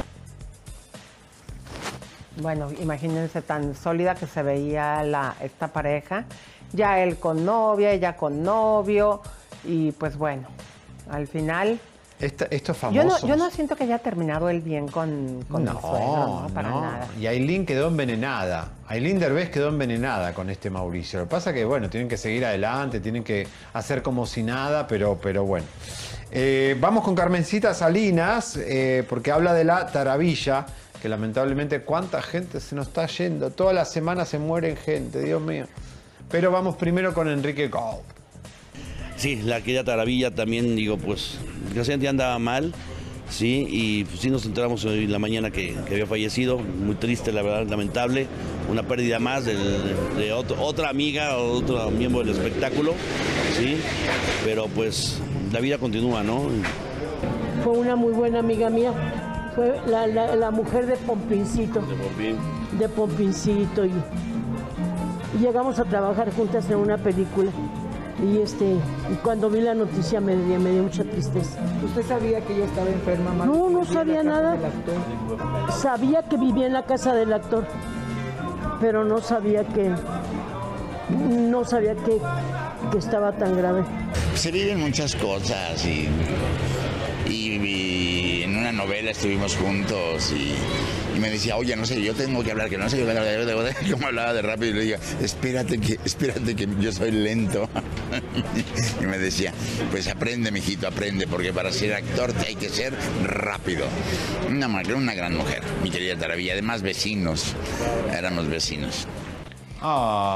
Bueno, 2.40 2.70
imagínense 2.80 3.42
tan 3.42 3.74
sólida 3.74 4.14
que 4.14 4.26
se 4.26 4.42
veía 4.42 5.02
la, 5.02 5.34
esta 5.42 5.68
pareja. 5.68 6.24
Ya 6.72 7.00
él 7.00 7.16
con 7.16 7.44
novia, 7.44 7.90
ella 7.92 8.16
con 8.16 8.42
novio. 8.42 9.20
Y 9.64 9.92
pues 9.92 10.16
bueno, 10.16 10.46
al 11.10 11.26
final. 11.26 11.80
Esta- 12.20 12.46
estos 12.50 12.80
Yo 12.80 12.90
no, 13.04 13.10
famosos. 13.10 13.28
yo 13.28 13.36
no 13.36 13.48
siento 13.50 13.76
que 13.76 13.84
haya 13.84 13.98
terminado 14.00 14.48
él 14.48 14.60
bien 14.60 14.88
con, 14.88 15.44
con 15.48 15.62
el 15.62 15.72
suegro, 15.74 16.40
no, 16.42 16.50
para 16.52 16.68
no. 16.68 16.80
nada. 16.80 17.06
Y 17.18 17.26
Aileen 17.28 17.64
quedó 17.64 17.86
envenenada. 17.88 18.70
Aileen 18.88 19.20
Derbez 19.20 19.50
quedó 19.50 19.68
envenenada 19.68 20.34
con 20.34 20.50
este 20.50 20.68
Mauricio. 20.68 21.20
Lo 21.20 21.26
que 21.26 21.30
pasa 21.30 21.52
que, 21.52 21.64
bueno, 21.64 21.88
tienen 21.88 22.08
que 22.08 22.16
seguir 22.16 22.44
adelante, 22.44 22.98
tienen 22.98 23.22
que 23.22 23.46
hacer 23.72 24.02
como 24.02 24.26
si 24.26 24.42
nada, 24.42 24.86
pero, 24.88 25.16
pero 25.22 25.44
bueno. 25.44 25.66
Eh, 26.32 26.76
vamos 26.80 27.04
con 27.04 27.14
Carmencita 27.14 27.72
Salinas, 27.72 28.56
eh, 28.56 29.04
porque 29.08 29.30
habla 29.30 29.54
de 29.54 29.62
la 29.64 29.86
taravilla, 29.86 30.66
que 31.02 31.08
lamentablemente 31.08 31.80
cuánta 31.82 32.20
gente 32.22 32.60
se 32.60 32.74
nos 32.74 32.88
está 32.88 33.06
yendo. 33.06 33.50
Toda 33.50 33.72
la 33.72 33.84
semana 33.84 34.24
se 34.24 34.38
mueren 34.38 34.76
gente, 34.76 35.22
Dios 35.22 35.40
mío. 35.40 35.66
Pero 36.30 36.50
vamos 36.50 36.76
primero 36.76 37.14
con 37.14 37.28
Enrique 37.28 37.68
Gold. 37.68 38.00
Sí, 39.16 39.36
la 39.36 39.60
querida 39.60 39.82
Taravilla 39.84 40.30
también, 40.32 40.76
digo, 40.76 40.96
pues, 40.96 41.38
desgraciadamente 41.64 42.08
andaba 42.08 42.38
mal, 42.38 42.72
sí, 43.28 43.66
y 43.68 44.04
pues, 44.04 44.20
sí 44.20 44.30
nos 44.30 44.46
enteramos 44.46 44.84
hoy 44.84 45.04
en 45.04 45.12
la 45.12 45.18
mañana 45.18 45.50
que, 45.50 45.74
que 45.86 45.94
había 45.94 46.06
fallecido, 46.06 46.58
muy 46.58 46.94
triste, 46.94 47.32
la 47.32 47.42
verdad, 47.42 47.66
lamentable, 47.68 48.28
una 48.70 48.84
pérdida 48.84 49.18
más 49.18 49.44
del- 49.44 49.58
de, 50.16 50.32
otro- 50.32 50.60
otra 50.62 50.88
amiga, 50.90 51.36
otro 51.38 51.90
miembro 51.90 52.20
del 52.20 52.30
espectáculo, 52.36 52.94
sí, 53.56 53.78
pero 54.44 54.66
pues 54.68 55.18
la 55.52 55.58
vida 55.60 55.78
continúa, 55.78 56.22
¿no? 56.22 56.48
Fue 57.64 57.72
una 57.72 57.96
muy 57.96 58.12
buena 58.12 58.38
amiga 58.38 58.70
mía. 58.70 58.92
Fue 59.58 59.80
la, 59.88 60.06
la- 60.06 60.36
la 60.36 60.50
mujer 60.52 60.86
de 60.86 60.94
Pompincito. 60.98 61.80
De 62.78 62.88
Pompincito. 62.88 63.84
Y, 63.84 63.92
y 65.36 65.38
llegamos 65.40 65.80
a 65.80 65.84
trabajar 65.84 66.32
juntas 66.32 66.70
en 66.70 66.76
una 66.76 66.96
película. 66.96 67.50
Y 68.22 68.38
este, 68.40 68.64
y 68.66 69.14
cuando 69.24 69.50
vi 69.50 69.60
la 69.60 69.74
noticia 69.74 70.20
me, 70.20 70.36
dio- 70.36 70.60
me 70.60 70.70
dio 70.70 70.84
mucha 70.84 71.02
tristeza. 71.02 71.58
¿Usted 71.84 72.06
sabía 72.06 72.40
que 72.40 72.54
ella 72.54 72.66
estaba 72.66 72.88
enferma? 72.88 73.32
Marta? 73.32 73.46
No, 73.52 73.68
no 73.68 73.80
¿Vivía 73.80 73.88
en 73.88 73.94
sabía 73.94 74.22
nada. 74.22 74.56
Sabía 75.76 76.22
que 76.22 76.36
vivía 76.36 76.66
en 76.68 76.72
la 76.74 76.84
casa 76.84 77.12
del 77.14 77.32
actor, 77.32 77.66
pero 78.80 79.02
no 79.04 79.18
sabía 79.20 79.64
que 79.64 79.90
no 81.10 81.64
sabía 81.64 81.96
que, 81.96 82.20
que 82.92 82.98
estaba 82.98 83.32
tan 83.32 83.56
grave. 83.56 83.82
Se 84.36 84.52
viven 84.52 84.78
muchas 84.78 85.16
cosas 85.16 85.84
y, 85.84 86.08
novela 88.78 89.10
estuvimos 89.10 89.56
juntos 89.56 90.32
y, 90.32 91.18
me 91.18 91.30
decía, 91.30 91.56
oye, 91.56 91.74
no 91.74 91.84
sé, 91.84 92.00
yo 92.00 92.14
tengo 92.14 92.44
que 92.44 92.52
hablar, 92.52 92.70
que 92.70 92.78
no 92.78 92.88
sé, 92.88 93.04
como 93.90 94.06
hablaba 94.06 94.32
de 94.32 94.40
rápido 94.40 94.70
y 94.70 94.74
le 94.74 94.80
digo, 94.82 94.98
espérate 95.20 95.78
que, 95.78 95.98
espérate 96.04 96.54
que 96.54 96.68
yo 96.78 96.92
soy 96.92 97.10
lento. 97.10 97.68
y 99.02 99.04
me 99.04 99.18
decía, 99.18 99.52
pues 99.90 100.06
aprende, 100.06 100.52
mijito, 100.52 100.86
aprende, 100.86 101.26
porque 101.26 101.52
para 101.52 101.72
ser 101.72 101.94
actor 101.94 102.32
te 102.32 102.46
hay 102.46 102.54
que 102.54 102.68
ser 102.68 102.94
rápido. 103.24 103.84
Una, 104.48 104.68
una 104.68 105.14
gran 105.14 105.36
mujer, 105.36 105.64
mi 105.82 105.90
querida 105.90 106.16
Taravilla, 106.16 106.52
además 106.52 106.82
vecinos, 106.82 107.54
éramos 108.16 108.48
vecinos. 108.48 109.08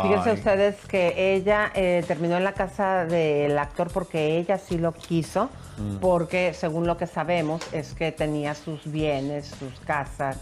Fíjense 0.03 0.33
ustedes 0.33 0.77
que 0.87 1.35
ella 1.35 1.71
eh, 1.75 2.05
terminó 2.07 2.37
en 2.37 2.45
la 2.45 2.53
casa 2.53 3.05
del 3.05 3.59
actor 3.59 3.89
porque 3.93 4.39
ella 4.39 4.59
sí 4.59 4.79
lo 4.79 4.93
quiso, 4.93 5.49
Mm. 5.79 5.97
porque 5.97 6.53
según 6.53 6.87
lo 6.87 6.99
que 6.99 7.07
sabemos 7.07 7.63
es 7.73 7.95
que 7.95 8.13
tenía 8.13 8.55
sus 8.55 8.91
bienes, 8.91 9.47
sus 9.47 9.81
casas 9.81 10.37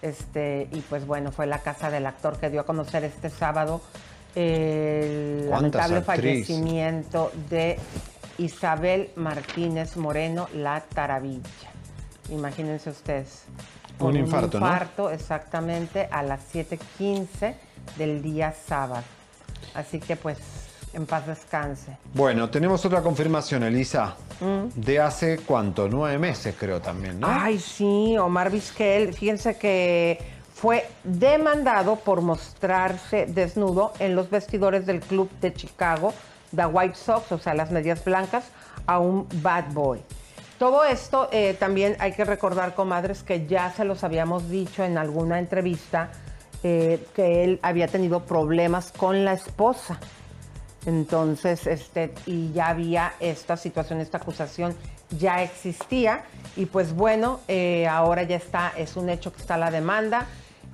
Este, 0.00 0.68
y 0.70 0.80
pues 0.82 1.04
bueno, 1.04 1.32
fue 1.32 1.46
la 1.46 1.58
casa 1.58 1.90
del 1.90 2.06
actor 2.06 2.38
que 2.38 2.48
dio 2.48 2.60
a 2.60 2.64
conocer 2.64 3.02
este 3.02 3.28
sábado 3.30 3.80
el 4.36 5.46
¿Cuántas 5.48 5.90
lamentable 5.90 6.02
fallecimiento 6.02 7.32
de 7.50 7.76
Isabel 8.38 9.10
Martínez 9.16 9.96
Moreno, 9.96 10.48
la 10.54 10.80
Taravilla. 10.82 11.42
Imagínense 12.30 12.90
ustedes. 12.90 13.42
Un 13.98 14.16
infarto, 14.16 14.60
¿no? 14.60 14.66
infarto, 14.66 15.10
exactamente, 15.10 16.08
a 16.12 16.22
las 16.22 16.40
7.15 16.54 17.54
del 17.96 18.22
día 18.22 18.54
sábado. 18.66 19.04
Así 19.74 20.00
que 20.00 20.16
pues, 20.16 20.38
en 20.92 21.06
paz 21.06 21.26
descanse. 21.26 21.96
Bueno, 22.14 22.48
tenemos 22.50 22.84
otra 22.84 23.02
confirmación, 23.02 23.62
Elisa. 23.62 24.16
Mm. 24.40 24.80
De 24.80 25.00
hace 25.00 25.38
cuánto, 25.38 25.88
nueve 25.88 26.18
meses 26.18 26.54
creo 26.58 26.80
también, 26.80 27.20
¿no? 27.20 27.26
Ay, 27.28 27.58
sí, 27.58 28.16
Omar 28.18 28.50
Vizquel, 28.50 29.12
fíjense 29.12 29.56
que 29.56 30.18
fue 30.54 30.88
demandado 31.04 31.96
por 31.96 32.20
mostrarse 32.20 33.26
desnudo 33.26 33.92
en 33.98 34.16
los 34.16 34.30
vestidores 34.30 34.86
del 34.86 35.00
club 35.00 35.30
de 35.40 35.54
Chicago, 35.54 36.12
The 36.54 36.66
White 36.66 36.96
Sox, 36.96 37.30
o 37.32 37.38
sea, 37.38 37.54
las 37.54 37.70
medias 37.70 38.04
blancas, 38.04 38.44
a 38.86 38.98
un 38.98 39.28
bad 39.42 39.72
boy. 39.72 40.00
Todo 40.58 40.84
esto 40.84 41.28
eh, 41.30 41.54
también 41.58 41.96
hay 42.00 42.12
que 42.12 42.24
recordar, 42.24 42.74
comadres, 42.74 43.22
que 43.22 43.46
ya 43.46 43.72
se 43.72 43.84
los 43.84 44.02
habíamos 44.02 44.50
dicho 44.50 44.82
en 44.82 44.98
alguna 44.98 45.38
entrevista, 45.38 46.10
eh, 46.62 47.04
que 47.14 47.44
él 47.44 47.58
había 47.62 47.88
tenido 47.88 48.24
problemas 48.24 48.92
con 48.92 49.24
la 49.24 49.32
esposa. 49.32 49.98
Entonces, 50.86 51.66
este, 51.66 52.14
y 52.26 52.52
ya 52.52 52.68
había 52.68 53.14
esta 53.20 53.56
situación, 53.56 54.00
esta 54.00 54.18
acusación 54.18 54.74
ya 55.10 55.42
existía. 55.42 56.24
Y 56.56 56.66
pues 56.66 56.92
bueno, 56.94 57.40
eh, 57.48 57.86
ahora 57.86 58.22
ya 58.22 58.36
está, 58.36 58.72
es 58.76 58.96
un 58.96 59.08
hecho 59.10 59.32
que 59.32 59.40
está 59.40 59.58
la 59.58 59.70
demanda. 59.70 60.26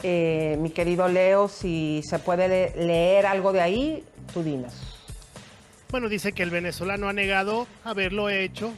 Eh, 0.03 0.57
mi 0.61 0.71
querido 0.71 1.09
Leo, 1.09 1.49
si 1.49 2.03
se 2.09 2.19
puede 2.19 2.49
le- 2.49 2.87
leer 2.87 3.27
algo 3.27 3.53
de 3.53 3.61
ahí, 3.61 4.05
tú 4.33 4.43
dinos. 4.43 4.73
Bueno, 5.91 6.09
dice 6.09 6.33
que 6.33 6.43
el 6.43 6.51
venezolano 6.51 7.09
ha 7.09 7.13
negado 7.13 7.67
haberlo 7.85 8.29
hecho. 8.29 8.73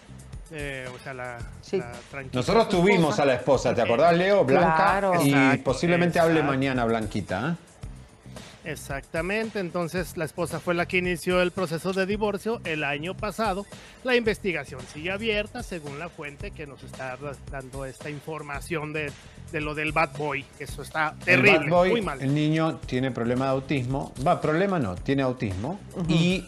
Eh, 0.51 0.89
o 0.95 0.99
sea, 1.03 1.13
la, 1.15 1.39
la 1.73 1.93
tranquila 2.11 2.31
Nosotros 2.41 2.69
tuvimos 2.69 3.01
esposa. 3.11 3.23
a 3.23 3.27
la 3.27 3.35
esposa, 3.35 3.75
¿te 3.75 3.83
acordás, 3.83 4.17
Leo? 4.17 4.45
Blanca. 4.45 4.77
Claro. 4.77 5.13
Y 5.23 5.31
Exacto, 5.31 5.65
posiblemente 5.65 6.19
hable 6.21 6.43
mañana 6.43 6.85
Blanquita. 6.85 7.51
¿eh? 7.51 8.71
Exactamente, 8.71 9.61
entonces 9.61 10.17
la 10.17 10.25
esposa 10.25 10.59
fue 10.59 10.75
la 10.75 10.87
que 10.87 10.99
inició 10.99 11.41
el 11.41 11.53
proceso 11.53 11.93
de 11.93 12.05
divorcio 12.05 12.61
el 12.65 12.83
año 12.83 13.17
pasado. 13.17 13.65
La 14.03 14.17
investigación 14.17 14.81
sigue 14.93 15.13
abierta 15.13 15.63
según 15.63 16.01
la 16.01 16.09
fuente 16.09 16.51
que 16.51 16.67
nos 16.67 16.83
está 16.83 17.17
dando 17.51 17.85
esta 17.85 18.11
información 18.11 18.93
de, 18.93 19.13
de 19.53 19.61
lo 19.61 19.75
del 19.77 19.93
bad 19.93 20.17
boy. 20.19 20.45
Eso 20.59 20.83
está 20.83 21.11
El 21.21 21.43
terrible, 21.43 21.59
bad 21.61 21.69
boy, 21.69 21.91
muy 21.91 22.03
mal. 22.03 22.21
el 22.21 22.35
niño 22.35 22.79
tiene 22.87 23.13
problema 23.13 23.45
de 23.45 23.51
autismo. 23.53 24.13
Va, 24.27 24.41
problema 24.41 24.81
no, 24.81 24.97
tiene 24.97 25.23
autismo. 25.23 25.79
Y 26.09 26.45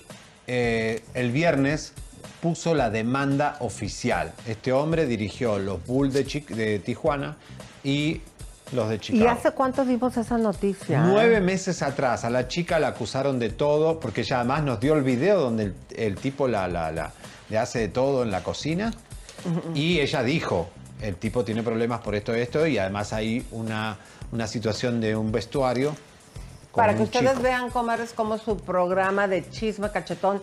eh, 0.48 1.04
el 1.14 1.30
viernes 1.30 1.92
puso 2.40 2.74
la 2.74 2.90
demanda 2.90 3.56
oficial. 3.60 4.32
Este 4.46 4.72
hombre 4.72 5.06
dirigió 5.06 5.58
los 5.58 5.84
Bulls 5.86 6.14
de, 6.14 6.24
de 6.54 6.78
Tijuana 6.78 7.36
y 7.84 8.20
los 8.72 8.88
de 8.88 8.98
Chicago. 9.00 9.24
¿Y 9.24 9.28
hace 9.28 9.50
cuánto 9.52 9.84
dimos 9.84 10.16
esa 10.16 10.36
noticia? 10.38 11.00
Nueve 11.04 11.40
meses 11.40 11.82
atrás 11.82 12.24
a 12.24 12.30
la 12.30 12.46
chica 12.48 12.78
la 12.78 12.88
acusaron 12.88 13.38
de 13.38 13.50
todo, 13.50 13.98
porque 13.98 14.20
ella 14.20 14.40
además 14.40 14.62
nos 14.62 14.78
dio 14.80 14.94
el 14.94 15.02
video 15.02 15.40
donde 15.40 15.64
el, 15.64 15.74
el 15.96 16.16
tipo 16.16 16.46
la, 16.48 16.68
la- 16.68 16.92
la- 16.92 17.12
le 17.48 17.58
hace 17.58 17.78
de 17.78 17.88
todo 17.88 18.22
en 18.22 18.30
la 18.30 18.42
cocina. 18.42 18.92
Y 19.74 20.00
ella 20.00 20.22
dijo, 20.22 20.68
el 21.00 21.16
tipo 21.16 21.44
tiene 21.44 21.62
problemas 21.62 22.00
por 22.00 22.14
esto 22.14 22.36
y 22.36 22.40
esto, 22.40 22.66
y 22.66 22.76
además 22.76 23.12
hay 23.12 23.46
una, 23.52 23.96
una 24.32 24.46
situación 24.46 25.00
de 25.00 25.16
un 25.16 25.32
vestuario. 25.32 25.94
Para 26.74 26.94
que 26.94 27.02
ustedes 27.02 27.30
chico. 27.30 27.42
vean, 27.42 27.70
comadres, 27.70 28.12
cómo 28.12 28.38
su 28.38 28.56
programa 28.58 29.26
de 29.26 29.48
chisme 29.50 29.90
cachetón 29.90 30.42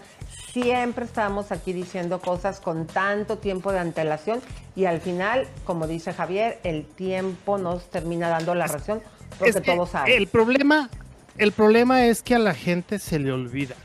siempre 0.51 1.05
estamos 1.05 1.51
aquí 1.51 1.73
diciendo 1.73 2.19
cosas 2.19 2.59
con 2.59 2.88
tanto 2.88 3.38
tiempo 3.38 3.71
de 3.71 3.80
antelación 3.80 4.41
y 4.76 4.86
al 4.86 5.01
final, 5.01 5.47
como 5.65 5.88
dice 5.88 6.13
Javier, 6.13 6.59
el 6.63 6.86
tiempo 6.86 7.57
nos 7.57 7.89
termina 7.89 8.30
dando 8.30 8.55
la 8.55 8.67
razón 8.67 9.01
porque 9.38 9.49
Es 9.49 9.55
que 9.55 9.73
todos 9.73 9.89
saben. 9.89 10.13
El 10.13 10.28
problema, 10.28 10.89
el 11.38 11.51
problema 11.51 12.05
es 12.05 12.21
que 12.21 12.36
a 12.36 12.39
la 12.39 12.53
gente 12.53 12.99
se 12.99 13.19
le 13.19 13.32
olvida. 13.32 13.76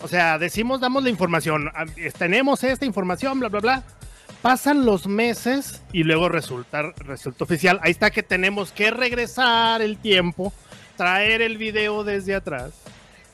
O 0.00 0.08
sea, 0.08 0.38
decimos, 0.38 0.80
damos 0.80 1.02
la 1.02 1.10
información, 1.10 1.70
ah, 1.74 1.84
tenemos 2.16 2.62
esta 2.64 2.84
información, 2.84 3.40
bla, 3.40 3.48
bla, 3.48 3.60
bla. 3.60 3.82
Pasan 4.42 4.84
los 4.84 5.08
meses 5.08 5.82
y 5.92 6.04
luego 6.04 6.28
resulta, 6.28 6.92
resulta 6.98 7.44
oficial. 7.44 7.80
Ahí 7.82 7.90
está 7.90 8.10
que 8.10 8.22
tenemos 8.22 8.70
que 8.70 8.90
regresar 8.92 9.82
el 9.82 9.98
tiempo, 9.98 10.52
traer 10.98 11.40
el 11.40 11.56
video 11.56 12.04
desde 12.04 12.34
atrás, 12.34 12.72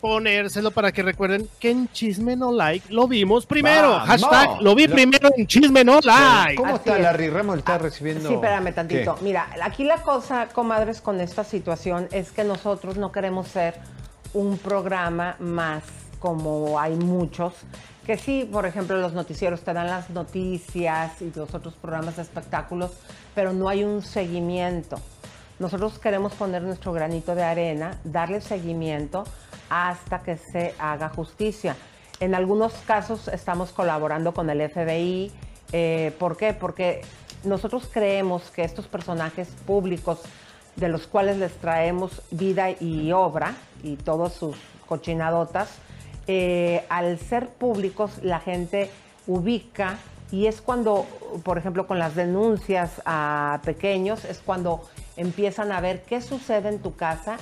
ponérselo 0.01 0.71
para 0.71 0.93
que 0.93 1.03
recuerden 1.03 1.49
que 1.59 1.71
en 1.71 1.89
Chisme 1.91 2.37
No 2.37 2.53
Like 2.53 2.93
lo 2.93 3.09
vimos 3.09 3.47
primero. 3.47 3.89
Vamos. 3.91 4.07
Hashtag 4.09 4.61
lo 4.61 4.75
vi 4.75 4.87
Lo- 4.87 4.95
primero 4.95 5.31
en 5.37 5.47
Chisme 5.47 5.83
No 5.83 5.99
Like. 6.01 6.57
¿Cómo 6.57 6.75
Así 6.75 6.83
está 6.85 6.97
es. 6.99 7.03
Larry 7.03 7.31
Ramos? 7.31 7.59
¿Está 7.59 7.79
recibiendo? 7.79 8.29
Sí, 8.29 8.35
espérame 8.35 8.73
tantito. 8.75 9.15
¿Qué? 9.17 9.25
Mira, 9.25 9.49
aquí 9.63 9.83
la 9.85 10.03
cosa, 10.03 10.49
comadres, 10.53 11.01
con 11.01 11.21
esta 11.21 11.43
situación 11.43 12.07
es 12.13 12.31
que 12.31 12.45
nosotros 12.45 12.97
no 12.99 13.11
queremos 13.11 13.49
ser 13.49 13.75
un 14.35 14.59
programa 14.59 15.37
más 15.39 15.83
como 16.19 16.79
hay 16.81 16.95
muchos, 16.97 17.53
que 18.07 18.17
sí, 18.19 18.49
por 18.51 18.67
ejemplo, 18.67 18.97
los 18.99 19.13
noticieros 19.15 19.61
te 19.63 19.73
dan 19.73 19.87
las 19.89 20.11
noticias 20.11 21.21
y 21.23 21.31
los 21.35 21.55
otros 21.55 21.75
programas 21.75 22.17
de 22.17 22.23
espectáculos, 22.23 22.93
pero 23.35 23.53
no 23.53 23.69
hay 23.69 23.85
un 23.85 24.03
seguimiento. 24.03 24.99
Nosotros 25.65 25.99
queremos 25.99 26.35
poner 26.35 26.61
nuestro 26.61 26.93
granito 26.93 27.35
de 27.35 27.43
arena, 27.43 27.99
darle 28.05 28.43
seguimiento 28.43 29.25
hasta 29.71 30.19
que 30.19 30.37
se 30.37 30.75
haga 30.79 31.09
justicia. 31.09 31.75
En 32.21 32.35
algunos 32.35 32.75
casos 32.87 33.29
estamos 33.29 33.71
colaborando 33.71 34.35
con 34.35 34.51
el 34.51 34.61
FBI. 34.69 35.33
eh, 35.73 36.15
¿Por 36.19 36.37
qué? 36.37 36.53
Porque 36.53 37.01
nosotros 37.45 37.89
creemos 37.91 38.51
que 38.51 38.63
estos 38.63 38.89
personajes 38.89 39.49
públicos 39.67 40.21
de 40.77 40.91
los 40.91 41.07
cuales 41.07 41.39
les 41.39 41.55
traemos 41.55 42.21
vida 42.31 42.69
y 42.69 43.11
obra 43.13 43.55
y 43.83 43.97
todas 43.97 44.35
sus 44.35 44.59
cochinadotas, 44.87 45.71
eh, 46.27 46.85
al 46.91 47.19
ser 47.19 47.49
públicos 47.49 48.19
la 48.23 48.39
gente 48.39 48.91
ubica 49.27 49.97
y 50.31 50.47
es 50.47 50.61
cuando, 50.61 51.07
por 51.43 51.57
ejemplo, 51.57 51.87
con 51.87 51.99
las 51.99 52.15
denuncias 52.15 53.01
a 53.07 53.61
pequeños, 53.65 54.25
es 54.25 54.43
cuando 54.45 54.83
empiezan 55.17 55.73
a 55.73 55.81
ver 55.81 56.03
qué 56.03 56.21
sucede 56.21 56.69
en 56.69 56.79
tu 56.81 56.97
casa 56.97 57.37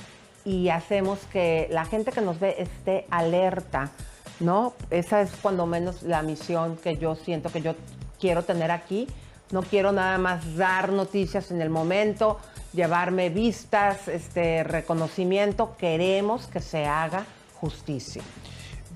y 0.45 0.69
hacemos 0.69 1.19
que 1.31 1.67
la 1.71 1.85
gente 1.85 2.11
que 2.11 2.21
nos 2.21 2.39
ve 2.39 2.55
esté 2.59 3.05
alerta, 3.09 3.91
¿no? 4.39 4.73
Esa 4.89 5.21
es 5.21 5.31
cuando 5.41 5.65
menos 5.65 6.03
la 6.03 6.21
misión 6.21 6.77
que 6.77 6.97
yo 6.97 7.15
siento 7.15 7.51
que 7.51 7.61
yo 7.61 7.75
quiero 8.19 8.43
tener 8.43 8.71
aquí. 8.71 9.07
No 9.51 9.61
quiero 9.61 9.91
nada 9.91 10.17
más 10.17 10.55
dar 10.55 10.91
noticias 10.91 11.51
en 11.51 11.61
el 11.61 11.69
momento, 11.69 12.39
llevarme 12.73 13.29
vistas, 13.29 14.07
este 14.07 14.63
reconocimiento. 14.63 15.75
Queremos 15.77 16.47
que 16.47 16.59
se 16.59 16.85
haga 16.85 17.25
justicia. 17.59 18.23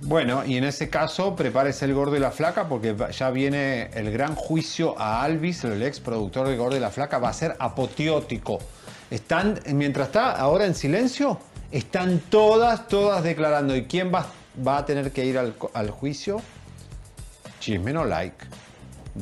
Bueno, 0.02 0.46
y 0.46 0.58
en 0.58 0.64
ese 0.64 0.90
caso, 0.90 1.36
prepárese 1.36 1.86
el 1.86 1.94
gordo 1.94 2.16
y 2.16 2.20
la 2.20 2.32
flaca, 2.32 2.70
porque 2.70 2.96
ya 3.12 3.32
viene 3.32 3.90
el 3.94 4.12
gran 4.12 4.36
juicio 4.36 4.98
a 4.98 5.24
Alvis, 5.24 5.64
el 5.64 5.82
ex 5.82 6.00
productor 6.00 6.48
de 6.48 6.56
Gordo 6.56 6.78
y 6.78 6.80
la 6.80 6.92
Flaca, 6.92 7.18
va 7.18 7.30
a 7.30 7.34
ser 7.34 7.56
apoteótico. 7.60 8.60
Están, 9.10 9.60
mientras 9.74 10.08
está 10.08 10.32
ahora 10.32 10.66
en 10.66 10.76
silencio, 10.76 11.40
están 11.72 12.20
todas, 12.30 12.88
todas 12.88 13.24
declarando. 13.24 13.76
¿Y 13.76 13.86
quién 13.86 14.12
va, 14.14 14.28
a 14.78 14.86
tener 14.86 15.12
que 15.12 15.26
ir 15.26 15.38
al, 15.38 15.56
al 15.74 15.90
juicio? 15.90 16.42
Chisme 17.60 17.92
no 17.92 18.06
like. 18.06 18.46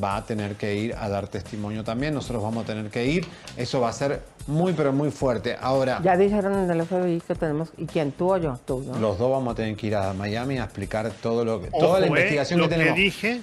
Va 0.02 0.16
a 0.16 0.26
tener 0.26 0.56
que 0.56 0.74
ir 0.74 0.94
a 0.94 1.08
dar 1.08 1.28
testimonio 1.28 1.84
también. 1.84 2.12
Nosotros 2.12 2.42
vamos 2.42 2.64
a 2.64 2.66
tener 2.66 2.90
que 2.90 3.06
ir. 3.06 3.26
Eso 3.56 3.80
va 3.80 3.88
a 3.88 3.92
ser 3.94 4.22
muy, 4.46 4.72
pero 4.72 4.92
muy 4.92 5.10
fuerte. 5.10 5.56
Ahora. 5.60 6.00
Ya 6.02 6.16
dijeron 6.16 6.54
en 6.58 6.70
el 6.70 6.86
FBI 6.86 7.20
que 7.20 7.34
tenemos. 7.34 7.70
¿Y 7.76 7.86
quién? 7.86 8.12
¿Tú 8.12 8.32
o 8.32 8.36
yo? 8.36 8.58
Tú, 8.64 8.82
¿no? 8.86 8.98
Los 8.98 9.18
dos 9.18 9.30
vamos 9.30 9.52
a 9.52 9.56
tener 9.56 9.76
que 9.76 9.88
ir 9.88 9.96
a 9.96 10.12
Miami 10.12 10.58
a 10.58 10.64
explicar 10.64 11.10
todo 11.22 11.44
lo 11.44 11.60
que, 11.60 11.68
Ojo, 11.72 11.78
toda 11.86 12.00
la 12.00 12.06
eh, 12.06 12.08
investigación 12.08 12.60
lo 12.60 12.68
que 12.68 12.74
tenemos. 12.76 12.96
dije, 12.96 13.40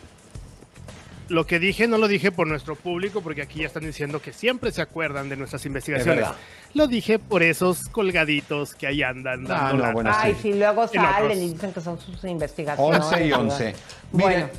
lo 1.29 1.45
que 1.45 1.57
dije 1.59 1.87
no 1.87 1.97
lo 1.97 2.07
dije 2.07 2.31
por 2.31 2.47
nuestro 2.47 2.75
público, 2.75 3.21
porque 3.21 3.41
aquí 3.41 3.59
ya 3.61 3.67
están 3.67 3.83
diciendo 3.83 4.21
que 4.21 4.33
siempre 4.33 4.71
se 4.71 4.81
acuerdan 4.81 5.29
de 5.29 5.35
nuestras 5.37 5.65
investigaciones. 5.65 6.25
Lo 6.73 6.87
dije 6.87 7.19
por 7.19 7.43
esos 7.43 7.85
colgaditos 7.89 8.73
que 8.73 8.87
ahí 8.87 9.03
andan. 9.03 9.45
Ah, 9.45 9.69
dando 9.69 9.73
no, 9.73 9.79
lata. 9.79 9.93
bueno, 9.93 10.11
Ay, 10.13 10.35
sí, 10.41 10.53
luego 10.53 10.83
En 10.83 10.89
salen 10.89 11.23
otros. 11.25 11.37
y 11.37 11.49
dicen 11.53 11.71
que 11.73 11.81
son 11.81 11.99
sus 11.99 12.23
investigaciones. 12.25 12.99
11 13.01 13.27
y 13.27 13.31
11. 13.31 13.75
Bueno. 14.11 14.27
Miren, 14.29 14.51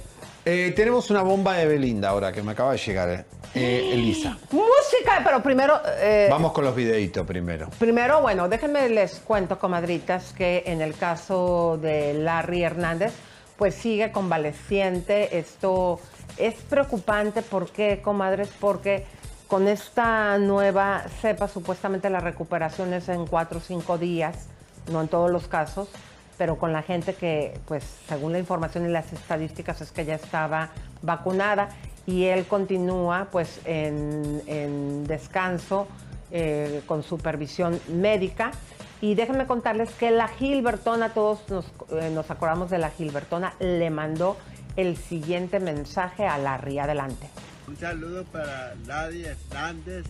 eh, 0.45 0.73
tenemos 0.77 1.11
una 1.11 1.23
bomba 1.23 1.55
de 1.55 1.67
Belinda 1.67 2.11
ahora 2.11 2.33
que 2.33 2.43
me 2.43 2.53
acaba 2.53 2.73
de 2.73 2.79
llegar. 2.79 3.09
eh. 3.11 3.25
Eh, 3.57 3.91
Elisa, 3.93 4.37
Música, 4.51 5.21
pero 5.25 5.41
primero. 5.41 5.81
eh, 6.01 6.27
vamos 6.29 6.51
con 6.53 6.65
los 6.65 6.75
videitos 6.75 7.25
primero. 7.25 7.69
Primero, 7.79 8.21
bueno, 8.21 8.49
déjenme 8.49 8.89
les 8.89 9.21
cuento, 9.21 9.59
comadritas, 9.61 10.33
que 10.33 10.65
en 10.67 10.81
el 10.81 10.97
caso 10.97 11.79
de 11.81 12.15
Larry 12.15 12.65
Hernández, 12.65 13.13
pues 13.57 13.77
sigue 13.77 14.11
convaleciente. 14.11 15.39
Esto 15.39 16.01
es 16.37 16.55
preocupante. 16.69 17.43
¿Por 17.43 17.71
qué, 17.71 18.01
comadres? 18.03 18.49
Porque 18.59 19.07
con 19.47 19.69
esta 19.69 20.37
nueva 20.39 21.05
cepa, 21.21 21.47
supuestamente 21.47 22.11
la 22.11 22.19
recuperación 22.19 22.93
es 22.93 23.09
en 23.09 23.25
cuatro 23.27 23.59
o 23.59 23.61
cinco 23.61 23.99
días, 23.99 24.47
no 24.91 25.01
en 25.01 25.07
todos 25.07 25.31
los 25.31 25.47
casos, 25.47 25.89
pero 26.37 26.57
con 26.57 26.73
la 26.73 26.83
gente 26.83 27.15
que, 27.15 27.59
pues, 27.67 27.85
según 28.09 28.33
la 28.33 28.39
información 28.39 28.87
y 28.87 28.89
las 28.89 29.13
estadísticas, 29.13 29.81
es 29.81 29.93
que 29.93 30.05
ya 30.05 30.15
estaba 30.15 30.71
vacunada 31.03 31.69
y 32.07 32.25
él 32.25 32.47
continúa, 32.47 33.29
pues, 33.31 33.61
en, 33.65 35.07
descanso 35.07 35.87
eh, 36.31 36.83
con 36.87 37.03
supervisión 37.03 37.81
médica. 37.89 38.51
Y 39.01 39.15
déjenme 39.15 39.47
contarles 39.47 39.91
que 39.91 40.11
la 40.11 40.29
Gilbertona, 40.29 41.11
todos 41.11 41.41
nos, 41.51 41.67
eh, 41.91 42.11
nos 42.11 42.31
acordamos 42.31 42.71
de 42.71 42.79
la 42.79 42.91
Gilbertona, 42.91 43.55
le 43.59 43.91
mandó 43.91 44.37
el 44.77 44.97
siguiente 44.97 45.61
mensaje 45.61 46.27
a 46.27 46.39
Larry. 46.39 46.79
Adelante. 46.79 47.29
Un 47.67 47.77
saludo 47.77 48.25
para 48.25 48.75
Ladi 48.87 49.25
Hernández, 49.25 50.05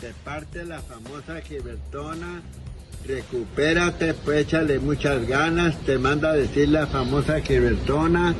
de 0.00 0.12
parte 0.24 0.60
de 0.60 0.64
la 0.66 0.80
famosa 0.80 1.40
Gilbertona. 1.42 2.42
Recupérate, 3.06 4.14
pues 4.14 4.46
échale 4.46 4.78
muchas 4.78 5.26
ganas. 5.26 5.78
Te 5.80 5.98
manda 5.98 6.30
a 6.30 6.34
decir 6.34 6.70
la 6.70 6.86
famosa 6.86 7.40
Gilbertona. 7.40 8.34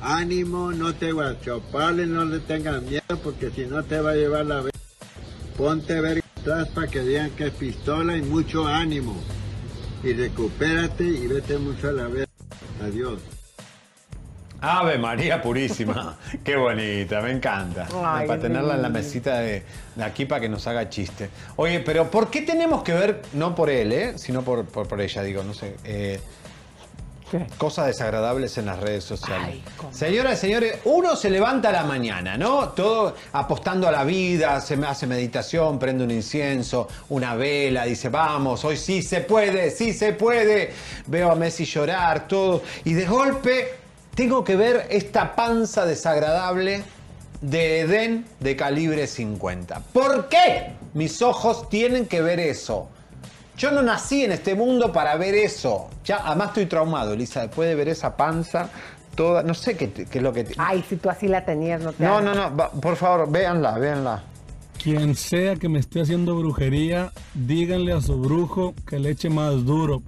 Ánimo, 0.00 0.70
no 0.70 0.94
te 0.94 1.12
guachopales, 1.12 2.06
no 2.06 2.24
le 2.24 2.38
tengas 2.40 2.82
miedo, 2.82 3.18
porque 3.22 3.50
si 3.50 3.64
no 3.64 3.82
te 3.82 4.00
va 4.00 4.10
a 4.10 4.16
llevar 4.16 4.46
la 4.46 4.60
vez. 4.60 4.72
Ponte 5.56 6.00
ver 6.00 6.22
atrás 6.40 6.68
para 6.68 6.88
que 6.88 7.00
digan 7.00 7.30
que 7.30 7.46
es 7.46 7.52
pistola 7.52 8.16
y 8.16 8.22
mucho 8.22 8.66
ánimo. 8.66 9.20
Y 10.02 10.12
recupérate 10.12 11.04
y 11.04 11.26
vete 11.26 11.58
mucho 11.58 11.88
a 11.88 11.92
la 11.92 12.08
vez. 12.08 12.26
Adiós. 12.82 13.18
Ave 14.64 14.96
María 14.96 15.42
Purísima. 15.42 16.16
Qué 16.44 16.56
bonita, 16.56 17.20
me 17.20 17.32
encanta. 17.32 17.86
Ay, 18.02 18.26
para 18.26 18.40
tenerla 18.40 18.74
en 18.74 18.82
la 18.82 18.88
mesita 18.88 19.38
de, 19.38 19.62
de 19.94 20.04
aquí 20.04 20.24
para 20.24 20.40
que 20.40 20.48
nos 20.48 20.66
haga 20.66 20.88
chiste. 20.88 21.28
Oye, 21.56 21.80
pero 21.80 22.10
¿por 22.10 22.30
qué 22.30 22.40
tenemos 22.42 22.82
que 22.82 22.94
ver, 22.94 23.22
no 23.34 23.54
por 23.54 23.68
él, 23.68 23.92
eh, 23.92 24.14
sino 24.16 24.42
por, 24.42 24.64
por, 24.64 24.88
por 24.88 25.00
ella, 25.02 25.22
digo, 25.22 25.42
no 25.42 25.52
sé, 25.52 25.76
eh, 25.84 26.18
cosas 27.58 27.88
desagradables 27.88 28.56
en 28.56 28.66
las 28.66 28.80
redes 28.80 29.04
sociales? 29.04 29.56
Señoras 29.90 30.38
y 30.38 30.40
señores, 30.40 30.78
uno 30.84 31.14
se 31.14 31.28
levanta 31.28 31.68
a 31.68 31.72
la 31.72 31.84
mañana, 31.84 32.38
¿no? 32.38 32.70
Todo 32.70 33.14
apostando 33.32 33.86
a 33.86 33.92
la 33.92 34.04
vida, 34.04 34.62
se 34.62 34.78
me 34.78 34.86
hace 34.86 35.06
meditación, 35.06 35.78
prende 35.78 36.04
un 36.04 36.10
incienso, 36.10 36.88
una 37.10 37.34
vela, 37.34 37.84
dice, 37.84 38.08
vamos, 38.08 38.64
hoy 38.64 38.78
sí 38.78 39.02
se 39.02 39.20
puede, 39.20 39.70
sí 39.70 39.92
se 39.92 40.14
puede. 40.14 40.72
Veo 41.06 41.30
a 41.30 41.34
Messi 41.34 41.66
llorar, 41.66 42.26
todo. 42.26 42.62
Y 42.84 42.94
de 42.94 43.04
golpe 43.04 43.83
tengo 44.14 44.44
que 44.44 44.56
ver 44.56 44.86
esta 44.90 45.34
panza 45.34 45.86
desagradable 45.86 46.82
de 47.40 47.80
Edén 47.80 48.24
de 48.40 48.56
calibre 48.56 49.06
50. 49.06 49.80
¿Por 49.92 50.28
qué 50.28 50.72
mis 50.94 51.20
ojos 51.22 51.68
tienen 51.68 52.06
que 52.06 52.22
ver 52.22 52.40
eso? 52.40 52.88
Yo 53.56 53.70
no 53.70 53.82
nací 53.82 54.24
en 54.24 54.32
este 54.32 54.54
mundo 54.54 54.92
para 54.92 55.16
ver 55.16 55.34
eso. 55.34 55.88
Ya, 56.04 56.20
además 56.24 56.48
estoy 56.48 56.66
traumado, 56.66 57.12
Elisa, 57.12 57.42
después 57.42 57.68
de 57.68 57.74
ver 57.74 57.88
esa 57.88 58.16
panza 58.16 58.68
toda, 59.14 59.42
no 59.44 59.54
sé 59.54 59.76
qué, 59.76 59.90
qué 59.92 60.18
es 60.18 60.22
lo 60.22 60.32
que... 60.32 60.44
Ay, 60.58 60.84
si 60.88 60.96
tú 60.96 61.08
así 61.08 61.28
la 61.28 61.44
tenías, 61.44 61.80
no 61.80 61.92
te 61.92 62.02
No, 62.02 62.16
hagas. 62.18 62.24
no, 62.24 62.50
no, 62.50 62.56
va- 62.56 62.70
por 62.72 62.96
favor, 62.96 63.30
véanla, 63.30 63.78
véanla. 63.78 64.24
Quien 64.82 65.14
sea 65.14 65.54
que 65.54 65.68
me 65.68 65.78
esté 65.78 66.00
haciendo 66.02 66.34
brujería, 66.36 67.12
díganle 67.34 67.92
a 67.92 68.00
su 68.00 68.18
brujo 68.18 68.74
que 68.88 68.98
le 68.98 69.10
eche 69.10 69.30
más 69.30 69.64
duro. 69.64 70.02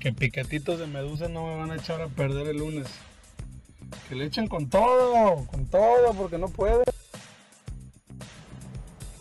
Que 0.00 0.12
piquetitos 0.12 0.78
de 0.78 0.86
medusa 0.86 1.28
no 1.28 1.46
me 1.46 1.56
van 1.58 1.70
a 1.70 1.76
echar 1.76 2.00
a 2.00 2.06
perder 2.08 2.46
el 2.48 2.56
lunes. 2.58 2.86
Que 4.08 4.14
le 4.14 4.26
echen 4.26 4.46
con 4.46 4.68
todo, 4.68 5.46
con 5.46 5.66
todo, 5.66 6.12
porque 6.14 6.38
no 6.38 6.48
puede. 6.48 6.84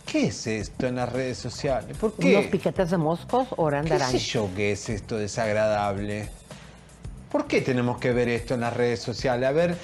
¿Qué 0.05 0.27
es 0.27 0.47
esto 0.47 0.87
en 0.87 0.95
las 0.95 1.11
redes 1.11 1.37
sociales? 1.37 1.95
¿Por 1.97 2.13
qué? 2.13 2.37
Unos 2.37 2.47
piquetes 2.47 2.89
de 2.89 2.97
moscos 2.97 3.47
o 3.57 3.69
¿Qué 3.69 3.99
sé 3.99 4.17
yo 4.17 4.49
qué 4.55 4.71
es 4.71 4.89
esto 4.89 5.17
desagradable? 5.17 6.29
¿Por 7.31 7.45
qué 7.45 7.61
tenemos 7.61 7.99
que 7.99 8.11
ver 8.11 8.27
esto 8.27 8.55
en 8.55 8.61
las 8.61 8.73
redes 8.75 9.01
sociales? 9.01 9.47
A 9.47 9.51
ver, 9.51 9.77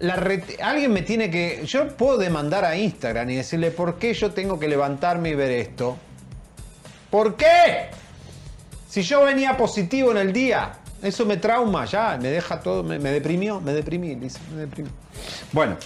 la 0.00 0.14
alguien 0.62 0.92
me 0.92 1.00
tiene 1.00 1.30
que... 1.30 1.62
Yo 1.64 1.88
puedo 1.96 2.18
demandar 2.18 2.66
a 2.66 2.76
Instagram 2.76 3.30
y 3.30 3.36
decirle, 3.36 3.70
¿por 3.70 3.98
qué 3.98 4.12
yo 4.12 4.32
tengo 4.32 4.58
que 4.58 4.68
levantarme 4.68 5.30
y 5.30 5.34
ver 5.34 5.52
esto? 5.52 5.96
¿Por 7.10 7.36
qué? 7.36 7.88
Si 8.88 9.02
yo 9.02 9.24
venía 9.24 9.56
positivo 9.56 10.10
en 10.10 10.18
el 10.18 10.32
día, 10.34 10.81
eso 11.02 11.26
me 11.26 11.36
trauma 11.36 11.84
ya, 11.84 12.18
me 12.20 12.28
deja 12.28 12.60
todo, 12.60 12.82
me, 12.82 12.98
me 12.98 13.10
deprimió, 13.10 13.60
me 13.60 13.72
deprimí, 13.72 14.14
Lisa, 14.14 14.40
me 14.54 14.62
deprimí. 14.62 14.88
Bueno, 15.52 15.76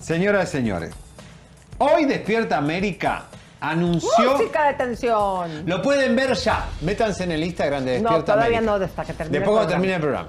señoras 0.00 0.48
y 0.48 0.52
señores, 0.52 0.94
hoy 1.78 2.04
Despierta 2.06 2.56
América 2.56 3.24
anunció... 3.60 4.32
Música 4.32 4.66
de 4.68 4.74
tensión. 4.74 5.64
Lo 5.66 5.80
pueden 5.82 6.14
ver 6.16 6.34
ya. 6.34 6.66
Métanse 6.82 7.24
en 7.24 7.32
el 7.32 7.44
Instagram 7.44 7.84
de 7.84 7.90
Despierta 7.92 8.18
No, 8.18 8.24
todavía 8.24 8.58
América. 8.58 8.78
no, 8.78 8.84
hasta 8.84 9.04
que 9.04 9.12
termine. 9.14 9.38
Después 9.38 9.54
cuando 9.54 9.70
termine 9.70 9.94
el 9.94 10.00
programa. 10.00 10.28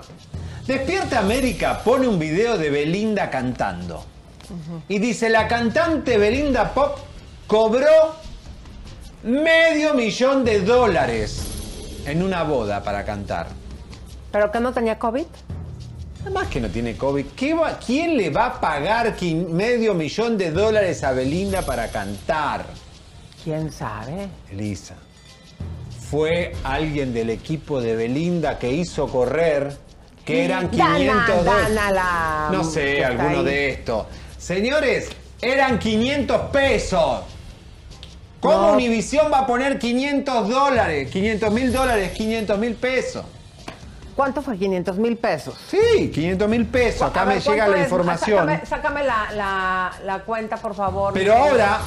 Despierta 0.68 1.20
América 1.20 1.82
pone 1.84 2.08
un 2.08 2.18
video 2.18 2.58
de 2.58 2.70
Belinda 2.70 3.30
cantando. 3.30 4.04
Y 4.88 5.00
dice, 5.00 5.30
la 5.30 5.48
cantante 5.48 6.18
Belinda 6.18 6.74
Pop 6.74 6.98
cobró 7.48 8.16
medio 9.24 9.94
millón 9.96 10.44
de 10.46 10.62
dólares 10.62 11.48
en 12.06 12.22
una 12.22 12.44
boda 12.44 12.84
para 12.84 13.04
cantar. 13.04 13.48
¿Pero 14.36 14.52
que 14.52 14.60
no 14.60 14.74
tenía 14.74 15.00
COVID? 15.00 15.24
Además 16.24 16.48
que 16.50 16.60
no 16.60 16.68
tiene 16.68 16.98
COVID. 16.98 17.26
¿Qué 17.38 17.54
va- 17.54 17.80
¿Quién 17.80 18.18
le 18.18 18.30
va 18.32 18.48
a 18.48 18.60
pagar 18.60 19.16
medio 19.24 19.94
millón 19.94 20.38
de 20.38 20.52
dólares 20.52 21.06
a 21.06 21.14
Belinda 21.14 21.62
para 21.62 21.88
cantar? 21.88 22.66
¿Quién 23.42 23.72
sabe? 23.72 24.28
Elisa. 24.52 24.96
Fue 26.12 26.52
alguien 26.66 27.14
del 27.14 27.30
equipo 27.30 27.80
de 27.80 27.96
Belinda 27.96 28.60
que 28.60 28.70
hizo 28.74 29.08
correr, 29.08 29.78
que 30.26 30.44
eran 30.44 30.70
500 30.70 31.46
Dana, 31.46 31.64
dólares. 32.50 32.58
No 32.58 32.64
sé, 32.70 33.06
alguno 33.06 33.40
ahí. 33.40 33.46
de 33.46 33.70
estos. 33.70 34.06
Señores, 34.38 35.12
eran 35.42 35.80
500 35.80 36.42
pesos. 36.52 37.22
¿Cómo 38.42 38.54
No. 38.68 38.74
Univisión 38.74 39.32
va 39.32 39.40
a 39.40 39.48
poner 39.48 39.80
500 39.80 40.50
dólares? 40.50 41.10
500 41.10 41.54
mil 41.54 41.72
dólares, 41.72 42.12
500 42.12 42.60
mil 42.60 42.74
pesos. 42.76 43.24
¿Cuánto 44.16 44.42
fue? 44.42 44.58
500 44.58 44.98
mil 44.98 45.18
pesos. 45.18 45.56
Sí, 45.70 46.10
500 46.14 46.48
mil 46.50 46.66
pesos. 46.66 47.02
Acá 47.02 47.22
A 47.24 47.26
ver, 47.26 47.36
me 47.36 47.42
llega 47.42 47.56
¿cuánto 47.66 47.72
la 47.72 47.78
es? 47.80 47.84
información. 47.84 48.38
Sácame, 48.48 48.66
sácame 48.66 49.04
la, 49.04 49.28
la- 49.36 49.92
la 50.06 50.20
cuenta, 50.20 50.58
por 50.58 50.74
favor. 50.76 51.14
Pero 51.14 51.34
ahora, 51.36 51.82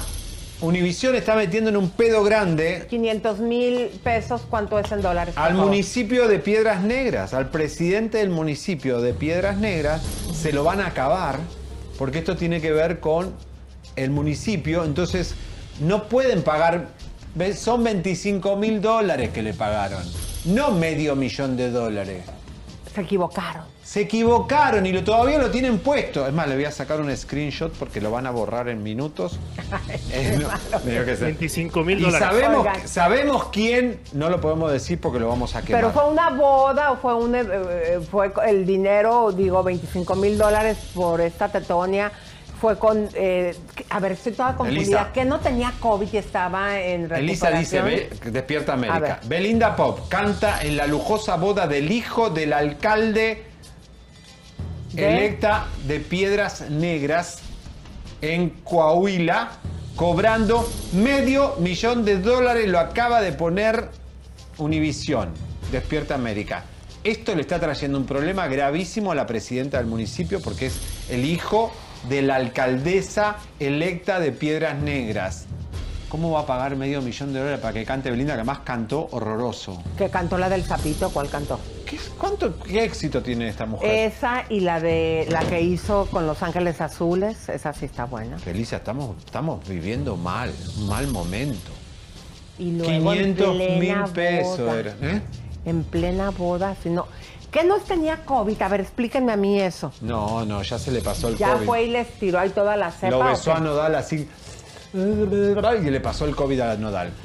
Univisión 0.61 1.15
está 1.15 1.37
metiendo 1.37 1.71
en 1.71 1.77
un 1.77 1.89
pedo 1.91 2.25
grande 2.25 2.85
500 2.91 3.39
mil 3.39 3.87
pesos, 4.03 4.43
¿cuánto 4.51 4.77
es 4.79 4.91
en 4.91 5.01
dólares? 5.03 5.35
Al 5.39 5.53
favor? 5.53 5.67
municipio 5.67 6.27
de 6.27 6.41
Piedras 6.41 6.83
Negras, 6.83 7.33
al 7.33 7.49
presidente 7.49 8.19
del 8.19 8.31
municipio 8.31 9.01
de 9.01 9.15
Piedras 9.15 9.57
Negras, 9.57 10.03
se 10.35 10.53
lo 10.53 10.65
van 10.65 10.81
a 10.81 10.89
acabar, 10.89 11.39
porque 11.97 12.19
esto 12.19 12.37
tiene 12.37 12.61
que 12.61 12.73
ver 12.73 12.99
con 12.99 13.33
el 13.95 14.11
municipio, 14.11 14.83
entonces 14.85 15.37
no 15.81 16.09
pueden 16.09 16.43
pagar, 16.43 16.89
son 17.57 17.85
25 17.85 18.57
mil 18.57 18.83
dólares 18.83 19.31
que 19.31 19.43
le 19.43 19.55
pagaron, 19.55 20.03
no 20.45 20.71
medio 20.71 21.17
millón 21.17 21.57
de 21.57 21.71
dólares. 21.71 22.25
Se 22.95 23.03
equivocaron. 23.03 23.65
Se 23.85 24.01
equivocaron 24.03 24.85
y 24.85 24.93
lo, 24.93 25.05
todavía 25.05 25.39
lo 25.39 25.51
tienen 25.51 25.79
puesto. 25.79 26.27
Es 26.27 26.33
más, 26.33 26.49
le 26.49 26.57
voy 26.57 26.65
a 26.65 26.73
sacar 26.73 27.01
un 27.01 27.15
screenshot 27.17 27.73
porque 27.73 28.01
lo 28.01 28.11
van 28.11 28.27
a 28.27 28.31
borrar 28.31 28.69
en 28.69 28.83
minutos. 28.83 29.39
Eh, 30.11 30.39
no, 30.41 30.49
digo 30.81 31.05
que 31.05 31.17
sé. 31.17 31.25
25 31.25 31.85
mil 31.85 32.01
dólares. 32.01 32.27
sabemos, 32.27 32.59
Oigan. 32.67 32.89
sabemos 32.89 33.45
quién, 33.53 34.01
no 34.13 34.31
lo 34.31 34.41
podemos 34.41 34.73
decir 34.73 34.99
porque 35.01 35.19
lo 35.19 35.29
vamos 35.29 35.55
a 35.55 35.63
quemar. 35.63 35.83
¿Pero 35.83 35.93
fue 35.93 36.11
una 36.11 36.31
boda 36.31 36.93
o 36.93 36.97
fue, 36.97 37.15
un, 37.15 37.35
eh, 37.35 37.45
eh, 37.45 38.01
fue 38.11 38.33
el 38.47 38.65
dinero, 38.67 39.33
digo, 39.33 39.63
25 39.63 40.17
mil 40.17 40.39
dólares 40.39 40.79
por 40.95 41.21
esta 41.21 41.49
tetonia? 41.49 42.11
Fue 42.61 42.79
con, 42.79 43.09
eh, 43.15 43.55
a 43.91 44.01
ver, 44.01 44.13
estoy 44.13 44.33
toda 44.33 44.57
confundida. 44.57 44.83
Elisa. 44.83 45.13
que 45.13 45.25
no 45.25 45.39
tenía 45.39 45.73
COVID 45.79 46.09
y 46.13 46.17
estaba 46.17 46.79
en 46.81 47.13
Elisa 47.13 47.51
dice, 47.51 47.83
ve, 47.83 48.11
despierta 48.25 48.73
América. 48.73 49.21
Belinda 49.27 49.77
Pop 49.77 50.09
canta 50.09 50.63
en 50.63 50.77
la 50.77 50.87
lujosa 50.87 51.37
boda 51.37 51.67
del 51.69 51.93
hijo 51.93 52.31
del 52.31 52.53
alcalde 52.53 53.45
¿De? 54.93 55.09
electa 55.09 55.67
de 55.87 56.01
Piedras 56.01 56.69
Negras 56.71 57.43
en 58.23 58.51
Coahuila, 58.65 59.51
cobrando 59.95 60.69
medio 60.95 61.55
millón 61.61 62.05
de 62.05 62.21
dólares. 62.21 62.67
Lo 62.69 62.81
acaba 62.81 63.21
de 63.21 63.33
poner 63.33 63.89
Univisión, 64.59 65.33
Despierta 65.71 66.17
América. 66.17 66.65
Esto 67.05 67.35
le 67.35 67.43
está 67.43 67.61
trayendo 67.61 67.97
un 67.97 68.07
problema 68.07 68.49
gravísimo 68.49 69.13
a 69.13 69.15
la 69.15 69.27
presidenta 69.27 69.79
del 69.79 69.87
municipio 69.87 70.41
porque 70.41 70.67
es 70.67 70.81
el 71.11 71.25
hijo 71.25 71.71
de 72.09 72.23
la 72.23 72.37
alcaldesa 72.37 73.37
electa 73.59 74.21
de 74.21 74.33
Piedras 74.33 74.79
Negras. 74.79 75.47
¿Cómo 76.09 76.31
va 76.31 76.41
a 76.41 76.47
pagar 76.47 76.75
medio 76.75 77.03
millón 77.03 77.35
de 77.35 77.41
dólares 77.41 77.61
para 77.61 77.75
que 77.75 77.85
cante 77.85 78.11
Belinda, 78.11 78.33
que 78.33 78.41
además 78.41 78.61
cantó 78.65 79.09
horroroso? 79.11 79.83
Que 79.99 80.09
cantó 80.09 80.39
la 80.39 80.49
del 80.49 80.65
sapito, 80.65 81.11
¿cuál 81.11 81.29
cantó? 81.29 81.61
¿Qué, 81.85 81.99
¿Cuánto, 82.17 82.59
qué 82.61 82.85
éxito 82.85 83.23
tiene 83.23 83.49
esta 83.49 83.67
mujer? 83.67 84.11
Esa 84.11 84.45
y 84.49 84.61
la 84.61 84.81
de 84.81 85.27
la 85.29 85.41
que 85.41 85.61
hizo 85.61 86.07
con 86.11 86.27
Los 86.27 86.43
Ángeles 86.43 86.81
Azules, 86.81 87.51
esa 87.51 87.75
sí 87.75 87.85
está 87.85 88.07
buena. 88.07 88.39
Elisa, 88.47 88.77
estamos, 88.77 89.19
estamos 89.19 89.69
viviendo 89.69 90.17
mal, 90.17 90.51
un 90.79 90.89
mal 90.89 91.09
momento. 91.09 91.73
Y 92.59 92.73
luego 92.73 93.13
en 93.13 93.35
500 93.35 93.57
mil 93.79 94.05
pesos 94.15 94.61
era. 94.61 94.95
¿eh? 95.03 95.21
En 95.67 95.85
plena 95.85 96.31
boda, 96.31 96.75
si 96.83 96.89
no. 96.89 97.07
¿Qué 97.51 97.65
no 97.65 97.79
tenía 97.79 98.25
COVID? 98.25 98.61
A 98.61 98.69
ver, 98.69 98.81
explíquenme 98.81 99.33
a 99.33 99.37
mí 99.37 99.61
eso. 99.61 99.91
No, 100.03 100.45
no, 100.45 100.63
ya 100.63 100.79
se 100.79 100.91
le 100.91 101.01
pasó 101.01 101.29
el 101.29 101.37
Ya 101.39 101.55
COVID. 101.55 101.67
fue 101.67 101.85
y 101.85 101.91
les 101.91 102.09
tiró 102.19 102.39
ahí 102.39 102.51
toda 102.51 102.77
la 102.77 102.91
cepa. 102.91 103.11
Lo 103.11 103.21
¿o 103.21 103.25
besó 103.25 103.55
a 103.55 103.61
Nodal 103.61 103.95
así. 103.95 104.29
Y 104.95 105.91
le 105.91 106.01
pasó 106.01 106.25
el 106.27 106.35
COVID 106.37 106.61
a 106.61 106.77
Nodal. 106.77 107.13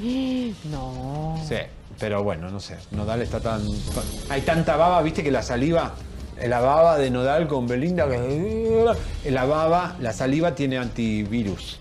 No. 0.70 1.38
Sí, 1.46 1.56
pero 1.98 2.22
bueno, 2.22 2.50
no 2.50 2.60
sé. 2.60 2.76
Nodal 2.90 3.22
está 3.22 3.40
tan. 3.40 3.62
Hay 4.30 4.42
tanta 4.42 4.76
baba, 4.76 5.02
viste 5.02 5.22
que 5.22 5.30
la 5.30 5.42
saliva. 5.42 5.92
La 6.42 6.60
baba 6.60 6.98
de 6.98 7.10
Nodal 7.10 7.46
con 7.46 7.66
Belinda. 7.68 8.06
La 9.26 9.44
baba, 9.44 9.96
la 10.00 10.12
saliva 10.12 10.54
tiene 10.54 10.78
antivirus. 10.78 11.78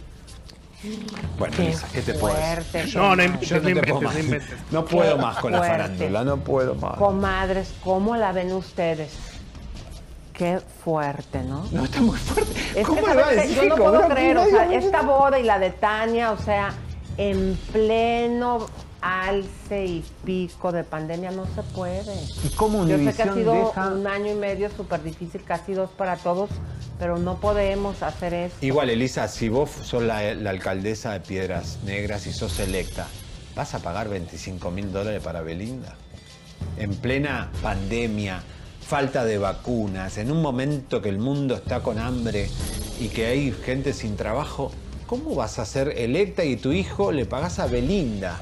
Bueno, 1.39 1.55
Qué 1.55 1.64
Elisa, 1.64 1.88
¿qué 1.93 2.01
te 2.01 2.14
puedo 2.14 2.35
fuerte, 2.35 2.77
decir? 2.80 2.97
No, 2.97 3.15
no 3.15 3.41
Yo 3.41 3.60
no 3.60 3.81
puedo 3.81 4.01
más. 4.01 4.15
no 4.72 4.85
puedo 4.85 5.18
con 5.41 5.51
la 5.51 5.60
farándula, 5.60 6.23
no 6.23 6.38
puedo 6.38 6.76
más. 6.76 6.97
Comadres, 6.97 7.73
¿cómo 7.84 8.15
la 8.15 8.31
ven 8.31 8.51
ustedes? 8.51 9.14
Qué 10.34 10.60
fuerte, 10.84 11.43
¿no? 11.43 11.65
No, 11.72 11.85
está 11.85 12.01
muy 12.01 12.18
fuerte. 12.18 12.53
Es 12.76 12.88
¿Cómo 12.88 13.01
que, 13.03 13.14
le 13.14 13.22
va 13.22 13.27
a 13.27 13.31
decir 13.31 13.55
Yo 13.55 13.69
no 13.69 13.76
puedo 13.76 14.10
creer, 14.10 14.38
o 14.38 14.45
sea, 14.45 14.73
esta 14.73 15.01
boda 15.03 15.39
y 15.39 15.43
la 15.43 15.60
de 15.60 15.69
Tania, 15.69 16.31
o 16.31 16.38
sea, 16.38 16.73
en 17.18 17.57
pleno 17.72 18.68
alce 19.03 19.85
y 19.85 20.05
pico 20.23 20.71
de 20.71 20.85
pandemia 20.85 21.31
no 21.31 21.45
se 21.55 21.61
puede. 21.75 22.15
¿Y 22.45 22.49
cómo 22.55 22.88
Yo 22.88 22.97
sé 22.97 23.13
que 23.13 23.23
ha 23.23 23.34
sido 23.34 23.53
deja- 23.53 23.89
un 23.89 24.07
año 24.07 24.31
y 24.31 24.35
medio 24.35 24.69
súper 24.75 25.03
difícil, 25.03 25.43
casi 25.43 25.73
dos 25.73 25.89
para 25.89 26.15
todos, 26.15 26.49
pero 26.99 27.17
no 27.17 27.38
podemos 27.41 28.01
hacer 28.01 28.34
eso. 28.34 28.55
Igual, 28.61 28.89
Elisa, 28.89 29.27
si 29.27 29.49
vos 29.49 29.69
sos 29.69 30.03
la, 30.03 30.34
la 30.35 30.51
alcaldesa 30.51 31.11
de 31.11 31.19
Piedras 31.19 31.80
Negras 31.84 32.25
y 32.27 32.31
sos 32.34 32.59
electa, 32.59 33.05
¿vas 33.55 33.73
a 33.75 33.80
pagar 33.80 34.07
25 34.07 34.71
mil 34.71 34.93
dólares 34.93 35.21
para 35.21 35.41
Belinda? 35.41 35.95
En 36.77 36.95
plena 36.95 37.51
pandemia, 37.61 38.41
falta 38.88 39.25
de 39.25 39.38
vacunas, 39.38 40.17
en 40.17 40.31
un 40.31 40.41
momento 40.41 41.01
que 41.01 41.09
el 41.09 41.17
mundo 41.19 41.55
está 41.55 41.81
con 41.81 41.99
hambre 41.99 42.47
y 43.01 43.09
que 43.09 43.25
hay 43.25 43.51
gente 43.51 43.91
sin 43.91 44.15
trabajo, 44.15 44.71
¿cómo 45.07 45.35
vas 45.35 45.59
a 45.59 45.65
ser 45.65 45.89
electa 45.97 46.45
y 46.45 46.55
tu 46.55 46.71
hijo 46.71 47.11
le 47.11 47.25
pagás 47.25 47.59
a 47.59 47.67
Belinda? 47.67 48.41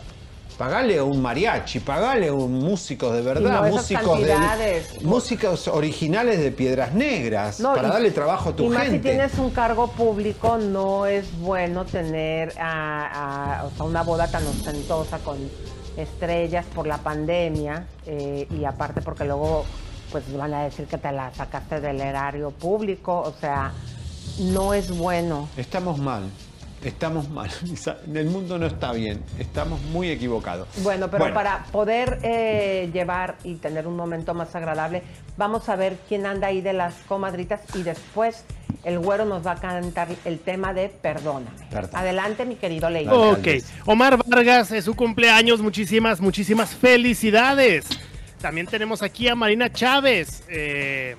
Pagale 0.61 1.01
un 1.01 1.19
mariachi, 1.19 1.79
pagale 1.79 2.29
un 2.29 2.59
músico 2.59 3.11
de 3.11 3.23
verdad, 3.23 3.63
no 3.63 3.67
músicos, 3.75 4.21
de- 4.21 4.83
músicos 5.01 5.67
originales 5.67 6.37
de 6.39 6.51
Piedras 6.51 6.93
Negras, 6.93 7.59
No, 7.59 7.73
para 7.73 7.87
y- 7.87 7.91
darle 7.91 8.11
trabajo 8.11 8.49
a 8.51 8.55
tu 8.55 8.65
y 8.65 8.69
más 8.69 8.83
gente. 8.83 8.97
si 8.97 9.01
tienes 9.01 9.33
un 9.39 9.49
cargo 9.49 9.87
público, 9.87 10.59
no 10.59 11.07
es 11.07 11.25
bueno 11.39 11.83
tener 11.85 12.53
a- 12.59 13.61
a- 13.61 13.65
o 13.65 13.71
sea, 13.75 13.85
una 13.87 14.03
boda 14.03 14.27
tan 14.29 14.45
ostentosa 14.45 15.17
con 15.17 15.37
estrellas 15.97 16.63
por 16.75 16.85
la 16.85 16.99
pandemia 16.99 17.87
eh, 18.05 18.47
y 18.51 18.63
aparte 18.63 19.01
porque 19.01 19.25
luego 19.25 19.65
pues 20.11 20.31
van 20.37 20.53
a 20.53 20.63
decir 20.65 20.85
que 20.85 20.99
te 20.99 21.11
la 21.11 21.33
sacaste 21.33 21.81
del 21.81 21.99
erario 22.01 22.51
público, 22.51 23.19
o 23.19 23.33
sea, 23.41 23.71
no 24.39 24.75
es 24.75 24.95
bueno. 24.95 25.47
Estamos 25.57 25.97
mal, 25.97 26.29
estamos 26.83 27.29
mal. 27.29 27.49
Lisa. 27.63 27.97
El 28.13 28.27
mundo 28.27 28.57
no 28.57 28.65
está 28.65 28.91
bien, 28.93 29.21
estamos 29.39 29.81
muy 29.83 30.09
equivocados. 30.09 30.67
Bueno, 30.83 31.07
pero 31.09 31.19
Bueno. 31.23 31.35
para 31.35 31.63
poder 31.71 32.19
eh, 32.23 32.89
llevar 32.93 33.35
y 33.43 33.55
tener 33.55 33.87
un 33.87 33.95
momento 33.95 34.33
más 34.33 34.55
agradable, 34.55 35.03
vamos 35.37 35.69
a 35.69 35.75
ver 35.75 35.97
quién 36.07 36.25
anda 36.25 36.47
ahí 36.47 36.61
de 36.61 36.73
las 36.73 36.93
comadritas 37.07 37.61
y 37.75 37.83
después 37.83 38.43
el 38.83 38.97
güero 38.99 39.25
nos 39.25 39.45
va 39.45 39.51
a 39.51 39.55
cantar 39.57 40.07
el 40.25 40.39
tema 40.39 40.73
de 40.73 40.89
Perdóname. 40.89 41.51
Perdón. 41.69 41.91
Adelante, 41.93 42.45
mi 42.45 42.55
querido 42.55 42.89
Ley. 42.89 43.07
Ok, 43.07 43.47
Omar 43.85 44.17
Vargas 44.25 44.71
es 44.71 44.85
su 44.85 44.95
cumpleaños, 44.95 45.61
muchísimas, 45.61 46.19
muchísimas 46.19 46.71
felicidades. 46.75 47.85
También 48.41 48.65
tenemos 48.65 49.03
aquí 49.03 49.27
a 49.27 49.35
Marina 49.35 49.71
Chávez. 49.71 50.43
eh, 50.49 51.15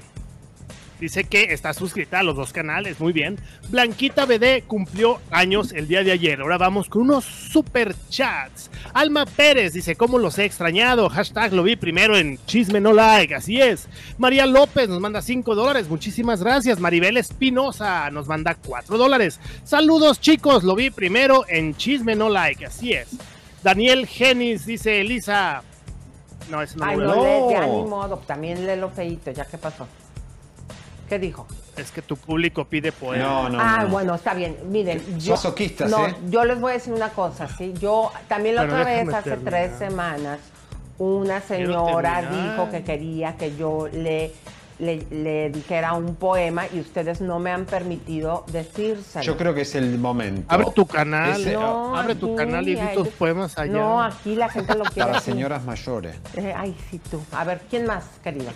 dice 1.03 1.25
que 1.25 1.53
está 1.53 1.75
suscrita 1.75 2.21
a 2.21 2.23
los 2.23 2.37
dos 2.37 2.53
canales, 2.53 3.01
muy 3.01 3.13
bien. 3.13 3.37
Blanquita 3.71 4.25
BD 4.25 4.63
cumplió 4.67 5.21
años 5.33 5.73
el 5.73 5.89
día 5.89 6.05
de 6.05 6.13
ayer. 6.13 6.41
Ahora 6.41 6.59
vamos 6.59 6.89
con 6.89 7.03
unos 7.03 7.25
super 7.25 7.95
chats. 8.09 8.71
Alma 8.95 9.27
Pérez 9.27 9.73
dice, 9.73 9.97
¿cómo 9.97 10.19
los 10.19 10.39
he 10.39 10.45
extrañado? 10.45 11.09
Hashtag 11.09 11.53
lo 11.53 11.65
vi 11.65 11.75
primero 11.75 12.17
en 12.17 12.39
Chisme 12.47 12.81
No 12.81 12.93
Like, 12.93 13.35
así 13.35 13.61
es. 13.61 13.89
María 14.17 14.47
López 14.47 14.89
nos 14.89 15.01
manda 15.01 15.21
5 15.21 15.57
dólares, 15.57 15.89
muchísimas 15.89 16.41
gracias. 16.41 16.79
Maribel 16.79 17.17
Espinosa 17.17 18.09
nos 18.11 18.29
manda 18.29 18.55
4 18.55 18.97
dólares. 18.97 19.41
Saludos 19.65 20.21
chicos, 20.21 20.63
lo 20.63 20.77
vi 20.77 20.91
primero 20.91 21.45
en 21.49 21.75
Chisme 21.75 22.15
No 22.15 22.29
Like, 22.29 22.67
así 22.67 22.93
es. 22.93 23.09
Daniel 23.65 24.07
Genis 24.07 24.67
dice, 24.67 25.01
Elisa. 25.01 25.65
No, 26.49 26.63
es 26.63 26.77
no 26.77 26.85
Ay, 26.85 26.97
lo 26.97 27.07
no, 27.07 27.51
ya 27.51 27.67
ni 27.67 27.83
modo, 27.85 28.19
también 28.19 28.67
lee 28.67 28.77
lo 28.77 28.91
feíto, 28.91 29.33
¿ya 29.33 29.45
qué 29.45 29.59
pasó? 29.59 29.89
¿Qué 31.09 31.19
dijo? 31.19 31.47
Es 31.77 31.91
que 31.91 32.01
tu 32.03 32.17
público 32.17 32.65
pide 32.65 32.93
poema. 32.93 33.25
No, 33.25 33.49
no, 33.51 33.59
ah, 33.61 33.83
no. 33.85 33.89
bueno, 33.91 34.15
está 34.15 34.35
bien. 34.35 34.57
Miren, 34.71 35.19
yo, 35.19 35.33
Masoquistas, 35.33 35.91
no, 35.91 36.07
¿eh? 36.07 36.15
yo 36.29 36.45
les 36.45 36.61
voy 36.61 36.71
a 36.71 36.75
decir 36.75 36.93
una 36.93 37.11
cosa, 37.11 37.49
¿sí? 37.49 37.75
Yo 37.79 38.11
también 38.29 38.55
la 38.55 38.63
Pero 38.63 38.75
otra 38.75 38.85
vez, 38.87 39.09
hace 39.09 39.31
terminar. 39.31 39.53
tres 39.53 39.79
semanas, 39.79 40.39
una 40.99 41.41
señora 41.41 42.23
dijo 42.31 42.71
que 42.71 42.83
quería 42.85 43.37
que 43.37 43.57
yo 43.57 43.89
le, 43.93 44.33
le, 44.79 45.07
le 45.11 45.51
dijera 45.51 45.95
un 45.95 46.15
poema 46.15 46.65
y 46.73 46.81
ustedes 46.81 47.21
no 47.21 47.39
me 47.39 47.51
han 47.51 47.65
permitido 47.65 48.45
decírselo. 48.53 49.25
Yo 49.25 49.37
creo 49.37 49.55
que 49.55 49.63
es 49.63 49.75
el 49.75 49.99
momento. 49.99 50.45
Abre 50.55 50.67
tu 50.75 50.87
canal, 50.87 51.41
Ese- 51.41 51.53
No, 51.55 51.97
abre 51.97 52.15
tu 52.15 52.27
aquí, 52.29 52.37
canal 52.37 52.69
y 52.69 52.75
di 52.75 52.87
tus 52.95 53.09
poemas 53.09 53.59
allá. 53.59 53.73
No, 53.73 54.03
aquí 54.03 54.35
la 54.37 54.49
gente 54.49 54.75
lo 54.75 54.85
quiere. 54.85 55.09
Para 55.09 55.21
señoras 55.21 55.65
mayores. 55.65 56.17
Eh, 56.37 56.53
ay, 56.57 56.77
sí, 56.91 56.99
tú. 57.11 57.21
A 57.33 57.45
ver, 57.45 57.63
¿quién 57.69 57.87
más, 57.87 58.05
querida? 58.23 58.53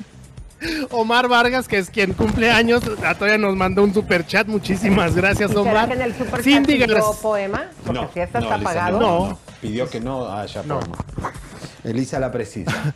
Omar 0.90 1.28
Vargas, 1.28 1.68
que 1.68 1.78
es 1.78 1.90
quien 1.90 2.12
cumple 2.14 2.50
años, 2.50 2.82
a 3.04 3.14
todavía 3.14 3.38
nos 3.38 3.54
mandó 3.56 3.82
un 3.84 3.92
super 3.92 4.26
chat. 4.26 4.46
Muchísimas 4.46 5.14
gracias, 5.14 5.50
¿Y 5.50 5.54
será 5.54 5.70
Omar. 5.70 5.88
que 5.88 5.94
en 5.94 6.02
el 6.02 6.14
super 6.14 6.42
chat 6.42 6.66
pidió 6.66 7.12
poema? 7.20 7.66
Porque 7.84 8.00
No, 8.00 8.10
si 8.14 8.20
esta 8.20 8.40
no, 8.40 8.44
está 8.46 8.54
apagado. 8.56 9.00
no, 9.00 9.28
no. 9.28 9.38
Pidió 9.60 9.88
que 9.88 10.00
no 10.00 10.32
haya 10.32 10.62
poema. 10.62 10.96
Elisa 11.84 12.18
la 12.18 12.32
precisa. 12.32 12.72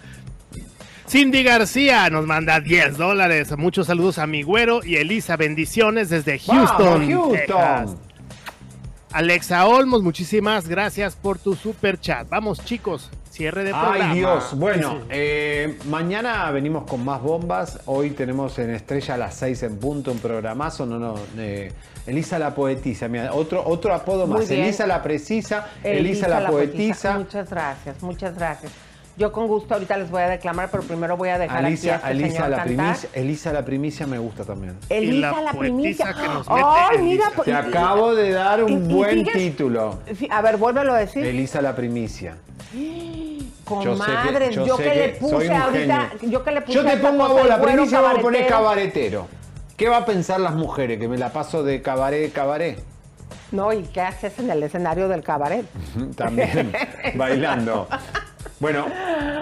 Cindy 1.09 1.43
García 1.43 2.09
nos 2.09 2.25
manda 2.25 2.61
10 2.61 2.97
dólares. 2.97 3.57
Muchos 3.59 3.89
saludos 3.89 4.19
a 4.19 4.27
mi 4.29 4.43
güero 4.43 4.81
y 4.85 4.95
Elisa. 4.97 5.37
Bendiciones 5.37 6.09
desde 6.09 6.39
Houston. 6.39 7.09
¡Vamos, 7.11 7.33
Texas. 7.33 7.91
Alexa 9.13 9.67
Olmos, 9.67 10.05
muchísimas 10.05 10.69
gracias 10.69 11.17
por 11.17 11.37
tu 11.37 11.57
super 11.57 11.99
chat. 11.99 12.29
Vamos, 12.29 12.65
chicos, 12.65 13.11
cierre 13.29 13.65
de 13.65 13.73
programa. 13.73 14.13
Ay 14.13 14.19
Dios, 14.19 14.57
bueno, 14.57 15.01
eh, 15.11 15.77
mañana 15.89 16.49
venimos 16.53 16.89
con 16.89 17.05
más 17.05 17.21
bombas. 17.21 17.81
Hoy 17.87 18.11
tenemos 18.11 18.57
en 18.61 18.71
Estrella 18.71 19.15
a 19.15 19.17
las 19.17 19.35
6 19.35 19.65
en 19.65 19.79
punto 19.79 20.13
un 20.13 20.19
programazo. 20.21 20.87
No, 20.87 21.01
no, 21.01 21.17
eh, 21.37 21.73
Elisa 22.07 22.39
la 22.39 22.55
poetisa, 22.55 23.09
mira, 23.09 23.35
otro, 23.35 23.67
otro 23.67 23.93
apodo 23.93 24.29
Muy 24.29 24.39
más. 24.39 24.49
bien. 24.49 24.63
Elisa 24.63 24.87
la 24.87 25.03
precisa, 25.03 25.67
Elisa, 25.83 26.29
la, 26.29 26.49
poetisa. 26.49 27.19
Muchas 27.19 27.51
gracias, 27.51 28.01
muchas 28.05 28.37
gracias. 28.37 28.71
Yo 29.17 29.33
con 29.33 29.49
gusto 29.49 29.75
ahorita 29.75 29.99
les 29.99 30.11
voy 30.11 30.23
a 30.23 30.29
declamar, 30.29 30.71
pero 30.71 30.83
primero 30.83 31.17
voy 31.17 31.29
a 31.29 31.39
dejar 31.39 31.65
Alicia, 31.65 31.97
aquí 31.97 32.07
a 32.07 32.11
este 32.11 32.23
Elisa 32.25 32.35
señor 32.37 32.51
la 32.51 32.57
cantar. 32.57 32.77
primicia, 32.85 33.09
Elisa 33.13 33.53
la 33.53 33.65
primicia 33.65 34.07
me 34.07 34.19
gusta 34.19 34.45
también. 34.45 34.77
Elisa 34.89 35.33
la, 35.33 35.41
la 35.43 35.53
primicia. 35.53 36.05
poetisa 36.07 36.23
que 36.23 36.29
nos 36.29 36.49
mete 36.49 36.63
Ay, 36.65 36.97
Elisa. 36.97 37.03
mira, 37.05 37.25
pues, 37.37 37.45
Te 37.47 37.55
acabo 37.55 38.15
de 38.15 38.31
dar 38.31 38.65
un 38.65 38.71
y- 38.73 38.75
y 38.91 38.95
buen 38.95 39.25
título. 39.27 39.99
A 40.31 40.41
ver, 40.43 40.57
vuélvelo 40.57 40.95
a 40.95 40.99
decir. 40.99 41.25
Elisa 41.27 41.61
la 41.61 41.77
primicia. 41.77 42.37
Comadres, 43.65 44.55
yo 44.55 44.77
que, 44.77 44.95
le 44.95 45.09
puse 45.11 45.55
ahorita, 45.55 46.11
yo 46.23 46.43
que 46.43 46.51
le 46.51 46.61
puse 46.63 46.73
Yo 46.79 46.85
te 46.85 46.97
pongo 46.97 47.25
a 47.25 47.29
vos 47.29 47.47
la 47.47 47.61
primicia, 47.61 48.01
vos 48.01 48.19
poner 48.21 48.47
cabaretero. 48.47 49.27
cabaretero. 49.27 49.29
¿Qué 49.77 49.89
va 49.89 49.99
a 49.99 50.05
pensar 50.07 50.41
las 50.41 50.55
mujeres? 50.55 50.99
Que 50.99 51.09
me 51.09 51.17
la 51.19 51.33
paso 51.33 51.63
de 51.63 51.81
cabaret, 51.83 52.33
cabaret. 52.33 52.83
No, 53.53 53.73
¿y 53.73 53.83
qué 53.85 54.01
haces 54.01 54.39
en 54.39 54.51
el 54.51 54.63
escenario 54.63 55.09
del 55.09 55.23
cabaret? 55.23 55.67
También, 56.17 56.73
bailando. 57.15 57.87
Bueno, 58.59 58.87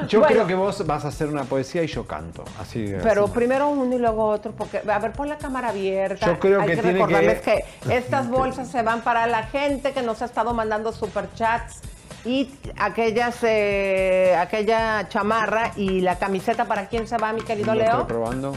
yo 0.08 0.20
Bueno. 0.20 0.34
creo 0.34 0.46
que 0.46 0.54
vos 0.54 0.86
vas 0.86 1.04
a 1.04 1.08
hacer 1.08 1.28
una 1.28 1.44
poesía 1.44 1.82
y 1.82 1.86
yo 1.88 2.06
canto. 2.06 2.44
Así, 2.60 2.92
Pero 3.02 3.24
así. 3.24 3.32
primero 3.32 3.68
uno 3.68 3.94
y 3.94 3.98
luego 3.98 4.26
otro, 4.26 4.52
porque, 4.52 4.80
a 4.88 4.98
ver, 4.98 5.12
pon 5.12 5.28
la 5.28 5.38
cámara 5.38 5.68
abierta. 5.70 6.26
Yo 6.26 6.38
creo 6.38 6.60
Hay 6.60 6.68
que 6.68 6.76
que, 6.76 6.82
tiene 6.82 6.98
recordarles 7.00 7.40
que- 7.40 7.64
que... 7.88 7.96
estas 7.96 8.28
bolsas 8.28 8.68
se 8.70 8.82
van 8.82 9.00
para 9.02 9.26
la 9.26 9.44
gente 9.44 9.92
que 9.92 10.02
nos 10.02 10.22
ha 10.22 10.24
estado 10.26 10.54
mandando 10.54 10.92
superchats 10.92 11.80
y 12.24 12.50
aquellas, 12.78 13.36
eh, 13.42 14.36
aquella 14.38 15.08
chamarra 15.08 15.72
y 15.76 16.00
la 16.00 16.16
camiseta, 16.18 16.64
¿para 16.66 16.86
quién 16.88 17.06
se 17.06 17.16
va, 17.16 17.32
mi 17.32 17.42
querido 17.42 17.74
Leo? 17.74 18.06
probando. 18.06 18.54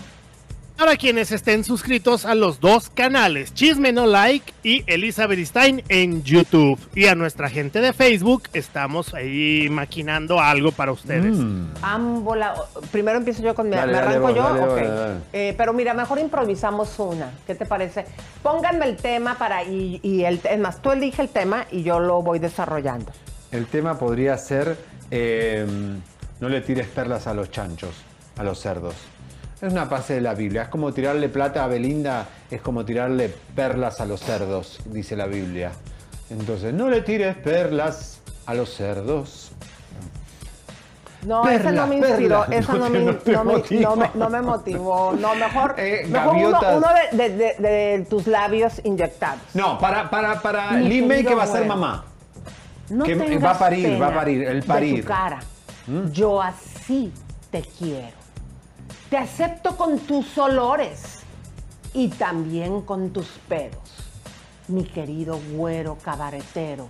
Para 0.82 0.98
quienes 0.98 1.32
estén 1.32 1.64
suscritos 1.64 2.26
a 2.26 2.34
los 2.34 2.60
dos 2.60 2.90
canales, 2.90 3.54
Chisme 3.54 3.92
No 3.92 4.08
Like 4.08 4.52
y 4.64 4.84
Elizabeth 4.88 5.38
Stein 5.46 5.84
en 5.90 6.24
YouTube. 6.24 6.80
Y 6.96 7.06
a 7.06 7.14
nuestra 7.14 7.52
gente 7.52 7.82
de 7.82 7.94
Facebook, 7.94 8.50
estamos 8.54 9.14
ahí 9.14 9.68
maquinando 9.70 10.40
algo 10.40 10.72
para 10.72 10.92
ustedes. 10.92 11.38
Ámbola. 11.84 12.56
Primero 12.92 13.20
empiezo 13.20 13.44
yo 13.44 13.54
con 13.54 13.70
mi. 13.70 13.76
Dale, 13.76 13.92
¿Me 13.92 14.00
arranco 14.00 14.30
yo? 14.32 14.42
dale. 14.42 15.20
Eh, 15.34 15.54
pero 15.56 15.72
mira, 15.72 15.94
mejor 15.94 16.18
improvisamos 16.18 16.98
una. 16.98 17.30
¿Qué 17.46 17.54
te 17.54 17.68
parece? 17.68 18.06
Pónganme 18.42 18.86
el 18.86 18.98
tema 18.98 19.38
para. 19.38 19.64
Y, 19.64 20.00
y 20.02 20.24
el, 20.24 20.42
es 20.44 20.60
más, 20.60 20.82
tú 20.82 20.92
elige 20.92 21.22
el 21.22 21.30
tema 21.30 21.68
y 21.70 21.84
yo 21.84 22.00
lo 22.00 22.24
voy 22.24 22.40
desarrollando. 22.40 23.12
El 23.52 23.68
tema 23.68 24.00
podría 24.00 24.36
ser 24.40 24.76
eh, 25.12 25.64
no 26.40 26.50
le 26.50 26.62
tires 26.62 26.88
perlas 26.88 27.28
a 27.28 27.36
los 27.36 27.52
chanchos, 27.52 27.94
a 28.36 28.44
los 28.44 28.60
cerdos. 28.60 28.96
Es 29.62 29.72
una 29.72 29.88
parte 29.88 30.16
de 30.16 30.22
la 30.22 30.34
Biblia. 30.34 30.64
Es 30.64 30.68
como 30.70 30.92
tirarle 30.92 31.30
plata 31.30 31.64
a 31.64 31.68
Belinda, 31.68 32.28
es 32.50 32.62
como 32.62 32.84
tirarle 32.84 33.30
perlas 33.56 34.02
a 34.02 34.06
los 34.06 34.20
cerdos, 34.22 34.80
dice 34.86 35.16
la 35.16 35.28
Biblia. 35.28 35.72
Entonces, 36.30 36.74
no 36.74 36.90
le 36.90 37.02
tires 37.02 37.36
perlas 37.38 38.20
a 38.46 38.54
los 38.56 38.74
cerdos. 38.74 39.52
No, 41.24 41.48
esa 41.48 41.72
no 41.72 41.86
me 41.86 41.98
inspiró, 41.98 42.46
esa 42.50 42.74
No 42.74 42.80
no, 42.86 42.90
me, 42.90 43.00
no 43.02 43.46
me- 43.46 43.80
no 43.82 43.96
me- 43.96 44.10
no 44.16 44.30
me 44.32 44.42
motivó. 44.42 45.12
No, 45.14 45.36
mejor, 45.36 45.76
Eh, 45.78 46.08
mejor 46.10 46.36
uno, 46.36 46.60
de, 47.12 47.18
de- 47.18 47.30
de- 47.38 47.56
de 47.70 48.06
tus 48.10 48.26
labios 48.26 48.82
inyectados. 48.84 49.42
No, 49.54 49.78
para, 49.78 50.10
para, 50.10 50.42
para 50.42 50.72
Lin 50.78 51.08
May 51.08 51.24
que 51.24 51.36
va 51.36 51.44
a 51.44 51.48
ser 51.48 51.68
mamá. 51.68 52.06
No 52.90 53.06
Que 53.06 53.14
va 53.38 53.52
a 53.52 53.60
parir, 53.60 54.02
va 54.02 54.08
a 54.08 54.14
parir, 54.16 54.44
el 54.44 54.62
de 54.62 54.68
parir. 54.68 55.02
tu 55.02 55.08
cara. 55.08 55.40
Yo 56.12 56.42
así 56.42 57.14
te 57.52 57.62
quiero. 57.62 58.21
Te 59.12 59.18
acepto 59.18 59.76
con 59.76 60.00
tus 60.00 60.38
olores 60.38 61.20
y 61.94 62.08
también 62.08 62.82
con 62.82 63.12
tus 63.12 63.28
pedos, 63.50 63.78
mi 64.70 64.86
querido 64.86 65.38
güero 65.52 65.98
cabaretero. 66.02 66.88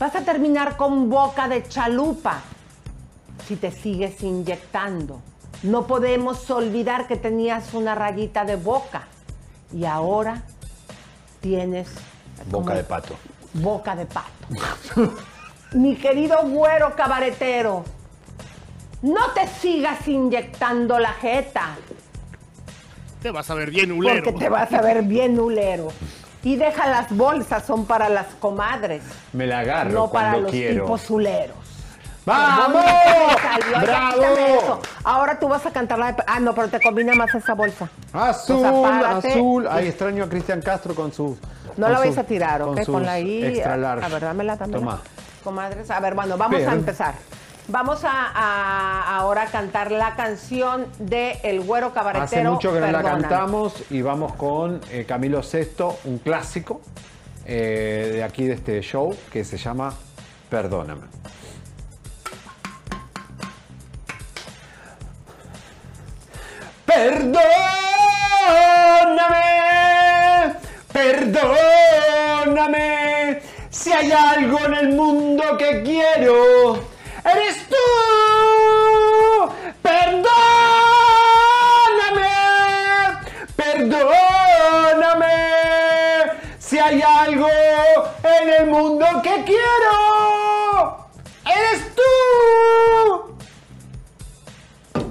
Vas 0.00 0.16
a 0.16 0.22
terminar 0.22 0.76
con 0.76 1.08
boca 1.08 1.46
de 1.46 1.62
chalupa 1.68 2.40
si 3.46 3.54
te 3.54 3.70
sigues 3.70 4.20
inyectando. 4.24 5.20
No 5.62 5.86
podemos 5.86 6.50
olvidar 6.50 7.06
que 7.06 7.16
tenías 7.16 7.72
una 7.72 7.94
rayita 7.94 8.44
de 8.44 8.56
boca 8.56 9.04
y 9.72 9.84
ahora 9.84 10.42
tienes 11.40 11.88
Boca 12.50 12.74
de 12.74 12.82
pato. 12.82 13.14
boca 13.52 13.94
de 13.94 14.06
pato. 14.06 14.28
Mi 15.72 15.94
querido 15.94 16.36
güero 16.48 16.96
cabaretero, 16.96 17.84
no 19.04 19.30
te 19.34 19.46
sigas 19.46 20.08
inyectando 20.08 20.98
la 20.98 21.10
jeta, 21.12 21.76
Te 23.22 23.30
vas 23.30 23.50
a 23.50 23.54
ver 23.54 23.70
bien 23.70 23.92
ulero. 23.92 24.24
porque 24.24 24.38
te 24.44 24.48
vas 24.48 24.72
a 24.72 24.80
ver 24.80 25.02
bien 25.02 25.36
nulero. 25.36 25.88
Y 26.42 26.56
deja 26.56 26.86
las 26.88 27.14
bolsas, 27.14 27.64
son 27.66 27.84
para 27.86 28.08
las 28.08 28.26
comadres, 28.40 29.02
Me 29.32 29.46
la 29.46 29.60
agarro 29.60 29.90
no 29.92 30.10
para 30.10 30.36
los 30.38 30.50
quiero. 30.50 30.84
tipos 30.84 31.02
zuleros. 31.02 31.56
¡Vamos! 32.26 32.82
Salió, 33.42 33.80
¡Bravo! 33.82 34.80
Ahora 35.04 35.38
tú 35.38 35.48
vas 35.48 35.66
a 35.66 35.70
cantar 35.70 35.98
la 35.98 36.12
de... 36.12 36.22
Ah, 36.26 36.40
no, 36.40 36.54
pero 36.54 36.68
te 36.68 36.80
combina 36.80 37.14
más 37.14 37.34
esa 37.34 37.52
bolsa. 37.52 37.88
Azul, 38.14 38.64
O 38.64 38.88
sea, 38.88 39.16
azul. 39.18 39.68
Ay, 39.70 39.88
extraño 39.88 40.24
a 40.24 40.28
Cristian 40.30 40.62
Castro 40.62 40.94
con 40.94 41.12
sus. 41.12 41.36
No 41.76 41.84
con 41.86 41.92
la 41.92 41.98
vais 41.98 42.16
a 42.16 42.24
tirar, 42.24 42.62
¿ok? 42.62 42.68
con 42.76 42.84
sus 42.84 42.94
Ponla 42.94 43.12
ahí. 43.12 43.44
Extra 43.44 43.74
A 43.74 43.76
large. 43.76 44.08
ver, 44.08 44.22
dámela 44.22 44.56
también. 44.56 44.80
Toma. 44.80 45.00
Comadres. 45.42 45.90
A 45.90 46.00
ver, 46.00 46.14
bueno, 46.14 46.38
vamos 46.38 46.56
Pero- 46.58 46.70
a 46.70 46.74
empezar. 46.74 47.14
Vamos 47.68 48.04
a, 48.04 48.10
a- 48.10 49.16
ahora 49.16 49.42
a 49.42 49.46
cantar 49.46 49.90
la 49.90 50.14
canción 50.16 50.86
de 50.98 51.38
El 51.42 51.60
Güero 51.62 51.92
Cabaretero. 51.94 52.24
Hace 52.24 52.44
mucho 52.48 52.72
que 52.74 52.80
no 52.80 52.90
la 52.92 53.02
cantamos 53.02 53.84
y 53.90 54.02
vamos 54.02 54.34
con 54.34 54.80
eh, 54.90 55.06
Camilo 55.08 55.40
VI, 55.40 55.84
un 56.04 56.18
clásico 56.18 56.82
eh, 57.46 58.10
de 58.14 58.22
aquí 58.24 58.44
de 58.44 58.54
este 58.54 58.80
show 58.82 59.16
que 59.32 59.44
se 59.44 59.56
llama 59.56 59.94
Perdóname. 60.50 61.02
Perdóname, 69.24 70.54
perdóname, 70.92 72.78
si 73.70 73.92
hay 73.92 74.12
algo 74.12 74.58
en 74.66 74.74
el 74.74 74.88
mundo 74.90 75.56
que 75.58 75.82
quiero, 75.82 76.78
eres 77.24 77.68
tú. 77.68 77.76
Perdóname, 81.94 82.30
perdóname, 83.56 85.34
si 86.58 86.78
hay 86.78 87.02
algo 87.02 87.48
en 88.22 88.48
el 88.48 88.66
mundo 88.70 89.06
que 89.22 89.44
quiero, 89.44 91.06
eres 91.44 91.94
tú. 91.94 92.02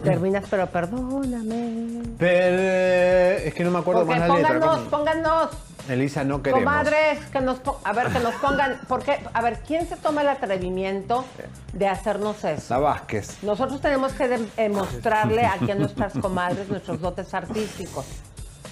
Terminas, 0.03 0.43
pero 0.49 0.67
perdóname. 0.67 2.03
Per- 2.17 3.47
es 3.47 3.53
que 3.53 3.63
no 3.63 3.71
me 3.71 3.79
acuerdo 3.79 4.05
Porque 4.05 4.19
más 4.19 4.27
la 4.29 4.35
letra. 4.35 4.53
pónganos, 4.59 4.77
¿cómo? 4.79 4.89
pónganos. 4.89 5.49
Elisa, 5.89 6.23
no 6.23 6.41
queremos. 6.41 6.63
Comadres, 6.63 7.19
que 7.31 7.41
nos 7.41 7.59
a 7.83 7.93
ver, 7.93 8.07
que 8.07 8.19
nos 8.19 8.35
pongan, 8.35 8.79
porque, 8.87 9.19
a 9.33 9.41
ver, 9.41 9.59
¿quién 9.67 9.87
se 9.87 9.97
toma 9.97 10.21
el 10.21 10.29
atrevimiento 10.29 11.25
de 11.73 11.87
hacernos 11.87 12.43
eso? 12.43 12.73
La 12.73 12.79
Vázquez. 12.79 13.43
Nosotros 13.43 13.81
tenemos 13.81 14.13
que 14.13 14.47
eh, 14.57 14.69
mostrarle 14.69 15.45
aquí 15.45 15.71
a 15.71 15.75
nuestras 15.75 16.13
comadres 16.13 16.69
nuestros 16.69 17.01
dotes 17.01 17.33
artísticos. 17.33 18.05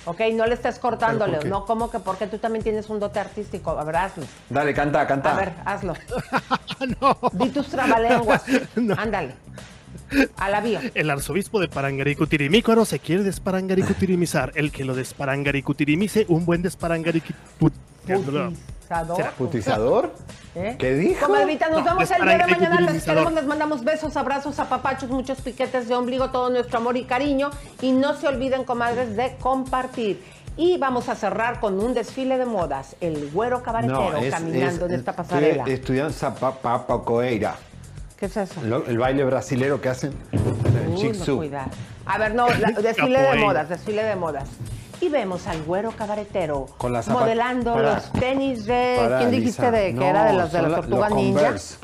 ¿Ok? 0.05 0.21
No 0.33 0.45
le 0.47 0.55
estés 0.55 0.79
cortándole. 0.79 1.39
¿no? 1.45 1.65
¿Cómo 1.65 1.91
que? 1.91 1.99
Porque 1.99 2.27
tú 2.27 2.37
también 2.39 2.63
tienes 2.63 2.89
un 2.89 2.99
dote 2.99 3.19
artístico. 3.19 3.71
A 3.71 3.83
ver, 3.83 3.95
hazlo. 3.97 4.23
Dale, 4.49 4.73
canta, 4.73 5.05
canta. 5.05 5.33
A 5.33 5.35
ver, 5.35 5.53
hazlo. 5.65 5.93
Di 7.33 7.49
tus 7.49 7.67
trabalenguas. 7.67 8.43
Ándale. 8.97 9.35
A 10.37 10.49
la 10.49 10.61
vía. 10.61 10.81
El 10.93 11.09
arzobispo 11.09 11.59
de 11.59 11.67
Parangaricutirimícuaro 11.67 12.85
se 12.85 12.99
quiere 12.99 13.23
desparangaricutirimizar. 13.23 14.51
El 14.55 14.71
que 14.71 14.85
lo 14.85 14.95
desparangaricutirimise, 14.95 16.25
un 16.27 16.45
buen 16.45 16.61
desparangaricutirimizador. 16.61 18.53
Putizador. 18.91 19.33
¿Putizador? 19.37 20.13
¿Eh? 20.53 20.75
¿Qué 20.77 20.95
dijo? 20.95 21.27
Comadrita, 21.27 21.69
nos 21.69 21.79
No, 21.79 21.85
vemos 21.85 22.11
el 22.11 22.23
día 22.23 22.37
de 22.37 22.47
mañana. 22.47 22.91
Les 22.91 23.03
queremos, 23.03 23.33
les 23.33 23.45
mandamos 23.45 23.83
besos, 23.85 24.17
abrazos, 24.17 24.59
apapachos, 24.59 25.09
muchos 25.09 25.39
piquetes 25.39 25.87
de 25.87 25.95
ombligo, 25.95 26.29
todo 26.29 26.49
nuestro 26.49 26.79
amor 26.79 26.97
y 26.97 27.05
cariño. 27.05 27.51
Y 27.81 27.93
no 27.93 28.15
se 28.15 28.27
olviden, 28.27 28.65
comadres, 28.65 29.15
de 29.15 29.37
compartir. 29.39 30.21
Y 30.57 30.77
vamos 30.77 31.07
a 31.07 31.15
cerrar 31.15 31.61
con 31.61 31.79
un 31.79 31.93
desfile 31.93 32.37
de 32.37 32.45
modas. 32.45 32.97
El 32.99 33.31
güero 33.31 33.63
cabaretero 33.63 34.11
caminando 34.29 34.85
en 34.87 34.91
esta 34.91 35.15
pasarela. 35.15 35.63
Estoy 35.63 35.73
estudiando 35.73 36.11
Zapapacoeira. 36.11 37.55
¿Qué 38.21 38.27
es 38.27 38.37
eso? 38.37 38.61
Lo- 38.61 38.85
El 38.85 38.99
baile 38.99 39.25
brasilero 39.25 39.81
que 39.81 39.89
hacen 39.89 40.13
en 40.31 40.77
el 40.77 40.87
Uy, 40.89 40.95
Chic 40.97 41.15
no, 41.17 41.25
Zoo. 41.25 41.37
cuidado. 41.37 41.71
A 42.05 42.17
ver, 42.19 42.35
no, 42.35 42.47
la- 42.47 42.69
desfile 42.79 43.17
de 43.17 43.25
Capoeira. 43.25 43.45
modas, 43.47 43.69
desfile 43.69 44.03
de 44.03 44.15
modas. 44.15 44.47
Y 45.01 45.09
vemos 45.09 45.47
al 45.47 45.63
güero 45.63 45.89
cabaretero 45.89 46.67
Con 46.77 46.93
las 46.93 47.07
zapat- 47.09 47.13
modelando 47.21 47.77
los 47.79 48.11
tenis 48.13 48.65
de. 48.67 48.97
¿Quién 49.17 49.31
dijiste 49.31 49.71
de 49.71 49.87
que 49.87 49.93
No, 49.93 50.05
era 50.05 50.25
de 50.25 50.33
los 50.33 50.51
de 50.51 50.59
son 50.59 50.61
las 50.61 50.71
la- 50.71 50.77
tortugas 50.77 51.09
los 51.09 51.19
ninja? 51.19 51.41
Converse. 51.41 51.75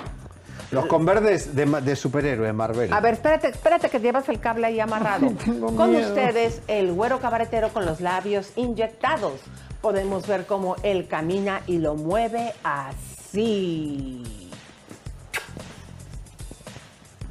Los 0.69 0.85
Converse 0.85 1.49
de, 1.53 1.65
de 1.81 1.95
superhéroes, 1.95 2.53
Marvel. 2.53 2.93
A 2.93 2.99
ver, 2.99 3.15
espérate, 3.15 3.47
espérate 3.47 3.89
que 3.89 3.99
llevas 3.99 4.29
el 4.29 4.39
cable 4.39 4.67
ahí 4.67 4.79
amarrado. 4.79 5.31
Tengo 5.43 5.75
con 5.75 5.89
miedo. 5.89 6.07
ustedes, 6.09 6.61
el 6.67 6.91
güero 6.93 7.19
cabaretero 7.19 7.69
con 7.69 7.85
los 7.87 7.99
labios 8.01 8.51
inyectados. 8.57 9.39
Podemos 9.81 10.27
ver 10.27 10.45
cómo 10.45 10.75
él 10.83 11.07
camina 11.07 11.61
y 11.65 11.79
lo 11.79 11.95
mueve 11.95 12.53
así. 12.63 14.46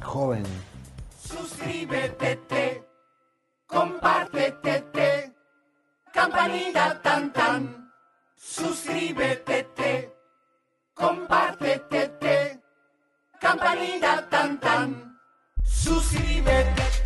Joven. 0.07 0.45
Suscríbete, 1.19 2.37
te, 2.47 2.83
compártete, 3.67 4.81
te, 4.93 5.35
campanita 6.13 7.01
tan 7.01 7.33
tan. 7.33 7.91
Suscríbete, 8.37 9.63
te, 9.75 10.15
compártete, 10.93 12.07
te, 12.21 12.61
campanita 13.41 14.29
tan 14.29 14.57
tan. 14.59 15.19
Suscríbete. 15.65 16.96